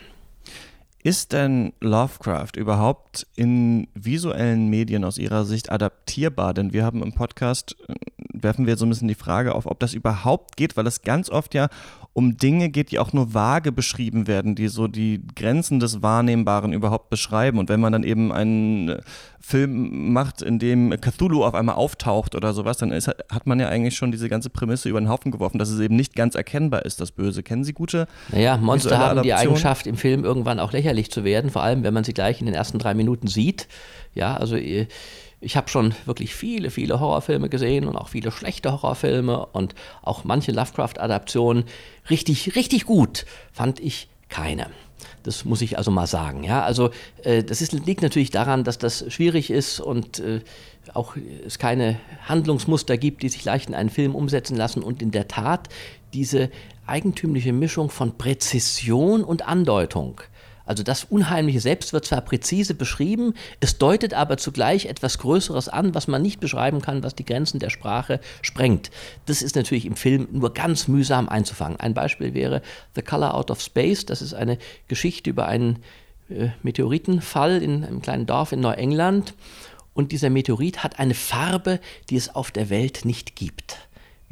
Ist 1.04 1.32
denn 1.32 1.72
Lovecraft 1.80 2.56
überhaupt 2.56 3.26
in 3.36 3.88
visuellen 3.94 4.68
Medien 4.68 5.04
aus 5.04 5.18
Ihrer 5.18 5.44
Sicht 5.44 5.70
adaptierbar? 5.70 6.54
Denn 6.54 6.72
wir 6.72 6.84
haben 6.84 7.02
im 7.02 7.12
Podcast, 7.12 7.76
äh, 7.88 7.94
werfen 8.42 8.66
wir 8.66 8.76
so 8.76 8.86
ein 8.86 8.88
bisschen 8.88 9.08
die 9.08 9.14
Frage 9.14 9.54
auf, 9.54 9.66
ob 9.66 9.80
das 9.80 9.94
überhaupt 9.94 10.56
geht, 10.56 10.76
weil 10.76 10.86
es 10.86 11.02
ganz 11.02 11.30
oft 11.30 11.54
ja 11.54 11.68
um 12.14 12.36
Dinge 12.36 12.68
geht, 12.68 12.90
die 12.90 12.98
auch 12.98 13.12
nur 13.14 13.32
vage 13.32 13.72
beschrieben 13.72 14.26
werden, 14.26 14.54
die 14.54 14.68
so 14.68 14.86
die 14.86 15.22
Grenzen 15.34 15.80
des 15.80 16.02
Wahrnehmbaren 16.02 16.72
überhaupt 16.74 17.08
beschreiben. 17.08 17.58
Und 17.58 17.70
wenn 17.70 17.80
man 17.80 17.92
dann 17.92 18.02
eben 18.02 18.32
einen 18.32 18.90
äh, 18.90 19.00
Film 19.40 20.12
macht, 20.12 20.42
in 20.42 20.58
dem 20.58 20.90
Cthulhu 21.00 21.42
auf 21.42 21.54
einmal 21.54 21.76
auftaucht 21.76 22.34
oder 22.34 22.52
sowas, 22.52 22.76
dann 22.76 22.92
ist, 22.92 23.08
hat 23.08 23.46
man 23.46 23.58
ja 23.58 23.68
eigentlich 23.68 23.96
schon 23.96 24.12
diese 24.12 24.28
ganze 24.28 24.50
Prämisse 24.50 24.90
über 24.90 25.00
den 25.00 25.08
Haufen 25.08 25.32
geworfen, 25.32 25.58
dass 25.58 25.70
es 25.70 25.80
eben 25.80 25.96
nicht 25.96 26.14
ganz 26.14 26.34
erkennbar 26.34 26.84
ist, 26.84 27.00
das 27.00 27.12
Böse. 27.12 27.42
Kennen 27.42 27.64
Sie 27.64 27.72
gute? 27.72 28.06
Naja, 28.30 28.58
Monster 28.58 28.98
haben 28.98 29.22
die 29.22 29.32
Eigenschaft, 29.32 29.86
im 29.86 29.96
Film 29.96 30.22
irgendwann 30.24 30.60
auch 30.60 30.72
lächerlich 30.72 31.10
zu 31.10 31.24
werden, 31.24 31.50
vor 31.50 31.62
allem 31.62 31.82
wenn 31.82 31.94
man 31.94 32.04
sie 32.04 32.12
gleich 32.12 32.40
in 32.40 32.46
den 32.46 32.54
ersten 32.54 32.78
drei 32.78 32.92
Minuten 32.92 33.26
sieht. 33.26 33.68
Ja, 34.14 34.36
also 34.36 34.56
äh, 34.56 34.86
ich 35.42 35.56
habe 35.56 35.68
schon 35.68 35.94
wirklich 36.06 36.34
viele, 36.34 36.70
viele 36.70 37.00
Horrorfilme 37.00 37.48
gesehen 37.48 37.86
und 37.86 37.96
auch 37.96 38.08
viele 38.08 38.30
schlechte 38.30 38.72
Horrorfilme 38.72 39.46
und 39.46 39.74
auch 40.02 40.24
manche 40.24 40.52
Lovecraft-Adaptionen. 40.52 41.64
Richtig, 42.08 42.56
richtig 42.56 42.84
gut 42.84 43.26
fand 43.52 43.80
ich 43.80 44.08
keine. 44.28 44.68
Das 45.24 45.44
muss 45.44 45.60
ich 45.60 45.78
also 45.78 45.90
mal 45.90 46.06
sagen. 46.06 46.44
Ja, 46.44 46.62
also 46.62 46.90
äh, 47.22 47.42
das 47.44 47.60
ist, 47.60 47.72
liegt 47.72 48.02
natürlich 48.02 48.30
daran, 48.30 48.64
dass 48.64 48.78
das 48.78 49.04
schwierig 49.12 49.50
ist 49.50 49.80
und 49.80 50.20
äh, 50.20 50.40
auch 50.94 51.16
es 51.46 51.58
keine 51.58 51.98
Handlungsmuster 52.26 52.96
gibt, 52.96 53.22
die 53.22 53.28
sich 53.28 53.44
leicht 53.44 53.68
in 53.68 53.74
einen 53.74 53.90
Film 53.90 54.14
umsetzen 54.14 54.56
lassen. 54.56 54.82
Und 54.82 55.02
in 55.02 55.10
der 55.10 55.28
Tat 55.28 55.68
diese 56.12 56.50
eigentümliche 56.86 57.52
Mischung 57.52 57.90
von 57.90 58.16
Präzision 58.18 59.22
und 59.24 59.46
Andeutung 59.46 60.20
also 60.72 60.82
das 60.82 61.04
Unheimliche 61.04 61.60
selbst 61.60 61.92
wird 61.92 62.06
zwar 62.06 62.22
präzise 62.22 62.74
beschrieben, 62.74 63.34
es 63.60 63.76
deutet 63.76 64.14
aber 64.14 64.38
zugleich 64.38 64.86
etwas 64.86 65.18
Größeres 65.18 65.68
an, 65.68 65.94
was 65.94 66.08
man 66.08 66.22
nicht 66.22 66.40
beschreiben 66.40 66.80
kann, 66.80 67.02
was 67.02 67.14
die 67.14 67.26
Grenzen 67.26 67.58
der 67.58 67.68
Sprache 67.68 68.20
sprengt. 68.40 68.90
Das 69.26 69.42
ist 69.42 69.54
natürlich 69.54 69.84
im 69.84 69.96
Film 69.96 70.28
nur 70.32 70.54
ganz 70.54 70.88
mühsam 70.88 71.28
einzufangen. 71.28 71.78
Ein 71.78 71.92
Beispiel 71.92 72.32
wäre 72.32 72.62
The 72.94 73.02
Color 73.02 73.34
Out 73.34 73.50
of 73.50 73.60
Space. 73.60 74.06
Das 74.06 74.22
ist 74.22 74.32
eine 74.32 74.56
Geschichte 74.88 75.28
über 75.28 75.46
einen 75.46 75.80
äh, 76.30 76.48
Meteoritenfall 76.62 77.62
in 77.62 77.84
einem 77.84 78.00
kleinen 78.00 78.24
Dorf 78.24 78.52
in 78.52 78.60
Neuengland. 78.60 79.34
Und 79.92 80.10
dieser 80.12 80.30
Meteorit 80.30 80.82
hat 80.82 80.98
eine 80.98 81.12
Farbe, 81.12 81.80
die 82.08 82.16
es 82.16 82.34
auf 82.34 82.50
der 82.50 82.70
Welt 82.70 83.04
nicht 83.04 83.36
gibt. 83.36 83.76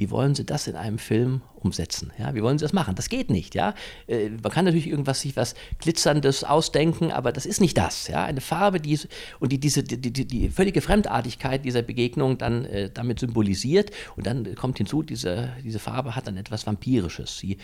Wie 0.00 0.10
wollen 0.10 0.34
Sie 0.34 0.46
das 0.46 0.66
in 0.66 0.76
einem 0.76 0.96
Film 0.96 1.42
umsetzen? 1.56 2.10
Ja, 2.18 2.34
wie 2.34 2.42
wollen 2.42 2.58
Sie 2.58 2.64
das 2.64 2.72
machen? 2.72 2.94
Das 2.94 3.10
geht 3.10 3.28
nicht. 3.28 3.54
Ja, 3.54 3.74
äh, 4.06 4.30
man 4.30 4.50
kann 4.50 4.64
natürlich 4.64 4.86
irgendwas 4.86 5.20
sich 5.20 5.36
was 5.36 5.54
glitzerndes 5.78 6.42
ausdenken, 6.42 7.12
aber 7.12 7.32
das 7.32 7.44
ist 7.44 7.60
nicht 7.60 7.76
das. 7.76 8.08
Ja, 8.08 8.24
eine 8.24 8.40
Farbe, 8.40 8.80
die 8.80 8.98
und 9.40 9.52
die 9.52 9.60
diese 9.60 9.82
die, 9.82 10.00
die, 10.00 10.26
die 10.26 10.48
völlige 10.48 10.80
Fremdartigkeit 10.80 11.66
dieser 11.66 11.82
Begegnung 11.82 12.38
dann 12.38 12.64
äh, 12.64 12.88
damit 12.88 13.18
symbolisiert 13.18 13.90
und 14.16 14.26
dann 14.26 14.54
kommt 14.54 14.78
hinzu, 14.78 15.02
diese 15.02 15.50
diese 15.62 15.78
Farbe 15.78 16.16
hat 16.16 16.26
dann 16.26 16.38
etwas 16.38 16.66
vampirisches. 16.66 17.36
Sie 17.36 17.58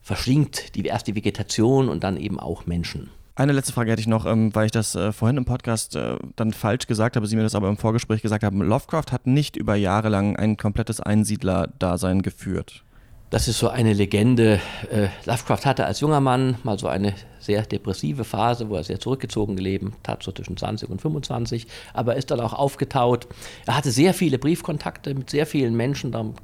verschlingt 0.00 0.74
die 0.76 0.86
erste 0.86 1.14
Vegetation 1.14 1.90
und 1.90 2.02
dann 2.02 2.16
eben 2.16 2.40
auch 2.40 2.64
Menschen. 2.64 3.10
Eine 3.36 3.52
letzte 3.52 3.72
Frage 3.72 3.90
hätte 3.90 4.00
ich 4.00 4.06
noch, 4.06 4.26
ähm, 4.26 4.54
weil 4.54 4.66
ich 4.66 4.70
das 4.70 4.94
äh, 4.94 5.10
vorhin 5.10 5.36
im 5.36 5.44
Podcast 5.44 5.96
äh, 5.96 6.16
dann 6.36 6.52
falsch 6.52 6.86
gesagt 6.86 7.16
habe, 7.16 7.26
Sie 7.26 7.34
mir 7.34 7.42
das 7.42 7.56
aber 7.56 7.68
im 7.68 7.76
Vorgespräch 7.76 8.22
gesagt 8.22 8.44
haben. 8.44 8.62
Lovecraft 8.62 9.10
hat 9.10 9.26
nicht 9.26 9.56
über 9.56 9.74
Jahre 9.74 10.08
lang 10.08 10.36
ein 10.36 10.56
komplettes 10.56 11.00
Einsiedler-Dasein 11.00 12.22
geführt. 12.22 12.84
Das 13.30 13.48
ist 13.48 13.58
so 13.58 13.68
eine 13.68 13.92
Legende. 13.92 14.60
Äh, 14.88 15.08
Lovecraft 15.24 15.64
hatte 15.64 15.84
als 15.84 15.98
junger 15.98 16.20
Mann 16.20 16.58
mal 16.62 16.78
so 16.78 16.86
eine 16.86 17.12
sehr 17.40 17.62
depressive 17.62 18.22
Phase, 18.22 18.68
wo 18.68 18.76
er 18.76 18.84
sehr 18.84 19.00
zurückgezogen 19.00 19.56
gelebt 19.56 20.06
hat, 20.06 20.22
so 20.22 20.30
zwischen 20.30 20.56
20 20.56 20.88
und 20.88 21.02
25, 21.02 21.66
aber 21.92 22.12
er 22.12 22.18
ist 22.18 22.30
dann 22.30 22.38
auch 22.38 22.52
aufgetaut. 22.52 23.26
Er 23.66 23.76
hatte 23.76 23.90
sehr 23.90 24.14
viele 24.14 24.38
Briefkontakte 24.38 25.12
mit 25.12 25.30
sehr 25.30 25.46
vielen 25.46 25.74
Menschen, 25.74 26.12
darum 26.12 26.34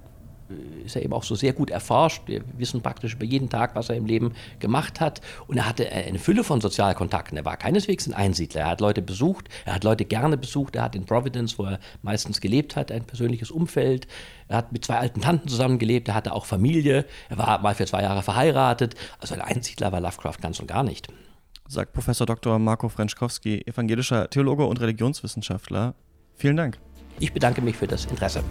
ist 0.84 0.96
er 0.96 1.02
eben 1.02 1.12
auch 1.12 1.22
so 1.22 1.34
sehr 1.34 1.52
gut 1.52 1.70
erforscht. 1.70 2.22
Wir 2.26 2.42
wissen 2.56 2.82
praktisch 2.82 3.14
über 3.14 3.24
jeden 3.24 3.48
Tag, 3.48 3.74
was 3.74 3.88
er 3.88 3.96
im 3.96 4.06
Leben 4.06 4.32
gemacht 4.58 5.00
hat. 5.00 5.20
Und 5.46 5.56
er 5.56 5.68
hatte 5.68 5.90
eine 5.90 6.18
Fülle 6.18 6.44
von 6.44 6.60
Sozialkontakten. 6.60 7.36
Er 7.36 7.44
war 7.44 7.56
keineswegs 7.56 8.06
ein 8.06 8.14
Einsiedler. 8.14 8.62
Er 8.62 8.68
hat 8.68 8.80
Leute 8.80 9.02
besucht, 9.02 9.48
er 9.64 9.74
hat 9.74 9.84
Leute 9.84 10.04
gerne 10.04 10.36
besucht. 10.36 10.76
Er 10.76 10.82
hat 10.82 10.94
in 10.94 11.04
Providence, 11.04 11.58
wo 11.58 11.64
er 11.64 11.78
meistens 12.02 12.40
gelebt 12.40 12.76
hat, 12.76 12.90
ein 12.90 13.04
persönliches 13.04 13.50
Umfeld. 13.50 14.06
Er 14.48 14.58
hat 14.58 14.72
mit 14.72 14.84
zwei 14.84 14.98
alten 14.98 15.20
Tanten 15.20 15.48
zusammengelebt. 15.48 16.08
Er 16.08 16.14
hatte 16.14 16.32
auch 16.32 16.46
Familie. 16.46 17.04
Er 17.28 17.38
war 17.38 17.60
mal 17.60 17.74
für 17.74 17.86
zwei 17.86 18.02
Jahre 18.02 18.22
verheiratet. 18.22 18.94
Also 19.20 19.34
ein 19.34 19.40
Einsiedler 19.40 19.92
war 19.92 20.00
Lovecraft 20.00 20.38
ganz 20.40 20.60
und 20.60 20.66
gar 20.66 20.82
nicht. 20.82 21.08
Sagt 21.68 21.92
Professor 21.92 22.26
Dr. 22.26 22.58
Marco 22.58 22.88
Frenschkowski, 22.88 23.62
evangelischer 23.64 24.28
Theologe 24.28 24.66
und 24.66 24.80
Religionswissenschaftler. 24.80 25.94
Vielen 26.34 26.56
Dank. 26.56 26.78
Ich 27.20 27.32
bedanke 27.32 27.60
mich 27.60 27.76
für 27.76 27.86
das 27.86 28.06
Interesse. 28.06 28.42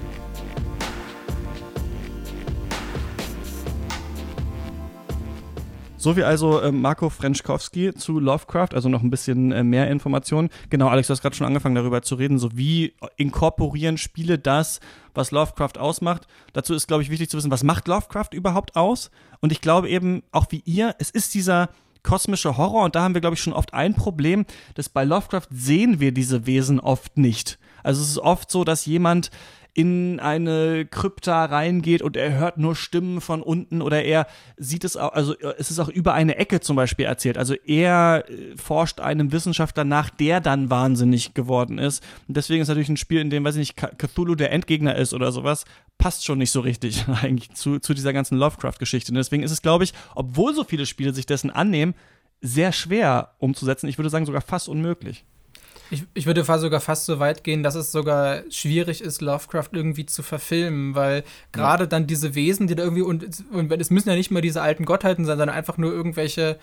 So 5.99 6.15
wie 6.15 6.23
also 6.23 6.61
äh, 6.61 6.71
Marco 6.71 7.09
Frenschkowski 7.09 7.93
zu 7.93 8.21
Lovecraft, 8.21 8.69
also 8.73 8.87
noch 8.87 9.03
ein 9.03 9.09
bisschen 9.09 9.51
äh, 9.51 9.65
mehr 9.65 9.89
Informationen. 9.89 10.47
Genau, 10.69 10.87
Alex, 10.87 11.07
du 11.07 11.11
hast 11.11 11.21
gerade 11.21 11.35
schon 11.35 11.45
angefangen 11.45 11.75
darüber 11.75 12.01
zu 12.01 12.15
reden, 12.15 12.39
so 12.39 12.55
wie 12.55 12.93
inkorporieren 13.17 13.97
Spiele 13.97 14.39
das, 14.39 14.79
was 15.13 15.31
Lovecraft 15.31 15.77
ausmacht. 15.77 16.25
Dazu 16.53 16.73
ist, 16.73 16.87
glaube 16.87 17.03
ich, 17.03 17.09
wichtig 17.09 17.29
zu 17.29 17.35
wissen, 17.35 17.51
was 17.51 17.65
macht 17.65 17.89
Lovecraft 17.89 18.29
überhaupt 18.31 18.77
aus? 18.77 19.11
Und 19.41 19.51
ich 19.51 19.59
glaube 19.59 19.89
eben, 19.89 20.23
auch 20.31 20.45
wie 20.51 20.63
ihr, 20.63 20.95
es 20.99 21.09
ist 21.09 21.33
dieser 21.33 21.67
kosmische 22.01 22.55
Horror 22.55 22.85
und 22.85 22.95
da 22.95 23.01
haben 23.01 23.13
wir, 23.13 23.19
glaube 23.19 23.35
ich, 23.35 23.41
schon 23.41 23.51
oft 23.51 23.73
ein 23.73 23.93
Problem, 23.93 24.45
dass 24.75 24.87
bei 24.87 25.03
Lovecraft 25.03 25.47
sehen 25.51 25.99
wir 25.99 26.13
diese 26.13 26.45
Wesen 26.45 26.79
oft 26.79 27.17
nicht. 27.17 27.59
Also 27.83 28.01
es 28.01 28.09
ist 28.09 28.19
oft 28.19 28.49
so, 28.49 28.63
dass 28.63 28.85
jemand 28.85 29.31
in 29.79 30.19
eine 30.19 30.85
Krypta 30.85 31.45
reingeht 31.45 32.01
und 32.01 32.17
er 32.17 32.37
hört 32.37 32.57
nur 32.57 32.75
Stimmen 32.75 33.21
von 33.21 33.41
unten 33.41 33.81
oder 33.81 34.03
er 34.03 34.27
sieht 34.57 34.83
es 34.83 34.97
auch, 34.97 35.13
also 35.13 35.35
es 35.57 35.71
ist 35.71 35.79
auch 35.79 35.87
über 35.87 36.13
eine 36.13 36.35
Ecke 36.35 36.59
zum 36.59 36.75
Beispiel 36.75 37.05
erzählt. 37.05 37.37
Also 37.37 37.53
er 37.53 38.25
äh, 38.27 38.57
forscht 38.57 38.99
einem 38.99 39.31
Wissenschaftler 39.31 39.85
nach, 39.85 40.09
der 40.09 40.41
dann 40.41 40.69
wahnsinnig 40.69 41.33
geworden 41.33 41.77
ist. 41.77 42.03
Und 42.27 42.35
deswegen 42.35 42.61
ist 42.61 42.67
natürlich 42.67 42.89
ein 42.89 42.97
Spiel, 42.97 43.21
in 43.21 43.29
dem, 43.29 43.45
weiß 43.45 43.55
ich 43.55 43.73
nicht, 43.73 43.97
Cthulhu 43.97 44.35
der 44.35 44.51
Endgegner 44.51 44.97
ist 44.97 45.13
oder 45.13 45.31
sowas, 45.31 45.63
passt 45.97 46.25
schon 46.25 46.39
nicht 46.39 46.51
so 46.51 46.59
richtig 46.59 47.05
eigentlich 47.21 47.53
zu, 47.53 47.79
zu 47.79 47.93
dieser 47.93 48.11
ganzen 48.11 48.37
Lovecraft-Geschichte. 48.37 49.13
Und 49.13 49.15
deswegen 49.15 49.43
ist 49.43 49.51
es, 49.51 49.61
glaube 49.61 49.85
ich, 49.85 49.93
obwohl 50.13 50.53
so 50.53 50.65
viele 50.65 50.85
Spiele 50.85 51.13
sich 51.13 51.25
dessen 51.25 51.51
annehmen, 51.51 51.95
sehr 52.41 52.73
schwer 52.73 53.35
umzusetzen. 53.37 53.87
Ich 53.87 53.97
würde 53.97 54.09
sagen, 54.09 54.25
sogar 54.25 54.41
fast 54.41 54.67
unmöglich. 54.67 55.23
Ich, 55.91 56.05
ich 56.13 56.25
würde 56.25 56.43
sogar 56.43 56.79
fast 56.81 57.05
so 57.05 57.19
weit 57.19 57.43
gehen, 57.43 57.63
dass 57.63 57.75
es 57.75 57.91
sogar 57.91 58.43
schwierig 58.49 59.01
ist, 59.01 59.21
Lovecraft 59.21 59.69
irgendwie 59.71 60.05
zu 60.05 60.23
verfilmen, 60.23 60.95
weil 60.95 61.23
gerade 61.51 61.83
ja. 61.83 61.87
dann 61.87 62.07
diese 62.07 62.35
Wesen, 62.35 62.67
die 62.67 62.75
da 62.75 62.83
irgendwie, 62.83 63.01
und, 63.01 63.25
und 63.51 63.71
es 63.73 63.89
müssen 63.89 64.09
ja 64.09 64.15
nicht 64.15 64.31
mal 64.31 64.41
diese 64.41 64.61
alten 64.61 64.85
Gottheiten 64.85 65.25
sein, 65.25 65.37
sondern 65.37 65.55
einfach 65.55 65.77
nur 65.77 65.91
irgendwelche 65.91 66.59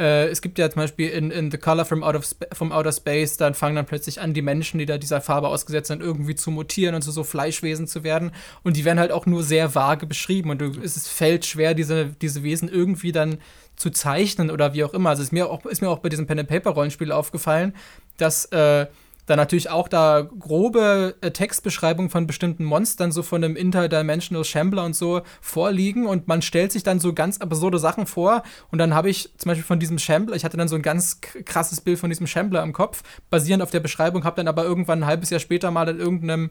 äh, 0.00 0.28
es 0.28 0.40
gibt 0.40 0.58
ja 0.58 0.70
zum 0.70 0.80
Beispiel 0.80 1.10
in, 1.10 1.30
in 1.30 1.50
The 1.50 1.58
Color 1.58 1.84
from, 1.84 2.02
Out 2.02 2.16
of 2.16 2.36
from 2.52 2.72
Outer 2.72 2.90
Space, 2.90 3.36
dann 3.36 3.52
fangen 3.52 3.76
dann 3.76 3.84
plötzlich 3.84 4.20
an, 4.20 4.32
die 4.32 4.40
Menschen, 4.40 4.78
die 4.78 4.86
da 4.86 4.96
dieser 4.96 5.20
Farbe 5.20 5.48
ausgesetzt 5.48 5.88
sind, 5.88 6.00
irgendwie 6.00 6.34
zu 6.34 6.50
mutieren 6.50 6.94
und 6.94 7.02
zu 7.02 7.10
so 7.10 7.22
Fleischwesen 7.22 7.86
zu 7.86 8.02
werden. 8.02 8.32
Und 8.62 8.78
die 8.78 8.86
werden 8.86 8.98
halt 8.98 9.12
auch 9.12 9.26
nur 9.26 9.42
sehr 9.42 9.74
vage 9.74 10.06
beschrieben. 10.06 10.48
Und 10.48 10.62
du, 10.62 10.72
es 10.82 11.06
fällt 11.06 11.44
schwer, 11.44 11.74
diese, 11.74 12.06
diese 12.06 12.42
Wesen 12.42 12.70
irgendwie 12.70 13.12
dann 13.12 13.38
zu 13.80 13.90
zeichnen 13.90 14.50
oder 14.50 14.74
wie 14.74 14.84
auch 14.84 14.92
immer. 14.92 15.10
Also 15.10 15.22
ist 15.22 15.32
mir 15.32 15.48
auch, 15.48 15.64
ist 15.64 15.80
mir 15.80 15.88
auch 15.88 16.00
bei 16.00 16.10
diesem 16.10 16.26
Pen-and-Paper-Rollenspiel 16.26 17.12
aufgefallen, 17.12 17.74
dass 18.18 18.44
äh, 18.46 18.86
da 19.24 19.36
natürlich 19.36 19.70
auch 19.70 19.88
da 19.88 20.22
grobe 20.22 21.14
äh, 21.22 21.30
Textbeschreibungen 21.30 22.10
von 22.10 22.26
bestimmten 22.26 22.64
Monstern, 22.64 23.10
so 23.10 23.22
von 23.22 23.42
einem 23.42 23.56
Interdimensional 23.56 24.44
Shambler 24.44 24.84
und 24.84 24.94
so 24.94 25.22
vorliegen 25.40 26.06
und 26.06 26.28
man 26.28 26.42
stellt 26.42 26.72
sich 26.72 26.82
dann 26.82 27.00
so 27.00 27.14
ganz 27.14 27.38
absurde 27.38 27.78
Sachen 27.78 28.06
vor 28.06 28.42
und 28.70 28.78
dann 28.78 28.92
habe 28.92 29.08
ich 29.08 29.30
zum 29.38 29.48
Beispiel 29.48 29.64
von 29.64 29.80
diesem 29.80 29.98
Shambler, 29.98 30.36
ich 30.36 30.44
hatte 30.44 30.58
dann 30.58 30.68
so 30.68 30.76
ein 30.76 30.82
ganz 30.82 31.20
krasses 31.20 31.80
Bild 31.80 31.98
von 31.98 32.10
diesem 32.10 32.26
Shambler 32.26 32.62
im 32.62 32.74
Kopf, 32.74 33.02
basierend 33.30 33.62
auf 33.62 33.70
der 33.70 33.80
Beschreibung, 33.80 34.24
habe 34.24 34.36
dann 34.36 34.48
aber 34.48 34.64
irgendwann 34.64 35.04
ein 35.04 35.06
halbes 35.06 35.30
Jahr 35.30 35.40
später 35.40 35.70
mal 35.70 35.88
in 35.88 35.98
irgendeinem 36.00 36.50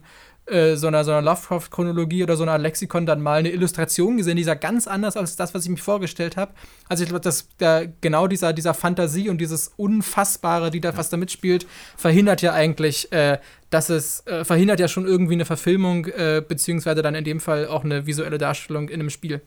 äh, 0.50 0.76
so 0.76 0.86
einer, 0.86 1.04
so 1.04 1.12
einer 1.12 1.22
Lovecraft-Chronologie 1.22 2.22
oder 2.22 2.36
so 2.36 2.42
einer 2.42 2.58
Lexikon 2.58 3.06
dann 3.06 3.20
mal 3.20 3.38
eine 3.38 3.50
Illustration 3.50 4.16
gesehen, 4.16 4.36
die 4.36 4.44
sah 4.44 4.54
ganz 4.54 4.86
anders 4.86 5.16
als 5.16 5.36
das, 5.36 5.54
was 5.54 5.64
ich 5.64 5.70
mir 5.70 5.76
vorgestellt 5.76 6.36
habe. 6.36 6.52
Also 6.88 7.02
ich 7.04 7.08
glaube, 7.08 7.22
dass 7.22 7.48
der, 7.58 7.88
genau 8.00 8.26
dieser, 8.26 8.52
dieser 8.52 8.74
Fantasie 8.74 9.28
und 9.28 9.40
dieses 9.40 9.72
Unfassbare, 9.76 10.70
die 10.70 10.80
da 10.80 10.90
ja. 10.90 10.94
fast 10.94 11.12
da 11.12 11.16
mitspielt, 11.16 11.66
verhindert 11.96 12.42
ja 12.42 12.52
eigentlich, 12.52 13.10
äh, 13.12 13.38
dass 13.70 13.88
es, 13.88 14.26
äh, 14.26 14.44
verhindert 14.44 14.80
ja 14.80 14.88
schon 14.88 15.06
irgendwie 15.06 15.34
eine 15.34 15.44
Verfilmung, 15.44 16.06
äh, 16.06 16.42
beziehungsweise 16.46 17.02
dann 17.02 17.14
in 17.14 17.24
dem 17.24 17.40
Fall 17.40 17.66
auch 17.66 17.84
eine 17.84 18.06
visuelle 18.06 18.38
Darstellung 18.38 18.88
in 18.88 19.00
einem 19.00 19.10
Spiel. 19.10 19.40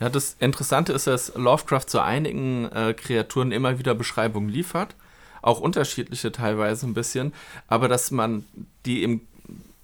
Ja, 0.00 0.08
das 0.08 0.36
Interessante 0.40 0.92
ist, 0.92 1.06
dass 1.06 1.34
Lovecraft 1.36 1.86
zu 1.86 2.00
einigen 2.00 2.66
äh, 2.72 2.92
Kreaturen 2.92 3.52
immer 3.52 3.78
wieder 3.78 3.94
Beschreibungen 3.94 4.48
liefert. 4.48 4.96
Auch 5.42 5.60
unterschiedliche 5.60 6.32
teilweise 6.32 6.86
ein 6.86 6.94
bisschen. 6.94 7.32
Aber 7.68 7.88
dass 7.88 8.10
man 8.10 8.44
die 8.84 9.02
im 9.02 9.20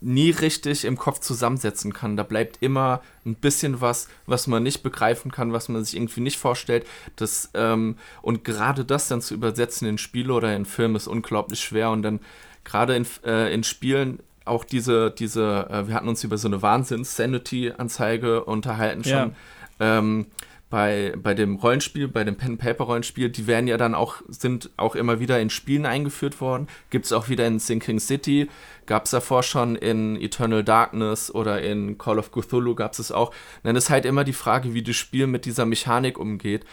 nie 0.00 0.30
richtig 0.30 0.84
im 0.84 0.96
Kopf 0.96 1.20
zusammensetzen 1.20 1.92
kann. 1.92 2.16
Da 2.16 2.22
bleibt 2.22 2.58
immer 2.60 3.02
ein 3.26 3.34
bisschen 3.34 3.80
was, 3.80 4.08
was 4.26 4.46
man 4.46 4.62
nicht 4.62 4.82
begreifen 4.82 5.30
kann, 5.30 5.52
was 5.52 5.68
man 5.68 5.84
sich 5.84 5.96
irgendwie 5.96 6.20
nicht 6.20 6.38
vorstellt. 6.38 6.86
Das, 7.16 7.50
ähm, 7.54 7.96
und 8.22 8.44
gerade 8.44 8.84
das 8.84 9.08
dann 9.08 9.20
zu 9.20 9.34
übersetzen 9.34 9.88
in 9.88 9.98
Spiele 9.98 10.32
oder 10.32 10.54
in 10.54 10.64
Filme 10.64 10.96
ist 10.96 11.08
unglaublich 11.08 11.60
schwer. 11.60 11.90
Und 11.90 12.02
dann 12.02 12.20
gerade 12.64 12.94
in, 12.94 13.06
äh, 13.24 13.52
in 13.52 13.64
Spielen 13.64 14.20
auch 14.44 14.64
diese, 14.64 15.10
diese, 15.10 15.68
äh, 15.70 15.88
wir 15.88 15.94
hatten 15.94 16.08
uns 16.08 16.24
über 16.24 16.38
so 16.38 16.48
eine 16.48 16.62
Wahnsinns-Sanity-Anzeige 16.62 18.44
unterhalten 18.44 19.04
schon. 19.04 19.34
Ja. 19.80 19.98
Ähm, 19.98 20.26
bei, 20.70 21.14
bei 21.16 21.32
dem 21.32 21.56
Rollenspiel, 21.56 22.08
bei 22.08 22.24
dem 22.24 22.36
Pen-Paper-Rollenspiel, 22.36 23.30
die 23.30 23.46
werden 23.46 23.68
ja 23.68 23.78
dann 23.78 23.94
auch, 23.94 24.16
sind 24.28 24.70
auch 24.76 24.96
immer 24.96 25.18
wieder 25.18 25.40
in 25.40 25.48
Spielen 25.48 25.86
eingeführt 25.86 26.40
worden. 26.40 26.68
Gibt 26.90 27.06
es 27.06 27.12
auch 27.12 27.28
wieder 27.28 27.46
in 27.46 27.58
Sinking 27.58 28.00
City, 28.00 28.48
gab 28.88 29.04
es 29.04 29.12
davor 29.12 29.44
schon 29.44 29.76
in 29.76 30.16
Eternal 30.16 30.64
Darkness 30.64 31.32
oder 31.32 31.62
in 31.62 31.98
Call 31.98 32.18
of 32.18 32.32
Cthulhu 32.32 32.74
gab 32.74 32.94
es 32.94 32.98
es 32.98 33.12
auch. 33.12 33.32
dann 33.62 33.76
ist 33.76 33.90
halt 33.90 34.04
immer 34.04 34.24
die 34.24 34.32
Frage, 34.32 34.74
wie 34.74 34.82
das 34.82 34.96
Spiel 34.96 35.28
mit 35.28 35.44
dieser 35.44 35.66
Mechanik 35.66 36.18
umgeht. 36.18 36.64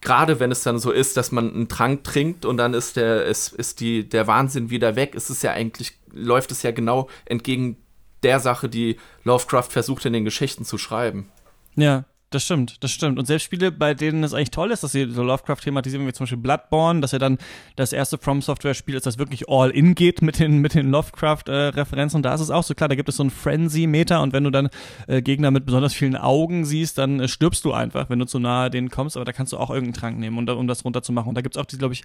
Gerade 0.00 0.38
wenn 0.38 0.52
es 0.52 0.62
dann 0.62 0.78
so 0.78 0.92
ist, 0.92 1.16
dass 1.16 1.32
man 1.32 1.52
einen 1.52 1.68
Trank 1.68 2.04
trinkt 2.04 2.44
und 2.44 2.56
dann 2.56 2.72
ist 2.72 2.96
der, 2.96 3.24
ist, 3.26 3.52
ist 3.52 3.80
die, 3.80 4.08
der 4.08 4.28
Wahnsinn 4.28 4.70
wieder 4.70 4.94
weg, 4.94 5.16
ist 5.16 5.28
es 5.28 5.42
ja 5.42 5.50
eigentlich, 5.50 5.98
läuft 6.12 6.52
es 6.52 6.62
ja 6.62 6.70
genau 6.70 7.08
entgegen 7.24 7.76
der 8.22 8.38
Sache, 8.38 8.68
die 8.68 8.96
Lovecraft 9.24 9.70
versucht 9.70 10.06
in 10.06 10.12
den 10.12 10.24
Geschichten 10.24 10.64
zu 10.64 10.78
schreiben. 10.78 11.28
Ja, 11.74 12.04
das 12.30 12.44
stimmt, 12.44 12.82
das 12.84 12.90
stimmt. 12.90 13.18
Und 13.18 13.24
selbst 13.24 13.44
Spiele, 13.44 13.72
bei 13.72 13.94
denen 13.94 14.22
es 14.22 14.34
eigentlich 14.34 14.50
toll 14.50 14.70
ist, 14.70 14.82
dass 14.82 14.92
sie 14.92 15.10
so 15.10 15.22
Lovecraft 15.22 15.62
thematisieren, 15.62 16.06
wie 16.06 16.12
zum 16.12 16.24
Beispiel 16.24 16.38
Bloodborne, 16.38 17.00
dass 17.00 17.12
ja 17.12 17.18
dann 17.18 17.38
das 17.76 17.92
erste 17.92 18.18
From 18.18 18.42
Software-Spiel 18.42 18.94
ist, 18.94 19.06
das 19.06 19.18
wirklich 19.18 19.48
all 19.48 19.70
in 19.70 19.94
geht 19.94 20.20
mit 20.20 20.38
den, 20.38 20.58
mit 20.58 20.74
den 20.74 20.90
Lovecraft-Referenzen. 20.90 22.18
und 22.18 22.22
da 22.22 22.34
ist 22.34 22.42
es 22.42 22.50
auch 22.50 22.64
so 22.64 22.74
klar, 22.74 22.88
da 22.88 22.96
gibt 22.96 23.08
es 23.08 23.16
so 23.16 23.24
ein 23.24 23.30
Frenzy-Meter 23.30 24.20
und 24.20 24.34
wenn 24.34 24.44
du 24.44 24.50
dann 24.50 24.68
äh, 25.06 25.22
Gegner 25.22 25.50
mit 25.50 25.64
besonders 25.64 25.94
vielen 25.94 26.16
Augen 26.16 26.66
siehst, 26.66 26.98
dann 26.98 27.20
äh, 27.20 27.28
stirbst 27.28 27.64
du 27.64 27.72
einfach, 27.72 28.10
wenn 28.10 28.18
du 28.18 28.26
zu 28.26 28.38
nahe 28.38 28.68
denen 28.68 28.90
kommst, 28.90 29.16
aber 29.16 29.24
da 29.24 29.32
kannst 29.32 29.54
du 29.54 29.56
auch 29.56 29.70
irgendeinen 29.70 29.94
Trank 29.94 30.18
nehmen, 30.18 30.36
um, 30.36 30.58
um 30.58 30.68
das 30.68 30.84
runterzumachen. 30.84 31.30
Und 31.30 31.34
da 31.34 31.40
gibt 31.40 31.56
es 31.56 31.60
auch 31.60 31.66
die, 31.66 31.78
glaube 31.78 31.94
ich, 31.94 32.04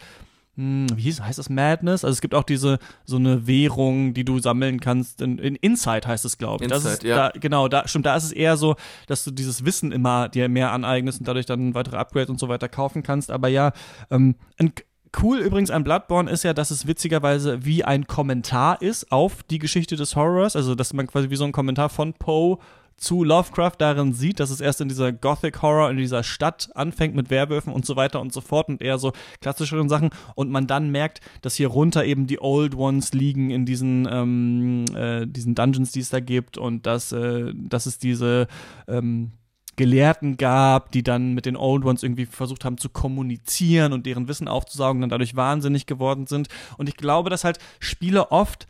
wie 0.56 1.02
hieß, 1.02 1.22
heißt 1.22 1.40
das 1.40 1.50
Madness? 1.50 2.04
Also 2.04 2.14
es 2.14 2.22
gibt 2.22 2.36
auch 2.36 2.44
diese 2.44 2.78
so 3.06 3.16
eine 3.16 3.48
Währung, 3.48 4.14
die 4.14 4.24
du 4.24 4.38
sammeln 4.38 4.80
kannst. 4.80 5.22
In, 5.22 5.40
in 5.40 5.56
Inside 5.56 6.08
heißt 6.08 6.26
es, 6.26 6.38
glaube 6.38 6.66
ich. 6.66 6.72
Ist, 6.72 7.04
ja. 7.04 7.32
Da, 7.32 7.40
genau, 7.40 7.68
da 7.68 7.88
stimmt, 7.88 8.06
da 8.06 8.16
ist 8.16 8.26
es 8.26 8.32
eher 8.32 8.56
so, 8.56 8.76
dass 9.08 9.24
du 9.24 9.32
dieses 9.32 9.66
Wissen 9.66 9.92
immer 9.92 10.30
dir 10.30 10.50
mehr 10.50 10.72
aneignest 10.72 11.20
und 11.20 11.28
dadurch 11.28 11.48
dann 11.48 11.74
weitere 11.74 11.98
Upgrades 11.98 12.30
und 12.30 12.40
so 12.40 12.50
weiter 12.50 12.70
kaufen 12.70 13.02
kannst. 13.02 13.32
Aber 13.32 13.48
ja, 13.48 13.72
ähm, 14.12 14.36
ein, 14.60 14.74
cool 15.22 15.40
übrigens 15.40 15.72
an 15.72 15.84
Bloodborne 15.84 16.30
ist 16.30 16.44
ja, 16.44 16.54
dass 16.54 16.70
es 16.70 16.86
witzigerweise 16.86 17.66
wie 17.66 17.84
ein 17.84 18.06
Kommentar 18.06 18.80
ist 18.80 19.12
auf 19.12 19.42
die 19.44 19.60
Geschichte 19.60 19.96
des 19.96 20.16
Horrors. 20.16 20.56
Also 20.56 20.76
dass 20.76 20.94
man 20.94 21.08
quasi 21.08 21.32
wie 21.32 21.36
so 21.36 21.46
ein 21.46 21.52
Kommentar 21.52 21.90
von 21.90 22.14
Poe 22.14 22.60
zu 22.98 23.24
Lovecraft 23.24 23.76
darin 23.78 24.14
sieht, 24.14 24.40
dass 24.40 24.50
es 24.50 24.62
erst 24.62 24.82
in 24.82 24.90
dieser 24.90 25.12
Gothic 25.12 25.62
Horror 25.62 25.90
in 25.90 25.98
dieser 25.98 26.24
Stadt 26.24 26.70
anfängt 26.76 27.16
mit 27.16 27.30
Werwölfen 27.30 27.74
und 27.74 27.86
so 27.86 27.96
weiter 27.96 28.22
und 28.22 28.34
so 28.34 28.42
fort 28.42 28.70
und 28.70 28.82
eher 28.82 28.98
so 28.98 29.14
klassischeren 29.42 29.90
Sachen 29.90 30.10
und 30.36 30.50
man 30.50 30.68
dann 30.68 30.90
merkt, 30.90 31.22
dass 31.42 31.56
hier 31.56 31.68
runter 31.68 32.06
eben 32.06 32.28
die 32.28 32.42
Old 32.42 32.76
Ones 32.76 33.14
liegen 33.14 33.50
in 33.50 33.66
diesen 33.66 34.08
ähm, 34.10 34.86
äh, 34.96 35.26
diesen 35.28 35.56
Dungeons, 35.56 35.92
die 35.92 36.00
es 36.00 36.10
da 36.10 36.20
gibt 36.20 36.58
und 36.58 36.86
dass 36.86 37.12
äh, 37.12 37.54
dass 37.56 37.86
es 37.86 37.98
diese 37.98 38.48
ähm, 38.88 39.32
Gelehrten 39.76 40.38
gab, 40.38 40.92
die 40.92 41.04
dann 41.04 41.34
mit 41.34 41.46
den 41.46 41.56
Old 41.56 41.84
Ones 41.84 42.04
irgendwie 42.04 42.26
versucht 42.26 42.64
haben 42.64 42.78
zu 42.78 42.90
kommunizieren 42.90 43.92
und 43.92 44.06
deren 44.06 44.28
Wissen 44.28 44.48
aufzusaugen, 44.48 45.02
dann 45.02 45.10
dadurch 45.10 45.36
wahnsinnig 45.36 45.86
geworden 45.88 46.28
sind. 46.28 46.48
Und 46.78 46.90
ich 46.90 46.98
glaube, 46.98 47.30
dass 47.30 47.44
halt 47.44 47.58
Spiele 47.80 48.32
oft 48.32 48.68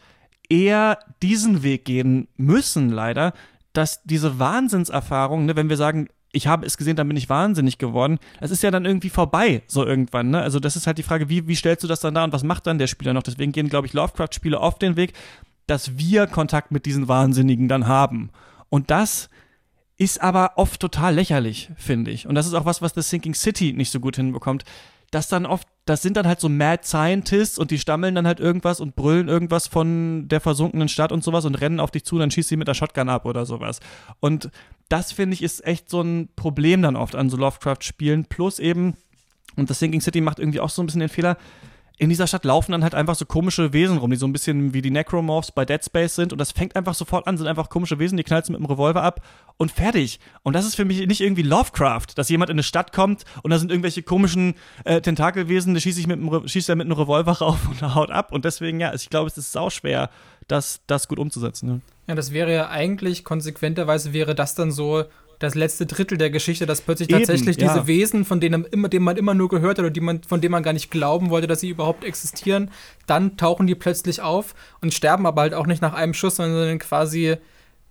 eher 0.50 1.00
diesen 1.22 1.64
Weg 1.64 1.86
gehen 1.86 2.28
müssen, 2.38 2.90
leider, 2.90 3.34
dass 3.74 4.04
diese 4.04 4.40
Wahnsinnserfahrung, 4.40 5.46
ne, 5.46 5.56
wenn 5.56 5.70
wir 5.70 5.78
sagen, 5.78 6.08
ich 6.32 6.48
habe 6.48 6.66
es 6.66 6.78
gesehen, 6.78 6.96
dann 6.96 7.08
bin 7.08 7.18
ich 7.18 7.30
wahnsinnig 7.30 7.78
geworden. 7.78 8.18
Das 8.42 8.50
ist 8.50 8.64
ja 8.64 8.72
dann 8.72 8.86
irgendwie 8.86 9.10
vorbei, 9.10 9.62
so 9.68 9.86
irgendwann. 9.86 10.32
Ne? 10.32 10.42
Also 10.42 10.60
das 10.60 10.76
ist 10.76 10.88
halt 10.88 10.98
die 10.98 11.04
Frage, 11.04 11.30
wie, 11.30 11.48
wie 11.48 11.56
stellst 11.56 11.84
du 11.84 11.88
das 11.88 12.00
dann 12.00 12.16
da 12.16 12.24
und 12.24 12.34
was 12.34 12.44
macht 12.44 12.66
dann 12.66 12.80
der 12.80 12.88
Spieler 12.88 13.14
noch? 13.14 13.24
Deswegen 13.24 13.52
gehen, 13.52 13.70
glaube 13.70 13.86
ich, 13.86 13.94
Lovecraft-Spiele 13.94 14.60
oft 14.60 14.82
den 14.82 14.96
Weg, 14.96 15.14
dass 15.68 15.98
wir 15.98 16.26
Kontakt 16.26 16.72
mit 16.72 16.88
diesen 16.88 17.08
Wahnsinnigen 17.08 17.68
dann 17.68 17.88
haben. 17.88 18.32
Und 18.70 18.90
das 18.90 19.30
ist 19.98 20.22
aber 20.22 20.54
oft 20.56 20.80
total 20.80 21.14
lächerlich, 21.14 21.70
finde 21.78 22.10
ich. 22.10 22.28
Und 22.28 22.34
das 22.34 22.48
ist 22.48 22.56
auch 22.56 22.66
was, 22.66 22.82
was 22.82 22.94
The 22.96 23.04
Sinking 23.04 23.36
City 23.36 23.74
nicht 23.74 23.92
so 23.92 24.00
gut 24.00 24.16
hinbekommt, 24.16 24.64
dass 25.12 25.28
dann 25.28 25.46
oft, 25.46 25.68
das 25.86 26.02
sind 26.02 26.16
dann 26.16 26.28
halt 26.28 26.40
so 26.40 26.48
Mad 26.48 26.84
Scientists 26.86 27.58
und 27.58 27.72
die 27.72 27.80
stammeln 27.80 28.16
dann 28.16 28.26
halt 28.26 28.40
irgendwas 28.40 28.80
und 28.80 28.96
brüllen 28.96 29.28
irgendwas 29.28 29.68
von 29.68 30.28
der 30.30 30.40
versunkenen 30.40 30.88
Stadt 30.88 31.12
und 31.12 31.24
sowas 31.24 31.44
und 31.46 31.56
rennen 31.56 31.82
auf 31.82 31.92
dich 31.92 32.06
zu, 32.06 32.18
dann 32.18 32.32
schießt 32.32 32.50
sie 32.50 32.58
mit 32.58 32.70
der 32.70 32.74
Shotgun 32.74 33.10
ab 33.10 33.26
oder 33.26 33.46
sowas. 33.46 33.82
Und 34.22 34.50
das 34.88 35.12
finde 35.12 35.34
ich 35.34 35.44
ist 35.44 35.66
echt 35.66 35.90
so 35.90 36.02
ein 36.02 36.30
Problem 36.36 36.82
dann 36.82 36.96
oft 36.96 37.16
an 37.16 37.30
so 37.30 37.36
Lovecraft-Spielen. 37.36 38.26
Plus 38.26 38.60
eben, 38.60 38.96
und 39.58 39.70
das 39.70 39.80
Sinking 39.80 40.02
City 40.02 40.22
macht 40.22 40.40
irgendwie 40.40 40.62
auch 40.62 40.70
so 40.70 40.82
ein 40.82 40.86
bisschen 40.86 41.02
den 41.02 41.10
Fehler, 41.10 41.38
in 41.98 42.10
dieser 42.10 42.26
Stadt 42.26 42.44
laufen 42.44 42.72
dann 42.72 42.84
halt 42.84 42.96
einfach 42.96 43.16
so 43.16 43.26
komische 43.26 43.72
Wesen 43.72 43.98
rum, 43.98 44.10
die 44.10 44.18
so 44.18 44.26
ein 44.26 44.34
bisschen 44.34 44.74
wie 44.74 44.82
die 44.82 44.90
Necromorphs 44.90 45.52
bei 45.52 45.64
Dead 45.64 45.84
Space 45.84 46.16
sind 46.16 46.32
und 46.32 46.40
das 46.40 46.52
fängt 46.52 46.76
einfach 46.76 46.96
sofort 46.96 47.28
an, 47.28 47.38
sind 47.38 47.48
einfach 47.48 47.70
komische 47.70 48.00
Wesen, 48.00 48.18
die 48.18 48.24
knallst 48.24 48.50
mit 48.50 48.60
dem 48.60 48.66
Revolver 48.66 49.04
ab 49.04 49.22
und 49.58 49.72
fertig. 49.72 50.20
Und 50.42 50.54
das 50.54 50.66
ist 50.66 50.76
für 50.76 50.86
mich 50.86 51.06
nicht 51.06 51.22
irgendwie 51.22 51.44
Lovecraft, 51.44 52.08
dass 52.16 52.30
jemand 52.30 52.50
in 52.50 52.56
eine 52.56 52.64
Stadt 52.64 52.94
kommt 52.94 53.26
und 53.44 53.52
da 53.52 53.60
sind 53.60 53.70
irgendwelche 53.70 54.02
komischen 54.02 54.56
äh, 54.86 55.02
Tentakelwesen, 55.02 55.76
die 55.76 55.82
schießt, 55.82 56.00
ich 56.00 56.08
mit 56.08 56.20
einem, 56.20 56.48
schießt 56.48 56.70
er 56.70 56.76
mit 56.76 56.86
einem 56.86 56.98
Revolver 56.98 57.32
rauf 57.42 57.68
und 57.70 57.82
haut 57.96 58.10
ab 58.10 58.32
und 58.32 58.44
deswegen, 58.44 58.80
ja, 58.80 58.94
ich 58.94 59.10
glaube, 59.10 59.28
es 59.28 59.38
ist 59.38 59.52
sau 59.52 59.70
schwer, 59.70 60.10
das, 60.48 60.82
das 60.88 61.08
gut 61.08 61.20
umzusetzen. 61.20 61.70
Ne? 61.70 61.82
Ja, 62.08 62.16
das 62.16 62.34
wäre 62.34 62.54
ja 62.54 62.70
eigentlich, 62.70 63.24
konsequenterweise 63.24 64.14
wäre 64.14 64.36
das 64.36 64.56
dann 64.56 64.72
so 64.72 65.06
das 65.44 65.56
letzte 65.56 65.86
Drittel 65.86 66.18
der 66.18 66.30
Geschichte, 66.30 66.66
dass 66.66 66.82
plötzlich 66.82 67.10
Eben, 67.10 67.20
tatsächlich 67.20 67.58
ja. 67.58 67.68
diese 67.74 67.88
Wesen, 67.88 68.26
von 68.26 68.40
denen, 68.40 68.66
immer, 68.66 68.90
denen 68.90 69.06
man 69.06 69.18
immer 69.18 69.34
nur 69.34 69.50
gehört 69.50 69.78
hat 69.78 69.86
oder 69.86 69.92
die 69.92 70.02
man, 70.02 70.24
von 70.24 70.42
denen 70.42 70.52
man 70.52 70.64
gar 70.64 70.74
nicht 70.74 70.90
glauben 70.90 71.30
wollte, 71.30 71.48
dass 71.48 71.60
sie 71.60 71.70
überhaupt 71.70 72.04
existieren, 72.04 72.72
dann 73.06 73.38
tauchen 73.38 73.68
die 73.68 73.76
plötzlich 73.76 74.22
auf 74.22 74.56
und 74.82 74.94
sterben 74.94 75.26
aber 75.26 75.42
halt 75.42 75.54
auch 75.54 75.68
nicht 75.68 75.82
nach 75.82 75.94
einem 75.94 76.14
Schuss, 76.14 76.38
sondern 76.38 76.80
quasi 76.80 77.38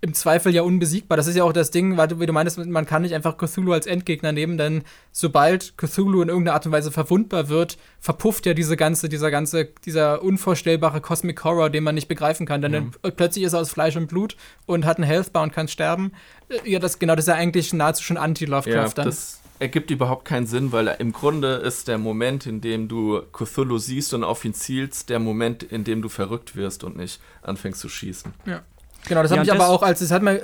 im 0.02 0.14
Zweifel 0.14 0.52
ja 0.52 0.62
unbesiegbar. 0.62 1.16
Das 1.16 1.28
ist 1.28 1.36
ja 1.36 1.44
auch 1.44 1.52
das 1.52 1.70
Ding, 1.70 1.96
weil 1.96 2.08
du, 2.08 2.18
wie 2.18 2.26
du 2.26 2.32
meinst, 2.32 2.58
man 2.58 2.86
kann 2.86 3.02
nicht 3.02 3.14
einfach 3.14 3.36
Cthulhu 3.36 3.72
als 3.72 3.86
Endgegner 3.86 4.32
nehmen, 4.32 4.58
denn 4.58 4.82
sobald 5.12 5.78
Cthulhu 5.78 6.22
in 6.22 6.28
irgendeiner 6.28 6.54
Art 6.54 6.66
und 6.66 6.72
Weise 6.72 6.90
verwundbar 6.90 7.48
wird, 7.48 7.78
verpufft 8.00 8.44
ja 8.44 8.52
diese 8.52 8.76
ganze, 8.76 9.08
dieser 9.08 9.30
ganze, 9.30 9.68
dieser 9.84 10.22
unvorstellbare 10.22 11.00
Cosmic 11.00 11.44
Horror, 11.44 11.70
den 11.70 11.84
man 11.84 11.94
nicht 11.94 12.08
begreifen 12.08 12.46
kann. 12.46 12.60
Denn 12.60 12.72
mhm. 12.72 12.92
plötzlich 13.16 13.44
ist 13.44 13.52
er 13.52 13.60
aus 13.60 13.70
Fleisch 13.70 13.94
und 13.94 14.08
Blut 14.08 14.36
und 14.66 14.84
hat 14.84 14.96
einen 14.96 15.06
Health 15.06 15.32
Bar 15.32 15.44
und 15.44 15.52
kann 15.52 15.68
sterben. 15.68 16.10
Äh, 16.48 16.68
ja, 16.68 16.80
das 16.80 16.98
genau, 16.98 17.14
das 17.14 17.26
ist 17.26 17.28
ja 17.28 17.36
eigentlich 17.36 17.72
nahezu 17.72 18.02
schon 18.02 18.16
Anti-Lovecraft 18.16 18.94
ja, 18.98 19.04
Das 19.04 19.40
ergibt 19.60 19.92
überhaupt 19.92 20.24
keinen 20.24 20.48
Sinn, 20.48 20.72
weil 20.72 20.96
im 20.98 21.12
Grunde 21.12 21.54
ist 21.54 21.86
der 21.86 21.98
Moment, 21.98 22.46
in 22.46 22.60
dem 22.60 22.88
du 22.88 23.22
Cthulhu 23.32 23.78
siehst 23.78 24.12
und 24.14 24.24
auf 24.24 24.44
ihn 24.44 24.54
zielst, 24.54 25.10
der 25.10 25.20
Moment, 25.20 25.62
in 25.62 25.84
dem 25.84 26.02
du 26.02 26.08
verrückt 26.08 26.56
wirst 26.56 26.82
und 26.82 26.96
nicht 26.96 27.20
anfängst 27.42 27.80
zu 27.80 27.88
schießen. 27.88 28.34
Ja. 28.46 28.62
Genau, 29.08 29.22
das 29.22 29.30
ja, 29.32 29.38
habe 29.38 29.46
ich 29.46 29.52
aber 29.52 29.68
auch, 29.68 29.82
als 29.82 30.00
es 30.00 30.12
hat 30.12 30.22
mir, 30.22 30.40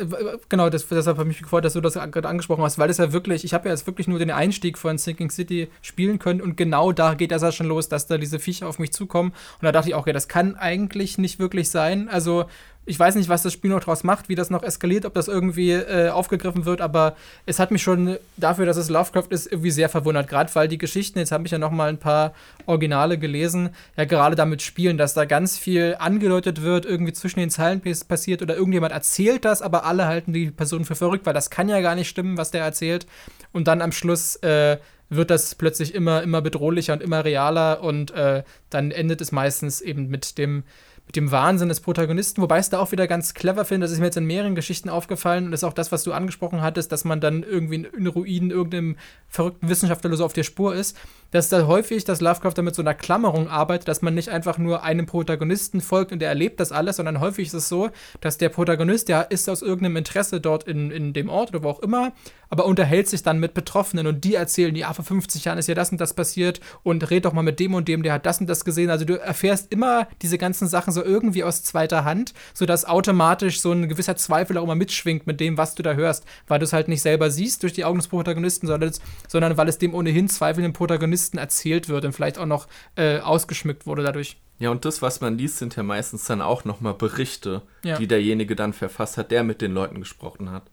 genau, 0.48 0.68
das, 0.68 0.86
deshalb 0.88 1.18
habe 1.18 1.30
ich 1.30 1.36
mich 1.36 1.42
gefreut, 1.42 1.64
dass 1.64 1.74
du 1.74 1.80
das 1.80 1.94
gerade 1.94 2.28
angesprochen 2.28 2.64
hast, 2.64 2.78
weil 2.78 2.88
das 2.88 2.98
ja 2.98 3.12
wirklich, 3.12 3.44
ich 3.44 3.54
habe 3.54 3.68
ja 3.68 3.74
jetzt 3.74 3.86
wirklich 3.86 4.08
nur 4.08 4.18
den 4.18 4.32
Einstieg 4.32 4.78
von 4.78 4.98
Sinking 4.98 5.30
City 5.30 5.68
spielen 5.80 6.18
können 6.18 6.40
und 6.40 6.56
genau 6.56 6.90
da 6.92 7.14
geht 7.14 7.30
das 7.30 7.42
ja 7.42 7.52
schon 7.52 7.68
los, 7.68 7.88
dass 7.88 8.08
da 8.08 8.18
diese 8.18 8.40
Viecher 8.40 8.68
auf 8.68 8.80
mich 8.80 8.92
zukommen 8.92 9.30
und 9.30 9.64
da 9.64 9.70
dachte 9.70 9.88
ich 9.88 9.94
auch, 9.94 10.06
ja, 10.06 10.12
das 10.12 10.26
kann 10.26 10.56
eigentlich 10.56 11.18
nicht 11.18 11.38
wirklich 11.38 11.70
sein. 11.70 12.08
Also 12.08 12.46
ich 12.88 12.98
weiß 12.98 13.14
nicht, 13.16 13.28
was 13.28 13.42
das 13.42 13.52
Spiel 13.52 13.70
noch 13.70 13.80
draus 13.80 14.02
macht, 14.02 14.28
wie 14.28 14.34
das 14.34 14.48
noch 14.48 14.62
eskaliert, 14.62 15.04
ob 15.04 15.12
das 15.12 15.28
irgendwie 15.28 15.72
äh, 15.72 16.08
aufgegriffen 16.08 16.64
wird, 16.64 16.80
aber 16.80 17.16
es 17.44 17.58
hat 17.58 17.70
mich 17.70 17.82
schon 17.82 18.16
dafür, 18.38 18.64
dass 18.64 18.78
es 18.78 18.88
Lovecraft 18.88 19.28
ist, 19.28 19.46
irgendwie 19.46 19.70
sehr 19.70 19.90
verwundert. 19.90 20.26
Gerade 20.26 20.54
weil 20.54 20.68
die 20.68 20.78
Geschichten, 20.78 21.18
jetzt 21.18 21.30
habe 21.30 21.44
ich 21.44 21.52
ja 21.52 21.58
noch 21.58 21.70
mal 21.70 21.90
ein 21.90 21.98
paar 21.98 22.32
Originale 22.66 23.18
gelesen, 23.18 23.70
ja 23.96 24.06
gerade 24.06 24.36
damit 24.36 24.62
spielen, 24.62 24.96
dass 24.96 25.12
da 25.12 25.26
ganz 25.26 25.58
viel 25.58 25.96
angedeutet 25.98 26.62
wird, 26.62 26.86
irgendwie 26.86 27.12
zwischen 27.12 27.40
den 27.40 27.50
Zeilen 27.50 27.82
passiert 28.08 28.40
oder 28.40 28.56
irgendjemand 28.56 28.92
erzählt 28.92 29.44
das, 29.44 29.60
aber 29.60 29.84
alle 29.84 30.06
halten 30.06 30.32
die 30.32 30.50
Person 30.50 30.86
für 30.86 30.94
verrückt, 30.94 31.26
weil 31.26 31.34
das 31.34 31.50
kann 31.50 31.68
ja 31.68 31.80
gar 31.80 31.94
nicht 31.94 32.08
stimmen, 32.08 32.38
was 32.38 32.50
der 32.50 32.64
erzählt. 32.64 33.06
Und 33.52 33.68
dann 33.68 33.82
am 33.82 33.92
Schluss 33.92 34.36
äh, 34.36 34.78
wird 35.10 35.30
das 35.30 35.54
plötzlich 35.54 35.94
immer, 35.94 36.22
immer 36.22 36.42
bedrohlicher 36.42 36.92
und 36.92 37.02
immer 37.02 37.24
realer 37.24 37.82
und 37.82 38.10
äh, 38.12 38.42
dann 38.70 38.90
endet 38.90 39.20
es 39.20 39.32
meistens 39.32 39.80
eben 39.80 40.08
mit 40.08 40.38
dem 40.38 40.64
mit 41.08 41.16
dem 41.16 41.32
Wahnsinn 41.32 41.70
des 41.70 41.80
Protagonisten, 41.80 42.42
wobei 42.42 42.56
ich 42.56 42.66
es 42.66 42.68
da 42.68 42.80
auch 42.80 42.92
wieder 42.92 43.06
ganz 43.06 43.32
clever 43.32 43.64
finde, 43.64 43.86
das 43.86 43.92
ist 43.92 43.98
mir 43.98 44.04
jetzt 44.04 44.18
in 44.18 44.26
mehreren 44.26 44.54
Geschichten 44.54 44.90
aufgefallen 44.90 45.46
und 45.46 45.52
das 45.52 45.60
ist 45.60 45.64
auch 45.64 45.72
das, 45.72 45.90
was 45.90 46.04
du 46.04 46.12
angesprochen 46.12 46.60
hattest, 46.60 46.92
dass 46.92 47.06
man 47.06 47.18
dann 47.18 47.42
irgendwie 47.42 47.86
in 47.96 48.06
Ruinen 48.06 48.50
irgendeinem 48.50 48.96
verrückten 49.26 49.70
Wissenschaftler 49.70 50.14
so 50.16 50.24
auf 50.26 50.34
der 50.34 50.42
Spur 50.42 50.74
ist, 50.74 50.98
dass 51.30 51.48
da 51.48 51.66
häufig, 51.66 52.04
dass 52.04 52.20
Lovecraft 52.20 52.52
damit 52.56 52.74
so 52.74 52.82
einer 52.82 52.92
Klammerung 52.92 53.48
arbeitet, 53.48 53.88
dass 53.88 54.02
man 54.02 54.14
nicht 54.14 54.28
einfach 54.28 54.58
nur 54.58 54.82
einem 54.82 55.06
Protagonisten 55.06 55.80
folgt 55.80 56.12
und 56.12 56.22
er 56.22 56.28
erlebt 56.28 56.60
das 56.60 56.72
alles, 56.72 56.96
sondern 56.96 57.20
häufig 57.20 57.46
ist 57.46 57.54
es 57.54 57.70
so, 57.70 57.88
dass 58.20 58.36
der 58.36 58.50
Protagonist, 58.50 59.08
der 59.08 59.30
ist 59.30 59.48
aus 59.48 59.62
irgendeinem 59.62 59.96
Interesse 59.96 60.42
dort 60.42 60.64
in, 60.64 60.90
in 60.90 61.14
dem 61.14 61.30
Ort 61.30 61.54
oder 61.54 61.62
wo 61.62 61.70
auch 61.70 61.80
immer, 61.80 62.12
aber 62.50 62.66
unterhält 62.66 63.08
sich 63.08 63.22
dann 63.22 63.38
mit 63.38 63.54
Betroffenen 63.54 64.06
und 64.06 64.24
die 64.24 64.34
erzählen, 64.34 64.74
ja, 64.74 64.92
vor 64.92 65.04
50 65.04 65.44
Jahren 65.44 65.58
ist 65.58 65.68
ja 65.68 65.74
das 65.74 65.90
und 65.90 66.00
das 66.00 66.14
passiert 66.14 66.60
und 66.82 67.10
red 67.10 67.24
doch 67.24 67.32
mal 67.32 67.42
mit 67.42 67.60
dem 67.60 67.74
und 67.74 67.88
dem, 67.88 68.02
der 68.02 68.14
hat 68.14 68.26
das 68.26 68.40
und 68.40 68.48
das 68.48 68.64
gesehen. 68.64 68.90
Also 68.90 69.04
du 69.04 69.20
erfährst 69.20 69.72
immer 69.72 70.08
diese 70.22 70.38
ganzen 70.38 70.68
Sachen 70.68 70.92
so 70.92 71.04
irgendwie 71.04 71.44
aus 71.44 71.62
zweiter 71.62 72.04
Hand, 72.04 72.34
sodass 72.54 72.84
automatisch 72.84 73.60
so 73.60 73.72
ein 73.72 73.88
gewisser 73.88 74.16
Zweifel 74.16 74.58
auch 74.58 74.64
immer 74.64 74.74
mitschwingt 74.74 75.26
mit 75.26 75.40
dem, 75.40 75.58
was 75.58 75.74
du 75.74 75.82
da 75.82 75.94
hörst, 75.94 76.24
weil 76.46 76.58
du 76.58 76.64
es 76.64 76.72
halt 76.72 76.88
nicht 76.88 77.02
selber 77.02 77.30
siehst 77.30 77.62
durch 77.62 77.72
die 77.72 77.84
Augen 77.84 77.98
des 77.98 78.08
Protagonisten, 78.08 78.66
sondern, 78.66 78.92
sondern 79.26 79.56
weil 79.56 79.68
es 79.68 79.78
dem 79.78 79.94
ohnehin 79.94 80.28
zweifelnden 80.28 80.72
Protagonisten 80.72 81.38
erzählt 81.38 81.88
wird 81.88 82.04
und 82.04 82.12
vielleicht 82.12 82.38
auch 82.38 82.46
noch 82.46 82.66
äh, 82.96 83.20
ausgeschmückt 83.20 83.86
wurde 83.86 84.02
dadurch. 84.02 84.38
Ja, 84.58 84.70
und 84.70 84.84
das, 84.84 85.02
was 85.02 85.20
man 85.20 85.38
liest, 85.38 85.58
sind 85.58 85.76
ja 85.76 85.84
meistens 85.84 86.24
dann 86.24 86.42
auch 86.42 86.64
nochmal 86.64 86.94
Berichte, 86.94 87.62
ja. 87.84 87.96
die 87.96 88.08
derjenige 88.08 88.56
dann 88.56 88.72
verfasst 88.72 89.16
hat, 89.16 89.30
der 89.30 89.44
mit 89.44 89.60
den 89.62 89.72
Leuten 89.72 90.00
gesprochen 90.00 90.50
hat. 90.50 90.64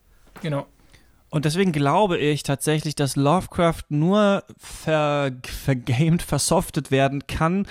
Genau. 0.41 0.65
Und 1.30 1.45
deswegen 1.45 1.71
glaube 1.71 2.17
ich 2.17 2.43
tatsächlich, 2.43 2.95
dass 2.95 3.15
Lovecraft 3.15 3.84
nur 3.89 4.43
ver 4.57 5.32
vergamed, 5.43 6.21
versoftet 6.21 6.91
werden 6.91 7.28
kann, 7.28 7.67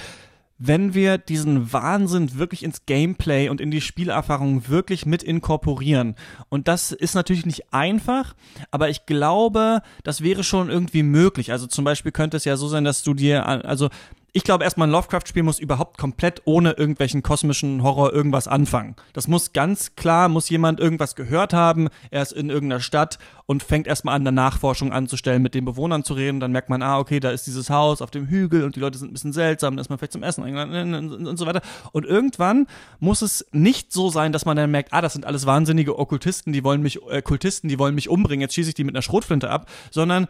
wenn 0.59 0.95
wir 0.95 1.19
diesen 1.19 1.73
Wahnsinn 1.73 2.39
wirklich 2.39 2.63
ins 2.63 2.87
Gameplay 2.87 3.49
und 3.49 3.61
in 3.61 3.71
die 3.71 3.81
Spielerfahrung 3.81 4.69
wirklich 4.69 5.05
mit 5.05 5.23
inkorporieren. 5.23 6.15
Und 6.49 6.69
das 6.69 6.93
ist 6.93 7.15
natürlich 7.15 7.45
nicht 7.45 7.73
einfach, 7.73 8.35
aber 8.71 8.89
ich 8.89 9.07
glaube, 9.07 9.83
das 10.05 10.21
wäre 10.21 10.45
schon 10.45 10.71
irgendwie 10.71 11.03
möglich. 11.03 11.51
Also 11.51 11.67
zum 11.67 11.85
Beispiel 11.85 12.13
könnte 12.13 12.37
es 12.37 12.45
ja 12.45 12.57
so 12.57 12.69
sein, 12.69 12.85
dass 12.85 13.03
du 13.03 13.15
dir, 13.15 13.47
also 13.47 13.89
ich 14.37 14.43
glaube 14.43 14.65
erstmal, 14.65 14.89
ein 14.89 14.91
Lovecraft-Spiel 14.91 15.45
muss 15.45 15.61
überhaupt 15.61 15.97
komplett 15.97 16.43
ohne 16.45 16.73
irgendwelchen 16.73 17.23
kosmischen 17.23 17.85
Horror 17.85 18.13
irgendwas 18.13 18.49
anfangen. 18.49 18.97
Das 19.13 19.29
muss 19.29 19.53
ganz 19.53 19.95
klar, 19.95 20.29
muss 20.29 20.51
jemand 20.51 20.81
irgendwas 20.81 21.15
gehört 21.15 21.53
haben, 21.53 21.89
er 22.11 22.23
ist 22.23 22.33
in 22.33 22.51
irgendeiner 22.51 22.81
Stadt 22.81 23.21
und 23.47 23.63
fängt 23.63 23.87
erstmal 23.87 24.17
an, 24.17 24.23
eine 24.23 24.33
Nachforschung 24.33 24.93
anzustellen, 24.93 25.41
mit 25.41 25.55
den 25.55 25.65
Bewohnern 25.65 26.03
zu 26.03 26.15
reden. 26.15 26.41
Dann 26.41 26.51
merkt 26.51 26.69
man, 26.69 26.83
ah, 26.83 26.99
okay, 26.99 27.21
da 27.21 27.31
ist 27.31 27.47
dieses 27.47 27.71
Haus 27.71 28.03
auf 28.03 28.11
dem 28.11 28.27
Hügel 28.27 28.65
und 28.65 28.75
die 28.75 28.81
Leute 28.81 28.99
sind 28.99 29.11
ein 29.11 29.13
bisschen 29.13 29.33
seltsam, 29.33 29.77
dann 29.77 29.83
ist 29.83 29.89
man 29.89 29.99
vielleicht 29.99 30.15
zum 30.15 30.25
Essen 30.25 30.43
eingeladen 30.43 31.27
und 31.27 31.37
so 31.37 31.47
weiter. 31.47 31.63
Und 31.93 32.05
irgendwann 32.05 32.67
muss 32.99 33.23
es 33.23 33.47
nicht 33.53 33.93
so 33.93 34.11
sein, 34.11 34.33
dass 34.33 34.47
man 34.47 34.57
dann 34.57 34.73
merkt, 34.73 34.93
ah, 34.93 35.01
das 35.01 35.13
sind 35.13 35.27
alles 35.27 35.47
wahnsinnige 35.47 35.97
Okkultisten, 35.97 36.53
die 36.53 36.65
wollen 36.65 36.83
mich, 36.83 37.01
äh, 37.09 37.23
Kultisten, 37.23 37.69
die 37.69 37.79
wollen 37.79 37.95
mich 37.95 38.09
umbringen, 38.09 38.41
jetzt 38.41 38.55
schieße 38.55 38.71
ich 38.71 38.75
die 38.75 38.83
mit 38.83 38.97
einer 38.97 39.03
Schrotflinte 39.03 39.49
ab, 39.49 39.71
sondern 39.93 40.27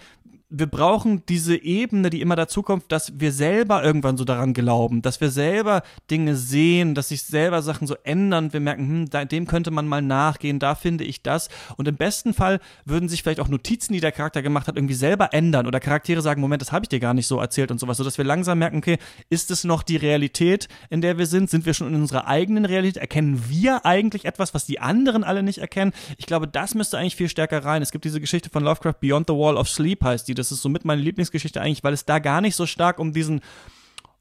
wir 0.50 0.66
brauchen 0.66 1.24
diese 1.26 1.56
Ebene, 1.56 2.10
die 2.10 2.20
immer 2.20 2.36
dazukommt, 2.36 2.84
dass 2.88 3.18
wir 3.18 3.32
selber 3.32 3.82
irgendwann 3.82 4.16
so 4.16 4.24
daran 4.24 4.52
glauben, 4.52 5.00
dass 5.00 5.20
wir 5.20 5.30
selber 5.30 5.82
Dinge 6.10 6.36
sehen, 6.36 6.94
dass 6.94 7.08
sich 7.08 7.22
selber 7.22 7.62
Sachen 7.62 7.86
so 7.86 7.96
ändern. 8.04 8.52
Wir 8.52 8.60
merken, 8.60 8.88
hm, 8.88 9.10
da, 9.10 9.24
dem 9.24 9.46
könnte 9.46 9.70
man 9.70 9.88
mal 9.88 10.02
nachgehen, 10.02 10.58
da 10.58 10.74
finde 10.74 11.04
ich 11.04 11.22
das. 11.22 11.48
Und 11.76 11.88
im 11.88 11.96
besten 11.96 12.34
Fall 12.34 12.60
würden 12.84 13.08
sich 13.08 13.22
vielleicht 13.22 13.40
auch 13.40 13.48
Notizen, 13.48 13.94
die 13.94 14.00
der 14.00 14.12
Charakter 14.12 14.42
gemacht 14.42 14.68
hat, 14.68 14.76
irgendwie 14.76 14.94
selber 14.94 15.32
ändern 15.32 15.66
oder 15.66 15.80
Charaktere 15.80 16.20
sagen, 16.20 16.40
Moment, 16.40 16.62
das 16.62 16.72
habe 16.72 16.84
ich 16.84 16.88
dir 16.88 17.00
gar 17.00 17.14
nicht 17.14 17.26
so 17.26 17.40
erzählt 17.40 17.70
und 17.70 17.80
sowas, 17.80 17.96
sodass 17.96 18.18
wir 18.18 18.24
langsam 18.24 18.58
merken, 18.58 18.78
okay, 18.78 18.98
ist 19.30 19.50
es 19.50 19.64
noch 19.64 19.82
die 19.82 19.96
Realität, 19.96 20.68
in 20.90 21.00
der 21.00 21.16
wir 21.16 21.26
sind? 21.26 21.48
Sind 21.48 21.64
wir 21.64 21.74
schon 21.74 21.88
in 21.88 21.96
unserer 21.96 22.26
eigenen 22.26 22.66
Realität? 22.66 23.00
Erkennen 23.00 23.44
wir 23.48 23.86
eigentlich 23.86 24.26
etwas, 24.26 24.52
was 24.52 24.66
die 24.66 24.78
anderen 24.78 25.24
alle 25.24 25.42
nicht 25.42 25.58
erkennen? 25.58 25.92
Ich 26.18 26.26
glaube, 26.26 26.46
das 26.46 26.74
müsste 26.74 26.98
eigentlich 26.98 27.16
viel 27.16 27.30
stärker 27.30 27.64
rein. 27.64 27.82
Es 27.82 27.92
gibt 27.92 28.04
diese 28.04 28.20
Geschichte 28.20 28.50
von 28.50 28.62
Lovecraft, 28.62 29.00
Beyond 29.00 29.28
the 29.28 29.34
Wall 29.34 29.56
of 29.56 29.68
Sleep 29.68 30.04
heißt 30.04 30.28
die, 30.28 30.33
das 30.34 30.52
ist 30.52 30.62
somit 30.62 30.84
meine 30.84 31.02
Lieblingsgeschichte 31.02 31.60
eigentlich, 31.60 31.84
weil 31.84 31.92
es 31.94 32.04
da 32.04 32.18
gar 32.18 32.40
nicht 32.40 32.56
so 32.56 32.66
stark 32.66 32.98
um 32.98 33.12
diesen 33.12 33.40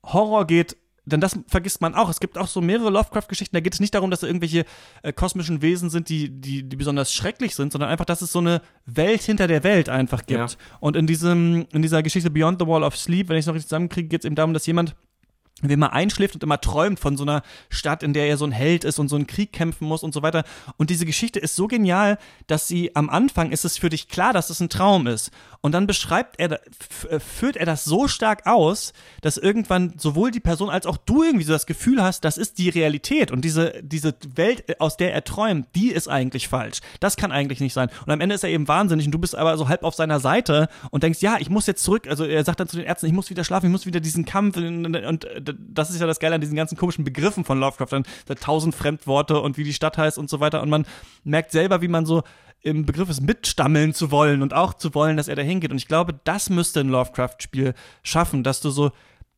Horror 0.04 0.48
geht, 0.48 0.78
denn 1.06 1.20
das 1.20 1.38
vergisst 1.48 1.82
man 1.82 1.96
auch. 1.96 2.10
Es 2.10 2.20
gibt 2.20 2.38
auch 2.38 2.48
so 2.48 2.62
mehrere 2.62 2.90
Lovecraft-Geschichten, 2.90 3.56
da 3.56 3.60
geht 3.60 3.74
es 3.74 3.80
nicht 3.80 3.94
darum, 3.94 4.10
dass 4.10 4.22
da 4.22 4.28
irgendwelche 4.28 4.66
äh, 5.02 5.12
kosmischen 5.12 5.62
Wesen 5.62 5.90
sind, 5.90 6.08
die, 6.08 6.30
die, 6.30 6.64
die 6.64 6.76
besonders 6.76 7.14
schrecklich 7.14 7.56
sind, 7.56 7.74
sondern 7.74 7.90
einfach, 7.90 8.06
dass 8.06 8.22
es 8.22 8.32
so 8.32 8.40
eine 8.40 8.62
Welt 8.86 9.22
hinter 9.22 9.48
der 9.48 9.64
Welt 9.64 9.90
einfach 9.90 10.26
gibt. 10.26 10.52
Ja. 10.52 10.58
Und 10.80 10.96
in 10.96 11.06
diesem, 11.06 11.68
in 11.74 11.82
dieser 11.82 12.04
Geschichte 12.04 12.30
Beyond 12.30 12.60
the 12.62 12.68
Wall 12.68 12.84
of 12.84 12.96
Sleep, 12.96 13.28
wenn 13.28 13.36
ich 13.36 13.42
es 13.42 13.48
noch 13.48 13.56
richtig 13.56 13.68
zusammenkriege, 13.70 14.08
geht 14.08 14.22
es 14.22 14.26
eben 14.26 14.36
darum, 14.36 14.54
dass 14.54 14.66
jemand 14.66 14.96
wie 15.70 15.76
man 15.76 15.92
einschläft 15.92 16.36
und 16.36 16.44
immer 16.44 16.60
träumt 16.60 17.00
von 17.00 17.18
so 17.18 17.24
einer 17.24 17.44
Stadt, 17.70 18.04
in 18.04 18.14
der 18.14 18.28
er 18.28 18.38
so 18.38 18.46
ein 18.46 18.52
Held 18.52 18.84
ist 18.84 19.00
und 19.00 19.10
so 19.10 19.16
einen 19.16 19.28
Krieg 19.28 19.54
kämpfen 19.54 19.88
muss 19.88 20.04
und 20.04 20.14
so 20.14 20.22
weiter. 20.22 20.44
Und 20.78 20.90
diese 20.90 21.06
Geschichte 21.06 21.40
ist 21.40 21.56
so 21.56 21.68
genial, 21.68 22.18
dass 22.48 22.68
sie 22.68 22.96
am 22.96 23.10
Anfang 23.10 23.52
ist 23.52 23.66
es 23.66 23.78
für 23.78 23.90
dich 23.90 24.08
klar, 24.08 24.34
dass 24.34 24.50
es 24.50 24.60
ein 24.60 24.70
Traum 24.70 25.08
ist. 25.08 25.32
Und 25.62 25.72
dann 25.72 25.88
beschreibt 25.88 26.40
er, 26.40 26.60
äh, 27.10 27.20
führt 27.20 27.56
er 27.56 27.66
das 27.66 27.86
so 27.86 28.10
stark 28.10 28.46
aus, 28.46 28.92
dass 29.22 29.38
irgendwann 29.38 29.94
sowohl 29.98 30.30
die 30.30 30.42
Person 30.42 30.70
als 30.70 30.86
auch 30.86 30.98
du 30.98 31.24
irgendwie 31.24 31.46
so 31.46 31.54
das 31.54 31.66
Gefühl 31.66 32.04
hast, 32.04 32.26
das 32.26 32.38
ist 32.38 32.58
die 32.58 32.68
Realität 32.68 33.32
und 33.32 33.46
diese, 33.46 33.82
diese 33.82 34.14
Welt, 34.36 34.68
äh, 34.70 34.76
aus 34.80 34.98
der 34.98 35.14
er 35.14 35.24
träumt, 35.24 35.68
die 35.76 35.90
ist 35.90 36.10
eigentlich 36.10 36.50
falsch. 36.50 36.82
Das 37.00 37.16
kann 37.16 37.32
eigentlich 37.32 37.62
nicht 37.62 37.74
sein. 37.74 37.90
Und 38.06 38.12
am 38.12 38.20
Ende 38.20 38.36
ist 38.36 38.44
er 38.44 38.50
eben 38.50 38.68
wahnsinnig 38.68 39.06
und 39.06 39.14
du 39.14 39.20
bist 39.20 39.36
aber 39.36 39.58
so 39.58 39.70
halb 39.70 39.84
auf 39.84 39.96
seiner 39.96 40.20
Seite 40.20 40.68
und 40.92 41.04
denkst, 41.04 41.22
ja, 41.22 41.38
ich 41.40 41.50
muss 41.50 41.66
jetzt 41.66 41.84
zurück. 41.84 42.08
Also 42.10 42.26
er 42.26 42.44
sagt 42.44 42.60
dann 42.60 42.68
zu 42.68 42.76
den 42.76 42.86
Ärzten, 42.86 43.08
ich 43.08 43.14
muss 43.14 43.30
wieder 43.30 43.46
schlafen, 43.46 43.68
ich 43.68 43.72
muss 43.72 43.86
wieder 43.86 44.02
diesen 44.02 44.26
Kampf 44.26 44.58
und, 44.58 44.96
und 44.96 45.28
das 45.60 45.90
ist 45.90 46.00
ja 46.00 46.08
das 46.08 46.20
Geile 46.20 46.36
an 46.36 46.42
diesen 46.42 46.56
ganzen 46.56 46.78
komischen 46.78 47.04
Begriffen 47.04 47.46
von 47.46 47.60
Lovecraft, 47.60 47.90
dann 47.92 48.06
tausend 48.40 48.76
Fremdworte 48.76 49.40
und 49.40 49.58
wie 49.58 49.64
die 49.64 49.74
Stadt 49.74 49.98
heißt 49.98 50.18
und 50.18 50.30
so 50.30 50.40
weiter. 50.40 50.62
Und 50.62 50.70
man 50.70 50.86
merkt 51.24 51.52
selber, 51.52 51.82
wie 51.82 51.88
man 51.88 52.06
so 52.06 52.24
im 52.62 52.86
Begriff 52.86 53.10
ist, 53.10 53.22
mitstammeln 53.22 53.94
zu 53.94 54.10
wollen 54.10 54.42
und 54.42 54.54
auch 54.54 54.74
zu 54.74 54.96
wollen, 54.96 55.18
dass 55.18 55.28
er 55.28 55.36
da 55.36 55.42
hingeht. 55.42 55.72
Und 55.72 55.78
ich 55.78 55.88
glaube, 55.88 56.20
das 56.24 56.50
müsste 56.50 56.80
ein 56.80 56.90
Lovecraft-Spiel 56.90 57.74
schaffen, 58.04 58.44
dass 58.44 58.62
du 58.62 58.70
so, 58.70 58.92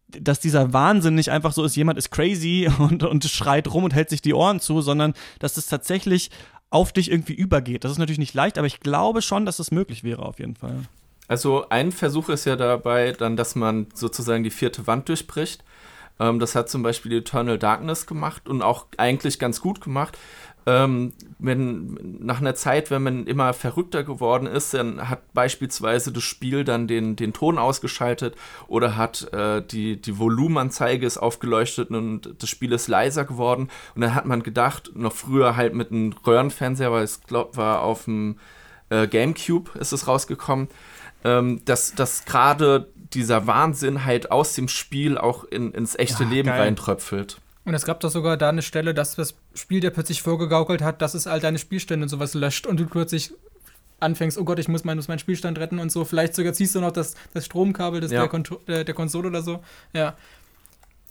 dass 0.07 0.39
dieser 0.39 0.73
Wahnsinn 0.73 1.15
nicht 1.15 1.31
einfach 1.31 1.51
so 1.51 1.63
ist, 1.63 1.75
jemand 1.75 1.97
ist 1.97 2.11
crazy 2.11 2.69
und, 2.77 3.03
und 3.03 3.25
schreit 3.25 3.67
rum 3.73 3.83
und 3.83 3.93
hält 3.93 4.09
sich 4.09 4.21
die 4.21 4.35
Ohren 4.35 4.59
zu, 4.59 4.81
sondern 4.81 5.13
dass 5.39 5.57
es 5.57 5.65
tatsächlich 5.65 6.29
auf 6.69 6.93
dich 6.93 7.11
irgendwie 7.11 7.33
übergeht. 7.33 7.83
Das 7.83 7.91
ist 7.91 7.97
natürlich 7.97 8.19
nicht 8.19 8.33
leicht, 8.33 8.57
aber 8.57 8.67
ich 8.67 8.79
glaube 8.79 9.21
schon, 9.21 9.45
dass 9.45 9.59
es 9.59 9.71
möglich 9.71 10.03
wäre 10.03 10.23
auf 10.23 10.39
jeden 10.39 10.55
Fall. 10.55 10.81
Also 11.27 11.69
ein 11.69 11.91
Versuch 11.91 12.29
ist 12.29 12.45
ja 12.45 12.55
dabei 12.55 13.11
dann, 13.13 13.35
dass 13.35 13.55
man 13.55 13.87
sozusagen 13.93 14.43
die 14.43 14.51
vierte 14.51 14.85
Wand 14.85 15.09
durchbricht. 15.09 15.63
Ähm, 16.19 16.39
das 16.39 16.55
hat 16.55 16.69
zum 16.69 16.83
Beispiel 16.83 17.13
Eternal 17.13 17.57
Darkness 17.57 18.05
gemacht 18.05 18.47
und 18.47 18.61
auch 18.61 18.87
eigentlich 18.97 19.39
ganz 19.39 19.61
gut 19.61 19.81
gemacht. 19.81 20.17
Ähm, 20.67 21.13
wenn 21.37 22.17
nach 22.21 22.39
einer 22.39 22.55
Zeit, 22.55 22.89
wenn 22.89 23.03
man 23.03 23.27
immer 23.27 23.53
verrückter 23.53 24.03
geworden 24.03 24.47
ist, 24.47 24.73
dann 24.73 25.09
hat 25.09 25.31
beispielsweise 25.33 26.11
das 26.11 26.23
Spiel 26.23 26.63
dann 26.63 26.87
den, 26.87 27.15
den 27.15 27.33
Ton 27.33 27.59
ausgeschaltet 27.59 28.35
oder 28.67 28.97
hat 28.97 29.31
äh, 29.31 29.61
die, 29.61 30.01
die 30.01 30.17
Volumenanzeige 30.17 31.05
ist 31.05 31.19
aufgeleuchtet 31.19 31.91
und 31.91 32.33
das 32.39 32.49
Spiel 32.49 32.71
ist 32.71 32.87
leiser 32.87 33.25
geworden. 33.25 33.69
Und 33.93 34.01
dann 34.01 34.15
hat 34.15 34.25
man 34.25 34.41
gedacht, 34.41 34.91
noch 34.95 35.13
früher 35.13 35.55
halt 35.55 35.75
mit 35.75 35.91
einem 35.91 36.13
Röhrenfernseher, 36.25 36.91
weil 36.91 37.03
es 37.03 37.21
glaube 37.21 37.57
war 37.57 37.81
auf 37.81 38.05
dem 38.05 38.37
äh, 38.89 39.07
GameCube 39.07 39.77
ist 39.77 39.93
es 39.93 40.07
rausgekommen, 40.07 40.67
ähm, 41.23 41.61
dass, 41.65 41.93
dass 41.93 42.25
gerade 42.25 42.91
dieser 43.13 43.47
Wahnsinn 43.47 44.05
halt 44.05 44.31
aus 44.31 44.53
dem 44.53 44.67
Spiel 44.67 45.17
auch 45.17 45.43
in, 45.43 45.71
ins 45.71 45.95
echte 45.95 46.23
ja, 46.23 46.29
Leben 46.29 46.49
geil. 46.49 46.61
reintröpfelt. 46.61 47.37
Und 47.65 47.73
es 47.73 47.85
gab 47.85 47.99
doch 47.99 48.11
sogar 48.11 48.37
da 48.37 48.49
eine 48.49 48.61
Stelle, 48.61 48.93
dass 48.93 49.15
das 49.15 49.35
Spiel 49.55 49.79
dir 49.79 49.89
plötzlich 49.89 50.21
vorgegaukelt 50.21 50.81
hat, 50.81 51.01
dass 51.01 51.15
es 51.15 51.25
all 51.25 51.39
deine 51.39 51.57
Spielstände 51.57 52.03
und 52.03 52.09
sowas 52.09 52.35
löscht 52.35 52.67
und 52.67 52.79
du 52.79 52.85
plötzlich 52.85 53.33
anfängst, 53.99 54.37
oh 54.37 54.43
Gott, 54.43 54.59
ich 54.59 54.67
muss, 54.67 54.83
mein, 54.83 54.97
muss 54.97 55.07
meinen 55.07 55.19
Spielstand 55.19 55.57
retten 55.57 55.79
und 55.79 55.91
so. 55.91 56.05
Vielleicht 56.05 56.35
sogar 56.35 56.53
ziehst 56.53 56.75
du 56.75 56.81
noch 56.81 56.91
das, 56.91 57.15
das 57.33 57.45
Stromkabel 57.45 58.01
des, 58.01 58.11
ja. 58.11 58.27
der, 58.27 58.43
der, 58.67 58.83
der, 58.83 58.93
Konsole 58.93 59.29
oder 59.29 59.41
so. 59.41 59.61
Ja. 59.93 60.15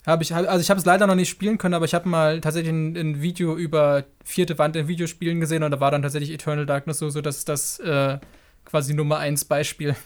Hab 0.07 0.21
ich, 0.21 0.35
also 0.35 0.61
ich 0.61 0.71
habe 0.71 0.79
es 0.79 0.85
leider 0.85 1.07
noch 1.07 1.15
nicht 1.15 1.31
spielen 1.31 1.59
können, 1.59 1.75
aber 1.75 1.87
ich 1.87 1.95
habe 1.95 2.09
mal 2.09 2.41
tatsächlich 2.41 2.73
ein, 2.73 2.95
ein, 2.95 3.23
Video 3.23 3.57
über 3.57 4.05
vierte 4.23 4.59
Wand 4.59 4.77
in 4.77 4.87
Videospielen 4.87 5.41
gesehen 5.41 5.63
und 5.63 5.71
da 5.71 5.81
war 5.81 5.91
dann 5.91 6.03
tatsächlich 6.03 6.31
Eternal 6.31 6.67
Darkness 6.67 6.99
so, 6.99 7.09
so 7.09 7.23
dass 7.23 7.47
das 7.47 7.79
äh, 7.81 8.19
quasi 8.67 8.93
Nummer 8.93 9.19
eins 9.19 9.47
Beispiel. 9.47 9.97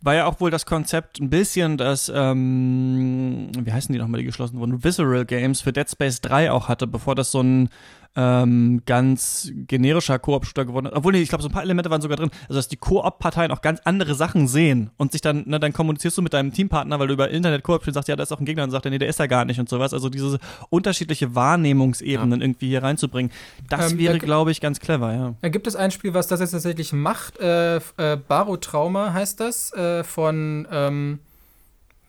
War 0.00 0.14
ja 0.14 0.26
auch 0.26 0.40
wohl 0.40 0.50
das 0.50 0.66
Konzept 0.66 1.20
ein 1.20 1.30
bisschen, 1.30 1.76
dass, 1.76 2.10
ähm, 2.14 3.50
wie 3.58 3.72
heißen 3.72 3.92
die 3.92 3.98
nochmal, 3.98 4.20
die 4.20 4.26
geschlossen 4.26 4.58
wurden, 4.58 4.82
Visceral 4.82 5.24
Games 5.24 5.60
für 5.60 5.72
Dead 5.72 5.88
Space 5.90 6.20
3 6.20 6.50
auch 6.50 6.68
hatte, 6.68 6.86
bevor 6.86 7.14
das 7.14 7.30
so 7.30 7.42
ein 7.42 7.68
ähm, 8.16 8.82
ganz 8.86 9.52
generischer 9.66 10.18
Koop-Shooter 10.18 10.64
geworden 10.64 10.86
ist. 10.86 10.92
Obwohl, 10.94 11.12
nee, 11.12 11.20
ich 11.20 11.28
glaube, 11.28 11.42
so 11.42 11.48
ein 11.48 11.52
paar 11.52 11.62
Elemente 11.62 11.90
waren 11.90 12.00
sogar 12.00 12.16
drin. 12.16 12.30
Also, 12.42 12.54
dass 12.54 12.68
die 12.68 12.78
Koop-Parteien 12.78 13.50
auch 13.52 13.60
ganz 13.60 13.80
andere 13.84 14.14
Sachen 14.14 14.48
sehen 14.48 14.90
und 14.96 15.12
sich 15.12 15.20
dann, 15.20 15.44
ne, 15.46 15.60
dann 15.60 15.74
kommunizierst 15.74 16.16
du 16.16 16.22
mit 16.22 16.32
deinem 16.32 16.52
Teampartner, 16.52 16.98
weil 16.98 17.08
du 17.08 17.12
über 17.12 17.30
Internet 17.30 17.62
Koop 17.62 17.82
spielst, 17.82 17.94
sagst, 17.94 18.08
ja, 18.08 18.16
da 18.16 18.22
ist 18.22 18.32
auch 18.32 18.40
ein 18.40 18.46
Gegner 18.46 18.64
und 18.64 18.70
sagt, 18.70 18.86
nee, 18.86 18.98
der 18.98 19.08
ist 19.08 19.20
da 19.20 19.26
gar 19.26 19.44
nicht 19.44 19.60
und 19.60 19.68
sowas. 19.68 19.92
Also, 19.92 20.08
diese 20.08 20.38
unterschiedliche 20.70 21.34
Wahrnehmungsebenen 21.34 22.40
ja. 22.40 22.46
irgendwie 22.46 22.68
hier 22.68 22.82
reinzubringen, 22.82 23.30
das 23.68 23.92
ähm, 23.92 23.98
wäre, 23.98 24.18
glaube 24.18 24.50
ich, 24.50 24.60
ganz 24.60 24.80
clever, 24.80 25.12
ja. 25.12 25.34
Da 25.42 25.48
gibt 25.50 25.66
es 25.66 25.76
ein 25.76 25.90
Spiel, 25.90 26.14
was 26.14 26.26
das 26.26 26.40
jetzt 26.40 26.52
tatsächlich 26.52 26.94
macht. 26.94 27.38
Äh, 27.38 27.76
äh, 27.76 28.16
Barotrauma 28.16 29.12
heißt 29.12 29.40
das, 29.40 29.72
äh, 29.74 30.04
von, 30.04 30.66
ähm, 30.70 31.18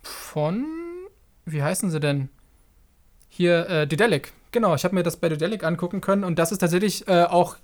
von, 0.04 0.66
wie 1.46 1.62
heißen 1.62 1.92
sie 1.92 2.00
denn? 2.00 2.30
Hier, 3.30 3.70
äh, 3.70 3.88
Dedelic 3.88 4.32
Genau, 4.52 4.74
ich 4.76 4.86
habe 4.86 4.96
mir 4.96 5.04
das 5.04 5.18
bei 5.18 5.28
Delic 5.28 5.64
angucken 5.64 6.00
können 6.00 6.24
und 6.24 6.40
das 6.40 6.54
ist 6.54 6.60
tatsächlich 6.60 7.08
äh, 7.08 7.24
auch 7.24 7.58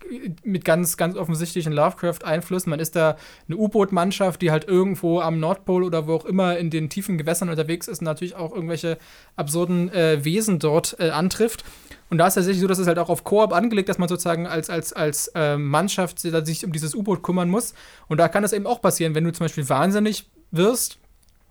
mit 0.43 0.65
ganz, 0.65 0.97
ganz 0.97 1.15
offensichtlichen 1.15 1.71
Lovecraft-Einflüssen. 1.71 2.69
Man 2.69 2.79
ist 2.79 2.97
da 2.97 3.15
eine 3.47 3.57
U-Boot-Mannschaft, 3.57 4.41
die 4.41 4.51
halt 4.51 4.67
irgendwo 4.67 5.21
am 5.21 5.39
Nordpol 5.39 5.83
oder 5.83 6.07
wo 6.07 6.15
auch 6.15 6.25
immer 6.25 6.57
in 6.57 6.69
den 6.69 6.89
tiefen 6.89 7.17
Gewässern 7.17 7.49
unterwegs 7.49 7.87
ist 7.87 7.99
und 7.99 8.05
natürlich 8.05 8.35
auch 8.35 8.53
irgendwelche 8.53 8.97
absurden 9.37 9.93
äh, 9.93 10.25
Wesen 10.25 10.59
dort 10.59 10.97
äh, 10.99 11.11
antrifft. 11.11 11.63
Und 12.09 12.17
da 12.17 12.27
ist 12.27 12.33
tatsächlich 12.33 12.61
so, 12.61 12.67
dass 12.67 12.79
es 12.79 12.87
halt 12.87 12.99
auch 12.99 13.09
auf 13.09 13.23
Koop 13.23 13.53
angelegt, 13.53 13.87
dass 13.87 13.97
man 13.97 14.09
sozusagen 14.09 14.45
als, 14.45 14.69
als, 14.69 14.91
als 14.91 15.29
äh, 15.35 15.57
Mannschaft 15.57 16.19
sich 16.19 16.65
um 16.65 16.71
dieses 16.73 16.95
U-Boot 16.95 17.23
kümmern 17.23 17.49
muss. 17.49 17.73
Und 18.07 18.17
da 18.17 18.27
kann 18.27 18.43
es 18.43 18.51
eben 18.51 18.67
auch 18.67 18.81
passieren, 18.81 19.15
wenn 19.15 19.23
du 19.23 19.31
zum 19.31 19.45
Beispiel 19.45 19.67
wahnsinnig 19.69 20.29
wirst, 20.51 20.99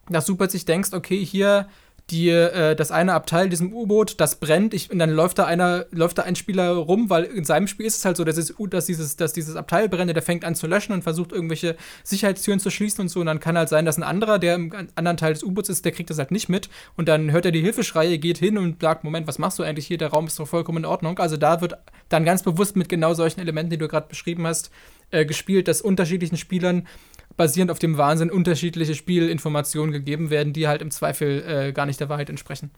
dass 0.08 0.26
du 0.26 0.36
plötzlich 0.36 0.66
denkst, 0.66 0.90
okay, 0.92 1.24
hier 1.24 1.68
die, 2.12 2.28
äh, 2.28 2.76
das 2.76 2.90
eine 2.90 3.14
Abteil 3.14 3.48
diesem 3.48 3.72
U-Boot, 3.72 4.20
das 4.20 4.36
brennt, 4.36 4.74
ich, 4.74 4.90
und 4.90 4.98
dann 4.98 5.10
läuft 5.10 5.38
da 5.38 5.46
einer, 5.46 5.86
läuft 5.90 6.18
da 6.18 6.22
ein 6.22 6.36
Spieler 6.36 6.70
rum, 6.72 7.10
weil 7.10 7.24
in 7.24 7.44
seinem 7.44 7.66
Spiel 7.66 7.86
ist 7.86 7.96
es 7.96 8.04
halt 8.04 8.16
so, 8.16 8.24
dass, 8.24 8.36
es, 8.36 8.54
dass, 8.70 8.86
dieses, 8.86 9.16
dass 9.16 9.32
dieses 9.32 9.56
Abteil 9.56 9.88
brennt, 9.88 10.14
der 10.14 10.22
fängt 10.22 10.44
an 10.44 10.54
zu 10.54 10.66
löschen 10.66 10.92
und 10.92 11.02
versucht 11.02 11.32
irgendwelche 11.32 11.76
Sicherheitstüren 12.04 12.60
zu 12.60 12.70
schließen 12.70 13.00
und 13.00 13.08
so, 13.08 13.20
und 13.20 13.26
dann 13.26 13.40
kann 13.40 13.56
halt 13.56 13.70
sein, 13.70 13.86
dass 13.86 13.96
ein 13.96 14.02
anderer, 14.02 14.38
der 14.38 14.54
im 14.54 14.72
anderen 14.94 15.16
Teil 15.16 15.32
des 15.32 15.42
U-Boots 15.42 15.70
ist, 15.70 15.84
der 15.84 15.92
kriegt 15.92 16.10
das 16.10 16.18
halt 16.18 16.30
nicht 16.30 16.48
mit, 16.48 16.68
und 16.96 17.08
dann 17.08 17.32
hört 17.32 17.46
er 17.46 17.52
die 17.52 17.62
Hilfeschreie, 17.62 18.18
geht 18.18 18.38
hin 18.38 18.58
und 18.58 18.82
sagt, 18.82 19.04
Moment, 19.04 19.26
was 19.26 19.38
machst 19.38 19.58
du 19.58 19.62
eigentlich 19.62 19.86
hier, 19.86 19.98
der 19.98 20.10
Raum 20.10 20.26
ist 20.26 20.38
doch 20.38 20.46
vollkommen 20.46 20.78
in 20.78 20.84
Ordnung, 20.84 21.18
also 21.18 21.36
da 21.36 21.60
wird 21.60 21.78
dann 22.10 22.24
ganz 22.24 22.42
bewusst 22.42 22.76
mit 22.76 22.88
genau 22.88 23.14
solchen 23.14 23.40
Elementen, 23.40 23.70
die 23.70 23.78
du 23.78 23.88
gerade 23.88 24.08
beschrieben 24.08 24.46
hast, 24.46 24.70
äh, 25.10 25.24
gespielt, 25.24 25.68
dass 25.68 25.80
unterschiedlichen 25.82 26.36
Spielern 26.36 26.86
basierend 27.36 27.70
auf 27.70 27.78
dem 27.78 27.98
Wahnsinn 27.98 28.30
unterschiedliche 28.30 28.94
Spielinformationen 28.94 29.92
gegeben 29.92 30.30
werden, 30.30 30.52
die 30.52 30.68
halt 30.68 30.82
im 30.82 30.90
Zweifel 30.90 31.42
äh, 31.46 31.72
gar 31.72 31.86
nicht 31.86 32.00
der 32.00 32.08
Wahrheit 32.08 32.30
entsprechen. 32.30 32.70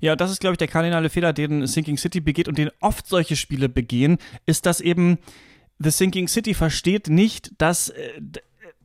Ja, 0.00 0.16
das 0.16 0.30
ist, 0.32 0.40
glaube 0.40 0.54
ich, 0.54 0.58
der 0.58 0.68
kardinale 0.68 1.10
Fehler, 1.10 1.32
den 1.32 1.66
Sinking 1.66 1.96
City 1.96 2.20
begeht 2.20 2.48
und 2.48 2.58
den 2.58 2.70
oft 2.80 3.06
solche 3.06 3.36
Spiele 3.36 3.68
begehen, 3.68 4.18
ist, 4.46 4.66
dass 4.66 4.80
eben 4.80 5.18
The 5.78 5.90
Sinking 5.90 6.28
City 6.28 6.54
versteht 6.54 7.08
nicht, 7.08 7.52
dass 7.58 7.90
äh, 7.90 8.10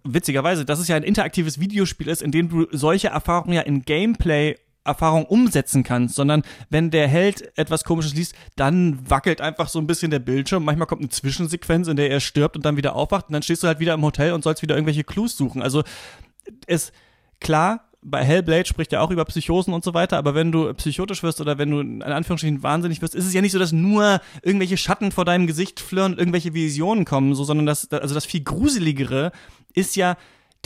witzigerweise, 0.04 0.66
dass 0.66 0.80
es 0.80 0.88
ja 0.88 0.96
ein 0.96 1.04
interaktives 1.04 1.60
Videospiel 1.60 2.08
ist, 2.08 2.22
in 2.22 2.32
dem 2.32 2.50
du 2.50 2.68
solche 2.72 3.10
Erfahrungen 3.10 3.54
ja 3.54 3.62
in 3.62 3.84
Gameplay 3.84 4.58
Erfahrung 4.88 5.26
umsetzen 5.26 5.84
kannst, 5.84 6.16
sondern 6.16 6.44
wenn 6.70 6.92
der 6.92 7.08
Held 7.08 7.58
etwas 7.58 7.84
Komisches 7.84 8.16
liest, 8.16 8.36
dann 8.56 9.10
wackelt 9.10 9.42
einfach 9.42 9.70
so 9.70 9.80
ein 9.80 9.88
bisschen 9.88 10.12
der 10.12 10.20
Bildschirm. 10.20 10.66
Manchmal 10.66 10.88
kommt 10.88 11.02
eine 11.02 11.10
Zwischensequenz, 11.10 11.88
in 11.88 11.98
der 11.98 12.10
er 12.10 12.20
stirbt 12.20 12.56
und 12.56 12.66
dann 12.66 12.78
wieder 12.78 12.96
aufwacht 12.96 13.28
und 13.28 13.34
dann 13.34 13.44
stehst 13.44 13.64
du 13.64 13.68
halt 13.68 13.80
wieder 13.80 13.94
im 13.94 14.02
Hotel 14.02 14.34
und 14.34 14.44
sollst 14.44 14.62
wieder 14.62 14.76
irgendwelche 14.76 15.04
Clues 15.04 15.38
suchen. 15.38 15.62
Also 15.62 15.84
es, 16.66 16.92
klar, 17.40 17.88
bei 18.02 18.24
Hellblade 18.24 18.66
spricht 18.66 18.94
er 18.94 19.02
auch 19.02 19.12
über 19.12 19.26
Psychosen 19.26 19.74
und 19.74 19.84
so 19.84 19.94
weiter, 19.94 20.18
aber 20.18 20.34
wenn 20.34 20.52
du 20.52 20.74
psychotisch 20.76 21.24
wirst 21.24 21.42
oder 21.42 21.58
wenn 21.58 21.72
du 21.72 21.80
in 21.80 22.04
Anführungsstrichen 22.04 22.64
wahnsinnig 22.64 23.02
wirst, 23.02 23.16
ist 23.16 23.26
es 23.26 23.34
ja 23.34 23.42
nicht 23.42 23.52
so, 23.52 23.60
dass 23.60 23.72
nur 23.74 24.22
irgendwelche 24.44 24.78
Schatten 24.78 25.12
vor 25.12 25.26
deinem 25.26 25.48
Gesicht 25.48 25.80
flirren 25.80 26.14
und 26.14 26.20
irgendwelche 26.20 26.54
Visionen 26.54 27.06
kommen, 27.06 27.36
so, 27.36 27.44
sondern 27.44 27.66
das, 27.66 27.92
also 27.92 28.16
das 28.16 28.26
viel 28.26 28.44
gruseligere 28.44 29.32
ist 29.74 29.96
ja, 29.96 30.16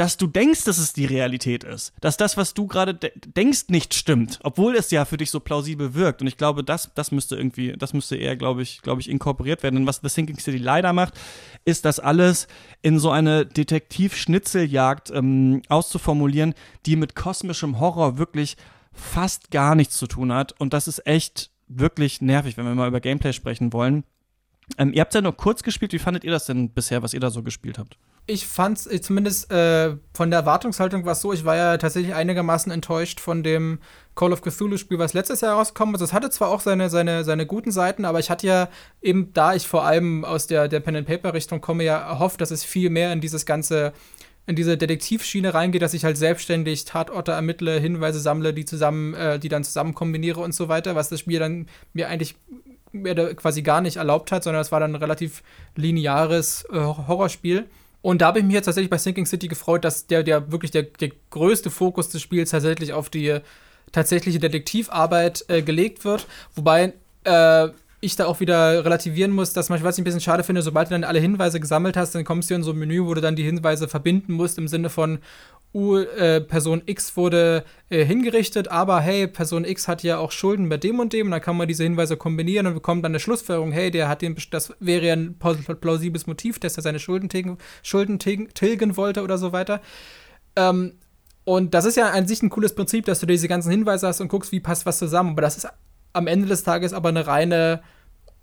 dass 0.02 0.18
du 0.18 0.26
denkst, 0.26 0.64
dass 0.64 0.80
es 0.80 0.94
die 0.94 1.06
Realität 1.06 1.64
ist. 1.64 1.94
Dass 2.02 2.18
das, 2.18 2.36
was 2.36 2.56
du 2.56 2.66
gerade 2.66 2.96
de 2.96 3.12
denkst, 3.16 3.66
nicht 3.68 3.94
stimmt, 3.94 4.40
obwohl 4.42 4.76
es 4.76 4.90
ja 4.90 5.06
für 5.06 5.18
dich 5.18 5.30
so 5.30 5.40
plausibel 5.40 5.94
wirkt. 5.94 6.22
Und 6.22 6.28
ich 6.28 6.38
glaube, 6.38 6.64
das, 6.64 6.90
das 6.96 7.12
müsste 7.12 7.36
irgendwie, 7.36 7.74
das 7.74 7.94
müsste 7.94 8.16
eher, 8.16 8.36
glaube 8.36 8.64
ich, 8.64 8.82
glaube 8.82 9.00
ich, 9.00 9.08
inkorporiert 9.08 9.62
werden. 9.62 9.78
Und 9.78 9.86
was 9.86 10.00
The 10.02 10.10
Thinking 10.10 10.40
City 10.40 10.58
leider 10.58 10.92
macht, 10.92 11.14
ist 11.66 11.86
das 11.86 12.00
alles 12.00 12.48
in 12.82 12.98
so 12.98 13.12
eine 13.12 13.46
Detektiv-Schnitzeljagd 13.46 15.12
ähm, 15.12 15.62
auszuformulieren, 15.70 16.56
die 16.88 16.96
mit 16.96 17.14
kosmischem 17.16 17.80
Horror 17.80 18.18
wirklich 18.18 18.58
fast 18.94 19.52
gar 19.52 19.76
nichts 19.76 19.98
zu 19.98 20.08
tun 20.08 20.34
hat. 20.34 20.60
Und 20.60 20.74
das 20.74 20.88
ist 20.88 21.06
echt 21.06 21.52
wirklich 21.68 22.22
nervig, 22.22 22.58
wenn 22.58 22.66
wir 22.66 22.74
mal 22.74 22.88
über 22.88 23.02
Gameplay 23.02 23.34
sprechen 23.34 23.72
wollen. 23.72 24.04
Ähm, 24.80 24.94
ihr 24.94 25.02
habt 25.02 25.14
ja 25.14 25.22
nur 25.22 25.38
kurz 25.38 25.62
gespielt. 25.62 25.94
Wie 25.94 26.00
fandet 26.00 26.24
ihr 26.24 26.32
das 26.32 26.48
denn 26.48 26.72
bisher, 26.72 27.04
was 27.04 27.14
ihr 27.14 27.20
da 27.20 27.30
so 27.30 27.44
gespielt 27.44 27.78
habt? 27.78 28.00
Ich 28.28 28.48
fand's 28.48 28.88
äh, 28.88 29.02
zumindest 29.02 29.52
äh, 29.52 29.96
von 30.14 30.30
der 30.30 30.40
Erwartungshaltung 30.40 31.06
war 31.06 31.14
es 31.14 31.22
so, 31.22 31.34
ich 31.34 31.46
war 31.46 31.56
ja 31.56 31.78
tatsächlich 31.78 32.14
einigermaßen 32.14 32.72
enttäuscht 32.72 33.20
von 33.20 33.44
dem 33.44 33.80
Call 34.16 34.34
of 34.34 34.42
Cthulhu-Spiel, 34.42 35.00
was 35.00 35.14
letztes 35.14 35.42
Jahr 35.42 35.56
rausgekommen 35.56 35.96
ist. 35.96 36.02
Es 36.02 36.14
hatte 36.14 36.30
zwar 36.30 36.50
auch 36.50 36.62
seine, 36.62 36.90
seine, 36.90 37.24
seine 37.24 37.46
guten 37.46 37.72
Seiten, 37.72 38.06
aber 38.06 38.20
ich 38.20 38.30
hatte 38.30 38.48
ja 38.48 38.70
eben, 39.02 39.34
da 39.34 39.56
ich 39.56 39.68
vor 39.68 39.86
allem 39.86 40.26
aus 40.26 40.48
der, 40.48 40.68
der 40.68 40.80
Pen-and-Paper-Richtung 40.80 41.62
komme, 41.62 41.84
ja 41.84 41.98
erhofft, 41.98 42.42
dass 42.42 42.52
es 42.52 42.64
viel 42.64 42.90
mehr 42.90 43.12
in 43.14 43.22
dieses 43.22 43.46
ganze 43.46 43.94
in 44.48 44.56
diese 44.56 44.76
Detektivschiene 44.76 45.54
reingeht, 45.54 45.84
dass 45.84 45.94
ich 45.94 46.04
halt 46.04 46.18
selbstständig 46.18 46.86
Tatorte 46.86 47.32
ermittle, 47.32 47.80
Hinweise 47.80 48.20
sammle, 48.20 48.56
die 48.56 48.66
zusammen, 48.66 49.14
äh, 49.14 49.38
die 49.38 49.50
dann 49.50 49.64
zusammen 49.64 49.94
kombiniere 49.94 50.40
und 50.40 50.56
so 50.56 50.68
weiter, 50.68 50.96
was 50.96 51.10
das 51.10 51.20
Spiel 51.20 51.40
dann 51.40 51.68
mir 51.94 52.10
eigentlich 52.10 52.36
mir 52.92 53.16
quasi 53.36 53.62
gar 53.62 53.82
nicht 53.82 53.98
erlaubt 53.98 54.32
hat, 54.32 54.44
sondern 54.44 54.62
es 54.62 54.72
war 54.72 54.80
dann 54.80 54.94
ein 54.94 55.02
relativ 55.02 55.44
lineares 55.76 56.66
äh, 56.72 56.80
Horrorspiel. 56.80 57.68
Und 58.02 58.22
da 58.22 58.28
habe 58.28 58.40
ich 58.40 58.46
mich 58.46 58.56
jetzt 58.56 58.66
tatsächlich 58.66 58.90
bei 58.90 58.98
Sinking 58.98 59.26
City 59.26 59.48
gefreut, 59.48 59.86
dass 59.86 60.08
der, 60.08 60.24
der 60.24 60.52
wirklich 60.52 60.72
der, 60.72 60.84
der 60.84 61.12
größte 61.30 61.70
Fokus 61.70 62.10
des 62.10 62.22
Spiels 62.22 62.50
tatsächlich 62.50 62.94
auf 62.94 63.10
die 63.10 63.40
tatsächliche 63.92 64.40
Detektivarbeit 64.40 65.46
äh, 65.48 65.62
gelegt 65.62 66.04
wird. 66.06 66.26
Wobei 66.56 66.94
äh, 67.26 67.70
ich 68.00 68.16
da 68.16 68.26
auch 68.26 68.40
wieder 68.40 68.84
relativieren 68.84 69.32
muss, 69.32 69.54
dass 69.54 69.70
manchmal, 69.70 69.90
was 69.90 69.98
ich 69.98 70.02
ein 70.02 70.06
bisschen 70.06 70.22
schade 70.22 70.44
finde, 70.44 70.64
sobald 70.64 70.90
du 70.90 70.94
dann 70.94 71.04
alle 71.04 71.20
Hinweise 71.20 71.60
gesammelt 71.60 71.96
hast, 71.96 72.16
dann 72.16 72.26
kommst 72.26 72.50
du 72.50 72.56
in 72.56 72.64
so 72.64 72.72
ein 72.72 72.80
Menü, 72.80 73.06
wo 73.06 73.14
du 73.14 73.22
dann 73.22 73.36
die 73.36 73.44
Hinweise 73.44 73.88
verbinden 73.88 74.34
musst 74.34 74.58
im 74.58 74.68
Sinne 74.68 74.90
von, 74.90 75.20
uh, 75.74 75.98
äh, 75.98 76.42
Person 76.42 76.82
X 76.86 77.16
wurde 77.18 77.64
äh, 77.90 78.04
hingerichtet, 78.06 78.68
aber 78.70 79.00
hey, 79.00 79.28
Person 79.28 79.66
X 79.66 79.88
hat 79.88 80.04
ja 80.04 80.18
auch 80.18 80.32
Schulden 80.32 80.70
bei 80.70 80.78
dem 80.78 81.00
und 81.00 81.14
dem, 81.14 81.28
und 81.28 81.32
dann 81.32 81.42
kann 81.42 81.58
man 81.58 81.68
diese 81.68 81.84
Hinweise 81.84 82.18
kombinieren 82.18 82.68
und 82.68 82.74
bekommt 82.74 83.04
dann 83.04 83.12
eine 83.12 83.20
Schlussfolgerung, 83.20 83.72
hey, 83.72 83.92
der 83.92 84.10
hat 84.10 84.22
den, 84.22 84.36
das 84.52 84.74
wäre 84.80 85.06
ja 85.06 85.14
ein 85.14 85.38
plausibles 85.38 86.28
Motiv, 86.28 86.60
dass 86.60 86.78
er 86.78 86.84
seine 86.84 87.00
Schulden 87.00 87.30
tilgen, 87.30 87.58
Schulden 87.84 88.20
tilgen, 88.20 88.50
tilgen 88.54 88.98
wollte 88.98 89.24
oder 89.24 89.38
so 89.38 89.52
weiter. 89.52 89.82
Ähm, 90.56 90.94
und 91.44 91.74
das 91.74 91.86
ist 91.86 91.98
ja 91.98 92.10
an 92.10 92.28
sich 92.28 92.44
ein 92.44 92.50
cooles 92.50 92.76
Prinzip, 92.76 93.06
dass 93.06 93.20
du 93.20 93.26
diese 93.26 93.48
ganzen 93.48 93.72
Hinweise 93.72 94.08
hast 94.08 94.22
und 94.22 94.28
guckst, 94.28 94.52
wie 94.52 94.60
passt 94.60 94.86
was 94.86 95.00
zusammen. 95.00 95.32
Aber 95.32 95.42
das 95.42 95.58
ist 95.58 95.68
am 96.14 96.28
Ende 96.28 96.48
des 96.48 96.64
Tages 96.64 96.94
aber 96.94 97.10
eine 97.10 97.26
reine 97.28 97.82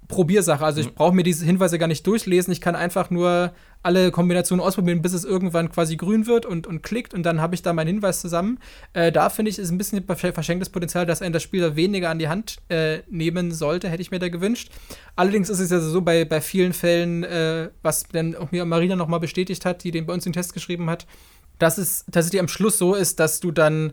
Probiersache. 0.09 0.65
Also 0.65 0.81
ich 0.81 0.89
mhm. 0.89 0.95
brauche 0.95 1.15
mir 1.15 1.23
diese 1.23 1.45
Hinweise 1.45 1.79
gar 1.79 1.87
nicht 1.87 2.07
durchlesen. 2.07 2.53
Ich 2.53 2.61
kann 2.61 2.75
einfach 2.75 3.11
nur 3.11 3.53
alle 3.83 4.11
Kombinationen 4.11 4.65
ausprobieren, 4.65 5.03
bis 5.03 5.13
es 5.13 5.25
irgendwann 5.25 5.71
quasi 5.71 5.97
grün 5.97 6.27
wird 6.27 6.47
und, 6.47 6.67
und 6.67 6.83
klickt 6.83 7.15
und 7.15 7.23
dann 7.23 7.41
habe 7.41 7.55
ich 7.55 7.63
da 7.63 7.73
meinen 7.73 7.87
Hinweis 7.87 8.21
zusammen. 8.21 8.59
Äh, 8.93 9.13
da 9.13 9.31
finde 9.31 9.51
ich, 9.51 9.59
ist 9.59 9.71
ein 9.71 9.79
bisschen 9.79 10.05
verschenktes 10.05 10.71
Potenzial, 10.71 11.07
dass 11.07 11.23
ein 11.23 11.33
das 11.33 11.43
Spieler 11.43 11.77
weniger 11.77 12.11
an 12.11 12.19
die 12.19 12.29
Hand 12.29 12.57
äh, 12.69 12.99
nehmen 13.09 13.53
sollte, 13.53 13.89
hätte 13.89 14.03
ich 14.03 14.11
mir 14.11 14.19
da 14.19 14.29
gewünscht. 14.29 14.71
Allerdings 15.15 15.49
ist 15.49 15.61
es 15.61 15.71
ja 15.71 15.79
so 15.79 16.01
bei, 16.01 16.25
bei 16.25 16.41
vielen 16.41 16.73
Fällen, 16.73 17.23
äh, 17.23 17.71
was 17.83 18.05
dann 18.11 18.35
auch 18.35 18.51
mir 18.51 18.65
Marina 18.65 18.97
nochmal 18.97 19.21
bestätigt 19.21 19.65
hat, 19.65 19.85
die 19.85 19.91
den 19.91 20.07
bei 20.07 20.15
uns 20.15 20.25
den 20.25 20.33
Test 20.33 20.55
geschrieben 20.55 20.91
hat, 20.91 21.07
dass 21.59 21.79
es 21.79 22.05
tatsächlich 22.11 22.41
am 22.41 22.49
Schluss 22.49 22.79
so 22.79 22.95
ist, 22.95 23.21
dass 23.21 23.41
du 23.41 23.53
dann 23.53 23.93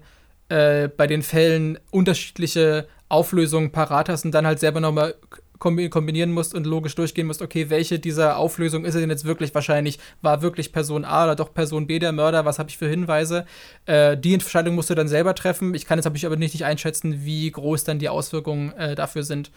äh, 0.49 0.87
bei 0.87 1.07
den 1.07 1.23
Fällen 1.23 1.77
unterschiedliche 1.91 2.87
Auflösungen 3.09 3.71
parat 3.71 4.09
hast 4.09 4.25
und 4.25 4.31
dann 4.31 4.47
halt 4.47 4.59
selber 4.59 4.79
nochmal 4.79 5.15
kombinieren 5.59 6.31
musst 6.31 6.53
und 6.53 6.65
logisch 6.65 6.95
durchgehen 6.95 7.27
musst, 7.27 7.41
okay, 7.41 7.69
welche 7.69 7.99
dieser 7.99 8.37
Auflösungen 8.37 8.85
ist 8.85 8.95
denn 8.95 9.09
jetzt 9.09 9.25
wirklich 9.25 9.53
wahrscheinlich, 9.53 9.99
war 10.21 10.41
wirklich 10.41 10.71
Person 10.71 11.05
A 11.05 11.25
oder 11.25 11.35
doch 11.35 11.53
Person 11.53 11.87
B 11.87 11.99
der 11.99 12.11
Mörder, 12.11 12.45
was 12.45 12.59
habe 12.59 12.69
ich 12.69 12.77
für 12.77 12.87
Hinweise? 12.87 13.45
Äh, 13.85 14.17
die 14.17 14.33
Entscheidung 14.33 14.75
musst 14.75 14.89
du 14.89 14.95
dann 14.95 15.07
selber 15.07 15.35
treffen. 15.35 15.73
Ich 15.73 15.85
kann 15.85 15.99
jetzt 15.99 16.07
aber 16.07 16.35
nicht, 16.35 16.53
nicht 16.53 16.65
einschätzen, 16.65 17.25
wie 17.25 17.49
groß 17.49 17.83
dann 17.83 17.99
die 17.99 18.09
Auswirkungen 18.09 18.73
äh, 18.73 18.95
dafür 18.95 19.23
sind. 19.23 19.51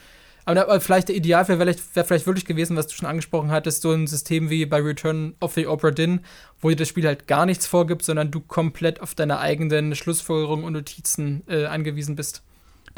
Aber, 0.48 0.62
aber 0.62 0.80
vielleicht 0.80 1.08
der 1.08 1.16
Idealfall 1.16 1.58
wäre 1.58 1.74
vielleicht, 1.74 1.94
wär 1.94 2.04
vielleicht 2.06 2.26
wirklich 2.26 2.46
gewesen, 2.46 2.74
was 2.74 2.86
du 2.86 2.94
schon 2.94 3.06
angesprochen 3.06 3.50
hattest, 3.50 3.82
so 3.82 3.92
ein 3.92 4.06
System 4.06 4.48
wie 4.48 4.64
bei 4.64 4.80
Return 4.80 5.34
of 5.40 5.52
the 5.52 5.66
Opera 5.66 5.90
Din, 5.90 6.20
wo 6.60 6.70
dir 6.70 6.76
das 6.76 6.88
Spiel 6.88 7.06
halt 7.06 7.26
gar 7.26 7.44
nichts 7.44 7.66
vorgibt, 7.66 8.02
sondern 8.02 8.30
du 8.30 8.40
komplett 8.40 9.02
auf 9.02 9.14
deine 9.14 9.40
eigenen 9.40 9.94
Schlussfolgerungen 9.94 10.64
und 10.64 10.72
Notizen 10.72 11.42
äh, 11.48 11.66
angewiesen 11.66 12.16
bist. 12.16 12.42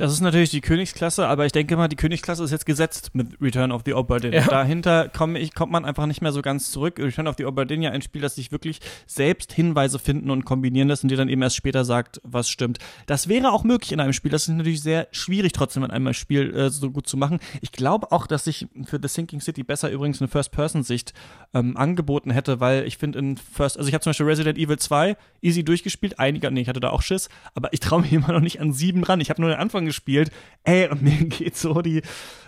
Das 0.01 0.15
ist 0.15 0.23
natürlich 0.23 0.49
die 0.49 0.63
Königsklasse, 0.63 1.29
aber 1.29 1.45
ich 1.45 1.53
denke 1.53 1.77
mal, 1.77 1.87
die 1.87 1.95
Königsklasse 1.95 2.43
ist 2.43 2.53
jetzt 2.53 2.65
gesetzt 2.65 3.11
mit 3.13 3.39
Return 3.39 3.71
of 3.71 3.83
the 3.85 3.93
Obra 3.93 4.19
Dinn. 4.19 4.33
Ja. 4.33 4.47
Dahinter 4.47 5.11
komm 5.15 5.37
ich, 5.37 5.55
kommt 5.55 5.71
man 5.71 5.85
einfach 5.85 6.07
nicht 6.07 6.23
mehr 6.23 6.33
so 6.33 6.41
ganz 6.41 6.71
zurück. 6.71 6.99
Return 6.99 7.29
of 7.29 7.35
the 7.37 7.45
Obra 7.45 7.67
Dinn 7.67 7.83
ja 7.83 7.91
ein 7.91 8.01
Spiel, 8.01 8.23
das 8.23 8.37
sich 8.37 8.51
wirklich 8.51 8.81
selbst 9.07 9.53
Hinweise 9.53 9.99
finden 9.99 10.31
und 10.31 10.47
kombinieren 10.47 10.89
lässt 10.89 11.03
und 11.03 11.11
dir 11.11 11.19
dann 11.19 11.29
eben 11.29 11.43
erst 11.43 11.57
später 11.57 11.85
sagt, 11.85 12.19
was 12.25 12.49
stimmt. 12.49 12.79
Das 13.05 13.29
wäre 13.29 13.53
auch 13.53 13.63
möglich 13.63 13.93
in 13.93 14.01
einem 14.01 14.15
Spiel. 14.15 14.31
Das 14.31 14.49
ist 14.49 14.49
natürlich 14.49 14.81
sehr 14.81 15.07
schwierig 15.11 15.53
trotzdem 15.53 15.85
in 15.85 15.91
einem 15.91 16.15
Spiel 16.15 16.57
äh, 16.57 16.71
so 16.71 16.91
gut 16.91 17.07
zu 17.07 17.19
machen. 17.19 17.39
Ich 17.61 17.71
glaube 17.71 18.11
auch, 18.11 18.27
dass 18.27 18.45
sich 18.45 18.69
für 18.87 18.99
The 19.03 19.09
Sinking 19.09 19.43
City 19.43 19.65
besser 19.65 19.91
übrigens 19.91 20.23
eine 20.23 20.29
First-Person-Sicht 20.29 21.13
ähm, 21.53 21.77
angeboten 21.77 22.31
hätte, 22.31 22.59
weil 22.59 22.87
ich 22.87 22.97
finde 22.97 23.19
in 23.19 23.37
First, 23.37 23.77
also 23.77 23.87
ich 23.87 23.93
habe 23.93 24.03
zum 24.03 24.11
Beispiel 24.11 24.27
Resident 24.27 24.57
Evil 24.57 24.79
2 24.79 25.15
easy 25.43 25.63
durchgespielt, 25.63 26.19
einiger, 26.19 26.51
nee, 26.51 26.63
ich 26.63 26.69
hatte 26.69 26.81
da 26.81 26.89
auch 26.89 27.03
Schiss, 27.03 27.29
aber 27.55 27.75
ich 27.75 27.81
traue 27.81 28.01
mir 28.01 28.13
immer 28.13 28.33
noch 28.33 28.41
nicht 28.41 28.63
an 28.63 28.73
sieben 28.73 29.05
ran. 29.05 29.21
Ich 29.21 29.29
habe 29.29 29.43
nur 29.43 29.51
den 29.51 29.59
Anfang 29.59 29.90
gespielt. 29.91 30.31
Ey, 30.65 30.89
und 30.89 31.03
mir 31.03 31.17
geht 31.27 31.57
so 31.57 31.83
die, 31.83 32.03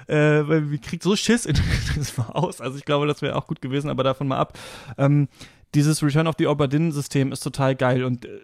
äh, 0.08 0.42
mir 0.42 0.78
kriegt 0.78 1.02
so 1.02 1.16
Schiss 1.16 1.44
in 1.44 1.58
das 1.96 2.18
aus. 2.18 2.60
Also 2.60 2.78
ich 2.78 2.84
glaube, 2.84 3.06
das 3.06 3.20
wäre 3.22 3.36
auch 3.36 3.46
gut 3.46 3.60
gewesen, 3.60 3.90
aber 3.90 4.04
davon 4.04 4.28
mal 4.28 4.38
ab. 4.38 4.58
Ähm, 4.96 5.28
dieses 5.74 6.02
Return 6.02 6.26
of 6.26 6.36
the 6.38 6.46
Obra 6.46 6.66
Dinn-System 6.66 7.32
ist 7.32 7.40
total 7.40 7.74
geil 7.74 8.04
und 8.04 8.24
äh, 8.24 8.38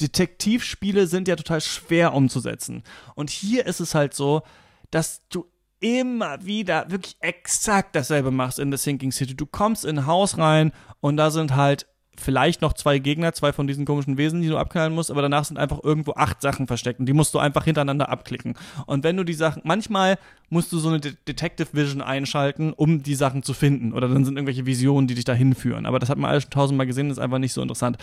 Detektivspiele 0.00 1.06
sind 1.06 1.26
ja 1.26 1.34
total 1.34 1.60
schwer 1.60 2.14
umzusetzen. 2.14 2.84
Und 3.16 3.30
hier 3.30 3.66
ist 3.66 3.80
es 3.80 3.94
halt 3.94 4.14
so, 4.14 4.42
dass 4.90 5.26
du 5.28 5.46
immer 5.80 6.44
wieder 6.44 6.90
wirklich 6.90 7.16
exakt 7.20 7.96
dasselbe 7.96 8.30
machst 8.30 8.58
in 8.58 8.70
The 8.70 8.78
Sinking 8.78 9.12
City. 9.12 9.36
Du 9.36 9.46
kommst 9.46 9.84
in 9.84 9.98
ein 9.98 10.06
Haus 10.06 10.38
rein 10.38 10.72
und 11.00 11.16
da 11.16 11.30
sind 11.30 11.56
halt 11.56 11.86
vielleicht 12.20 12.62
noch 12.62 12.72
zwei 12.72 12.98
Gegner, 12.98 13.32
zwei 13.32 13.52
von 13.52 13.66
diesen 13.66 13.84
komischen 13.84 14.18
Wesen, 14.18 14.40
die 14.40 14.48
du 14.48 14.56
abknallen 14.56 14.94
musst, 14.94 15.10
aber 15.10 15.22
danach 15.22 15.44
sind 15.44 15.58
einfach 15.58 15.82
irgendwo 15.82 16.12
acht 16.14 16.40
Sachen 16.40 16.66
versteckt 16.66 17.00
und 17.00 17.06
die 17.06 17.12
musst 17.12 17.34
du 17.34 17.38
einfach 17.38 17.64
hintereinander 17.64 18.08
abklicken. 18.08 18.54
Und 18.86 19.04
wenn 19.04 19.16
du 19.16 19.24
die 19.24 19.34
Sachen, 19.34 19.62
manchmal 19.64 20.18
musst 20.50 20.72
du 20.72 20.78
so 20.78 20.88
eine 20.88 21.00
De 21.00 21.14
Detective 21.26 21.68
Vision 21.72 22.02
einschalten, 22.02 22.72
um 22.72 23.02
die 23.02 23.14
Sachen 23.14 23.42
zu 23.42 23.54
finden. 23.54 23.92
Oder 23.92 24.08
dann 24.08 24.24
sind 24.24 24.36
irgendwelche 24.36 24.66
Visionen, 24.66 25.06
die 25.06 25.14
dich 25.14 25.24
dahin 25.24 25.54
führen. 25.54 25.86
Aber 25.86 25.98
das 25.98 26.08
hat 26.08 26.18
man 26.18 26.30
alles 26.30 26.44
schon 26.44 26.50
tausendmal 26.50 26.86
gesehen, 26.86 27.10
ist 27.10 27.18
einfach 27.18 27.38
nicht 27.38 27.52
so 27.52 27.62
interessant. 27.62 27.98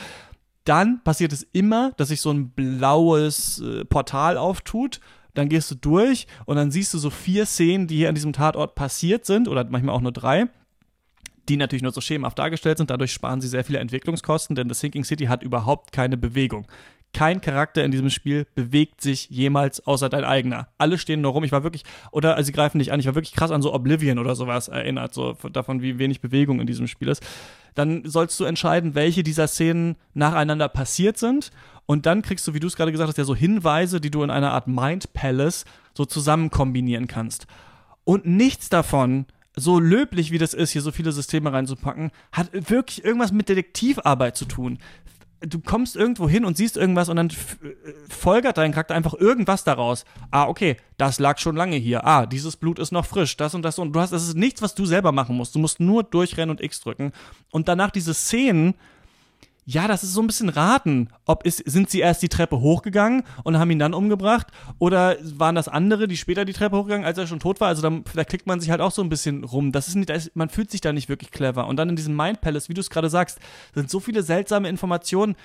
Dann 0.64 1.04
passiert 1.04 1.34
es 1.34 1.44
immer, 1.54 1.92
dass 1.98 2.08
sich 2.08 2.22
so 2.22 2.32
ein 2.32 2.50
blaues 2.50 3.62
äh, 3.62 3.86
Portal 3.86 4.38
auftut 4.38 5.00
dann 5.36 5.50
gehst 5.50 5.70
du 5.70 5.76
durch 5.76 6.28
und 6.46 6.56
dann 6.56 6.72
siehst 6.72 6.94
du 6.94 6.98
so 6.98 7.10
vier 7.10 7.46
Szenen, 7.46 7.88
die 7.88 7.98
hier 7.98 8.10
an 8.10 8.16
diesem 8.16 8.34
Tatort 8.34 8.74
passiert 8.74 9.26
sind, 9.26 9.48
oder 9.48 9.66
manchmal 9.70 9.94
auch 9.94 10.02
nur 10.02 10.14
drei, 10.14 10.48
die 11.50 11.58
natürlich 11.58 11.84
nur 11.84 11.92
so 11.92 12.02
schemenhaft 12.02 12.40
dargestellt 12.40 12.78
sind. 12.78 12.90
Dadurch 12.90 13.12
sparen 13.12 13.42
sie 13.42 13.48
sehr 13.48 13.64
viele 13.64 13.80
Entwicklungskosten, 13.80 14.56
denn 14.56 14.70
The 14.70 14.76
Sinking 14.76 15.04
City 15.04 15.26
hat 15.26 15.44
überhaupt 15.44 15.92
keine 15.92 16.18
Bewegung. 16.18 16.68
Kein 17.14 17.40
Charakter 17.40 17.86
in 17.86 17.92
diesem 17.92 18.10
Spiel 18.10 18.46
bewegt 18.56 19.00
sich 19.00 19.30
jemals 19.30 19.88
außer 19.88 20.10
dein 20.10 20.26
eigener. 20.26 20.68
Alle 20.78 20.98
stehen 20.98 21.22
nur 21.22 21.32
rum. 21.32 21.46
Ich 21.46 21.54
war 21.54 21.64
wirklich, 21.64 21.84
oder 22.12 22.36
also 22.36 22.48
sie 22.48 22.52
greifen 22.52 22.78
nicht 22.78 22.92
an, 22.92 23.00
ich 23.00 23.06
war 23.06 23.16
wirklich 23.16 23.34
krass 23.34 23.52
an 23.52 23.62
so 23.62 23.74
Oblivion 23.74 24.20
oder 24.20 24.36
sowas 24.36 24.68
erinnert, 24.68 25.14
so 25.14 25.34
davon, 25.54 25.82
wie 25.82 25.98
wenig 25.98 26.20
Bewegung 26.20 26.60
in 26.60 26.68
diesem 26.68 26.88
Spiel 26.88 27.08
ist. 27.08 27.24
Dann 27.74 28.04
sollst 28.04 28.38
du 28.40 28.44
entscheiden, 28.44 28.96
welche 28.96 29.24
dieser 29.24 29.48
Szenen 29.48 29.96
nacheinander 30.14 30.68
passiert 30.68 31.18
sind 31.18 31.52
und 31.86 32.06
dann 32.06 32.22
kriegst 32.22 32.46
du, 32.48 32.54
wie 32.54 32.60
du 32.60 32.68
es 32.68 32.76
gerade 32.76 32.92
gesagt 32.92 33.08
hast, 33.10 33.18
ja 33.18 33.24
so 33.24 33.36
Hinweise, 33.36 34.02
die 34.02 34.12
du 34.12 34.24
in 34.24 34.30
einer 34.30 34.52
Art 34.52 34.68
Mind 34.68 35.14
Palace 35.14 35.66
so 35.94 36.06
zusammen 36.06 36.50
kombinieren 36.50 37.08
kannst. 37.08 37.48
Und 38.04 38.26
nichts 38.26 38.70
davon, 38.70 39.26
so 39.56 39.80
löblich 39.80 40.32
wie 40.32 40.38
das 40.38 40.54
ist, 40.54 40.72
hier 40.72 40.82
so 40.82 40.92
viele 40.92 41.12
Systeme 41.12 41.52
reinzupacken, 41.52 42.12
hat 42.32 42.50
wirklich 42.54 43.04
irgendwas 43.04 43.32
mit 43.32 43.50
Detektivarbeit 43.50 44.36
zu 44.36 44.46
tun. 44.46 44.80
Du 45.42 45.60
kommst 45.60 45.96
irgendwo 45.96 46.28
hin 46.28 46.46
und 46.46 46.58
siehst 46.58 46.78
irgendwas 46.78 47.10
und 47.10 47.18
dann 47.18 47.32
folgert 48.10 48.58
dein 48.58 48.72
Charakter 48.72 48.96
einfach 48.96 49.14
irgendwas 49.14 49.64
daraus. 49.64 50.06
Ah, 50.32 50.48
okay, 50.48 50.78
das 50.98 51.20
lag 51.20 51.38
schon 51.38 51.56
lange 51.56 51.76
hier. 51.76 52.06
Ah, 52.06 52.26
dieses 52.26 52.56
Blut 52.56 52.80
ist 52.80 52.92
noch 52.92 53.06
frisch, 53.06 53.38
das 53.38 53.54
und 53.54 53.62
das 53.62 53.78
und 53.78 53.94
du 53.94 54.00
hast, 54.00 54.12
das 54.12 54.28
ist 54.28 54.36
nichts, 54.36 54.62
was 54.62 54.76
du 54.76 54.86
selber 54.86 55.12
machen 55.12 55.36
musst. 55.36 55.54
Du 55.54 55.60
musst 55.60 55.80
nur 55.80 56.04
durchrennen 56.04 56.50
und 56.50 56.62
X 56.62 56.82
drücken. 56.82 57.12
Und 57.52 57.68
danach 57.68 57.92
diese 57.92 58.14
Szenen, 58.14 58.76
ja, 59.68 59.88
das 59.88 60.04
ist 60.04 60.14
so 60.14 60.22
ein 60.22 60.28
bisschen 60.28 60.50
raten. 60.50 61.10
Ob 61.26 61.44
ist, 61.44 61.58
sind 61.66 61.90
sie 61.90 62.00
erst 62.00 62.22
die 62.22 62.30
Treppe 62.30 62.60
hochgegangen 62.60 63.24
und 63.44 63.58
haben 63.58 63.72
ihn 63.72 63.80
dann 63.80 63.96
umgebracht? 63.96 64.48
Oder 64.78 65.18
waren 65.24 65.56
das 65.56 65.68
andere, 65.68 66.08
die 66.08 66.18
später 66.18 66.46
die 66.46 66.54
Treppe 66.54 66.78
hochgegangen, 66.78 67.06
als 67.06 67.18
er 67.18 67.26
schon 67.26 67.40
tot 67.40 67.60
war? 67.60 67.70
Also 67.70 67.82
dann, 67.82 68.04
da 68.14 68.24
klickt 68.24 68.46
man 68.46 68.60
sich 68.60 68.70
halt 68.70 68.80
auch 68.80 68.92
so 68.92 69.02
ein 69.02 69.10
bisschen 69.10 69.44
rum. 69.44 69.72
Das 69.72 69.88
ist 69.88 69.96
nicht, 69.96 70.10
das 70.10 70.28
ist, 70.28 70.36
man 70.36 70.50
fühlt 70.50 70.70
sich 70.70 70.82
da 70.82 70.94
nicht 70.94 71.10
wirklich 71.10 71.32
clever. 71.32 71.66
Und 71.66 71.78
dann 71.78 71.90
in 71.90 71.96
diesem 71.96 72.16
Mind 72.16 72.42
Palace, 72.42 72.70
wie 72.70 72.76
du 72.76 72.82
es 72.82 72.92
gerade 72.92 73.10
sagst, 73.10 73.40
sind 73.74 73.90
so 73.90 74.00
viele 74.00 74.22
seltsame 74.22 74.70
Informationen, 74.70 75.36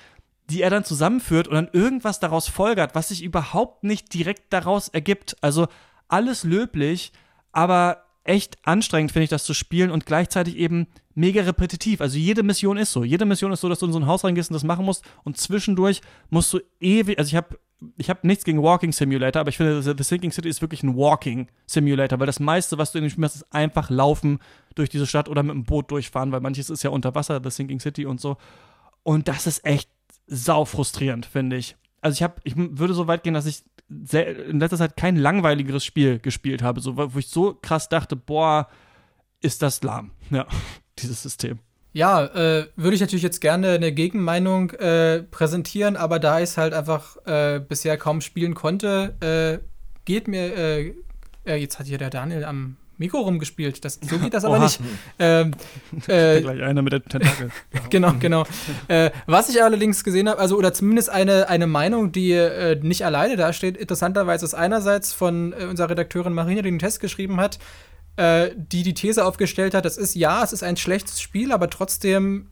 die 0.51 0.61
er 0.61 0.69
dann 0.69 0.83
zusammenführt 0.83 1.47
und 1.47 1.55
dann 1.55 1.69
irgendwas 1.73 2.19
daraus 2.19 2.47
folgert, 2.47 2.93
was 2.93 3.07
sich 3.07 3.23
überhaupt 3.23 3.83
nicht 3.83 4.13
direkt 4.13 4.53
daraus 4.53 4.87
ergibt. 4.87 5.35
Also 5.41 5.67
alles 6.09 6.43
löblich, 6.43 7.11
aber 7.53 8.03
echt 8.23 8.59
anstrengend, 8.67 9.13
finde 9.13 9.23
ich, 9.23 9.29
das 9.31 9.45
zu 9.45 9.55
spielen 9.55 9.89
und 9.89 10.05
gleichzeitig 10.05 10.57
eben 10.57 10.85
mega 11.15 11.41
repetitiv. 11.43 12.01
Also 12.01 12.17
jede 12.17 12.43
Mission 12.43 12.77
ist 12.77 12.91
so. 12.91 13.03
Jede 13.03 13.25
Mission 13.25 13.51
ist 13.51 13.61
so, 13.61 13.69
dass 13.69 13.79
du 13.79 13.85
in 13.85 13.93
so 13.93 13.99
ein 13.99 14.07
Haus 14.07 14.23
reingehst 14.23 14.49
und 14.49 14.55
das 14.55 14.63
machen 14.63 14.85
musst 14.85 15.03
und 15.23 15.37
zwischendurch 15.37 16.01
musst 16.29 16.53
du 16.53 16.59
ewig, 16.79 17.17
also 17.17 17.29
ich 17.29 17.35
habe 17.35 17.57
ich 17.97 18.09
habe 18.09 18.27
nichts 18.27 18.43
gegen 18.43 18.61
Walking 18.61 18.91
Simulator, 18.91 19.39
aber 19.39 19.49
ich 19.49 19.57
finde, 19.57 19.81
The 19.81 20.03
Sinking 20.03 20.31
City 20.31 20.47
ist 20.47 20.61
wirklich 20.61 20.83
ein 20.83 20.95
Walking 20.95 21.47
Simulator, 21.65 22.19
weil 22.19 22.27
das 22.27 22.39
meiste, 22.39 22.77
was 22.77 22.91
du 22.91 22.99
in 22.99 23.05
dem 23.05 23.09
Spiel 23.09 23.21
machst, 23.21 23.37
ist 23.37 23.51
einfach 23.51 23.89
laufen 23.89 24.39
durch 24.75 24.89
diese 24.89 25.07
Stadt 25.07 25.27
oder 25.27 25.41
mit 25.41 25.55
dem 25.55 25.63
Boot 25.63 25.89
durchfahren, 25.89 26.31
weil 26.31 26.41
manches 26.41 26.69
ist 26.69 26.83
ja 26.83 26.91
unter 26.91 27.15
Wasser, 27.15 27.41
The 27.43 27.49
Sinking 27.49 27.79
City 27.79 28.05
und 28.05 28.21
so. 28.21 28.37
Und 29.01 29.27
das 29.27 29.47
ist 29.47 29.65
echt 29.65 29.89
sau 30.27 30.65
frustrierend, 30.65 31.25
finde 31.25 31.55
ich. 31.55 31.75
Also 32.01 32.15
ich 32.15 32.23
habe, 32.23 32.35
ich 32.43 32.53
würde 32.55 32.93
so 32.93 33.07
weit 33.07 33.23
gehen, 33.23 33.33
dass 33.33 33.47
ich 33.47 33.63
in 33.89 34.59
letzter 34.59 34.77
Zeit 34.77 34.95
kein 34.95 35.15
langweiligeres 35.15 35.83
Spiel 35.83 36.19
gespielt 36.19 36.61
habe, 36.61 36.81
so, 36.81 36.97
wo 36.97 37.19
ich 37.19 37.27
so 37.27 37.55
krass 37.55 37.89
dachte, 37.89 38.15
boah, 38.15 38.67
ist 39.41 39.61
das 39.61 39.81
lahm, 39.83 40.11
ja, 40.29 40.45
dieses 41.01 41.21
System. 41.21 41.59
Ja, 41.93 42.23
äh, 42.23 42.67
würde 42.77 42.95
ich 42.95 43.01
natürlich 43.01 43.23
jetzt 43.23 43.41
gerne 43.41 43.71
eine 43.71 43.91
Gegenmeinung 43.91 44.69
äh, 44.71 45.23
präsentieren, 45.23 45.97
aber 45.97 46.19
da 46.19 46.37
ich 46.37 46.43
es 46.43 46.57
halt 46.57 46.73
einfach 46.73 47.17
äh, 47.25 47.59
bisher 47.59 47.97
kaum 47.97 48.21
spielen 48.21 48.53
konnte, 48.53 49.15
äh, 49.19 49.65
geht 50.05 50.29
mir, 50.29 50.55
äh, 50.55 50.93
äh, 51.45 51.55
jetzt 51.55 51.79
hat 51.79 51.87
hier 51.87 51.97
der 51.97 52.09
Daniel 52.09 52.45
am 52.45 52.77
Mikro 53.01 53.19
rumgespielt. 53.19 53.83
Das, 53.83 53.99
so 54.01 54.19
geht 54.19 54.33
das 54.33 54.45
aber 54.45 54.59
nicht. 54.59 54.79
Ähm, 55.19 55.53
äh, 56.07 56.39
gleich 56.39 56.61
einer 56.61 56.81
mit 56.81 56.93
der 56.93 57.03
Tentakel. 57.03 57.49
genau, 57.89 58.13
genau. 58.19 58.45
Äh, 58.87 59.09
was 59.25 59.49
ich 59.49 59.61
allerdings 59.61 60.03
gesehen 60.03 60.29
habe, 60.29 60.39
also 60.39 60.55
oder 60.55 60.71
zumindest 60.71 61.09
eine, 61.09 61.49
eine 61.49 61.67
Meinung, 61.67 62.11
die 62.11 62.31
äh, 62.31 62.79
nicht 62.81 63.03
alleine 63.03 63.35
dasteht, 63.35 63.75
interessanterweise 63.75 64.45
ist 64.45 64.53
einerseits 64.53 65.13
von 65.13 65.51
unserer 65.51 65.89
Redakteurin 65.89 66.33
Marina, 66.33 66.61
die 66.61 66.69
den 66.69 66.79
Test 66.79 66.99
geschrieben 67.01 67.41
hat, 67.41 67.59
äh, 68.21 68.53
die 68.55 68.83
die 68.83 68.93
These 68.93 69.25
aufgestellt 69.25 69.73
hat, 69.73 69.83
das 69.83 69.97
ist 69.97 70.13
ja, 70.13 70.43
es 70.43 70.53
ist 70.53 70.61
ein 70.61 70.77
schlechtes 70.77 71.19
Spiel, 71.19 71.51
aber 71.51 71.71
trotzdem 71.71 72.49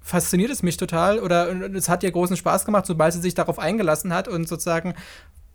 fasziniert 0.00 0.50
es 0.50 0.62
mich 0.62 0.78
total 0.78 1.20
oder 1.20 1.50
es 1.74 1.90
hat 1.90 2.02
ihr 2.02 2.10
großen 2.10 2.36
Spaß 2.36 2.64
gemacht, 2.64 2.86
sobald 2.86 3.12
sie 3.12 3.20
sich 3.20 3.34
darauf 3.34 3.58
eingelassen 3.58 4.14
hat 4.14 4.26
und 4.26 4.48
sozusagen 4.48 4.94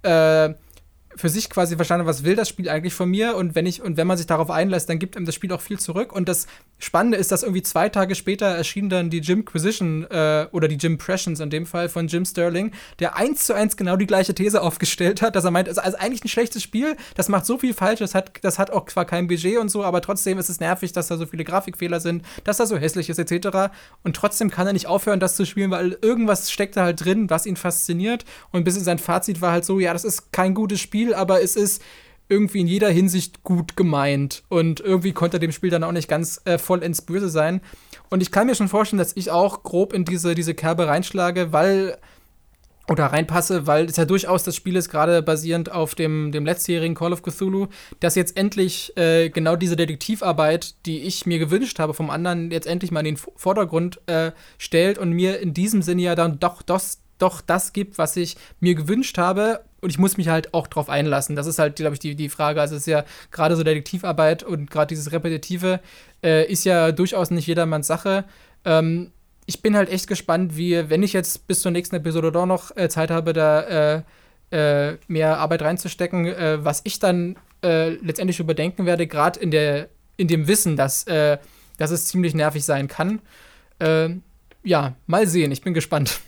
äh, 0.04 0.54
für 1.18 1.30
sich 1.30 1.50
quasi 1.50 1.76
verstanden, 1.76 2.06
was 2.06 2.24
will 2.24 2.36
das 2.36 2.50
Spiel 2.50 2.70
eigentlich 2.70 2.94
von 2.94 3.10
mir? 3.10 3.36
Und 3.36 3.56
wenn 3.56 3.66
ich 3.66 3.82
und 3.82 3.98
wenn 3.98 4.08
man 4.08 4.18
sich 4.18 4.28
darauf 4.28 4.50
einlässt, 4.50 4.90
dann 4.90 5.00
gibt 5.00 5.16
ihm 5.16 5.26
das 5.26 5.36
Spiel 5.36 5.52
auch 5.52 5.62
viel 5.62 5.80
zurück. 5.80 6.14
Und 6.14 6.30
das 6.30 6.48
Spannende 6.80 7.18
ist, 7.18 7.32
dass 7.32 7.44
irgendwie 7.44 7.64
zwei 7.64 7.90
Tage 7.90 8.16
später 8.16 8.46
erschien 8.46 8.90
dann 8.90 9.10
die 9.10 9.20
Jimquisition 9.20 10.06
äh, 10.12 10.48
oder 10.52 10.68
die 10.68 10.76
Jimpressions 10.76 11.40
in 11.40 11.50
dem 11.50 11.66
Fall 11.66 11.90
von 11.90 12.08
Jim 12.08 12.24
Sterling, 12.24 12.72
der 13.00 13.16
eins 13.16 13.46
zu 13.46 13.54
eins 13.54 13.78
genau 13.78 13.96
die 13.96 14.06
gleiche 14.06 14.36
These 14.36 14.62
aufgestellt 14.62 15.22
hat, 15.22 15.36
dass 15.36 15.44
er 15.44 15.52
meint, 15.52 15.68
es 15.68 15.78
ist 15.78 15.96
eigentlich 15.96 16.24
ein 16.24 16.30
schlechtes 16.30 16.62
Spiel, 16.62 16.96
das 17.16 17.30
macht 17.30 17.46
so 17.46 17.58
viel 17.58 17.74
falsch, 17.74 18.00
das 18.00 18.14
hat, 18.14 18.44
das 18.44 18.60
hat 18.60 18.72
auch 18.72 18.86
zwar 18.86 19.06
kein 19.06 19.28
Budget 19.28 19.58
und 19.58 19.70
so, 19.70 19.84
aber 19.84 20.02
trotzdem 20.02 20.38
ist 20.38 20.50
es 20.50 20.60
nervig, 20.60 20.92
dass 20.92 21.08
da 21.08 21.18
so 21.18 21.26
viele 21.26 21.44
Grafikfehler 21.44 22.00
sind, 22.00 22.24
dass 22.44 22.58
da 22.58 22.66
so 22.66 22.78
hässlich 22.78 23.10
ist 23.10 23.18
etc. 23.18 23.74
Und 24.04 24.16
trotzdem 24.16 24.52
kann 24.52 24.68
er 24.68 24.74
nicht 24.74 24.88
aufhören, 24.88 25.20
das 25.20 25.36
zu 25.36 25.46
spielen, 25.46 25.72
weil 25.72 25.98
irgendwas 26.02 26.52
steckt 26.52 26.78
da 26.78 26.84
halt 26.84 27.04
drin, 27.04 27.30
was 27.30 27.46
ihn 27.46 27.56
fasziniert. 27.56 28.26
Und 28.52 28.64
bis 28.64 28.78
in 28.78 28.84
sein 28.84 29.00
Fazit 29.00 29.42
war 29.42 29.52
halt 29.52 29.66
so, 29.66 29.80
ja, 29.80 29.94
das 29.94 30.04
ist 30.04 30.32
kein 30.32 30.54
gutes 30.54 30.80
Spiel, 30.80 31.07
aber 31.14 31.42
es 31.42 31.56
ist 31.56 31.82
irgendwie 32.30 32.62
in 32.62 32.68
jeder 32.68 32.90
Hinsicht 32.90 33.44
gut 33.44 33.76
gemeint. 33.76 34.44
Und 34.50 34.80
irgendwie 34.80 35.14
konnte 35.14 35.40
dem 35.40 35.52
Spiel 35.52 35.70
dann 35.70 35.84
auch 35.84 35.92
nicht 35.92 36.10
ganz 36.10 36.42
äh, 36.46 36.58
voll 36.58 36.84
ins 36.84 37.02
Böse 37.02 37.30
sein. 37.30 37.62
Und 38.10 38.22
ich 38.22 38.32
kann 38.32 38.48
mir 38.48 38.56
schon 38.56 38.68
vorstellen, 38.68 39.00
dass 39.00 39.16
ich 39.16 39.32
auch 39.32 39.64
grob 39.64 39.94
in 39.94 40.06
diese, 40.06 40.36
diese 40.36 40.54
Kerbe 40.54 40.88
reinschlage, 40.88 41.54
weil 41.54 41.98
oder 42.90 43.08
reinpasse, 43.08 43.68
weil 43.68 43.86
es 43.86 43.98
ja 43.98 44.06
durchaus 44.06 44.44
das 44.44 44.56
Spiel 44.56 44.78
ist, 44.78 44.90
gerade 44.90 45.22
basierend 45.22 45.72
auf 45.72 45.94
dem, 45.94 46.32
dem 46.32 46.46
letztjährigen 46.46 46.96
Call 46.96 47.12
of 47.12 47.22
Cthulhu, 47.22 47.68
dass 48.00 48.16
jetzt 48.16 48.38
endlich 48.38 48.96
äh, 48.96 49.30
genau 49.30 49.58
diese 49.58 49.76
Detektivarbeit, 49.76 50.86
die 50.86 51.02
ich 51.02 51.26
mir 51.26 51.38
gewünscht 51.38 51.80
habe, 51.80 51.94
vom 51.94 52.10
anderen 52.10 52.50
jetzt 52.50 52.66
endlich 52.66 52.92
mal 52.92 53.02
in 53.02 53.16
den 53.16 53.18
Vordergrund 53.18 54.00
äh, 54.08 54.32
stellt 54.58 54.98
und 54.98 55.12
mir 55.12 55.40
in 55.40 55.54
diesem 55.54 55.82
Sinne 55.82 56.02
ja 56.02 56.16
dann 56.16 56.40
doch 56.40 56.62
das, 56.62 57.02
doch 57.18 57.42
das 57.42 57.74
gibt, 57.74 57.98
was 57.98 58.16
ich 58.16 58.38
mir 58.60 58.76
gewünscht 58.76 59.18
habe. 59.18 59.62
Und 59.80 59.90
ich 59.90 60.00
muss 60.00 60.18
mich 60.18 60.28
halt 60.28 60.54
auch 60.54 60.68
drauf 60.68 60.90
einlassen. 60.90 61.36
Das 61.36 61.48
ist 61.48 61.60
halt, 61.60 61.76
glaube 61.76 61.94
ich, 61.94 62.00
die, 62.00 62.16
die 62.16 62.30
Frage. 62.30 62.60
Also, 62.62 62.76
es 62.76 62.82
ist 62.82 62.88
ja 62.88 63.06
gerade 63.32 63.56
so 63.56 63.64
Detektivarbeit 63.64 64.44
und 64.44 64.72
gerade 64.72 64.88
dieses 64.88 65.12
Repetitive 65.12 65.80
äh, 66.24 66.52
ist 66.52 66.66
ja 66.66 66.92
durchaus 66.92 67.30
nicht 67.32 67.48
jedermanns 67.48 67.88
Sache. 67.88 68.26
Ähm, 68.66 69.12
ich 69.48 69.62
bin 69.62 69.76
halt 69.76 69.90
echt 69.90 70.08
gespannt, 70.08 70.58
wie, 70.58 70.90
wenn 70.90 71.02
ich 71.02 71.14
jetzt 71.14 71.48
bis 71.48 71.62
zur 71.62 71.72
nächsten 71.72 71.96
Episode 71.96 72.32
doch 72.32 72.46
noch 72.46 72.76
äh, 72.76 72.90
Zeit 72.90 73.10
habe, 73.10 73.34
da 73.34 73.62
äh, 73.62 74.02
äh 74.52 74.98
mehr 75.08 75.40
Arbeit 75.40 75.62
reinzustecken, 75.62 76.26
äh, 76.28 76.64
was 76.64 76.82
ich 76.84 77.00
dann 77.00 77.38
äh, 77.64 77.92
letztendlich 77.96 78.40
überdenken 78.40 78.86
werde, 78.86 79.08
gerade 79.08 79.40
in, 79.40 79.52
in 80.18 80.28
dem 80.28 80.48
Wissen, 80.48 80.76
dass, 80.76 81.06
dass 81.06 81.92
es 81.92 82.06
ziemlich 82.06 82.34
nervig 82.34 82.66
sein 82.66 82.88
kann. 82.88 83.20
ja, 84.64 84.96
mal 85.06 85.28
sehen, 85.28 85.52
ich 85.52 85.62
bin 85.62 85.74
gespannt. 85.74 86.20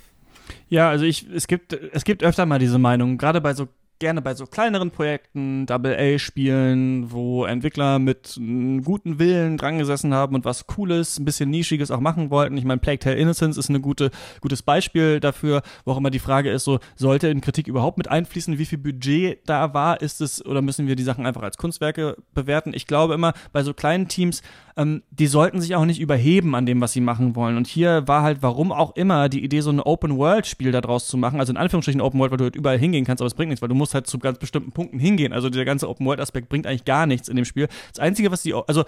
Ja, 0.69 0.89
also 0.89 1.05
ich, 1.05 1.27
es 1.33 1.47
gibt, 1.47 1.73
es 1.73 2.03
gibt 2.03 2.23
öfter 2.23 2.45
mal 2.45 2.59
diese 2.59 2.77
Meinung, 2.77 3.17
gerade 3.17 3.41
bei 3.41 3.53
so 3.53 3.67
gerne 3.99 4.21
bei 4.21 4.33
so 4.33 4.45
kleineren 4.45 4.91
Projekten, 4.91 5.65
Double-A-Spielen, 5.65 7.11
wo 7.11 7.45
Entwickler 7.45 7.99
mit 7.99 8.35
einem 8.37 8.83
guten 8.83 9.19
Willen 9.19 9.57
dran 9.57 9.77
gesessen 9.77 10.13
haben 10.13 10.35
und 10.35 10.45
was 10.45 10.67
Cooles, 10.67 11.19
ein 11.19 11.25
bisschen 11.25 11.49
Nischiges 11.49 11.91
auch 11.91 11.99
machen 11.99 12.29
wollten. 12.29 12.57
Ich 12.57 12.63
meine, 12.63 12.79
Plague 12.79 12.99
Tale 12.99 13.17
Innocence 13.17 13.57
ist 13.57 13.69
ein 13.69 13.81
gute, 13.81 14.09
gutes 14.39 14.63
Beispiel 14.63 15.19
dafür, 15.19 15.61
wo 15.83 15.91
auch 15.91 15.97
immer 15.97 16.09
die 16.09 16.19
Frage 16.19 16.49
ist, 16.49 16.63
so, 16.63 16.79
sollte 16.95 17.27
in 17.27 17.41
Kritik 17.41 17.67
überhaupt 17.67 17.97
mit 17.97 18.07
einfließen, 18.07 18.57
wie 18.57 18.65
viel 18.65 18.77
Budget 18.77 19.39
da 19.45 19.73
war? 19.73 20.01
Ist 20.01 20.21
es, 20.21 20.43
oder 20.45 20.61
müssen 20.61 20.87
wir 20.87 20.95
die 20.95 21.03
Sachen 21.03 21.25
einfach 21.25 21.43
als 21.43 21.57
Kunstwerke 21.57 22.15
bewerten? 22.33 22.71
Ich 22.73 22.87
glaube 22.87 23.13
immer, 23.13 23.33
bei 23.51 23.63
so 23.63 23.73
kleinen 23.73 24.07
Teams, 24.07 24.41
ähm, 24.79 25.03
die 25.11 25.27
sollten 25.27 25.59
sich 25.59 25.75
auch 25.75 25.83
nicht 25.83 25.99
überheben 25.99 26.55
an 26.55 26.65
dem, 26.65 26.79
was 26.79 26.93
sie 26.93 27.01
machen 27.01 27.35
wollen. 27.35 27.57
Und 27.57 27.67
hier 27.67 28.07
war 28.07 28.23
halt, 28.23 28.41
warum 28.41 28.71
auch 28.71 28.95
immer, 28.95 29.27
die 29.27 29.43
Idee, 29.43 29.59
so 29.59 29.71
ein 29.71 29.81
Open-World-Spiel 29.81 30.71
daraus 30.71 31.07
zu 31.07 31.17
machen, 31.17 31.39
also 31.39 31.51
in 31.51 31.57
Anführungsstrichen 31.57 31.99
Open 31.99 32.19
World, 32.19 32.31
weil 32.31 32.37
du 32.37 32.43
halt 32.45 32.55
überall 32.55 32.79
hingehen 32.79 33.03
kannst, 33.03 33.21
aber 33.21 33.27
es 33.27 33.33
bringt 33.33 33.49
nichts, 33.49 33.61
weil 33.61 33.69
du 33.69 33.75
musst 33.75 33.93
halt 33.93 34.07
zu 34.07 34.17
ganz 34.19 34.39
bestimmten 34.39 34.71
Punkten 34.71 34.97
hingehen. 34.97 35.33
Also 35.33 35.49
der 35.49 35.65
ganze 35.65 35.89
Open-World-Aspekt 35.89 36.47
bringt 36.47 36.65
eigentlich 36.65 36.85
gar 36.85 37.05
nichts 37.05 37.27
in 37.27 37.35
dem 37.35 37.43
Spiel. 37.43 37.67
Das 37.93 37.99
Einzige, 37.99 38.31
was 38.31 38.41
die, 38.41 38.53
also 38.53 38.85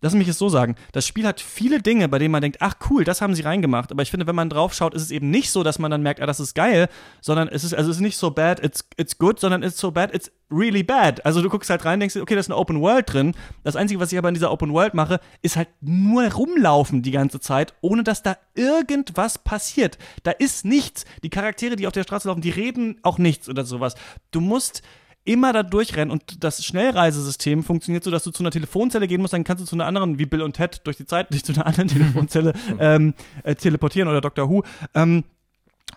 lass 0.00 0.14
mich 0.14 0.28
es 0.28 0.38
so 0.38 0.48
sagen, 0.48 0.76
das 0.92 1.06
Spiel 1.06 1.26
hat 1.26 1.40
viele 1.40 1.80
Dinge, 1.82 2.08
bei 2.08 2.18
denen 2.18 2.32
man 2.32 2.42
denkt, 2.42 2.58
ach 2.60 2.76
cool, 2.88 3.04
das 3.04 3.20
haben 3.20 3.34
sie 3.34 3.42
reingemacht. 3.42 3.92
Aber 3.92 4.02
ich 4.02 4.10
finde, 4.10 4.26
wenn 4.26 4.34
man 4.34 4.48
drauf 4.48 4.72
schaut, 4.72 4.94
ist 4.94 5.02
es 5.02 5.10
eben 5.10 5.30
nicht 5.30 5.50
so, 5.50 5.62
dass 5.62 5.78
man 5.78 5.90
dann 5.90 6.02
merkt, 6.02 6.22
ah, 6.22 6.26
das 6.26 6.40
ist 6.40 6.54
geil, 6.54 6.88
sondern 7.20 7.48
es 7.48 7.64
ist, 7.64 7.74
also 7.74 7.90
es 7.90 7.96
ist 7.96 8.02
nicht 8.02 8.16
so 8.16 8.30
bad, 8.30 8.62
it's, 8.62 8.88
it's 8.96 9.18
good, 9.18 9.40
sondern 9.40 9.62
it's 9.62 9.78
so 9.78 9.90
bad, 9.90 10.14
it's 10.14 10.30
really 10.50 10.82
bad. 10.82 11.24
Also 11.24 11.42
du 11.42 11.48
guckst 11.48 11.70
halt 11.70 11.84
rein, 11.84 12.00
denkst, 12.00 12.16
okay, 12.16 12.34
da 12.34 12.40
ist 12.40 12.50
eine 12.50 12.58
Open 12.58 12.80
World 12.80 13.12
drin. 13.12 13.34
Das 13.62 13.76
Einzige, 13.76 14.00
was 14.00 14.12
ich 14.12 14.18
aber 14.18 14.28
in 14.28 14.34
dieser 14.34 14.52
Open 14.52 14.72
World 14.72 14.94
mache, 14.94 15.20
ist 15.42 15.56
halt 15.56 15.68
nur 15.80 16.24
rumlaufen 16.32 17.02
die 17.02 17.10
ganze 17.10 17.40
Zeit, 17.40 17.74
ohne 17.80 18.04
dass 18.04 18.22
da 18.22 18.36
irgendwas 18.54 19.38
passiert. 19.38 19.98
Da 20.22 20.30
ist 20.30 20.64
nichts. 20.64 21.04
Die 21.22 21.30
Charaktere, 21.30 21.76
die 21.76 21.86
auf 21.86 21.92
der 21.92 22.04
Straße 22.04 22.28
laufen, 22.28 22.42
die 22.42 22.50
reden 22.50 22.98
auch 23.02 23.18
nichts 23.18 23.48
oder 23.48 23.64
sowas. 23.64 23.94
Du 24.30 24.40
musst 24.40 24.82
immer 25.24 25.52
da 25.52 25.62
durchrennen 25.62 26.10
und 26.10 26.44
das 26.44 26.64
Schnellreisesystem 26.64 27.62
funktioniert 27.62 28.04
so, 28.04 28.10
dass 28.10 28.24
du 28.24 28.30
zu 28.30 28.42
einer 28.42 28.50
Telefonzelle 28.50 29.08
gehen 29.08 29.22
musst, 29.22 29.32
dann 29.32 29.44
kannst 29.44 29.62
du 29.62 29.66
zu 29.66 29.74
einer 29.74 29.86
anderen, 29.86 30.18
wie 30.18 30.26
Bill 30.26 30.42
und 30.42 30.54
Ted 30.54 30.82
durch 30.84 30.98
die 30.98 31.06
Zeit, 31.06 31.30
dich 31.32 31.44
zu 31.44 31.52
einer 31.52 31.66
anderen 31.66 31.88
Telefonzelle 31.88 32.52
ähm, 32.78 33.14
äh, 33.42 33.54
teleportieren 33.54 34.08
oder 34.08 34.20
Dr. 34.20 34.48
Who. 34.48 34.62
Ähm, 34.94 35.24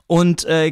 und 0.07 0.45
äh, 0.45 0.71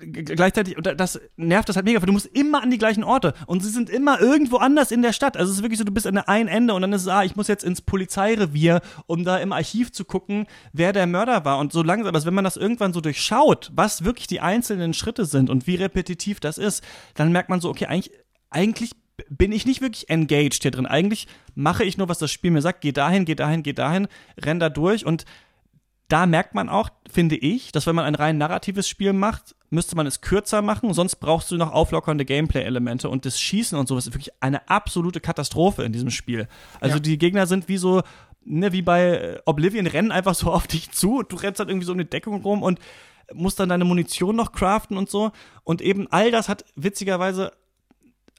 gleichzeitig, 0.00 0.76
und 0.76 0.86
das 0.98 1.20
nervt 1.36 1.68
das 1.68 1.76
halt 1.76 1.84
mega, 1.84 2.00
weil 2.00 2.06
du 2.06 2.12
musst 2.12 2.26
immer 2.26 2.62
an 2.62 2.70
die 2.70 2.78
gleichen 2.78 3.04
Orte 3.04 3.34
und 3.46 3.62
sie 3.62 3.70
sind 3.70 3.90
immer 3.90 4.20
irgendwo 4.20 4.56
anders 4.56 4.90
in 4.90 5.02
der 5.02 5.12
Stadt. 5.12 5.36
Also 5.36 5.50
es 5.50 5.58
ist 5.58 5.62
wirklich 5.62 5.78
so, 5.78 5.84
du 5.84 5.92
bist 5.92 6.06
an 6.06 6.14
der 6.14 6.28
einen 6.28 6.48
Ende 6.48 6.74
und 6.74 6.82
dann 6.82 6.92
ist 6.92 7.02
es, 7.02 7.08
ah, 7.08 7.24
ich 7.24 7.36
muss 7.36 7.48
jetzt 7.48 7.64
ins 7.64 7.80
Polizeirevier, 7.80 8.80
um 9.06 9.24
da 9.24 9.38
im 9.38 9.52
Archiv 9.52 9.92
zu 9.92 10.04
gucken, 10.04 10.46
wer 10.72 10.92
der 10.92 11.06
Mörder 11.06 11.44
war. 11.44 11.58
Und 11.58 11.72
so 11.72 11.82
langsam, 11.82 12.14
also 12.14 12.26
wenn 12.26 12.34
man 12.34 12.44
das 12.44 12.56
irgendwann 12.56 12.92
so 12.92 13.00
durchschaut, 13.00 13.70
was 13.74 14.04
wirklich 14.04 14.26
die 14.26 14.40
einzelnen 14.40 14.94
Schritte 14.94 15.24
sind 15.24 15.50
und 15.50 15.66
wie 15.66 15.76
repetitiv 15.76 16.40
das 16.40 16.58
ist, 16.58 16.82
dann 17.14 17.32
merkt 17.32 17.50
man 17.50 17.60
so, 17.60 17.68
okay, 17.68 17.86
eigentlich, 17.86 18.12
eigentlich 18.50 18.92
bin 19.28 19.52
ich 19.52 19.66
nicht 19.66 19.80
wirklich 19.80 20.08
engaged 20.08 20.62
hier 20.62 20.70
drin. 20.70 20.86
Eigentlich 20.86 21.26
mache 21.54 21.84
ich 21.84 21.98
nur, 21.98 22.08
was 22.08 22.18
das 22.18 22.30
Spiel 22.30 22.50
mir 22.50 22.62
sagt, 22.62 22.80
geh 22.80 22.92
dahin, 22.92 23.24
geh 23.24 23.34
dahin, 23.34 23.62
geh 23.62 23.72
dahin, 23.72 24.08
renn 24.38 24.60
da 24.60 24.68
durch 24.68 25.04
und 25.04 25.24
da 26.10 26.26
merkt 26.26 26.54
man 26.54 26.68
auch, 26.68 26.90
finde 27.10 27.36
ich, 27.36 27.72
dass 27.72 27.86
wenn 27.86 27.94
man 27.94 28.04
ein 28.04 28.14
rein 28.14 28.36
narratives 28.36 28.88
Spiel 28.88 29.12
macht, 29.12 29.54
müsste 29.70 29.96
man 29.96 30.06
es 30.06 30.20
kürzer 30.20 30.60
machen, 30.60 30.92
sonst 30.92 31.16
brauchst 31.16 31.50
du 31.50 31.56
noch 31.56 31.72
auflockernde 31.72 32.24
Gameplay-Elemente 32.24 33.08
und 33.08 33.24
das 33.24 33.40
Schießen 33.40 33.78
und 33.78 33.86
sowas 33.86 34.06
ist 34.06 34.14
wirklich 34.14 34.32
eine 34.40 34.68
absolute 34.68 35.20
Katastrophe 35.20 35.84
in 35.84 35.92
diesem 35.92 36.10
Spiel. 36.10 36.48
Also 36.80 36.96
ja. 36.96 37.00
die 37.00 37.16
Gegner 37.16 37.46
sind 37.46 37.68
wie 37.68 37.76
so, 37.76 38.02
ne, 38.44 38.72
wie 38.72 38.82
bei 38.82 39.02
äh, 39.02 39.38
Oblivion, 39.46 39.86
rennen 39.86 40.10
einfach 40.10 40.34
so 40.34 40.50
auf 40.52 40.66
dich 40.66 40.90
zu, 40.90 41.22
du 41.22 41.36
rennst 41.36 41.60
halt 41.60 41.70
irgendwie 41.70 41.86
so 41.86 41.92
um 41.92 41.98
eine 41.98 42.06
Deckung 42.06 42.42
rum 42.42 42.62
und 42.62 42.80
musst 43.32 43.60
dann 43.60 43.68
deine 43.68 43.84
Munition 43.84 44.34
noch 44.34 44.50
craften 44.50 44.96
und 44.96 45.08
so. 45.08 45.30
Und 45.62 45.80
eben 45.80 46.08
all 46.10 46.32
das 46.32 46.48
hat 46.48 46.64
witzigerweise 46.74 47.52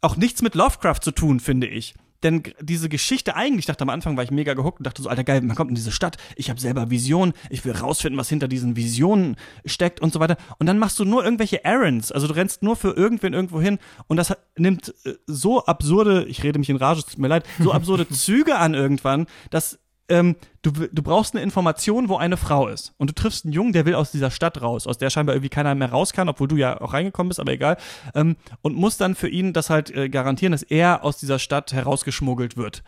auch 0.02 0.18
nichts 0.18 0.42
mit 0.42 0.56
Lovecraft 0.56 1.00
zu 1.02 1.12
tun, 1.12 1.40
finde 1.40 1.68
ich. 1.68 1.96
Denn 2.24 2.44
diese 2.62 2.90
Geschichte 2.90 3.36
eigentlich, 3.36 3.66
dachte 3.66 3.82
am 3.82 3.90
Anfang 3.90 4.16
war 4.18 4.24
ich 4.24 4.32
mega 4.32 4.54
gehuckt 4.54 4.80
und 4.80 4.86
dachte 4.86 5.02
so, 5.02 5.10
alter 5.10 5.24
geil, 5.24 5.42
man 5.42 5.56
kommt 5.56 5.70
in 5.70 5.76
diese 5.76 5.92
Stadt, 5.92 6.18
ich 6.36 6.50
habe 6.50 6.60
selber 6.60 6.90
Visionen, 6.90 7.34
ich 7.50 7.66
will 7.66 7.74
rausfinden, 7.74 8.20
was 8.20 8.30
hinter 8.30 8.48
diesen 8.48 8.76
Visionen 8.76 9.36
steckt 9.66 10.00
und 10.00 10.14
so 10.14 10.20
weiter. 10.20 10.38
Und 10.60 10.68
dann 10.68 10.80
machst 10.80 11.00
du 11.00 11.06
nur 11.06 11.24
irgendwelche 11.24 11.64
Errands, 11.64 12.12
also 12.12 12.28
du 12.28 12.36
rennst 12.36 12.64
nur 12.64 12.76
für 12.76 12.92
irgendwen 12.92 13.34
irgendwo 13.34 13.62
hin 13.62 13.80
und 14.08 14.18
das 14.18 14.36
nimmt 14.58 14.94
äh, 15.06 15.14
so 15.28 15.66
absurde, 15.66 16.26
ich 16.26 16.44
rede 16.44 16.60
mich 16.60 16.70
in 16.70 16.78
Rage, 16.78 17.04
tut 17.04 17.18
mir 17.18 17.28
leid, 17.28 17.46
so 17.60 17.72
absurde 17.72 18.08
Züge 18.10 18.58
an 18.58 18.74
irgendwann, 18.74 19.26
dass 19.50 19.80
ähm, 20.12 20.36
du, 20.62 20.72
du 20.72 21.02
brauchst 21.02 21.34
eine 21.34 21.44
Information, 21.44 22.10
wo 22.10 22.18
eine 22.18 22.38
Frau 22.38 22.68
ist. 22.68 22.94
Und 22.98 23.10
du 23.10 23.14
triffst 23.14 23.46
einen 23.46 23.54
Jungen, 23.54 23.74
der 23.74 23.86
will 23.86 23.96
aus 23.96 24.12
dieser 24.12 24.30
Stadt 24.30 24.62
raus, 24.62 24.86
aus 24.86 24.98
der 24.98 25.10
scheinbar 25.10 25.36
irgendwie 25.36 25.50
keiner 25.50 25.74
mehr 25.74 25.90
raus 25.90 26.14
kann, 26.14 26.30
obwohl 26.30 26.48
du 26.48 26.58
ja 26.58 26.80
auch 26.80 26.94
reingekommen 26.94 27.30
bist, 27.30 27.40
aber 27.40 27.54
egal. 27.54 27.78
Ähm, 28.14 28.36
und 28.62 28.76
musst 28.76 29.02
dann 29.02 29.16
für 29.16 29.30
ihn 29.30 29.54
das 29.54 29.70
halt 29.70 29.90
äh, 29.96 30.10
garantieren, 30.10 30.52
dass 30.52 30.64
er 30.64 31.04
aus 31.04 31.18
dieser 31.18 31.40
Stadt 31.40 31.74
herausgeschmuggelt 31.74 32.58
wird 32.58 32.84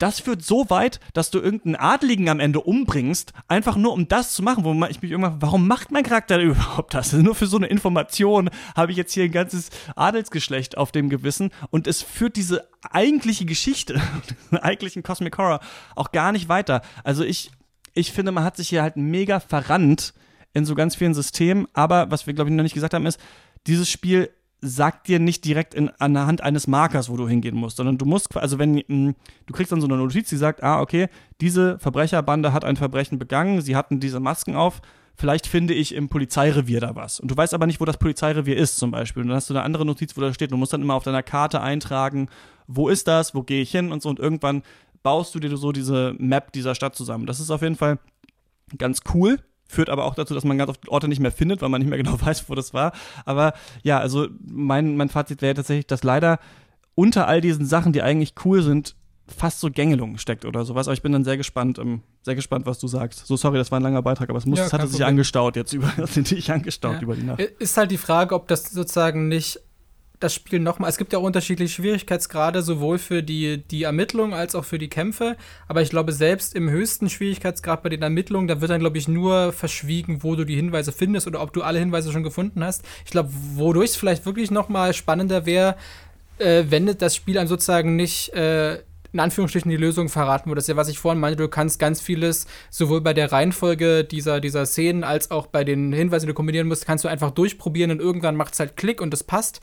das 0.00 0.18
führt 0.18 0.42
so 0.42 0.70
weit, 0.70 0.98
dass 1.12 1.30
du 1.30 1.38
irgendeinen 1.40 1.76
Adligen 1.76 2.28
am 2.30 2.40
Ende 2.40 2.60
umbringst, 2.60 3.32
einfach 3.48 3.76
nur 3.76 3.92
um 3.92 4.08
das 4.08 4.32
zu 4.32 4.42
machen, 4.42 4.64
wo 4.64 4.72
ich 4.86 5.02
mich 5.02 5.10
irgendwann, 5.10 5.40
warum 5.42 5.68
macht 5.68 5.92
mein 5.92 6.04
Charakter 6.04 6.38
überhaupt 6.40 6.94
das? 6.94 7.12
Nur 7.12 7.34
für 7.34 7.46
so 7.46 7.58
eine 7.58 7.66
Information 7.66 8.50
habe 8.74 8.92
ich 8.92 8.98
jetzt 8.98 9.12
hier 9.12 9.24
ein 9.24 9.30
ganzes 9.30 9.68
Adelsgeschlecht 9.96 10.76
auf 10.78 10.90
dem 10.90 11.10
Gewissen 11.10 11.50
und 11.70 11.86
es 11.86 12.02
führt 12.02 12.36
diese 12.36 12.66
eigentliche 12.90 13.44
Geschichte, 13.44 14.00
den 14.50 14.58
eigentlichen 14.58 15.02
Cosmic 15.02 15.36
Horror 15.36 15.60
auch 15.94 16.12
gar 16.12 16.32
nicht 16.32 16.48
weiter. 16.48 16.80
Also 17.04 17.22
ich, 17.22 17.50
ich 17.92 18.12
finde, 18.12 18.32
man 18.32 18.44
hat 18.44 18.56
sich 18.56 18.70
hier 18.70 18.82
halt 18.82 18.96
mega 18.96 19.38
verrannt 19.38 20.14
in 20.54 20.64
so 20.64 20.74
ganz 20.74 20.96
vielen 20.96 21.14
Systemen, 21.14 21.68
aber 21.74 22.10
was 22.10 22.26
wir 22.26 22.32
glaube 22.32 22.48
ich 22.48 22.56
noch 22.56 22.62
nicht 22.62 22.74
gesagt 22.74 22.94
haben 22.94 23.06
ist, 23.06 23.20
dieses 23.66 23.90
Spiel 23.90 24.30
sagt 24.60 25.08
dir 25.08 25.18
nicht 25.18 25.44
direkt 25.44 25.74
in, 25.74 25.90
an 25.98 26.14
der 26.14 26.26
Hand 26.26 26.42
eines 26.42 26.66
Markers, 26.66 27.08
wo 27.08 27.16
du 27.16 27.28
hingehen 27.28 27.56
musst, 27.56 27.78
sondern 27.78 27.98
du 27.98 28.04
musst, 28.04 28.36
also 28.36 28.58
wenn 28.58 28.82
mm, 28.86 29.14
du 29.46 29.52
kriegst 29.52 29.72
dann 29.72 29.80
so 29.80 29.86
eine 29.86 29.96
Notiz, 29.96 30.28
die 30.28 30.36
sagt, 30.36 30.62
ah, 30.62 30.80
okay, 30.80 31.08
diese 31.40 31.78
Verbrecherbande 31.78 32.52
hat 32.52 32.64
ein 32.64 32.76
Verbrechen 32.76 33.18
begangen, 33.18 33.62
sie 33.62 33.76
hatten 33.76 34.00
diese 34.00 34.20
Masken 34.20 34.54
auf, 34.54 34.82
vielleicht 35.14 35.46
finde 35.46 35.74
ich 35.74 35.94
im 35.94 36.08
Polizeirevier 36.08 36.80
da 36.80 36.94
was. 36.94 37.20
Und 37.20 37.30
du 37.30 37.36
weißt 37.36 37.54
aber 37.54 37.66
nicht, 37.66 37.80
wo 37.80 37.84
das 37.84 37.96
Polizeirevier 37.96 38.56
ist, 38.56 38.76
zum 38.76 38.90
Beispiel. 38.90 39.22
Und 39.22 39.28
dann 39.28 39.36
hast 39.36 39.50
du 39.50 39.54
eine 39.54 39.62
andere 39.62 39.86
Notiz, 39.86 40.16
wo 40.16 40.20
da 40.20 40.32
steht, 40.32 40.52
du 40.52 40.56
musst 40.56 40.72
dann 40.72 40.82
immer 40.82 40.94
auf 40.94 41.04
deiner 41.04 41.22
Karte 41.22 41.60
eintragen, 41.60 42.28
wo 42.66 42.88
ist 42.88 43.08
das, 43.08 43.34
wo 43.34 43.42
gehe 43.42 43.62
ich 43.62 43.70
hin 43.70 43.92
und 43.92 44.02
so. 44.02 44.08
Und 44.08 44.18
irgendwann 44.18 44.62
baust 45.02 45.34
du 45.34 45.40
dir 45.40 45.56
so 45.56 45.72
diese 45.72 46.14
Map 46.18 46.52
dieser 46.52 46.74
Stadt 46.74 46.94
zusammen. 46.94 47.26
Das 47.26 47.40
ist 47.40 47.50
auf 47.50 47.62
jeden 47.62 47.76
Fall 47.76 47.98
ganz 48.78 49.00
cool 49.14 49.38
führt 49.70 49.88
aber 49.88 50.04
auch 50.04 50.14
dazu, 50.14 50.34
dass 50.34 50.44
man 50.44 50.58
ganz 50.58 50.70
oft 50.70 50.88
Orte 50.88 51.08
nicht 51.08 51.20
mehr 51.20 51.32
findet, 51.32 51.62
weil 51.62 51.68
man 51.68 51.80
nicht 51.80 51.88
mehr 51.88 51.98
genau 52.02 52.20
weiß, 52.20 52.48
wo 52.48 52.54
das 52.54 52.74
war. 52.74 52.92
Aber 53.24 53.54
ja, 53.82 53.98
also 53.98 54.28
mein, 54.44 54.96
mein 54.96 55.08
Fazit 55.08 55.42
wäre 55.42 55.54
tatsächlich, 55.54 55.86
dass 55.86 56.02
leider 56.02 56.38
unter 56.94 57.28
all 57.28 57.40
diesen 57.40 57.64
Sachen, 57.64 57.92
die 57.92 58.02
eigentlich 58.02 58.34
cool 58.44 58.62
sind, 58.62 58.96
fast 59.28 59.60
so 59.60 59.70
Gängelung 59.70 60.18
steckt 60.18 60.44
oder 60.44 60.64
sowas. 60.64 60.88
Aber 60.88 60.94
ich 60.94 61.02
bin 61.02 61.12
dann 61.12 61.24
sehr 61.24 61.36
gespannt, 61.36 61.78
ähm, 61.78 62.02
sehr 62.22 62.34
gespannt, 62.34 62.66
was 62.66 62.78
du 62.78 62.88
sagst. 62.88 63.26
So 63.26 63.36
sorry, 63.36 63.58
das 63.58 63.70
war 63.70 63.78
ein 63.78 63.82
langer 63.82 64.02
Beitrag, 64.02 64.28
aber 64.28 64.38
es 64.38 64.46
muss, 64.46 64.58
ja, 64.58 64.66
es 64.66 64.72
hatte 64.72 64.88
sich 64.88 65.04
angestaut 65.04 65.56
jetzt 65.56 65.72
über, 65.72 65.92
sind 66.06 66.30
dich 66.30 66.50
angestaut 66.50 66.96
ja. 66.96 67.00
über 67.00 67.14
die 67.14 67.22
Nacht. 67.22 67.40
Ist 67.40 67.76
halt 67.76 67.90
die 67.90 67.96
Frage, 67.96 68.34
ob 68.34 68.48
das 68.48 68.70
sozusagen 68.70 69.28
nicht 69.28 69.60
das 70.20 70.34
Spiel 70.34 70.60
nochmal. 70.60 70.90
Es 70.90 70.98
gibt 70.98 71.12
ja 71.12 71.18
auch 71.18 71.22
unterschiedliche 71.22 71.74
Schwierigkeitsgrade, 71.74 72.62
sowohl 72.62 72.98
für 72.98 73.22
die, 73.22 73.58
die 73.58 73.82
Ermittlung 73.82 74.34
als 74.34 74.54
auch 74.54 74.64
für 74.64 74.78
die 74.78 74.88
Kämpfe. 74.88 75.36
Aber 75.66 75.82
ich 75.82 75.90
glaube, 75.90 76.12
selbst 76.12 76.54
im 76.54 76.70
höchsten 76.70 77.08
Schwierigkeitsgrad 77.08 77.82
bei 77.82 77.88
den 77.88 78.02
Ermittlungen, 78.02 78.46
da 78.46 78.60
wird 78.60 78.70
dann, 78.70 78.80
glaube 78.80 78.98
ich, 78.98 79.08
nur 79.08 79.52
verschwiegen, 79.52 80.22
wo 80.22 80.36
du 80.36 80.44
die 80.44 80.56
Hinweise 80.56 80.92
findest 80.92 81.26
oder 81.26 81.42
ob 81.42 81.52
du 81.52 81.62
alle 81.62 81.78
Hinweise 81.78 82.12
schon 82.12 82.22
gefunden 82.22 82.62
hast. 82.62 82.84
Ich 83.04 83.10
glaube, 83.10 83.30
wodurch 83.32 83.90
es 83.90 83.96
vielleicht 83.96 84.26
wirklich 84.26 84.50
nochmal 84.50 84.92
spannender 84.92 85.46
wäre, 85.46 85.76
äh, 86.38 86.64
wenn 86.68 86.86
das 86.98 87.16
Spiel 87.16 87.38
einem 87.38 87.48
sozusagen 87.48 87.96
nicht. 87.96 88.32
Äh, 88.34 88.82
in 89.12 89.18
Anführungsstrichen 89.18 89.68
die 89.68 89.76
Lösung 89.76 90.08
verraten 90.08 90.48
würde. 90.48 90.58
Das 90.58 90.64
ist 90.64 90.68
ja, 90.68 90.76
was 90.76 90.88
ich 90.88 91.00
vorhin 91.00 91.20
meinte, 91.20 91.42
du 91.42 91.48
kannst 91.48 91.80
ganz 91.80 92.00
vieles, 92.00 92.46
sowohl 92.70 93.00
bei 93.00 93.12
der 93.12 93.32
Reihenfolge 93.32 94.04
dieser, 94.04 94.40
dieser 94.40 94.66
Szenen 94.66 95.02
als 95.02 95.32
auch 95.32 95.48
bei 95.48 95.64
den 95.64 95.92
Hinweisen, 95.92 96.26
die 96.26 96.30
du 96.30 96.34
kombinieren 96.34 96.68
musst, 96.68 96.86
kannst 96.86 97.02
du 97.02 97.08
einfach 97.08 97.32
durchprobieren 97.32 97.90
und 97.90 98.00
irgendwann 98.00 98.36
macht 98.36 98.52
es 98.52 98.60
halt 98.60 98.76
Klick 98.76 99.00
und 99.00 99.12
es 99.12 99.24
passt. 99.24 99.60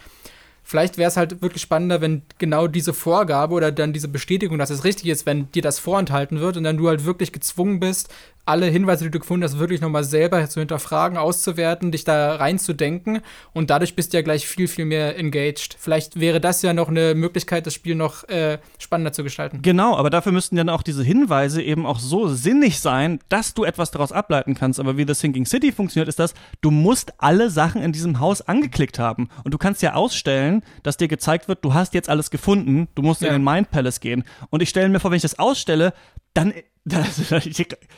Vielleicht 0.70 0.98
wäre 0.98 1.08
es 1.08 1.16
halt 1.16 1.42
wirklich 1.42 1.62
spannender, 1.62 2.02
wenn 2.02 2.24
genau 2.40 2.68
diese 2.68 2.94
Vorgabe 2.94 3.54
oder 3.54 3.72
dann 3.72 3.94
diese 3.94 4.10
Bestätigung, 4.10 4.58
dass 4.58 4.70
es 4.70 4.84
richtig 4.84 5.08
ist, 5.08 5.26
wenn 5.26 5.50
dir 5.54 5.62
das 5.62 5.80
vorenthalten 5.80 6.42
wird 6.42 6.58
und 6.58 6.66
dann 6.66 6.76
du 6.76 6.90
halt 6.90 7.06
wirklich 7.06 7.32
gezwungen 7.32 7.80
bist, 7.80 8.14
alle 8.48 8.68
Hinweise, 8.68 9.06
die 9.06 9.12
du 9.12 9.20
gefunden 9.20 9.44
hast, 9.44 9.60
wirklich 9.60 9.82
nochmal 9.82 10.04
selber 10.04 10.48
zu 10.50 10.60
hinterfragen, 10.60 11.18
auszuwerten, 11.18 11.92
dich 11.92 12.04
da 12.04 12.36
reinzudenken 12.36 13.22
und 13.54 13.70
dadurch 13.70 13.96
bist 13.96 14.14
du 14.14 14.18
ja 14.18 14.24
gleich 14.24 14.48
viel, 14.48 14.68
viel 14.68 14.86
mehr 14.86 15.18
engaged. 15.18 15.76
Vielleicht 15.78 16.20
wäre 16.20 16.40
das 16.40 16.62
ja 16.62 16.74
noch 16.74 16.88
eine 16.88 17.16
Möglichkeit, 17.16 17.66
das 17.66 17.74
Spiel 17.74 17.96
noch 17.96 18.24
äh, 18.30 18.60
spannender 18.80 19.12
zu 19.12 19.24
gestalten. 19.24 19.62
Genau, 19.62 19.96
aber 19.96 20.10
dafür 20.10 20.32
müssten 20.32 20.56
dann 20.56 20.70
auch 20.70 20.82
diese 20.82 21.04
Hinweise 21.04 21.62
eben 21.62 21.86
auch 21.86 22.00
so 22.00 22.28
sinnig 22.28 22.80
sein, 22.80 23.20
dass 23.30 23.54
du 23.54 23.64
etwas 23.64 23.92
daraus 23.92 24.12
ableiten 24.12 24.56
kannst. 24.56 24.80
Aber 24.80 24.98
wie 24.98 25.06
das 25.06 25.20
Thinking 25.20 25.46
City 25.46 25.72
funktioniert, 25.72 26.08
ist 26.08 26.20
das, 26.20 26.34
du 26.62 26.72
musst 26.72 27.14
alle 27.18 27.50
Sachen 27.50 27.82
in 27.82 27.92
diesem 27.92 28.20
Haus 28.20 28.42
angeklickt 28.42 29.00
haben 29.00 29.30
und 29.44 29.54
du 29.54 29.58
kannst 29.58 29.82
ja 29.82 29.94
ausstellen, 29.94 30.64
dass 30.84 30.98
dir 30.98 31.08
gezeigt 31.08 31.48
wird, 31.48 31.64
du 31.66 31.74
hast 31.74 31.94
jetzt 31.94 32.10
alles 32.10 32.32
gefunden, 32.32 32.88
du 32.96 33.02
musst 33.02 33.22
ja. 33.22 33.28
in 33.28 33.34
den 33.34 33.44
Mind 33.44 33.72
Palace 33.72 34.00
gehen. 34.00 34.24
Und 34.50 34.62
ich 34.62 34.70
stelle 34.70 34.90
mir 34.90 35.00
vor, 35.00 35.12
wenn 35.12 35.18
ich 35.18 35.24
das 35.24 35.40
ausstelle, 35.40 35.94
dann 36.34 36.54
das, 36.86 37.22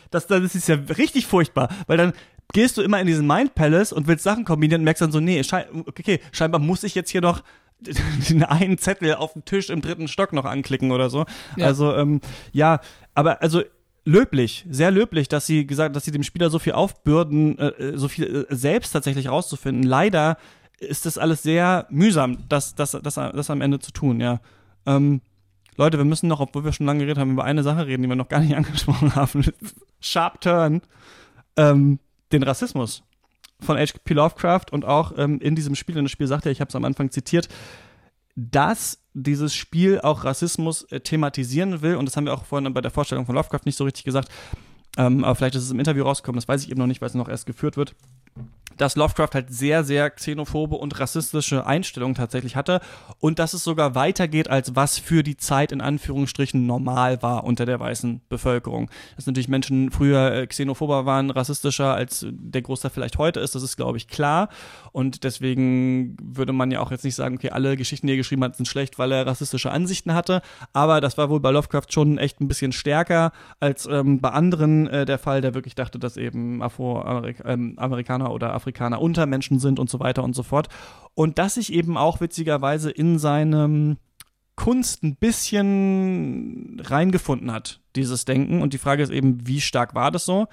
das, 0.09 0.27
das 0.27 0.55
ist 0.55 0.67
ja 0.67 0.75
richtig 0.97 1.27
furchtbar, 1.27 1.69
weil 1.87 1.97
dann 1.97 2.13
gehst 2.53 2.77
du 2.77 2.81
immer 2.81 2.99
in 2.99 3.07
diesen 3.07 3.27
Mind 3.27 3.53
Palace 3.53 3.93
und 3.93 4.07
willst 4.07 4.23
Sachen 4.23 4.45
kombinieren 4.45 4.81
und 4.81 4.85
merkst 4.85 5.01
dann 5.01 5.11
so, 5.11 5.19
nee, 5.19 5.43
schei 5.43 5.67
okay, 5.85 6.19
scheinbar 6.31 6.59
muss 6.59 6.83
ich 6.83 6.95
jetzt 6.95 7.11
hier 7.11 7.21
noch 7.21 7.43
den 8.29 8.43
einen 8.43 8.77
Zettel 8.77 9.15
auf 9.15 9.33
dem 9.33 9.45
Tisch 9.45 9.69
im 9.69 9.81
dritten 9.81 10.07
Stock 10.07 10.33
noch 10.33 10.45
anklicken 10.45 10.91
oder 10.91 11.09
so. 11.09 11.25
Ja. 11.55 11.67
Also, 11.67 11.95
ähm, 11.95 12.19
ja, 12.51 12.81
aber 13.13 13.41
also 13.41 13.61
löblich, 14.05 14.65
sehr 14.69 14.91
löblich, 14.91 15.29
dass 15.29 15.45
sie 15.45 15.65
gesagt, 15.67 15.95
dass 15.95 16.03
sie 16.03 16.11
dem 16.11 16.23
Spieler 16.23 16.49
so 16.49 16.59
viel 16.59 16.73
aufbürden, 16.73 17.57
äh, 17.59 17.97
so 17.97 18.07
viel 18.07 18.47
äh, 18.49 18.55
selbst 18.55 18.91
tatsächlich 18.91 19.29
rauszufinden. 19.29 19.83
Leider 19.83 20.37
ist 20.79 21.05
das 21.05 21.17
alles 21.17 21.43
sehr 21.43 21.85
mühsam, 21.89 22.49
das, 22.49 22.75
das, 22.75 22.91
das, 22.91 23.13
das 23.15 23.49
am 23.49 23.61
Ende 23.61 23.79
zu 23.79 23.91
tun, 23.91 24.19
ja. 24.19 24.41
Ähm, 24.85 25.21
Leute, 25.79 25.97
wir 25.97 26.03
müssen 26.03 26.27
noch, 26.27 26.41
obwohl 26.41 26.65
wir 26.65 26.73
schon 26.73 26.85
lange 26.85 26.99
geredet 26.99 27.17
haben, 27.17 27.31
über 27.31 27.45
eine 27.45 27.63
Sache 27.63 27.87
reden, 27.87 28.03
die 28.03 28.09
wir 28.09 28.17
noch 28.17 28.27
gar 28.27 28.41
nicht 28.41 28.53
angesprochen 28.57 29.15
haben. 29.15 29.45
Sharp 30.01 30.41
Turn. 30.41 30.81
Ähm, 31.55 31.99
den 32.33 32.43
Rassismus. 32.43 33.01
von 33.61 33.77
H.P. 33.77 34.13
Lovecraft 34.13 34.65
und 34.71 34.83
auch 34.83 35.13
ähm, 35.17 35.39
in 35.39 35.55
diesem 35.55 35.75
Spiel, 35.75 35.97
in 35.97 36.03
das 36.03 36.11
Spiel 36.11 36.27
sagt 36.27 36.45
er, 36.45 36.51
ich 36.51 36.59
habe 36.59 36.67
es 36.67 36.75
am 36.75 36.83
Anfang 36.83 37.11
zitiert, 37.11 37.47
dass 38.35 39.01
dieses 39.13 39.55
Spiel 39.55 40.01
auch 40.01 40.25
Rassismus 40.25 40.83
äh, 40.91 40.99
thematisieren 40.99 41.81
will. 41.81 41.95
Und 41.95 42.05
das 42.05 42.17
haben 42.17 42.25
wir 42.25 42.33
auch 42.33 42.43
vorhin 42.43 42.73
bei 42.73 42.81
der 42.81 42.91
Vorstellung 42.91 43.25
von 43.25 43.35
Lovecraft 43.35 43.65
nicht 43.65 43.77
so 43.77 43.85
richtig 43.85 44.03
gesagt. 44.03 44.27
Ähm, 44.97 45.23
aber 45.23 45.35
vielleicht 45.35 45.55
ist 45.55 45.63
es 45.63 45.71
im 45.71 45.79
Interview 45.79 46.03
rausgekommen, 46.03 46.39
das 46.39 46.47
weiß 46.49 46.63
ich 46.63 46.71
eben 46.71 46.79
noch 46.79 46.87
nicht, 46.87 46.99
weil 46.99 47.07
es 47.07 47.15
noch 47.15 47.29
erst 47.29 47.45
geführt 47.45 47.77
wird 47.77 47.95
dass 48.79 48.95
Lovecraft 48.95 49.29
halt 49.33 49.53
sehr, 49.53 49.83
sehr 49.83 50.09
xenophobe 50.09 50.75
und 50.75 50.99
rassistische 50.99 51.67
Einstellungen 51.67 52.15
tatsächlich 52.15 52.55
hatte 52.55 52.79
und 53.19 53.37
dass 53.37 53.53
es 53.53 53.63
sogar 53.63 53.93
weitergeht, 53.93 54.49
als 54.49 54.75
was 54.75 54.97
für 54.97 55.21
die 55.21 55.37
Zeit 55.37 55.71
in 55.71 55.81
Anführungsstrichen 55.81 56.65
normal 56.65 57.21
war 57.21 57.43
unter 57.43 57.65
der 57.65 57.79
weißen 57.79 58.21
Bevölkerung. 58.29 58.89
Dass 59.17 59.27
natürlich 59.27 59.49
Menschen 59.49 59.91
früher 59.91 60.33
äh, 60.33 60.47
xenophober 60.47 61.05
waren, 61.05 61.29
rassistischer 61.29 61.93
als 61.93 62.25
der 62.29 62.61
Großteil 62.61 62.91
vielleicht 62.91 63.17
heute 63.17 63.41
ist, 63.41 63.53
das 63.53 63.63
ist, 63.63 63.75
glaube 63.75 63.97
ich, 63.97 64.07
klar. 64.07 64.47
Und 64.93 65.25
deswegen 65.25 66.15
würde 66.21 66.53
man 66.53 66.71
ja 66.71 66.79
auch 66.79 66.91
jetzt 66.91 67.03
nicht 67.03 67.15
sagen, 67.15 67.35
okay, 67.35 67.49
alle 67.49 67.75
Geschichten, 67.75 68.07
die 68.07 68.13
er 68.13 68.17
geschrieben 68.17 68.43
hat, 68.45 68.55
sind 68.55 68.65
schlecht, 68.65 68.97
weil 68.97 69.11
er 69.11 69.27
rassistische 69.27 69.71
Ansichten 69.71 70.13
hatte. 70.13 70.41
Aber 70.71 71.01
das 71.01 71.17
war 71.17 71.29
wohl 71.29 71.41
bei 71.41 71.51
Lovecraft 71.51 71.87
schon 71.89 72.17
echt 72.17 72.39
ein 72.39 72.47
bisschen 72.47 72.71
stärker 72.71 73.33
als 73.59 73.87
ähm, 73.87 74.21
bei 74.21 74.29
anderen 74.29 74.87
äh, 74.87 75.05
der 75.05 75.17
Fall, 75.17 75.41
der 75.41 75.53
wirklich 75.53 75.75
dachte, 75.75 75.99
dass 75.99 76.15
eben 76.15 76.63
Afroamerikaner 76.63 78.25
ähm, 78.25 78.28
oder 78.31 78.53
Afrikaner 78.53 79.01
Untermenschen 79.01 79.59
sind 79.59 79.79
und 79.79 79.89
so 79.89 79.99
weiter 79.99 80.23
und 80.23 80.35
so 80.35 80.43
fort. 80.43 80.67
Und 81.13 81.37
dass 81.37 81.55
sich 81.55 81.73
eben 81.73 81.97
auch 81.97 82.21
witzigerweise 82.21 82.91
in 82.91 83.19
seinem 83.19 83.97
Kunst 84.55 85.03
ein 85.03 85.15
bisschen 85.15 86.81
reingefunden 86.83 87.51
hat, 87.51 87.79
dieses 87.95 88.25
Denken. 88.25 88.61
Und 88.61 88.73
die 88.73 88.77
Frage 88.77 89.01
ist 89.03 89.09
eben, 89.09 89.47
wie 89.47 89.61
stark 89.61 89.95
war 89.95 90.11
das 90.11 90.25
so? 90.25 90.47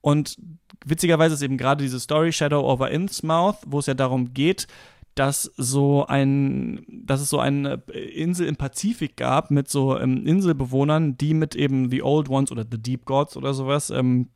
Und 0.00 0.36
witzigerweise 0.84 1.34
ist 1.34 1.42
eben 1.42 1.56
gerade 1.56 1.82
diese 1.82 2.00
Story 2.00 2.32
Shadow 2.32 2.60
over 2.60 2.90
Innsmouth, 2.90 3.58
wo 3.66 3.78
es 3.78 3.86
ja 3.86 3.94
darum 3.94 4.34
geht, 4.34 4.66
dass 5.16 5.50
so 5.56 6.06
ein, 6.06 6.84
dass 6.88 7.20
es 7.20 7.30
so 7.30 7.38
eine 7.38 7.82
Insel 8.14 8.46
im 8.46 8.56
Pazifik 8.56 9.16
gab 9.16 9.50
mit 9.50 9.68
so 9.68 9.98
ähm, 9.98 10.26
Inselbewohnern, 10.26 11.16
die 11.16 11.32
mit 11.32 11.54
eben 11.54 11.90
The 11.90 12.02
Old 12.02 12.28
Ones 12.28 12.52
oder 12.52 12.64
The 12.70 12.82
Deep 12.82 13.06
Gods 13.06 13.36
oder 13.36 13.54
sowas 13.54 13.90
ähm, 13.90 14.28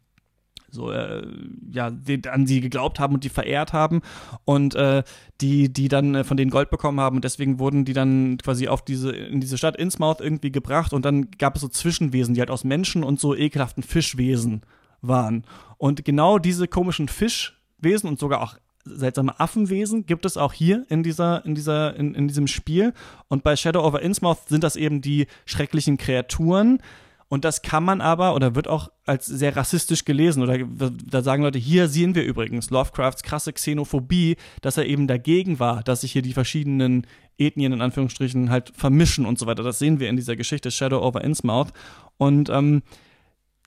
so 0.70 0.90
äh, 0.90 1.26
ja 1.72 1.90
die, 1.90 2.20
an 2.28 2.46
sie 2.46 2.60
geglaubt 2.60 3.00
haben 3.00 3.14
und 3.14 3.24
die 3.24 3.28
verehrt 3.28 3.72
haben 3.72 4.00
und 4.44 4.74
äh, 4.74 5.02
die 5.40 5.72
die 5.72 5.88
dann 5.88 6.14
äh, 6.14 6.24
von 6.24 6.36
denen 6.36 6.50
Gold 6.50 6.70
bekommen 6.70 7.00
haben 7.00 7.16
und 7.16 7.24
deswegen 7.24 7.58
wurden 7.58 7.84
die 7.84 7.92
dann 7.92 8.38
quasi 8.38 8.68
auf 8.68 8.82
diese 8.82 9.12
in 9.12 9.40
diese 9.40 9.58
Stadt 9.58 9.76
Innsmouth 9.76 10.20
irgendwie 10.20 10.52
gebracht 10.52 10.92
und 10.92 11.04
dann 11.04 11.30
gab 11.32 11.56
es 11.56 11.62
so 11.62 11.68
Zwischenwesen, 11.68 12.34
die 12.34 12.40
halt 12.40 12.50
aus 12.50 12.64
Menschen 12.64 13.04
und 13.04 13.20
so 13.20 13.34
ekelhaften 13.34 13.82
Fischwesen 13.82 14.62
waren. 15.02 15.44
Und 15.78 16.04
genau 16.04 16.38
diese 16.38 16.68
komischen 16.68 17.08
Fischwesen 17.08 18.08
und 18.08 18.18
sogar 18.18 18.42
auch 18.42 18.56
seltsame 18.84 19.38
Affenwesen 19.38 20.06
gibt 20.06 20.24
es 20.24 20.36
auch 20.36 20.52
hier 20.52 20.84
in 20.88 21.02
dieser 21.02 21.44
in 21.44 21.54
dieser 21.54 21.96
in, 21.96 22.14
in 22.14 22.28
diesem 22.28 22.46
Spiel. 22.46 22.92
Und 23.28 23.42
bei 23.42 23.56
Shadow 23.56 23.84
over 23.84 24.02
Innsmouth 24.02 24.48
sind 24.48 24.64
das 24.64 24.76
eben 24.76 25.00
die 25.00 25.26
schrecklichen 25.44 25.96
Kreaturen 25.96 26.80
und 27.30 27.44
das 27.44 27.62
kann 27.62 27.84
man 27.84 28.00
aber 28.00 28.34
oder 28.34 28.56
wird 28.56 28.66
auch 28.66 28.90
als 29.06 29.24
sehr 29.24 29.54
rassistisch 29.54 30.04
gelesen. 30.04 30.42
Oder 30.42 30.58
da 30.58 31.22
sagen 31.22 31.44
Leute, 31.44 31.60
hier 31.60 31.86
sehen 31.86 32.16
wir 32.16 32.24
übrigens 32.24 32.70
Lovecrafts 32.70 33.22
krasse 33.22 33.52
Xenophobie, 33.52 34.36
dass 34.62 34.76
er 34.76 34.86
eben 34.86 35.06
dagegen 35.06 35.60
war, 35.60 35.84
dass 35.84 36.00
sich 36.00 36.10
hier 36.10 36.22
die 36.22 36.32
verschiedenen 36.32 37.06
Ethnien 37.38 37.72
in 37.72 37.82
Anführungsstrichen 37.82 38.50
halt 38.50 38.72
vermischen 38.74 39.26
und 39.26 39.38
so 39.38 39.46
weiter. 39.46 39.62
Das 39.62 39.78
sehen 39.78 40.00
wir 40.00 40.08
in 40.08 40.16
dieser 40.16 40.34
Geschichte 40.34 40.72
Shadow 40.72 41.06
over 41.06 41.22
Innsmouth. 41.22 41.72
Und 42.16 42.50
ähm, 42.50 42.82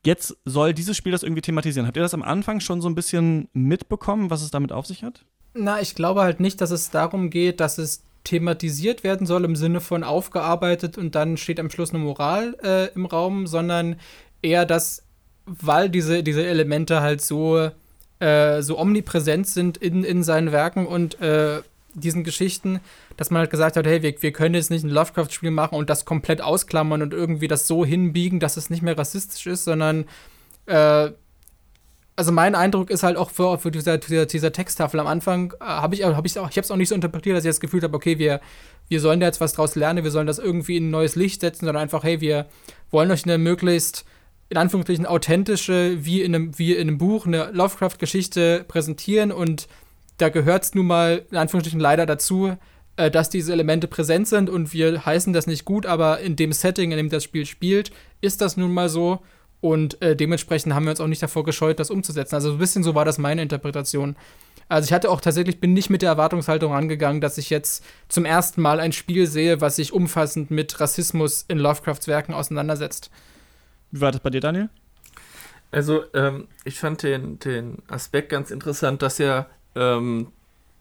jetzt 0.05 0.35
soll 0.43 0.73
dieses 0.73 0.97
Spiel 0.97 1.13
das 1.13 1.23
irgendwie 1.23 1.41
thematisieren. 1.41 1.87
Habt 1.87 1.95
ihr 1.95 2.03
das 2.03 2.13
am 2.13 2.21
Anfang 2.21 2.59
schon 2.59 2.81
so 2.81 2.89
ein 2.89 2.95
bisschen 2.95 3.47
mitbekommen, 3.53 4.29
was 4.29 4.41
es 4.41 4.51
damit 4.51 4.73
auf 4.73 4.87
sich 4.87 5.05
hat? 5.05 5.23
Na, 5.53 5.79
ich 5.79 5.95
glaube 5.95 6.19
halt 6.19 6.41
nicht, 6.41 6.59
dass 6.59 6.71
es 6.71 6.89
darum 6.89 7.29
geht, 7.29 7.61
dass 7.61 7.77
es 7.77 8.03
thematisiert 8.23 9.03
werden 9.03 9.27
soll 9.27 9.45
im 9.45 9.55
Sinne 9.55 9.81
von 9.81 10.03
aufgearbeitet 10.03 10.97
und 10.97 11.15
dann 11.15 11.37
steht 11.37 11.59
am 11.59 11.69
Schluss 11.69 11.89
eine 11.89 11.99
Moral 11.99 12.57
äh, 12.63 12.93
im 12.93 13.05
Raum, 13.05 13.47
sondern 13.47 13.97
eher, 14.41 14.65
dass, 14.65 15.03
weil 15.45 15.89
diese, 15.89 16.23
diese 16.23 16.45
Elemente 16.45 17.01
halt 17.01 17.21
so, 17.21 17.69
äh, 18.19 18.61
so 18.61 18.79
omnipräsent 18.79 19.47
sind 19.47 19.77
in, 19.77 20.03
in 20.03 20.23
seinen 20.23 20.51
Werken 20.51 20.87
und 20.87 21.19
äh, 21.21 21.61
diesen 21.93 22.23
Geschichten, 22.23 22.79
dass 23.17 23.29
man 23.29 23.41
halt 23.41 23.51
gesagt 23.51 23.77
hat, 23.77 23.85
hey, 23.85 24.01
wir, 24.01 24.21
wir 24.21 24.31
können 24.31 24.55
jetzt 24.55 24.71
nicht 24.71 24.83
ein 24.83 24.89
Lovecraft-Spiel 24.89 25.51
machen 25.51 25.75
und 25.75 25.89
das 25.89 26.05
komplett 26.05 26.41
ausklammern 26.41 27.01
und 27.01 27.13
irgendwie 27.13 27.47
das 27.47 27.67
so 27.67 27.85
hinbiegen, 27.85 28.39
dass 28.39 28.57
es 28.57 28.69
nicht 28.69 28.81
mehr 28.81 28.97
rassistisch 28.97 29.45
ist, 29.47 29.65
sondern 29.65 30.05
äh, 30.65 31.11
also 32.15 32.31
mein 32.31 32.55
Eindruck 32.55 32.89
ist 32.89 33.03
halt 33.03 33.17
auch 33.17 33.31
für, 33.31 33.57
für 33.57 33.71
dieser, 33.71 33.97
dieser, 33.97 34.25
dieser 34.25 34.51
Texttafel 34.51 34.99
am 34.99 35.07
Anfang, 35.07 35.53
äh, 35.59 35.65
habe 35.65 35.95
ich, 35.95 36.03
hab 36.03 36.25
ich 36.25 36.37
auch, 36.37 36.49
ich 36.49 36.57
habe 36.57 36.65
es 36.65 36.71
auch 36.71 36.75
nicht 36.75 36.89
so 36.89 36.95
interpretiert, 36.95 37.35
dass 37.35 37.43
ich 37.43 37.49
das 37.49 37.59
Gefühl 37.59 37.81
habe, 37.81 37.95
okay, 37.95 38.19
wir, 38.19 38.39
wir 38.87 38.99
sollen 38.99 39.19
da 39.19 39.25
jetzt 39.25 39.41
was 39.41 39.53
draus 39.53 39.75
lernen, 39.75 40.03
wir 40.03 40.11
sollen 40.11 40.27
das 40.27 40.39
irgendwie 40.39 40.77
in 40.77 40.87
ein 40.87 40.91
neues 40.91 41.15
Licht 41.15 41.41
setzen, 41.41 41.65
sondern 41.65 41.81
einfach, 41.81 42.03
hey, 42.03 42.21
wir 42.21 42.45
wollen 42.91 43.09
euch 43.09 43.23
eine 43.23 43.37
möglichst, 43.37 44.05
in 44.49 44.57
Anführungsstrichen, 44.57 45.05
authentische, 45.05 46.05
wie 46.05 46.21
in 46.21 46.35
einem, 46.35 46.59
wie 46.59 46.73
in 46.75 46.87
einem 46.87 46.97
Buch, 46.99 47.25
eine 47.25 47.49
Lovecraft-Geschichte 47.51 48.65
präsentieren. 48.67 49.31
Und 49.31 49.67
da 50.17 50.29
gehört 50.29 50.63
es 50.63 50.75
nun 50.75 50.85
mal, 50.85 51.25
in 51.31 51.37
Anführungsstrichen, 51.37 51.79
leider 51.79 52.05
dazu, 52.05 52.55
äh, 52.97 53.09
dass 53.09 53.31
diese 53.31 53.51
Elemente 53.53 53.87
präsent 53.87 54.27
sind. 54.27 54.51
Und 54.51 54.71
wir 54.71 55.03
heißen 55.03 55.33
das 55.33 55.47
nicht 55.47 55.65
gut, 55.65 55.87
aber 55.87 56.19
in 56.19 56.35
dem 56.35 56.51
Setting, 56.51 56.91
in 56.91 56.97
dem 56.97 57.09
das 57.09 57.23
Spiel 57.23 57.47
spielt, 57.47 57.91
ist 58.21 58.41
das 58.41 58.55
nun 58.55 58.71
mal 58.71 58.89
so 58.89 59.21
und 59.63 60.01
äh, 60.01 60.13
dementsprechend 60.13 60.73
haben 60.73 60.83
wir 60.83 60.89
uns 60.89 60.99
auch 60.99 61.07
nicht 61.07 61.23
davor 61.23 61.45
gescheut, 61.45 61.79
das 61.79 61.89
umzusetzen. 61.89 62.35
Also 62.35 62.51
ein 62.51 62.57
bisschen 62.57 62.83
so 62.83 62.95
war 62.95 63.05
das 63.05 63.17
meine 63.17 63.41
Interpretation. 63.41 64.17
Also 64.67 64.87
ich 64.87 64.91
hatte 64.91 65.09
auch 65.09 65.21
tatsächlich, 65.21 65.61
bin 65.61 65.71
nicht 65.71 65.89
mit 65.89 66.01
der 66.01 66.09
Erwartungshaltung 66.09 66.73
rangegangen, 66.73 67.21
dass 67.21 67.37
ich 67.37 67.49
jetzt 67.49 67.81
zum 68.09 68.25
ersten 68.25 68.61
Mal 68.61 68.81
ein 68.81 68.91
Spiel 68.91 69.25
sehe, 69.25 69.61
was 69.61 69.77
sich 69.77 69.93
umfassend 69.93 70.51
mit 70.51 70.81
Rassismus 70.81 71.45
in 71.47 71.59
Lovecrafts 71.59 72.09
Werken 72.09 72.33
auseinandersetzt. 72.33 73.09
Wie 73.91 74.01
war 74.01 74.11
das 74.11 74.19
bei 74.19 74.31
dir, 74.31 74.41
Daniel? 74.41 74.67
Also, 75.71 76.03
ähm, 76.13 76.49
ich 76.65 76.77
fand 76.77 77.01
den, 77.01 77.39
den 77.39 77.77
Aspekt 77.87 78.27
ganz 78.29 78.51
interessant, 78.51 79.01
dass 79.01 79.17
ja 79.17 79.47
ähm, 79.75 80.33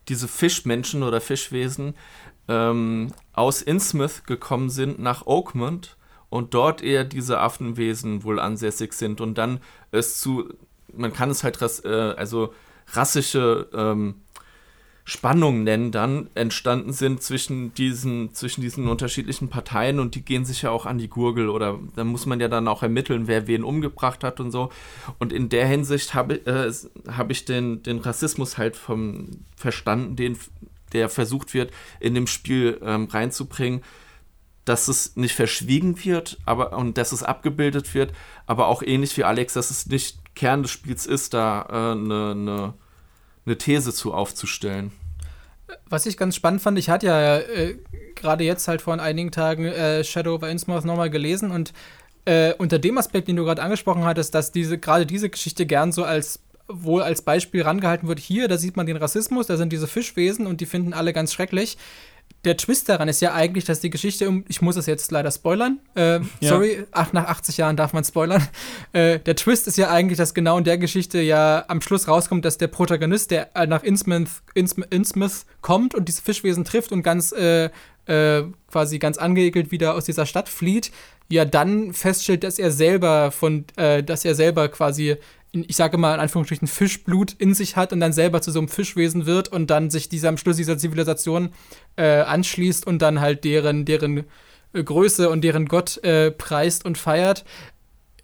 diese 0.08 0.26
Fischmenschen 0.26 1.04
oder 1.04 1.20
Fischwesen 1.20 1.94
ähm, 2.48 3.12
aus 3.32 3.62
Innsmouth 3.62 4.26
gekommen 4.26 4.70
sind 4.70 4.98
nach 4.98 5.24
Oakmont 5.24 5.96
und 6.32 6.54
dort 6.54 6.82
eher 6.82 7.04
diese 7.04 7.40
Affenwesen 7.40 8.24
wohl 8.24 8.40
ansässig 8.40 8.94
sind 8.94 9.20
und 9.20 9.36
dann 9.36 9.60
es 9.90 10.18
zu, 10.18 10.48
man 10.96 11.12
kann 11.12 11.28
es 11.28 11.44
halt 11.44 11.60
äh, 11.84 11.88
also 11.88 12.54
rassische 12.88 13.68
ähm, 13.74 14.14
Spannungen 15.04 15.62
nennen, 15.62 15.90
dann 15.92 16.30
entstanden 16.34 16.94
sind 16.94 17.22
zwischen 17.22 17.74
diesen, 17.74 18.32
zwischen 18.32 18.62
diesen 18.62 18.88
unterschiedlichen 18.88 19.50
Parteien 19.50 20.00
und 20.00 20.14
die 20.14 20.24
gehen 20.24 20.46
sich 20.46 20.62
ja 20.62 20.70
auch 20.70 20.86
an 20.86 20.96
die 20.96 21.10
Gurgel 21.10 21.50
oder 21.50 21.78
da 21.96 22.02
muss 22.02 22.24
man 22.24 22.40
ja 22.40 22.48
dann 22.48 22.66
auch 22.66 22.82
ermitteln, 22.82 23.26
wer 23.26 23.46
wen 23.46 23.62
umgebracht 23.62 24.24
hat 24.24 24.40
und 24.40 24.52
so. 24.52 24.70
Und 25.18 25.34
in 25.34 25.50
der 25.50 25.66
Hinsicht 25.66 26.14
habe 26.14 26.36
äh, 26.46 26.72
hab 27.14 27.30
ich 27.30 27.44
den, 27.44 27.82
den 27.82 27.98
Rassismus 27.98 28.56
halt 28.56 28.74
vom 28.74 29.28
verstanden, 29.54 30.16
den, 30.16 30.38
der 30.94 31.10
versucht 31.10 31.52
wird, 31.52 31.72
in 32.00 32.14
dem 32.14 32.26
Spiel 32.26 32.80
ähm, 32.82 33.04
reinzubringen 33.04 33.82
dass 34.64 34.88
es 34.88 35.16
nicht 35.16 35.34
verschwiegen 35.34 36.04
wird, 36.04 36.38
aber 36.46 36.76
und 36.76 36.96
dass 36.96 37.12
es 37.12 37.22
abgebildet 37.22 37.94
wird, 37.94 38.12
aber 38.46 38.68
auch 38.68 38.82
ähnlich 38.82 39.16
wie 39.16 39.24
Alex, 39.24 39.54
dass 39.54 39.70
es 39.70 39.86
nicht 39.86 40.34
Kern 40.34 40.62
des 40.62 40.70
Spiels 40.70 41.06
ist, 41.06 41.34
da 41.34 41.62
eine 41.62 41.92
äh, 41.92 41.94
ne, 41.94 42.34
ne, 42.34 42.74
ne 43.44 43.58
These 43.58 43.92
zu 43.92 44.14
aufzustellen. 44.14 44.92
Was 45.88 46.06
ich 46.06 46.16
ganz 46.16 46.36
spannend 46.36 46.62
fand, 46.62 46.78
ich 46.78 46.90
hatte 46.90 47.06
ja 47.06 47.38
äh, 47.38 47.78
gerade 48.14 48.44
jetzt 48.44 48.68
halt 48.68 48.82
vor 48.82 48.98
einigen 48.98 49.32
Tagen 49.32 49.64
äh, 49.64 50.04
Shadow 50.04 50.34
of 50.34 50.42
Innsmouth 50.42 50.84
nochmal 50.84 51.10
gelesen 51.10 51.50
und 51.50 51.72
äh, 52.24 52.54
unter 52.54 52.78
dem 52.78 52.98
Aspekt, 52.98 53.28
den 53.28 53.36
du 53.36 53.44
gerade 53.44 53.62
angesprochen 53.62 54.04
hattest, 54.04 54.34
dass 54.34 54.52
diese 54.52 54.78
gerade 54.78 55.06
diese 55.06 55.28
Geschichte 55.28 55.66
gern 55.66 55.90
so 55.90 56.04
als 56.04 56.40
wohl 56.68 57.02
als 57.02 57.22
Beispiel 57.22 57.62
rangehalten 57.62 58.08
wird. 58.08 58.20
Hier, 58.20 58.48
da 58.48 58.56
sieht 58.56 58.76
man 58.76 58.86
den 58.86 58.96
Rassismus, 58.96 59.48
da 59.48 59.56
sind 59.56 59.72
diese 59.72 59.88
Fischwesen 59.88 60.46
und 60.46 60.60
die 60.60 60.66
finden 60.66 60.92
alle 60.92 61.12
ganz 61.12 61.32
schrecklich 61.32 61.76
der 62.44 62.56
Twist 62.56 62.88
daran 62.88 63.08
ist 63.08 63.20
ja 63.20 63.34
eigentlich, 63.34 63.64
dass 63.64 63.80
die 63.80 63.90
Geschichte 63.90 64.28
um, 64.28 64.44
ich 64.48 64.62
muss 64.62 64.76
es 64.76 64.86
jetzt 64.86 65.10
leider 65.12 65.30
spoilern, 65.30 65.78
äh, 65.94 66.20
ja. 66.20 66.22
sorry, 66.40 66.84
ach, 66.90 67.12
nach 67.12 67.26
80 67.26 67.56
Jahren 67.56 67.76
darf 67.76 67.92
man 67.92 68.04
spoilern. 68.04 68.46
Äh, 68.92 69.20
der 69.20 69.36
Twist 69.36 69.68
ist 69.68 69.78
ja 69.78 69.90
eigentlich, 69.90 70.18
dass 70.18 70.34
genau 70.34 70.58
in 70.58 70.64
der 70.64 70.76
Geschichte 70.76 71.20
ja 71.20 71.64
am 71.68 71.80
Schluss 71.80 72.08
rauskommt, 72.08 72.44
dass 72.44 72.58
der 72.58 72.66
Protagonist, 72.66 73.30
der 73.30 73.48
nach 73.66 73.82
Innsmouth, 73.82 74.42
Innsmouth 74.54 75.46
kommt 75.62 75.94
und 75.94 76.08
diese 76.08 76.20
Fischwesen 76.20 76.64
trifft 76.64 76.92
und 76.92 77.02
ganz 77.02 77.32
äh, 77.32 77.70
äh, 78.06 78.42
quasi 78.70 78.98
ganz 78.98 79.16
angeekelt 79.16 79.70
wieder 79.70 79.94
aus 79.94 80.04
dieser 80.04 80.26
Stadt 80.26 80.48
flieht, 80.48 80.90
ja 81.30 81.44
dann 81.46 81.94
feststellt, 81.94 82.44
dass 82.44 82.58
er 82.58 82.70
selber 82.70 83.30
von, 83.30 83.64
äh, 83.76 84.02
dass 84.02 84.24
er 84.24 84.34
selber 84.34 84.68
quasi 84.68 85.16
ich 85.52 85.76
sage 85.76 85.98
mal 85.98 86.14
in 86.14 86.20
Anführungsstrichen, 86.20 86.66
Fischblut 86.66 87.34
in 87.38 87.52
sich 87.52 87.76
hat 87.76 87.92
und 87.92 88.00
dann 88.00 88.14
selber 88.14 88.40
zu 88.40 88.50
so 88.50 88.58
einem 88.58 88.68
Fischwesen 88.68 89.26
wird 89.26 89.48
und 89.48 89.68
dann 89.68 89.90
sich 89.90 90.08
dieser 90.08 90.30
am 90.30 90.38
Schluss 90.38 90.56
dieser 90.56 90.78
Zivilisation 90.78 91.50
äh, 91.96 92.20
anschließt 92.20 92.86
und 92.86 93.00
dann 93.00 93.20
halt 93.20 93.44
deren, 93.44 93.84
deren 93.84 94.24
äh, 94.72 94.82
Größe 94.82 95.28
und 95.30 95.42
deren 95.42 95.66
Gott 95.66 96.02
äh, 96.04 96.30
preist 96.30 96.84
und 96.84 96.98
feiert. 96.98 97.44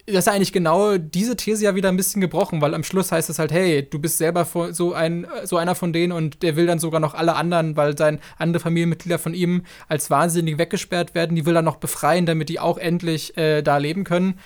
das 0.06 0.26
ist 0.26 0.28
eigentlich 0.28 0.52
genau 0.52 0.96
diese 0.96 1.36
These 1.36 1.64
ja 1.64 1.74
wieder 1.74 1.90
ein 1.90 1.96
bisschen 1.96 2.20
gebrochen, 2.20 2.60
weil 2.60 2.74
am 2.74 2.82
Schluss 2.82 3.12
heißt 3.12 3.28
es 3.28 3.38
halt, 3.38 3.52
hey, 3.52 3.86
du 3.88 3.98
bist 3.98 4.18
selber 4.18 4.46
so 4.72 4.94
ein 4.94 5.26
so 5.44 5.56
einer 5.58 5.74
von 5.74 5.92
denen 5.92 6.12
und 6.12 6.42
der 6.42 6.56
will 6.56 6.66
dann 6.66 6.78
sogar 6.78 7.00
noch 7.00 7.14
alle 7.14 7.36
anderen, 7.36 7.76
weil 7.76 7.96
sein 7.96 8.20
andere 8.38 8.60
Familienmitglieder 8.62 9.18
von 9.18 9.34
ihm 9.34 9.64
als 9.88 10.10
wahnsinnig 10.10 10.58
weggesperrt 10.58 11.14
werden, 11.14 11.36
die 11.36 11.44
will 11.44 11.56
er 11.56 11.62
noch 11.62 11.76
befreien, 11.76 12.26
damit 12.26 12.48
die 12.48 12.60
auch 12.60 12.78
endlich 12.78 13.36
äh, 13.36 13.62
da 13.62 13.76
leben 13.76 14.04
können. 14.04 14.38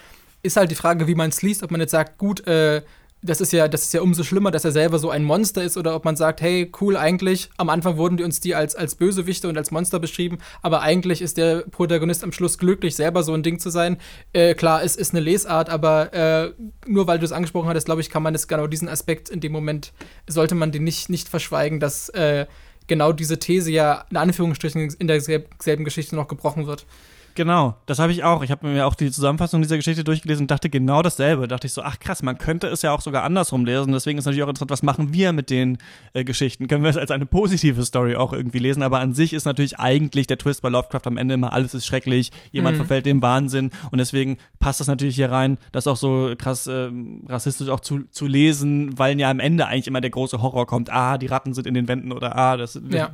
Ist 0.42 0.56
halt 0.56 0.72
die 0.72 0.76
Frage, 0.76 1.06
wie 1.06 1.14
man 1.14 1.30
es 1.30 1.42
liest, 1.42 1.62
ob 1.62 1.70
man 1.70 1.80
jetzt 1.80 1.92
sagt, 1.92 2.18
gut, 2.18 2.44
äh, 2.48 2.82
das 3.22 3.40
ist 3.40 3.52
ja, 3.52 3.68
das 3.68 3.84
ist 3.84 3.94
ja 3.94 4.02
umso 4.02 4.24
schlimmer, 4.24 4.50
dass 4.50 4.64
er 4.64 4.72
selber 4.72 4.98
so 4.98 5.10
ein 5.10 5.22
Monster 5.22 5.62
ist 5.62 5.76
oder 5.76 5.94
ob 5.94 6.04
man 6.04 6.16
sagt, 6.16 6.40
hey, 6.40 6.70
cool, 6.80 6.96
eigentlich, 6.96 7.50
am 7.56 7.68
Anfang 7.68 7.96
wurden 7.96 8.16
die 8.16 8.24
uns 8.24 8.40
die 8.40 8.54
als, 8.54 8.74
als 8.74 8.96
Bösewichte 8.96 9.48
und 9.48 9.56
als 9.56 9.70
Monster 9.70 10.00
beschrieben, 10.00 10.38
aber 10.60 10.82
eigentlich 10.82 11.22
ist 11.22 11.36
der 11.36 11.60
Protagonist 11.70 12.24
am 12.24 12.32
Schluss 12.32 12.58
glücklich, 12.58 12.96
selber 12.96 13.22
so 13.22 13.32
ein 13.32 13.44
Ding 13.44 13.60
zu 13.60 13.70
sein. 13.70 13.98
Äh, 14.32 14.54
klar, 14.54 14.82
es 14.82 14.96
ist 14.96 15.14
eine 15.14 15.20
Lesart, 15.20 15.70
aber 15.70 16.12
äh, 16.12 16.52
nur 16.86 17.06
weil 17.06 17.20
du 17.20 17.24
es 17.24 17.32
angesprochen 17.32 17.68
hattest, 17.68 17.86
glaube 17.86 18.00
ich, 18.00 18.10
kann 18.10 18.24
man 18.24 18.32
das 18.32 18.48
genau 18.48 18.66
diesen 18.66 18.88
Aspekt 18.88 19.28
in 19.28 19.40
dem 19.40 19.52
Moment, 19.52 19.92
sollte 20.28 20.56
man 20.56 20.72
den 20.72 20.82
nicht, 20.82 21.08
nicht 21.08 21.28
verschweigen, 21.28 21.78
dass 21.78 22.08
äh, 22.10 22.46
genau 22.88 23.12
diese 23.12 23.38
These 23.38 23.70
ja 23.70 24.04
in 24.10 24.16
Anführungsstrichen 24.16 24.94
in 24.98 25.06
derselben 25.06 25.84
Geschichte 25.84 26.16
noch 26.16 26.26
gebrochen 26.26 26.66
wird. 26.66 26.86
Genau, 27.34 27.76
das 27.86 27.98
habe 27.98 28.12
ich 28.12 28.24
auch. 28.24 28.42
Ich 28.42 28.50
habe 28.50 28.66
mir 28.66 28.86
auch 28.86 28.94
die 28.94 29.10
Zusammenfassung 29.10 29.62
dieser 29.62 29.76
Geschichte 29.76 30.04
durchgelesen 30.04 30.44
und 30.44 30.50
dachte 30.50 30.68
genau 30.68 31.00
dasselbe. 31.02 31.42
Da 31.42 31.56
dachte 31.56 31.66
ich 31.66 31.72
so, 31.72 31.82
ach 31.82 31.98
krass, 31.98 32.22
man 32.22 32.36
könnte 32.36 32.66
es 32.66 32.82
ja 32.82 32.92
auch 32.92 33.00
sogar 33.00 33.24
andersrum 33.24 33.64
lesen. 33.64 33.92
Deswegen 33.92 34.18
ist 34.18 34.26
natürlich 34.26 34.42
auch 34.42 34.48
interessant, 34.48 34.70
was 34.70 34.82
machen 34.82 35.14
wir 35.14 35.32
mit 35.32 35.48
den 35.48 35.78
äh, 36.12 36.24
Geschichten? 36.24 36.68
Können 36.68 36.82
wir 36.82 36.90
es 36.90 36.98
als 36.98 37.10
eine 37.10 37.24
positive 37.24 37.82
Story 37.84 38.16
auch 38.16 38.34
irgendwie 38.34 38.58
lesen? 38.58 38.82
Aber 38.82 39.00
an 39.00 39.14
sich 39.14 39.32
ist 39.32 39.46
natürlich 39.46 39.78
eigentlich 39.78 40.26
der 40.26 40.36
Twist 40.36 40.60
bei 40.60 40.68
Lovecraft 40.68 41.06
am 41.06 41.16
Ende 41.16 41.34
immer, 41.34 41.52
alles 41.52 41.72
ist 41.72 41.86
schrecklich, 41.86 42.32
jemand 42.50 42.74
mhm. 42.74 42.80
verfällt 42.80 43.06
dem 43.06 43.22
Wahnsinn 43.22 43.70
und 43.90 43.98
deswegen 43.98 44.36
passt 44.58 44.80
das 44.80 44.86
natürlich 44.86 45.16
hier 45.16 45.30
rein, 45.30 45.58
das 45.72 45.86
auch 45.86 45.96
so 45.96 46.34
krass 46.36 46.66
äh, 46.66 46.90
rassistisch 47.28 47.68
auch 47.68 47.80
zu, 47.80 48.04
zu 48.10 48.26
lesen, 48.26 48.98
weil 48.98 49.18
ja 49.18 49.30
am 49.30 49.40
Ende 49.40 49.66
eigentlich 49.66 49.86
immer 49.86 50.00
der 50.00 50.10
große 50.10 50.42
Horror 50.42 50.66
kommt. 50.66 50.92
Ah, 50.92 51.16
die 51.16 51.26
Ratten 51.26 51.54
sind 51.54 51.66
in 51.66 51.74
den 51.74 51.88
Wänden 51.88 52.12
oder 52.12 52.36
ah, 52.36 52.56
das 52.56 52.78
ja. 52.90 53.10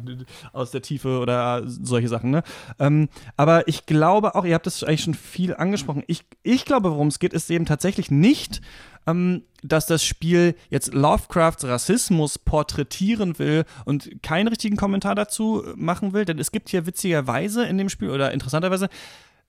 aus 0.53 0.73
der 0.73 0.83
Tiefe 0.83 1.21
oder 1.21 1.39
ah, 1.39 1.63
solche 1.65 2.09
Sachen. 2.09 2.31
Ne? 2.31 2.43
Ähm, 2.79 3.09
aber 3.37 3.69
ich 3.69 3.87
glaube, 3.87 4.08
glaube 4.09 4.35
auch, 4.35 4.45
ihr 4.45 4.55
habt 4.55 4.67
es 4.67 4.83
eigentlich 4.83 5.03
schon 5.03 5.15
viel 5.15 5.55
angesprochen. 5.55 6.03
Ich, 6.07 6.25
ich 6.43 6.65
glaube, 6.65 6.91
worum 6.91 7.09
es 7.09 7.19
geht, 7.19 7.35
ist 7.35 7.51
eben 7.51 7.67
tatsächlich 7.67 8.11
nicht, 8.11 8.63
ähm, 9.07 9.43
dass 9.63 9.87
das 9.87 10.03
Spiel 10.03 10.55
jetzt 10.71 10.95
Lovecrafts 10.95 11.65
Rassismus 11.65 12.39
porträtieren 12.39 13.39
will 13.39 13.65
und 13.85 14.23
keinen 14.23 14.49
richtigen 14.49 14.77
Kommentar 14.77 15.15
dazu 15.15 15.63
machen 15.77 16.15
will, 16.15 16.25
denn 16.25 16.39
es 16.39 16.53
gibt 16.53 16.71
hier 16.71 16.87
witzigerweise 16.87 17.65
in 17.65 17.77
dem 17.77 17.89
Spiel 17.89 18.11
oder 18.11 18.33
interessanterweise 18.33 18.89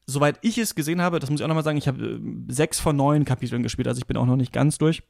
soweit 0.05 0.39
ich 0.41 0.57
es 0.57 0.73
gesehen 0.73 1.01
habe, 1.01 1.19
das 1.19 1.29
muss 1.29 1.39
ich 1.39 1.43
auch 1.43 1.49
nochmal 1.49 1.63
sagen, 1.63 1.77
ich 1.77 1.87
habe 1.87 2.03
äh, 2.03 2.19
sechs 2.47 2.79
von 2.79 2.95
neun 2.95 3.25
Kapiteln 3.25 3.61
gespielt, 3.61 3.87
also 3.87 3.99
ich 3.99 4.07
bin 4.07 4.17
auch 4.17 4.25
noch 4.25 4.37
nicht 4.37 4.51
ganz 4.51 4.79
durch. 4.79 5.03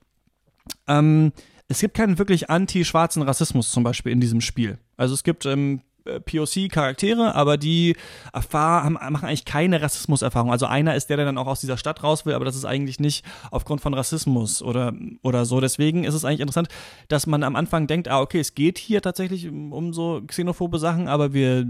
Ähm, 0.88 1.31
es 1.69 1.80
gibt 1.80 1.95
keinen 1.95 2.17
wirklich 2.17 2.49
anti-schwarzen 2.49 3.21
Rassismus 3.21 3.71
zum 3.71 3.84
Beispiel 3.84 4.11
in 4.11 4.19
diesem 4.19 4.41
Spiel. 4.41 4.77
Also 4.97 5.13
es 5.13 5.23
gibt 5.23 5.45
ähm, 5.45 5.81
POC-Charaktere, 6.03 7.35
aber 7.35 7.57
die 7.57 7.95
erfahren, 8.34 8.93
machen 8.93 9.26
eigentlich 9.26 9.45
keine 9.45 9.81
Rassismuserfahrung. 9.81 10.51
Also 10.51 10.65
einer 10.65 10.95
ist 10.95 11.09
der, 11.09 11.17
der 11.17 11.26
dann 11.26 11.38
auch 11.38 11.47
aus 11.47 11.61
dieser 11.61 11.77
Stadt 11.77 12.03
raus 12.03 12.26
will, 12.26 12.34
aber 12.34 12.45
das 12.45 12.55
ist 12.55 12.65
eigentlich 12.65 12.99
nicht 12.99 13.26
aufgrund 13.51 13.81
von 13.81 13.93
Rassismus 13.93 14.61
oder, 14.61 14.93
oder 15.21 15.45
so. 15.45 15.61
Deswegen 15.61 16.03
ist 16.03 16.13
es 16.13 16.26
eigentlich 16.26 16.41
interessant, 16.41 16.69
dass 17.07 17.27
man 17.27 17.43
am 17.43 17.55
Anfang 17.55 17.88
denkt, 17.88 18.07
ah, 18.07 18.21
okay, 18.21 18.39
es 18.39 18.55
geht 18.55 18.77
hier 18.77 19.01
tatsächlich 19.01 19.49
um 19.49 19.93
so 19.93 20.21
xenophobe 20.26 20.80
Sachen, 20.80 21.07
aber 21.07 21.34
wir, 21.34 21.65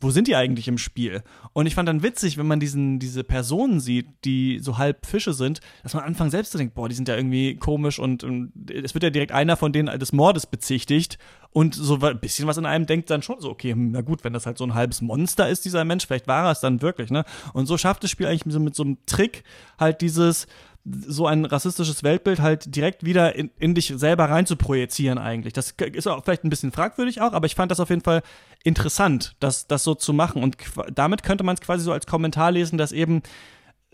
wo 0.00 0.10
sind 0.10 0.28
die 0.28 0.36
eigentlich 0.36 0.68
im 0.68 0.78
Spiel? 0.78 1.22
Und 1.52 1.66
ich 1.66 1.74
fand 1.74 1.88
dann 1.88 2.02
witzig, 2.02 2.38
wenn 2.38 2.46
man 2.46 2.60
diesen, 2.60 2.98
diese 2.98 3.24
Personen 3.24 3.80
sieht, 3.80 4.06
die 4.24 4.58
so 4.60 4.78
halb 4.78 5.06
Fische 5.06 5.32
sind, 5.32 5.60
dass 5.82 5.94
man 5.94 6.02
am 6.02 6.08
Anfang 6.08 6.30
selbst 6.30 6.54
denkt, 6.54 6.74
boah, 6.74 6.88
die 6.88 6.94
sind 6.94 7.08
ja 7.08 7.16
irgendwie 7.16 7.56
komisch 7.56 7.98
und, 7.98 8.24
und 8.24 8.52
es 8.70 8.94
wird 8.94 9.04
ja 9.04 9.10
direkt 9.10 9.32
einer 9.32 9.56
von 9.56 9.72
denen 9.72 9.98
des 9.98 10.12
Mordes 10.12 10.46
bezichtigt 10.46 11.18
und 11.54 11.72
so 11.72 12.00
ein 12.00 12.18
bisschen 12.18 12.48
was 12.48 12.56
in 12.56 12.66
einem 12.66 12.84
denkt 12.84 13.10
dann 13.10 13.22
schon 13.22 13.40
so, 13.40 13.48
okay, 13.48 13.72
hm, 13.72 13.92
na 13.92 14.00
gut, 14.00 14.24
wenn 14.24 14.32
das 14.32 14.44
halt 14.44 14.58
so 14.58 14.64
ein 14.64 14.74
halbes 14.74 15.00
Monster 15.00 15.48
ist, 15.48 15.64
dieser 15.64 15.84
Mensch, 15.84 16.04
vielleicht 16.04 16.26
war 16.26 16.46
er 16.46 16.50
es 16.50 16.58
dann 16.58 16.82
wirklich, 16.82 17.10
ne? 17.10 17.24
Und 17.52 17.66
so 17.66 17.78
schafft 17.78 18.02
das 18.02 18.10
Spiel 18.10 18.26
eigentlich 18.26 18.52
so 18.52 18.58
mit 18.58 18.74
so 18.74 18.82
einem 18.82 18.98
Trick 19.06 19.44
halt 19.78 20.00
dieses, 20.00 20.48
so 20.84 21.28
ein 21.28 21.44
rassistisches 21.44 22.02
Weltbild 22.02 22.40
halt 22.40 22.74
direkt 22.74 23.04
wieder 23.04 23.36
in, 23.36 23.52
in 23.60 23.76
dich 23.76 23.92
selber 23.96 24.24
rein 24.24 24.46
zu 24.46 24.56
projizieren 24.56 25.16
eigentlich. 25.16 25.52
Das 25.52 25.70
ist 25.70 26.08
auch 26.08 26.24
vielleicht 26.24 26.42
ein 26.42 26.50
bisschen 26.50 26.72
fragwürdig 26.72 27.20
auch, 27.20 27.32
aber 27.32 27.46
ich 27.46 27.54
fand 27.54 27.70
das 27.70 27.78
auf 27.78 27.88
jeden 27.88 28.02
Fall 28.02 28.22
interessant, 28.64 29.36
das, 29.38 29.68
das 29.68 29.84
so 29.84 29.94
zu 29.94 30.12
machen. 30.12 30.42
Und 30.42 30.56
damit 30.92 31.22
könnte 31.22 31.44
man 31.44 31.54
es 31.54 31.60
quasi 31.60 31.84
so 31.84 31.92
als 31.92 32.06
Kommentar 32.06 32.50
lesen, 32.50 32.78
dass 32.78 32.90
eben 32.90 33.22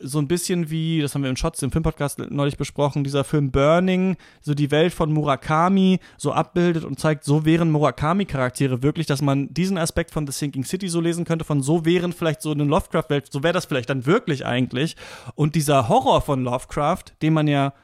so 0.01 0.19
ein 0.19 0.29
bisschen 0.29 0.71
wie, 0.71 1.01
das 1.01 1.15
haben 1.15 1.23
wir 1.23 1.31
im 1.31 1.37
Shots 1.37 1.63
im 1.63 1.71
Filmpodcast 1.71 2.19
neulich 2.31 2.57
besprochen, 2.57 3.05
dieser 3.05 3.25
Film 3.25 3.51
Burning, 3.51 4.17
so 4.41 4.55
die 4.55 4.71
Welt 4.71 4.93
von 4.93 5.13
Murakami 5.13 6.01
so 6.17 6.33
abbildet 6.33 6.85
und 6.85 6.99
zeigt, 6.99 7.25
so 7.25 7.45
wären 7.45 7.71
Murakami-Charaktere 7.71 8.83
wirklich, 8.83 9.07
dass 9.07 9.23
man 9.23 9.53
diesen 9.53 9.79
Aspekt 9.79 10.11
von 10.11 10.27
The 10.27 10.33
Sinking 10.33 10.65
City 10.65 10.89
so 10.89 11.01
lesen 11.01 11.25
könnte, 11.25 11.45
von 11.45 11.63
so 11.63 11.85
wären 11.85 12.13
vielleicht 12.13 12.43
so 12.43 12.53
eine 12.53 12.65
Lovecraft-Welt, 12.65 13.31
so 13.31 13.43
wäre 13.43 13.55
das 13.55 13.67
vielleicht 13.67 13.91
dann 13.91 14.07
wirklich 14.07 14.47
eigentlich. 14.47 14.97
Und 15.35 15.55
dieser 15.55 15.89
Horror 15.89 16.23
von 16.23 16.43
Lovecraft, 16.43 17.05
den 17.23 17.35
man 17.35 17.47
ja 17.47 17.75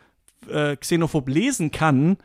äh, 0.51 0.77
xenophob 0.77 1.29
lesen 1.29 1.71
kann, 1.71 2.17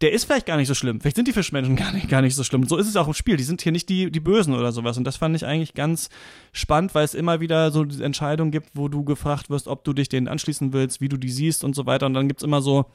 der 0.00 0.12
ist 0.12 0.24
vielleicht 0.24 0.46
gar 0.46 0.56
nicht 0.56 0.68
so 0.68 0.74
schlimm. 0.74 1.00
Vielleicht 1.00 1.16
sind 1.16 1.26
die 1.26 1.32
Fischmenschen 1.32 1.74
gar 1.74 1.92
nicht, 1.92 2.08
gar 2.08 2.22
nicht 2.22 2.36
so 2.36 2.44
schlimm. 2.44 2.64
So 2.68 2.76
ist 2.76 2.86
es 2.86 2.94
auch 2.94 3.08
im 3.08 3.14
Spiel. 3.14 3.36
Die 3.36 3.42
sind 3.42 3.62
hier 3.62 3.72
nicht 3.72 3.88
die, 3.88 4.12
die 4.12 4.20
Bösen 4.20 4.54
oder 4.54 4.70
sowas. 4.70 4.96
Und 4.96 5.04
das 5.04 5.16
fand 5.16 5.34
ich 5.34 5.44
eigentlich 5.44 5.74
ganz 5.74 6.08
spannend, 6.52 6.94
weil 6.94 7.04
es 7.04 7.14
immer 7.14 7.40
wieder 7.40 7.72
so 7.72 7.82
Entscheidungen 7.82 8.52
gibt, 8.52 8.70
wo 8.74 8.88
du 8.88 9.04
gefragt 9.04 9.50
wirst, 9.50 9.66
ob 9.66 9.82
du 9.82 9.92
dich 9.92 10.08
denen 10.08 10.28
anschließen 10.28 10.72
willst, 10.72 11.00
wie 11.00 11.08
du 11.08 11.16
die 11.16 11.30
siehst 11.30 11.64
und 11.64 11.74
so 11.74 11.84
weiter. 11.84 12.06
Und 12.06 12.14
dann 12.14 12.28
gibt 12.28 12.40
es 12.40 12.44
immer 12.44 12.62
so, 12.62 12.86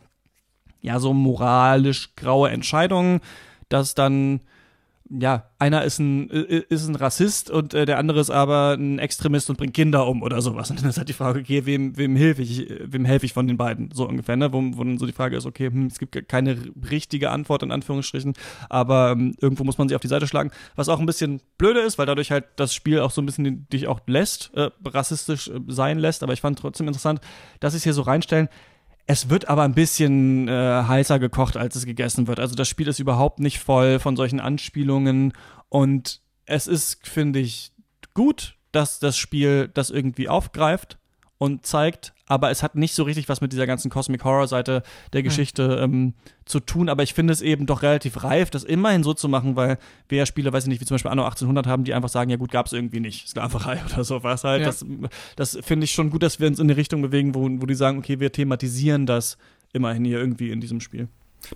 ja, 0.80 1.00
so 1.00 1.14
moralisch 1.14 2.16
graue 2.16 2.50
Entscheidungen, 2.52 3.20
dass 3.68 3.96
dann 3.96 4.40
ja, 5.20 5.50
einer 5.60 5.84
ist 5.84 6.00
ein, 6.00 6.30
ist 6.30 6.88
ein 6.88 6.96
Rassist 6.96 7.52
und 7.52 7.74
äh, 7.74 7.86
der 7.86 8.00
andere 8.00 8.20
ist 8.20 8.32
aber 8.32 8.74
ein 8.74 8.98
Extremist 8.98 9.50
und 9.50 9.58
bringt 9.58 9.74
Kinder 9.76 10.08
um 10.08 10.24
oder 10.24 10.42
sowas. 10.42 10.72
Und 10.74 10.82
dann 10.82 10.90
ist 10.90 10.98
halt 10.98 11.10
die 11.10 11.14
Frage, 11.14 11.40
okay, 11.40 11.66
wem, 11.66 11.96
wem 11.98 12.16
helfe 12.16 12.42
ich, 12.42 12.68
wem 12.84 13.06
helfe 13.06 13.26
ich 13.26 13.34
von 13.34 13.48
den 13.48 13.58
beiden? 13.58 13.92
So 13.94 14.08
ungefähr, 14.08 14.36
ne? 14.36 14.52
Wo, 14.52 14.62
wo 14.62 14.84
dann 14.84 14.98
so 14.98 15.06
die 15.06 15.12
Frage 15.12 15.38
ist, 15.38 15.46
okay, 15.46 15.68
hm, 15.68 15.88
es 15.88 16.00
gibt 16.00 16.28
keine 16.28 16.58
richtige 16.90 17.30
Antwort 17.30 17.62
in 17.62 17.72
Anführungsstrichen, 17.72 18.34
aber 18.70 19.12
ähm, 19.12 19.36
irgendwo 19.40 19.64
muss 19.64 19.78
man 19.78 19.88
sich 19.88 19.96
auf 19.96 20.02
die 20.02 20.08
Seite 20.08 20.28
schlagen. 20.28 20.52
Was 20.76 20.90
auch 20.90 21.00
ein 21.00 21.06
bisschen 21.06 21.42
blöde 21.58 21.82
ist, 21.82 21.98
weil 21.98 22.08
dadurch 22.08 22.32
halt 22.32 22.46
das 22.56 22.74
Spiel 22.74 23.00
auch 23.00 23.12
so 23.12 23.22
ein 23.22 23.26
bisschen 23.26 23.68
dich 23.70 23.88
auch 23.88 24.00
lässt, 24.08 24.52
äh, 24.56 24.72
rassistisch 24.86 25.48
äh, 25.48 25.60
sein 25.68 26.00
lässt. 26.00 26.24
Aber 26.24 26.34
ich 26.34 26.42
fand 26.42 26.58
trotzdem 26.58 26.88
interessant, 26.88 27.22
dass 27.60 27.74
sie 27.74 27.78
es 27.78 27.84
hier 27.84 27.94
so 27.94 28.02
reinstellen 28.02 28.50
es 29.06 29.30
wird 29.30 29.50
aber 29.50 29.64
ein 29.64 29.74
bisschen 29.74 30.48
äh, 30.48 30.84
heißer 30.88 31.20
gekocht, 31.20 31.58
als 31.58 31.76
es 31.76 31.86
gegessen 31.86 32.28
wird. 32.28 32.40
Also 32.40 32.56
das 32.56 32.70
Spiel 32.70 32.88
ist 32.88 33.00
überhaupt 33.00 33.40
nicht 33.40 33.60
voll 33.60 34.00
von 34.00 34.16
solchen 34.16 34.40
Anspielungen 34.40 35.34
und 35.70 36.22
es 36.46 36.68
ist, 36.68 37.08
finde 37.08 37.40
ich, 37.40 37.72
gut, 38.14 38.56
dass 38.72 39.00
das 39.00 39.18
Spiel 39.18 39.70
das 39.74 39.90
irgendwie 39.90 40.30
aufgreift 40.30 40.98
und 41.38 41.66
zeigt, 41.66 42.14
aber 42.28 42.52
es 42.52 42.64
hat 42.64 42.76
nicht 42.76 42.96
so 42.96 43.04
richtig 43.04 43.28
was 43.28 43.42
mit 43.42 43.52
dieser 43.52 43.68
ganzen 43.68 43.90
Cosmic 43.90 44.24
Horror 44.24 44.48
Seite 44.48 44.84
der 45.12 45.20
hm. 45.20 45.26
Geschichte 45.26 45.80
ähm, 45.82 46.14
zu 46.46 46.60
tun. 46.60 46.90
Aber 46.90 47.04
ich 47.04 47.14
finde 47.14 47.34
es 47.34 47.42
eben 47.42 47.66
doch 47.66 47.82
relativ 47.82 48.24
reif, 48.24 48.50
das 48.50 48.64
immerhin 48.64 49.04
so 49.04 49.14
zu 49.14 49.28
machen, 49.28 49.56
weil 49.56 49.78
wir 50.08 50.20
ja 50.20 50.26
Spiele, 50.26 50.54
weiß 50.54 50.64
ich 50.64 50.70
nicht, 50.70 50.82
wie 50.82 50.86
zum 50.86 50.96
Beispiel 50.96 51.12
Anno 51.12 51.24
1800 51.24 51.68
haben, 51.68 51.84
die 51.84 51.94
einfach 51.94 52.10
sagen, 52.10 52.30
ja 52.30 52.38
gut, 52.38 52.52
gab 52.52 52.68
es 52.68 52.74
irgendwie 52.74 53.02
nicht, 53.02 53.28
Sklaverei 53.28 53.82
oder 53.94 54.04
sowas 54.04 54.44
halt. 54.44 54.62
Ja. 54.62 54.68
Das, 54.68 54.86
das 55.36 55.60
finde 55.62 55.84
ich 55.84 55.92
schon 55.92 56.10
gut, 56.10 56.24
dass 56.24 56.40
wir 56.40 56.48
uns 56.48 56.60
in 56.60 56.68
eine 56.68 56.78
Richtung 56.78 57.02
bewegen, 57.02 57.36
wo, 57.36 57.42
wo 57.44 57.66
die 57.66 57.76
sagen, 57.76 57.98
okay, 57.98 58.20
wir 58.20 58.32
thematisieren 58.32 59.06
das 59.06 59.38
immerhin 59.74 60.06
hier 60.06 60.20
irgendwie 60.20 60.52
in 60.52 60.62
diesem 60.62 60.80
Spiel. 60.80 61.10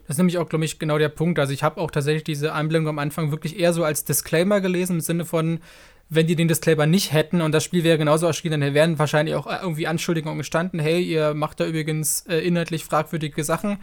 Das 0.05 0.15
ist 0.15 0.17
nämlich 0.17 0.37
auch, 0.37 0.49
glaube 0.49 0.65
ich, 0.65 0.79
genau 0.79 0.97
der 0.97 1.09
Punkt. 1.09 1.39
Also 1.39 1.53
ich 1.53 1.63
habe 1.63 1.79
auch 1.79 1.91
tatsächlich 1.91 2.25
diese 2.25 2.53
Einblendung 2.53 2.89
am 2.89 2.99
Anfang 2.99 3.31
wirklich 3.31 3.57
eher 3.57 3.71
so 3.71 3.85
als 3.85 4.03
Disclaimer 4.03 4.59
gelesen, 4.59 4.97
im 4.97 5.01
Sinne 5.01 5.23
von, 5.23 5.59
wenn 6.09 6.27
die 6.27 6.35
den 6.35 6.47
Disclaimer 6.47 6.85
nicht 6.85 7.11
hätten 7.11 7.41
und 7.41 7.51
das 7.51 7.63
Spiel 7.63 7.83
wäre 7.83 7.97
genauso 7.97 8.27
erschienen, 8.27 8.61
dann 8.61 8.73
wären 8.73 8.99
wahrscheinlich 8.99 9.35
auch 9.35 9.47
äh, 9.47 9.57
irgendwie 9.61 9.87
Anschuldigungen 9.87 10.37
gestanden, 10.37 10.79
hey, 10.79 11.01
ihr 11.01 11.33
macht 11.33 11.59
da 11.59 11.65
übrigens 11.65 12.25
äh, 12.27 12.39
inhaltlich 12.39 12.85
fragwürdige 12.85 13.43
Sachen. 13.43 13.79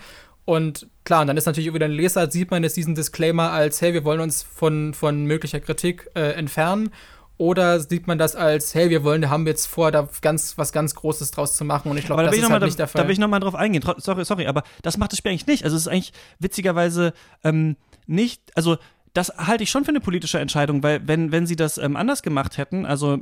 Und 0.47 0.89
klar, 1.05 1.23
und 1.23 1.27
dann 1.29 1.37
ist 1.37 1.47
natürlich 1.47 1.69
über 1.69 1.79
den 1.79 1.91
Leser, 1.91 2.31
sieht 2.31 2.51
man 2.51 2.63
jetzt 2.63 2.77
diesen 2.77 2.95
Disclaimer 2.95 3.51
als, 3.51 3.81
hey, 3.81 3.95
wir 3.95 4.05
wollen 4.05 4.21
uns 4.21 4.43
von, 4.43 4.93
von 4.93 5.25
möglicher 5.25 5.61
Kritik 5.61 6.11
äh, 6.15 6.33
entfernen. 6.33 6.91
Oder 7.37 7.81
sieht 7.81 8.07
man 8.07 8.17
das 8.17 8.37
als, 8.37 8.75
hey, 8.75 8.91
wir 8.91 9.03
wollen, 9.03 9.29
haben 9.29 9.47
jetzt 9.47 9.67
vor, 9.67 9.91
da 9.91 10.09
ganz 10.21 10.57
was 10.57 10.73
ganz 10.73 10.95
Großes 10.95 11.33
draus 11.33 11.57
zu 11.57 11.65
machen? 11.65 11.91
Und 11.91 11.97
ich 11.97 12.05
glaube, 12.05 12.23
da 12.23 12.29
das 12.31 12.39
ist 12.39 12.49
halt 12.49 12.63
da, 12.63 12.67
nicht 12.67 12.79
der 12.79 12.87
Fall. 12.87 13.03
Da 13.03 13.09
will 13.09 13.13
ich 13.13 13.19
nochmal 13.19 13.41
drauf 13.41 13.57
eingehen. 13.57 13.83
Sorry, 13.99 14.25
sorry, 14.25 14.47
aber 14.47 14.63
das 14.83 14.99
macht 14.99 15.13
das 15.13 15.19
Spiel 15.19 15.33
eigentlich 15.33 15.47
nicht. 15.47 15.65
Also 15.65 15.77
es 15.77 15.83
ist 15.83 15.89
eigentlich 15.89 16.13
witzigerweise 16.39 17.13
ähm, 17.43 17.77
nicht, 18.07 18.41
also 18.55 18.77
das 19.15 19.33
halte 19.39 19.65
ich 19.65 19.71
schon 19.71 19.85
für 19.85 19.91
eine 19.91 20.01
politische 20.01 20.39
Entscheidung, 20.39 20.83
weil 20.83 21.07
wenn, 21.07 21.33
wenn 21.33 21.47
sie 21.47 21.57
das 21.57 21.79
ähm, 21.79 21.97
anders 21.97 22.23
gemacht 22.23 22.59
hätten, 22.59 22.85
also 22.85 23.19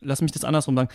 lass 0.00 0.20
mich 0.22 0.32
das 0.32 0.44
andersrum 0.44 0.76
sagen, 0.76 0.90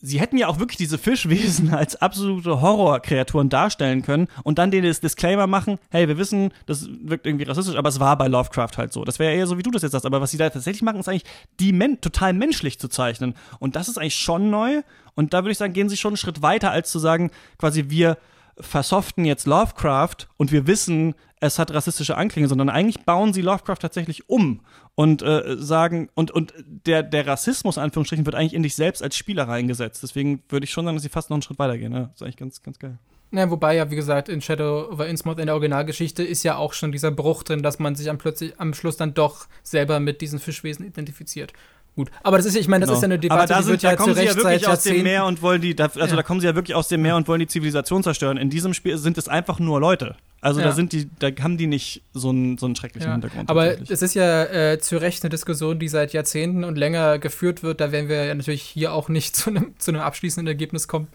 sie 0.00 0.20
hätten 0.20 0.36
ja 0.36 0.48
auch 0.48 0.58
wirklich 0.58 0.76
diese 0.76 0.98
Fischwesen 0.98 1.74
als 1.74 1.96
absolute 1.96 2.60
Horrorkreaturen 2.60 3.48
darstellen 3.48 4.02
können 4.02 4.28
und 4.44 4.58
dann 4.58 4.70
den 4.70 4.82
Disclaimer 4.82 5.46
machen, 5.46 5.78
hey, 5.90 6.06
wir 6.06 6.18
wissen, 6.18 6.52
das 6.66 6.88
wirkt 7.02 7.26
irgendwie 7.26 7.44
rassistisch, 7.44 7.76
aber 7.76 7.88
es 7.88 8.00
war 8.00 8.16
bei 8.16 8.28
Lovecraft 8.28 8.76
halt 8.76 8.92
so. 8.92 9.04
Das 9.04 9.18
wäre 9.18 9.34
eher 9.34 9.46
so, 9.46 9.58
wie 9.58 9.62
du 9.62 9.70
das 9.70 9.82
jetzt 9.82 9.92
sagst. 9.92 10.06
Aber 10.06 10.20
was 10.20 10.30
sie 10.30 10.38
da 10.38 10.48
tatsächlich 10.50 10.82
machen, 10.82 11.00
ist 11.00 11.08
eigentlich, 11.08 11.24
die 11.58 11.72
men 11.72 12.00
total 12.00 12.32
menschlich 12.32 12.78
zu 12.78 12.88
zeichnen. 12.88 13.34
Und 13.58 13.76
das 13.76 13.88
ist 13.88 13.98
eigentlich 13.98 14.16
schon 14.16 14.50
neu. 14.50 14.82
Und 15.14 15.32
da 15.32 15.38
würde 15.38 15.52
ich 15.52 15.58
sagen, 15.58 15.72
gehen 15.72 15.88
sie 15.88 15.96
schon 15.96 16.10
einen 16.10 16.16
Schritt 16.18 16.42
weiter, 16.42 16.70
als 16.70 16.90
zu 16.90 16.98
sagen, 16.98 17.30
quasi 17.58 17.86
wir 17.88 18.18
versoften 18.58 19.24
jetzt 19.24 19.46
Lovecraft 19.46 20.28
und 20.36 20.52
wir 20.52 20.66
wissen, 20.66 21.14
es 21.40 21.58
hat 21.58 21.72
rassistische 21.72 22.16
Anklänge, 22.16 22.48
sondern 22.48 22.70
eigentlich 22.70 23.04
bauen 23.04 23.32
sie 23.32 23.42
Lovecraft 23.42 23.78
tatsächlich 23.80 24.28
um 24.28 24.60
und 24.94 25.22
äh, 25.22 25.56
sagen, 25.58 26.08
und, 26.14 26.30
und 26.30 26.54
der, 26.66 27.02
der 27.02 27.26
Rassismus, 27.26 27.78
Anführungsstrichen, 27.78 28.24
wird 28.24 28.34
eigentlich 28.34 28.54
in 28.54 28.62
dich 28.62 28.76
selbst 28.76 29.02
als 29.02 29.16
Spieler 29.16 29.48
reingesetzt. 29.48 30.02
Deswegen 30.02 30.42
würde 30.48 30.64
ich 30.64 30.70
schon 30.70 30.84
sagen, 30.84 30.96
dass 30.96 31.02
sie 31.02 31.08
fast 31.08 31.30
noch 31.30 31.36
einen 31.36 31.42
Schritt 31.42 31.58
weitergehen. 31.58 31.92
Ja, 31.92 32.00
das 32.00 32.14
ist 32.14 32.22
eigentlich 32.22 32.36
ganz, 32.36 32.62
ganz 32.62 32.78
geil. 32.78 32.98
Ja, 33.32 33.50
wobei 33.50 33.74
ja, 33.74 33.90
wie 33.90 33.96
gesagt, 33.96 34.28
in 34.28 34.40
Shadow 34.40 34.88
over 34.92 35.08
Innsmouth 35.08 35.40
in 35.40 35.46
der 35.46 35.56
Originalgeschichte 35.56 36.22
ist 36.22 36.44
ja 36.44 36.56
auch 36.56 36.72
schon 36.72 36.92
dieser 36.92 37.10
Bruch 37.10 37.42
drin, 37.42 37.64
dass 37.64 37.80
man 37.80 37.96
sich 37.96 38.08
am, 38.08 38.16
plötzlich, 38.16 38.60
am 38.60 38.74
Schluss 38.74 38.96
dann 38.96 39.12
doch 39.12 39.48
selber 39.64 39.98
mit 39.98 40.20
diesen 40.20 40.38
Fischwesen 40.38 40.86
identifiziert. 40.86 41.52
Gut, 41.96 42.10
aber 42.24 42.38
das 42.38 42.46
ist, 42.46 42.56
ich 42.56 42.66
meine, 42.66 42.86
das 42.86 42.88
genau. 42.88 42.98
ist 42.98 43.02
ja 43.02 43.06
eine 43.06 43.18
Debatte, 43.20 43.40
aber 43.40 43.46
da 43.46 43.58
die 43.58 43.64
sind, 43.64 43.72
wird 43.72 43.84
da 43.84 43.90
ja 43.90 43.96
kommen 43.96 44.14
sie 44.16 44.24
ja 44.24 44.34
wirklich 44.34 44.66
aus 44.66 44.82
dem 44.82 45.02
Meer 45.04 45.26
und 45.26 45.42
wollen 45.42 45.60
die, 45.60 45.76
da, 45.76 45.84
also 45.84 46.00
ja. 46.00 46.16
da 46.16 46.22
kommen 46.24 46.40
sie 46.40 46.46
ja 46.46 46.56
wirklich 46.56 46.74
aus 46.74 46.88
dem 46.88 47.02
Meer 47.02 47.14
und 47.14 47.28
wollen 47.28 47.38
die 47.38 47.46
Zivilisation 47.46 48.02
zerstören. 48.02 48.36
In 48.36 48.50
diesem 48.50 48.74
Spiel 48.74 48.98
sind 48.98 49.16
es 49.16 49.28
einfach 49.28 49.60
nur 49.60 49.78
Leute. 49.78 50.16
Also 50.40 50.60
ja. 50.60 50.66
da 50.66 50.72
sind 50.72 50.92
die, 50.92 51.08
da 51.20 51.28
haben 51.40 51.56
die 51.56 51.68
nicht 51.68 52.02
so 52.12 52.30
einen, 52.30 52.58
so 52.58 52.66
einen 52.66 52.74
schrecklichen 52.74 53.08
ja. 53.08 53.12
Hintergrund. 53.14 53.48
Aber 53.48 53.80
es 53.80 54.02
ist 54.02 54.14
ja 54.14 54.44
äh, 54.44 54.78
zu 54.78 54.96
Recht 54.96 55.22
eine 55.22 55.30
Diskussion, 55.30 55.78
die 55.78 55.88
seit 55.88 56.12
Jahrzehnten 56.12 56.64
und 56.64 56.76
länger 56.76 57.18
geführt 57.18 57.62
wird. 57.62 57.80
Da 57.80 57.92
werden 57.92 58.08
wir 58.08 58.24
ja 58.24 58.34
natürlich 58.34 58.62
hier 58.62 58.92
auch 58.92 59.08
nicht 59.08 59.36
zu 59.36 59.50
einem, 59.50 59.74
zu 59.78 59.92
einem 59.92 60.00
abschließenden 60.00 60.48
Ergebnis 60.48 60.88
kommen. 60.88 61.06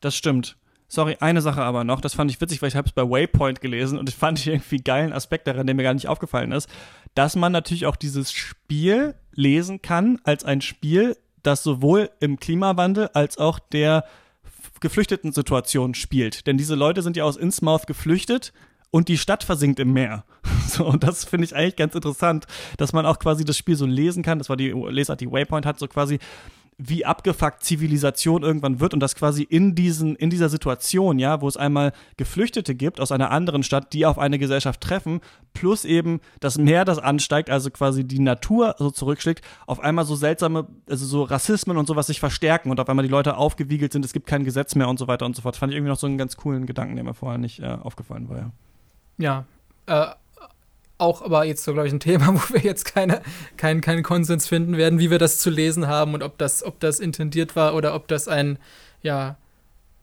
Das 0.00 0.16
stimmt. 0.16 0.56
Sorry, 0.90 1.18
eine 1.20 1.42
Sache 1.42 1.62
aber 1.62 1.84
noch, 1.84 2.00
das 2.00 2.14
fand 2.14 2.30
ich 2.30 2.40
witzig, 2.40 2.62
weil 2.62 2.70
ich 2.70 2.76
habe 2.76 2.88
es 2.88 2.94
bei 2.94 3.02
Waypoint 3.02 3.60
gelesen 3.60 3.98
und 3.98 4.08
das 4.08 4.14
fand 4.14 4.38
ich 4.38 4.46
irgendwie 4.48 4.78
geilen 4.78 5.12
Aspekt 5.12 5.46
daran, 5.46 5.66
der 5.66 5.76
mir 5.76 5.82
gar 5.82 5.94
nicht 5.94 6.08
aufgefallen 6.08 6.52
ist, 6.52 6.68
dass 7.14 7.36
man 7.36 7.52
natürlich 7.52 7.86
auch 7.86 7.96
dieses 7.96 8.32
Spiel 8.32 9.14
lesen 9.32 9.82
kann 9.82 10.18
als 10.24 10.44
ein 10.44 10.62
Spiel, 10.62 11.16
das 11.42 11.62
sowohl 11.62 12.10
im 12.20 12.38
Klimawandel 12.38 13.10
als 13.12 13.38
auch 13.38 13.58
der 13.58 14.04
geflüchteten 14.80 15.32
Situation 15.32 15.94
spielt. 15.94 16.46
Denn 16.46 16.56
diese 16.56 16.74
Leute 16.74 17.02
sind 17.02 17.16
ja 17.16 17.24
aus 17.24 17.36
Innsmouth 17.36 17.86
geflüchtet 17.86 18.52
und 18.90 19.08
die 19.08 19.18
Stadt 19.18 19.44
versinkt 19.44 19.80
im 19.80 19.92
Meer. 19.92 20.24
So, 20.68 20.84
und 20.84 21.02
das 21.02 21.24
finde 21.24 21.46
ich 21.46 21.56
eigentlich 21.56 21.76
ganz 21.76 21.94
interessant, 21.94 22.46
dass 22.76 22.92
man 22.92 23.06
auch 23.06 23.18
quasi 23.18 23.42
das 23.42 23.56
Spiel 23.56 23.74
so 23.74 23.86
lesen 23.86 24.22
kann. 24.22 24.38
Das 24.38 24.50
war 24.50 24.56
die 24.58 24.70
Lesart, 24.70 25.22
die 25.22 25.32
Waypoint 25.32 25.64
hat, 25.64 25.78
so 25.78 25.88
quasi 25.88 26.18
wie 26.78 27.04
abgefuckt 27.04 27.64
Zivilisation 27.64 28.44
irgendwann 28.44 28.78
wird 28.78 28.94
und 28.94 29.00
das 29.00 29.16
quasi 29.16 29.42
in 29.42 29.74
diesen 29.74 30.14
in 30.14 30.30
dieser 30.30 30.48
Situation, 30.48 31.18
ja, 31.18 31.40
wo 31.40 31.48
es 31.48 31.56
einmal 31.56 31.92
Geflüchtete 32.16 32.76
gibt 32.76 33.00
aus 33.00 33.10
einer 33.10 33.32
anderen 33.32 33.64
Stadt, 33.64 33.92
die 33.92 34.06
auf 34.06 34.16
eine 34.16 34.38
Gesellschaft 34.38 34.80
treffen, 34.80 35.20
plus 35.54 35.84
eben 35.84 36.20
das 36.38 36.56
Meer, 36.56 36.84
das 36.84 36.98
ansteigt, 36.98 37.50
also 37.50 37.70
quasi 37.70 38.04
die 38.04 38.20
Natur 38.20 38.76
so 38.78 38.92
zurückschlägt, 38.92 39.44
auf 39.66 39.80
einmal 39.80 40.04
so 40.04 40.14
seltsame, 40.14 40.68
also 40.88 41.04
so 41.04 41.24
Rassismen 41.24 41.76
und 41.76 41.86
sowas 41.86 42.06
sich 42.06 42.20
verstärken 42.20 42.70
und 42.70 42.78
auf 42.78 42.88
einmal 42.88 43.04
die 43.04 43.10
Leute 43.10 43.36
aufgewiegelt 43.36 43.92
sind, 43.92 44.04
es 44.04 44.12
gibt 44.12 44.28
kein 44.28 44.44
Gesetz 44.44 44.76
mehr 44.76 44.88
und 44.88 45.00
so 45.00 45.08
weiter 45.08 45.26
und 45.26 45.34
so 45.34 45.42
fort. 45.42 45.56
Fand 45.56 45.72
ich 45.72 45.76
irgendwie 45.76 45.90
noch 45.90 45.98
so 45.98 46.06
einen 46.06 46.16
ganz 46.16 46.36
coolen 46.36 46.64
Gedanken, 46.64 46.94
der 46.94 47.04
mir 47.04 47.14
vorher 47.14 47.38
nicht 47.38 47.58
äh, 47.58 47.66
aufgefallen 47.66 48.28
war, 48.28 48.36
ja. 48.38 48.50
Ja, 49.20 49.44
äh, 49.86 50.14
auch 50.98 51.22
aber 51.22 51.44
jetzt 51.44 51.64
so, 51.64 51.72
glaube 51.72 51.88
ich, 51.88 51.94
ein 51.94 52.00
Thema, 52.00 52.28
wo 52.34 52.54
wir 52.54 52.60
jetzt 52.60 52.84
keine, 52.84 53.22
keinen 53.56 53.80
kein 53.80 54.02
Konsens 54.02 54.46
finden 54.46 54.76
werden, 54.76 54.98
wie 54.98 55.10
wir 55.10 55.18
das 55.18 55.38
zu 55.38 55.50
lesen 55.50 55.86
haben 55.86 56.14
und 56.14 56.22
ob 56.22 56.38
das, 56.38 56.62
ob 56.62 56.80
das 56.80 57.00
intendiert 57.00 57.56
war 57.56 57.74
oder 57.74 57.94
ob 57.94 58.08
das 58.08 58.28
ein, 58.28 58.58
ja, 59.02 59.36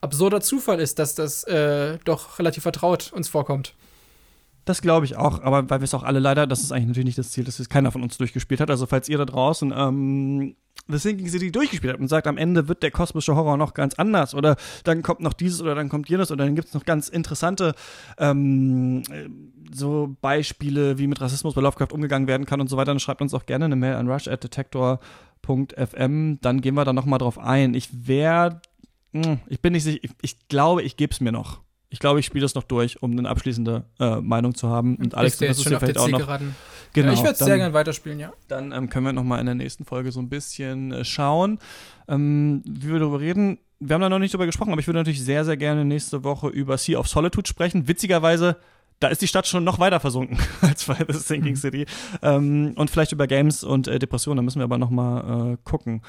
absurder 0.01 0.41
Zufall 0.41 0.79
ist, 0.79 0.99
dass 0.99 1.15
das 1.15 1.43
äh, 1.45 1.97
doch 2.05 2.39
relativ 2.39 2.63
vertraut 2.63 3.11
uns 3.13 3.27
vorkommt. 3.27 3.73
Das 4.65 4.81
glaube 4.81 5.05
ich 5.05 5.15
auch, 5.15 5.43
aber 5.43 5.69
weil 5.69 5.79
wir 5.79 5.85
es 5.85 5.93
auch 5.93 6.03
alle 6.03 6.19
leider, 6.19 6.47
das 6.47 6.61
ist 6.61 6.71
eigentlich 6.71 6.87
natürlich 6.87 7.05
nicht 7.05 7.17
das 7.19 7.31
Ziel, 7.31 7.43
dass 7.43 7.59
es 7.59 7.69
keiner 7.69 7.91
von 7.91 8.01
uns 8.01 8.17
durchgespielt 8.17 8.59
hat. 8.59 8.71
Also 8.71 8.87
falls 8.87 9.07
ihr 9.07 9.19
da 9.19 9.25
draußen 9.25 9.71
ähm, 9.75 10.55
The 10.87 10.97
Sinking 10.97 11.29
City 11.29 11.51
durchgespielt 11.51 11.93
habt 11.93 12.01
und 12.01 12.07
sagt, 12.07 12.25
am 12.27 12.37
Ende 12.37 12.67
wird 12.67 12.83
der 12.83 12.91
kosmische 12.91 13.35
Horror 13.35 13.57
noch 13.57 13.73
ganz 13.73 13.95
anders 13.95 14.35
oder 14.35 14.55
dann 14.83 15.01
kommt 15.01 15.21
noch 15.21 15.33
dieses 15.33 15.61
oder 15.61 15.73
dann 15.75 15.89
kommt 15.89 16.09
jenes 16.09 16.31
oder 16.31 16.45
dann 16.45 16.55
gibt 16.55 16.67
es 16.67 16.73
noch 16.73 16.85
ganz 16.85 17.09
interessante 17.09 17.75
ähm, 18.17 19.03
so 19.73 20.15
Beispiele, 20.21 20.97
wie 20.97 21.07
mit 21.07 21.19
Rassismus 21.21 21.53
bei 21.53 21.61
Lovecraft 21.61 21.93
umgegangen 21.93 22.27
werden 22.27 22.45
kann 22.45 22.59
und 22.61 22.69
so 22.69 22.77
weiter, 22.77 22.91
dann 22.91 22.99
schreibt 22.99 23.21
uns 23.21 23.33
auch 23.33 23.45
gerne 23.45 23.65
eine 23.65 23.75
Mail 23.75 23.95
an 23.95 24.09
rush@detector.fm, 24.09 26.39
dann 26.41 26.61
gehen 26.61 26.75
wir 26.75 26.85
da 26.85 26.93
nochmal 26.93 27.19
drauf 27.19 27.37
ein. 27.39 27.73
Ich 27.73 28.07
werde, 28.07 28.61
hm, 29.13 29.39
ich 29.47 29.59
bin 29.61 29.73
nicht 29.73 29.83
sicher, 29.83 29.99
ich, 30.01 30.11
ich 30.21 30.47
glaube, 30.47 30.83
ich 30.83 30.95
gebe 30.97 31.11
es 31.11 31.19
mir 31.19 31.31
noch 31.31 31.64
ich 31.95 31.99
glaube, 31.99 32.19
ich 32.19 32.25
spiele 32.25 32.41
das 32.41 32.55
noch 32.55 32.63
durch, 32.63 33.01
um 33.01 33.17
eine 33.17 33.29
abschließende 33.29 33.85
äh, 34.01 34.17
Meinung 34.17 34.53
zu 34.53 34.67
haben. 34.67 34.97
Und 34.97 35.15
Alex, 35.15 35.37
du 35.37 35.45
es 35.45 35.63
ja 35.63 35.79
vielleicht 35.79 35.97
auch 35.97 36.09
noch. 36.09 36.27
Genau, 36.91 37.07
ja, 37.07 37.13
ich 37.13 37.23
werde 37.23 37.31
es 37.31 37.39
sehr 37.39 37.55
gerne 37.55 37.73
weiterspielen, 37.73 38.19
ja. 38.19 38.33
Dann 38.49 38.73
ähm, 38.73 38.89
können 38.89 39.05
wir 39.05 39.13
noch 39.13 39.23
mal 39.23 39.39
in 39.39 39.45
der 39.45 39.55
nächsten 39.55 39.85
Folge 39.85 40.11
so 40.11 40.19
ein 40.19 40.27
bisschen 40.27 40.91
äh, 40.91 41.05
schauen, 41.05 41.57
ähm, 42.09 42.63
wie 42.65 42.89
wir 42.89 42.99
darüber 42.99 43.21
reden. 43.21 43.59
Wir 43.79 43.93
haben 43.93 44.01
da 44.01 44.09
noch 44.09 44.19
nicht 44.19 44.33
drüber 44.33 44.45
gesprochen, 44.45 44.73
aber 44.73 44.81
ich 44.81 44.87
würde 44.87 44.99
natürlich 44.99 45.23
sehr, 45.23 45.45
sehr 45.45 45.55
gerne 45.55 45.85
nächste 45.85 46.25
Woche 46.25 46.49
über 46.49 46.77
Sea 46.77 46.99
of 46.99 47.07
Solitude 47.07 47.47
sprechen. 47.47 47.87
Witzigerweise 47.87 48.57
da 48.99 49.07
ist 49.07 49.21
die 49.21 49.27
Stadt 49.27 49.47
schon 49.47 49.63
noch 49.63 49.79
weiter 49.79 50.01
versunken 50.01 50.37
als 50.61 50.83
bei 50.83 50.97
The 51.07 51.17
Sinking 51.17 51.51
mhm. 51.51 51.57
City. 51.57 51.85
Ähm, 52.21 52.73
und 52.75 52.89
vielleicht 52.89 53.13
über 53.13 53.25
Games 53.25 53.63
und 53.63 53.87
äh, 53.87 53.99
Depressionen, 53.99 54.37
da 54.37 54.43
müssen 54.43 54.59
wir 54.59 54.65
aber 54.65 54.77
noch 54.77 54.89
mal 54.89 55.53
äh, 55.53 55.57
gucken. 55.63 56.01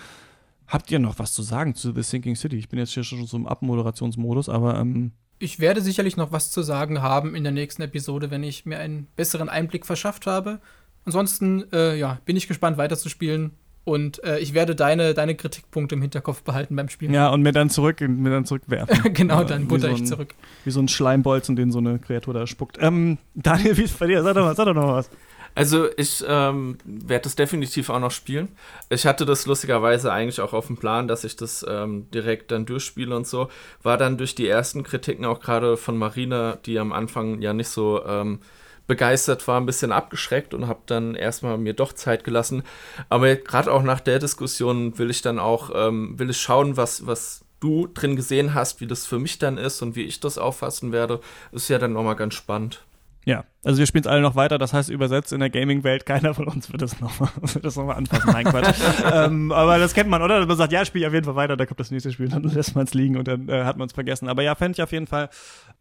Habt 0.67 0.91
ihr 0.91 0.99
noch 0.99 1.21
was 1.21 1.33
zu 1.33 1.43
sagen 1.43 1.77
zu 1.77 1.93
The 1.93 2.03
Sinking 2.03 2.35
City? 2.35 2.57
Ich 2.57 2.69
bin 2.69 2.81
jetzt 2.81 2.93
hier 2.93 3.05
schon 3.05 3.25
so 3.25 3.37
im 3.37 3.47
Abmoderationsmodus, 3.47 4.49
aber 4.49 4.79
ähm, 4.79 5.13
ich 5.39 5.61
werde 5.61 5.81
sicherlich 5.81 6.17
noch 6.17 6.33
was 6.33 6.51
zu 6.51 6.63
sagen 6.63 7.03
haben 7.03 7.35
in 7.35 7.43
der 7.43 7.53
nächsten 7.53 7.83
Episode, 7.83 8.31
wenn 8.31 8.43
ich 8.43 8.67
mir 8.67 8.79
einen 8.79 9.07
besseren 9.17 9.49
Einblick 9.49 9.87
verschafft 9.87 10.27
habe. 10.27 10.61
Ansonsten, 11.05 11.65
äh, 11.73 11.97
ja, 11.97 12.19
bin 12.25 12.37
ich 12.37 12.49
gespannt 12.49 12.79
weiterzuspielen 12.79 13.53
und 13.85 14.23
äh, 14.25 14.41
ich 14.41 14.55
werde 14.55 14.75
deine, 14.75 15.15
deine 15.15 15.37
Kritikpunkte 15.37 15.95
im 15.95 16.03
Hinterkopf 16.03 16.43
behalten 16.43 16.75
beim 16.75 16.89
Spielen. 16.89 17.15
Ja, 17.15 17.29
und 17.29 17.43
mir 17.43 17.53
dann 17.53 17.71
zurück, 17.71 18.01
mir 18.01 18.31
dann 18.31 18.45
zurückwerfen. 18.45 19.13
genau, 19.15 19.45
dann 19.45 19.69
butter 19.69 19.91
so 19.91 19.95
ich 19.95 20.05
zurück. 20.07 20.35
Wie 20.65 20.73
so 20.73 20.81
ein 20.81 20.89
Schleimbolzen, 20.89 21.55
den 21.55 21.71
so 21.71 21.79
eine 21.79 22.01
Kreatur 22.01 22.35
da 22.35 22.49
spuckt. 22.49 22.79
Ähm, 22.81 23.19
Daniel, 23.35 23.77
wie 23.77 23.83
ist 23.83 23.93
es 23.93 23.97
bei 23.97 24.09
dir? 24.09 24.25
Sag 24.25 24.35
doch 24.35 24.45
mal, 24.45 24.57
sag 24.57 24.65
doch 24.65 24.75
noch 24.75 24.89
was. 24.89 25.09
Also 25.57 25.89
ich 25.97 26.23
ähm, 26.29 26.77
werde 26.85 27.23
das 27.23 27.35
definitiv 27.35 27.89
auch 27.89 27.99
noch 27.99 28.11
spielen. 28.11 28.49
Ich 28.91 29.07
hatte 29.07 29.25
das 29.25 29.47
lustigerweise 29.47 30.13
eigentlich 30.13 30.43
auch 30.43 30.53
auf 30.53 30.67
dem 30.67 30.77
Plan, 30.77 31.09
dass 31.09 31.25
ich 31.25 31.35
das 31.35 31.65
ähm, 31.67 32.11
direkt 32.11 32.51
dann 32.51 32.67
durchspiele 32.67 33.17
und 33.17 33.27
so. 33.27 33.49
War 33.83 33.97
dann 33.97 34.19
durch 34.19 34.35
die 34.35 34.47
ersten 34.47 34.83
Kritiken 34.83 35.25
auch 35.25 35.41
gerade 35.41 35.79
von 35.79 35.97
Marina, 35.97 36.59
die 36.67 36.79
am 36.79 36.93
Anfang 36.93 37.41
ja 37.41 37.55
nicht 37.55 37.71
so 37.71 38.05
ähm, 38.05 38.41
begeistert 38.87 39.49
war, 39.49 39.59
ein 39.59 39.65
bisschen 39.65 39.93
abgeschreckt 39.93 40.53
und 40.53 40.69
habe 40.69 40.81
dann 40.85 41.15
erstmal 41.15 41.57
mir 41.57 41.73
doch 41.73 41.95
Zeit 41.95 42.23
gelassen. 42.23 42.63
Aber 43.09 43.35
gerade 43.35 43.73
auch 43.73 43.83
nach 43.83 44.01
der 44.01 44.19
Diskussion 44.19 44.99
will 44.99 45.09
ich 45.09 45.23
dann 45.23 45.39
auch, 45.39 45.71
ähm, 45.75 46.19
will 46.19 46.29
ich 46.29 46.39
schauen, 46.39 46.77
was, 46.77 47.07
was 47.07 47.47
du 47.61 47.87
drin 47.87 48.15
gesehen 48.15 48.53
hast, 48.53 48.83
wie 48.83 48.87
das 48.87 49.07
für 49.07 49.19
mich 49.19 49.39
dann 49.39 49.57
ist 49.57 49.81
und 49.81 49.97
wie 49.97 50.05
ich 50.05 50.21
das 50.21 50.37
auffassen 50.37 50.93
werde. 50.93 51.21
Ist 51.51 51.71
ja 51.71 51.79
dann 51.79 51.95
nochmal 51.95 52.17
ganz 52.17 52.35
spannend. 52.35 52.83
Ja, 53.27 53.45
also 53.65 53.81
wir 53.81 53.87
spielen 53.87 54.05
es 54.05 54.07
alle 54.07 54.21
noch 54.23 54.37
weiter, 54.37 54.57
das 54.57 54.73
heißt 54.73 54.89
übersetzt 54.89 55.33
in 55.33 55.41
der 55.41 55.51
Gaming-Welt, 55.51 56.07
keiner 56.07 56.33
von 56.33 56.47
uns 56.47 56.71
wird 56.71 56.81
das 56.81 57.01
nochmal 57.01 57.29
noch 57.41 57.89
anfassen. 57.97 58.31
Nein, 58.31 58.45
Quatsch. 58.45 58.79
ähm, 59.13 59.51
aber 59.51 59.81
das 59.81 59.95
kennt 59.95 60.09
man, 60.09 60.23
oder? 60.23 60.47
Man 60.47 60.57
sagt, 60.57 60.73
ja, 60.73 60.85
spiele 60.85 61.03
ich 61.03 61.09
auf 61.09 61.13
jeden 61.13 61.25
Fall 61.25 61.35
weiter, 61.35 61.57
da 61.57 61.67
kommt 61.67 61.81
das 61.81 61.91
nächste 61.91 62.13
Spiel, 62.13 62.29
dann 62.29 62.43
lässt 62.45 62.77
man 62.77 62.85
es 62.85 62.95
liegen 62.95 63.17
und 63.17 63.27
dann 63.27 63.49
äh, 63.49 63.65
hat 63.65 63.79
man 63.79 63.89
es 63.89 63.95
vergessen. 63.95 64.29
Aber 64.29 64.45
ja, 64.45 64.55
fände 64.55 64.77
ich 64.77 64.83
auf 64.83 64.93
jeden 64.93 65.09
Fall 65.09 65.29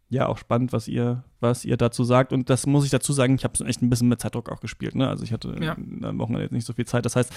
ja 0.08 0.26
auch 0.26 0.38
spannend, 0.38 0.72
was 0.72 0.88
ihr, 0.88 1.22
was 1.38 1.64
ihr 1.64 1.76
dazu 1.76 2.02
sagt. 2.02 2.32
Und 2.32 2.50
das 2.50 2.66
muss 2.66 2.84
ich 2.84 2.90
dazu 2.90 3.12
sagen, 3.12 3.36
ich 3.36 3.44
habe 3.44 3.54
es 3.54 3.60
echt 3.60 3.80
ein 3.80 3.90
bisschen 3.90 4.08
mit 4.08 4.20
Zeitdruck 4.20 4.50
auch 4.50 4.58
gespielt. 4.58 4.96
Ne? 4.96 5.08
Also 5.08 5.22
ich 5.22 5.32
hatte 5.32 5.54
ja. 5.60 5.76
am 5.76 6.18
Wochenende 6.18 6.42
jetzt 6.42 6.52
nicht 6.52 6.66
so 6.66 6.72
viel 6.72 6.86
Zeit. 6.86 7.04
Das 7.04 7.14
heißt, 7.14 7.32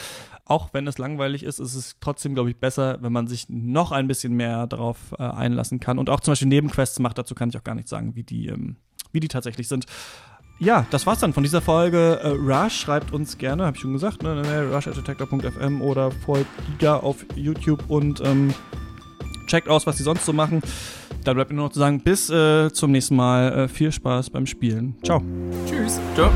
auch 0.46 0.74
wenn 0.74 0.88
es 0.88 0.98
langweilig 0.98 1.44
ist, 1.44 1.60
ist 1.60 1.76
es 1.76 1.98
trotzdem, 2.00 2.34
glaube 2.34 2.50
ich, 2.50 2.58
besser, 2.58 2.98
wenn 3.02 3.14
man 3.14 3.28
sich 3.28 3.48
noch 3.50 3.92
ein 3.92 4.08
bisschen 4.08 4.34
mehr 4.34 4.66
darauf 4.66 5.14
äh, 5.20 5.24
einlassen 5.24 5.80
kann. 5.80 6.00
Und 6.00 6.10
auch 6.10 6.20
zum 6.20 6.32
Beispiel 6.32 6.48
Nebenquests 6.48 6.98
macht, 6.98 7.20
dazu 7.20 7.36
kann 7.36 7.50
ich 7.50 7.58
auch 7.58 7.64
gar 7.64 7.76
nicht 7.76 7.88
sagen, 7.88 8.16
wie 8.16 8.24
die, 8.24 8.48
ähm, 8.48 8.78
wie 9.12 9.20
die 9.20 9.28
tatsächlich 9.28 9.68
sind 9.68 9.86
ja, 10.60 10.86
das 10.92 11.08
war's 11.08 11.20
dann 11.20 11.34
von 11.34 11.44
dieser 11.44 11.62
Folge. 11.62 12.20
Äh, 12.22 12.28
Rush 12.30 12.82
schreibt 12.82 13.14
uns 13.14 13.38
gerne, 13.38 13.66
habe 13.66 13.78
ich 13.78 13.82
schon 13.82 13.94
gesagt, 13.94 14.24
ne, 14.24 14.36
ne, 14.36 14.70
rush.detector.fm 14.72 15.82
oder 15.82 16.12
folgt 16.12 16.50
Giga 16.68 16.98
auf 16.98 17.26
YouTube 17.36 17.84
und 17.88 18.22
ähm, 18.26 18.54
checkt 19.48 19.70
aus, 19.70 19.88
was 19.88 19.98
sie 19.98 20.04
sonst 20.04 20.26
so 20.26 20.34
machen. 20.34 20.62
Dann 21.24 21.36
bleibt 21.36 21.50
mir 21.50 21.56
nur 21.56 21.66
noch 21.66 21.72
zu 21.72 21.80
sagen, 21.80 22.02
bis 22.02 22.30
äh, 22.30 22.72
zum 22.72 22.92
nächsten 22.92 23.16
Mal. 23.16 23.52
Äh, 23.54 23.68
viel 23.68 23.92
Spaß 23.92 24.30
beim 24.30 24.46
Spielen. 24.46 24.96
Ciao. 25.04 25.22
Tschüss. 25.66 26.00
Ciao. 26.16 26.30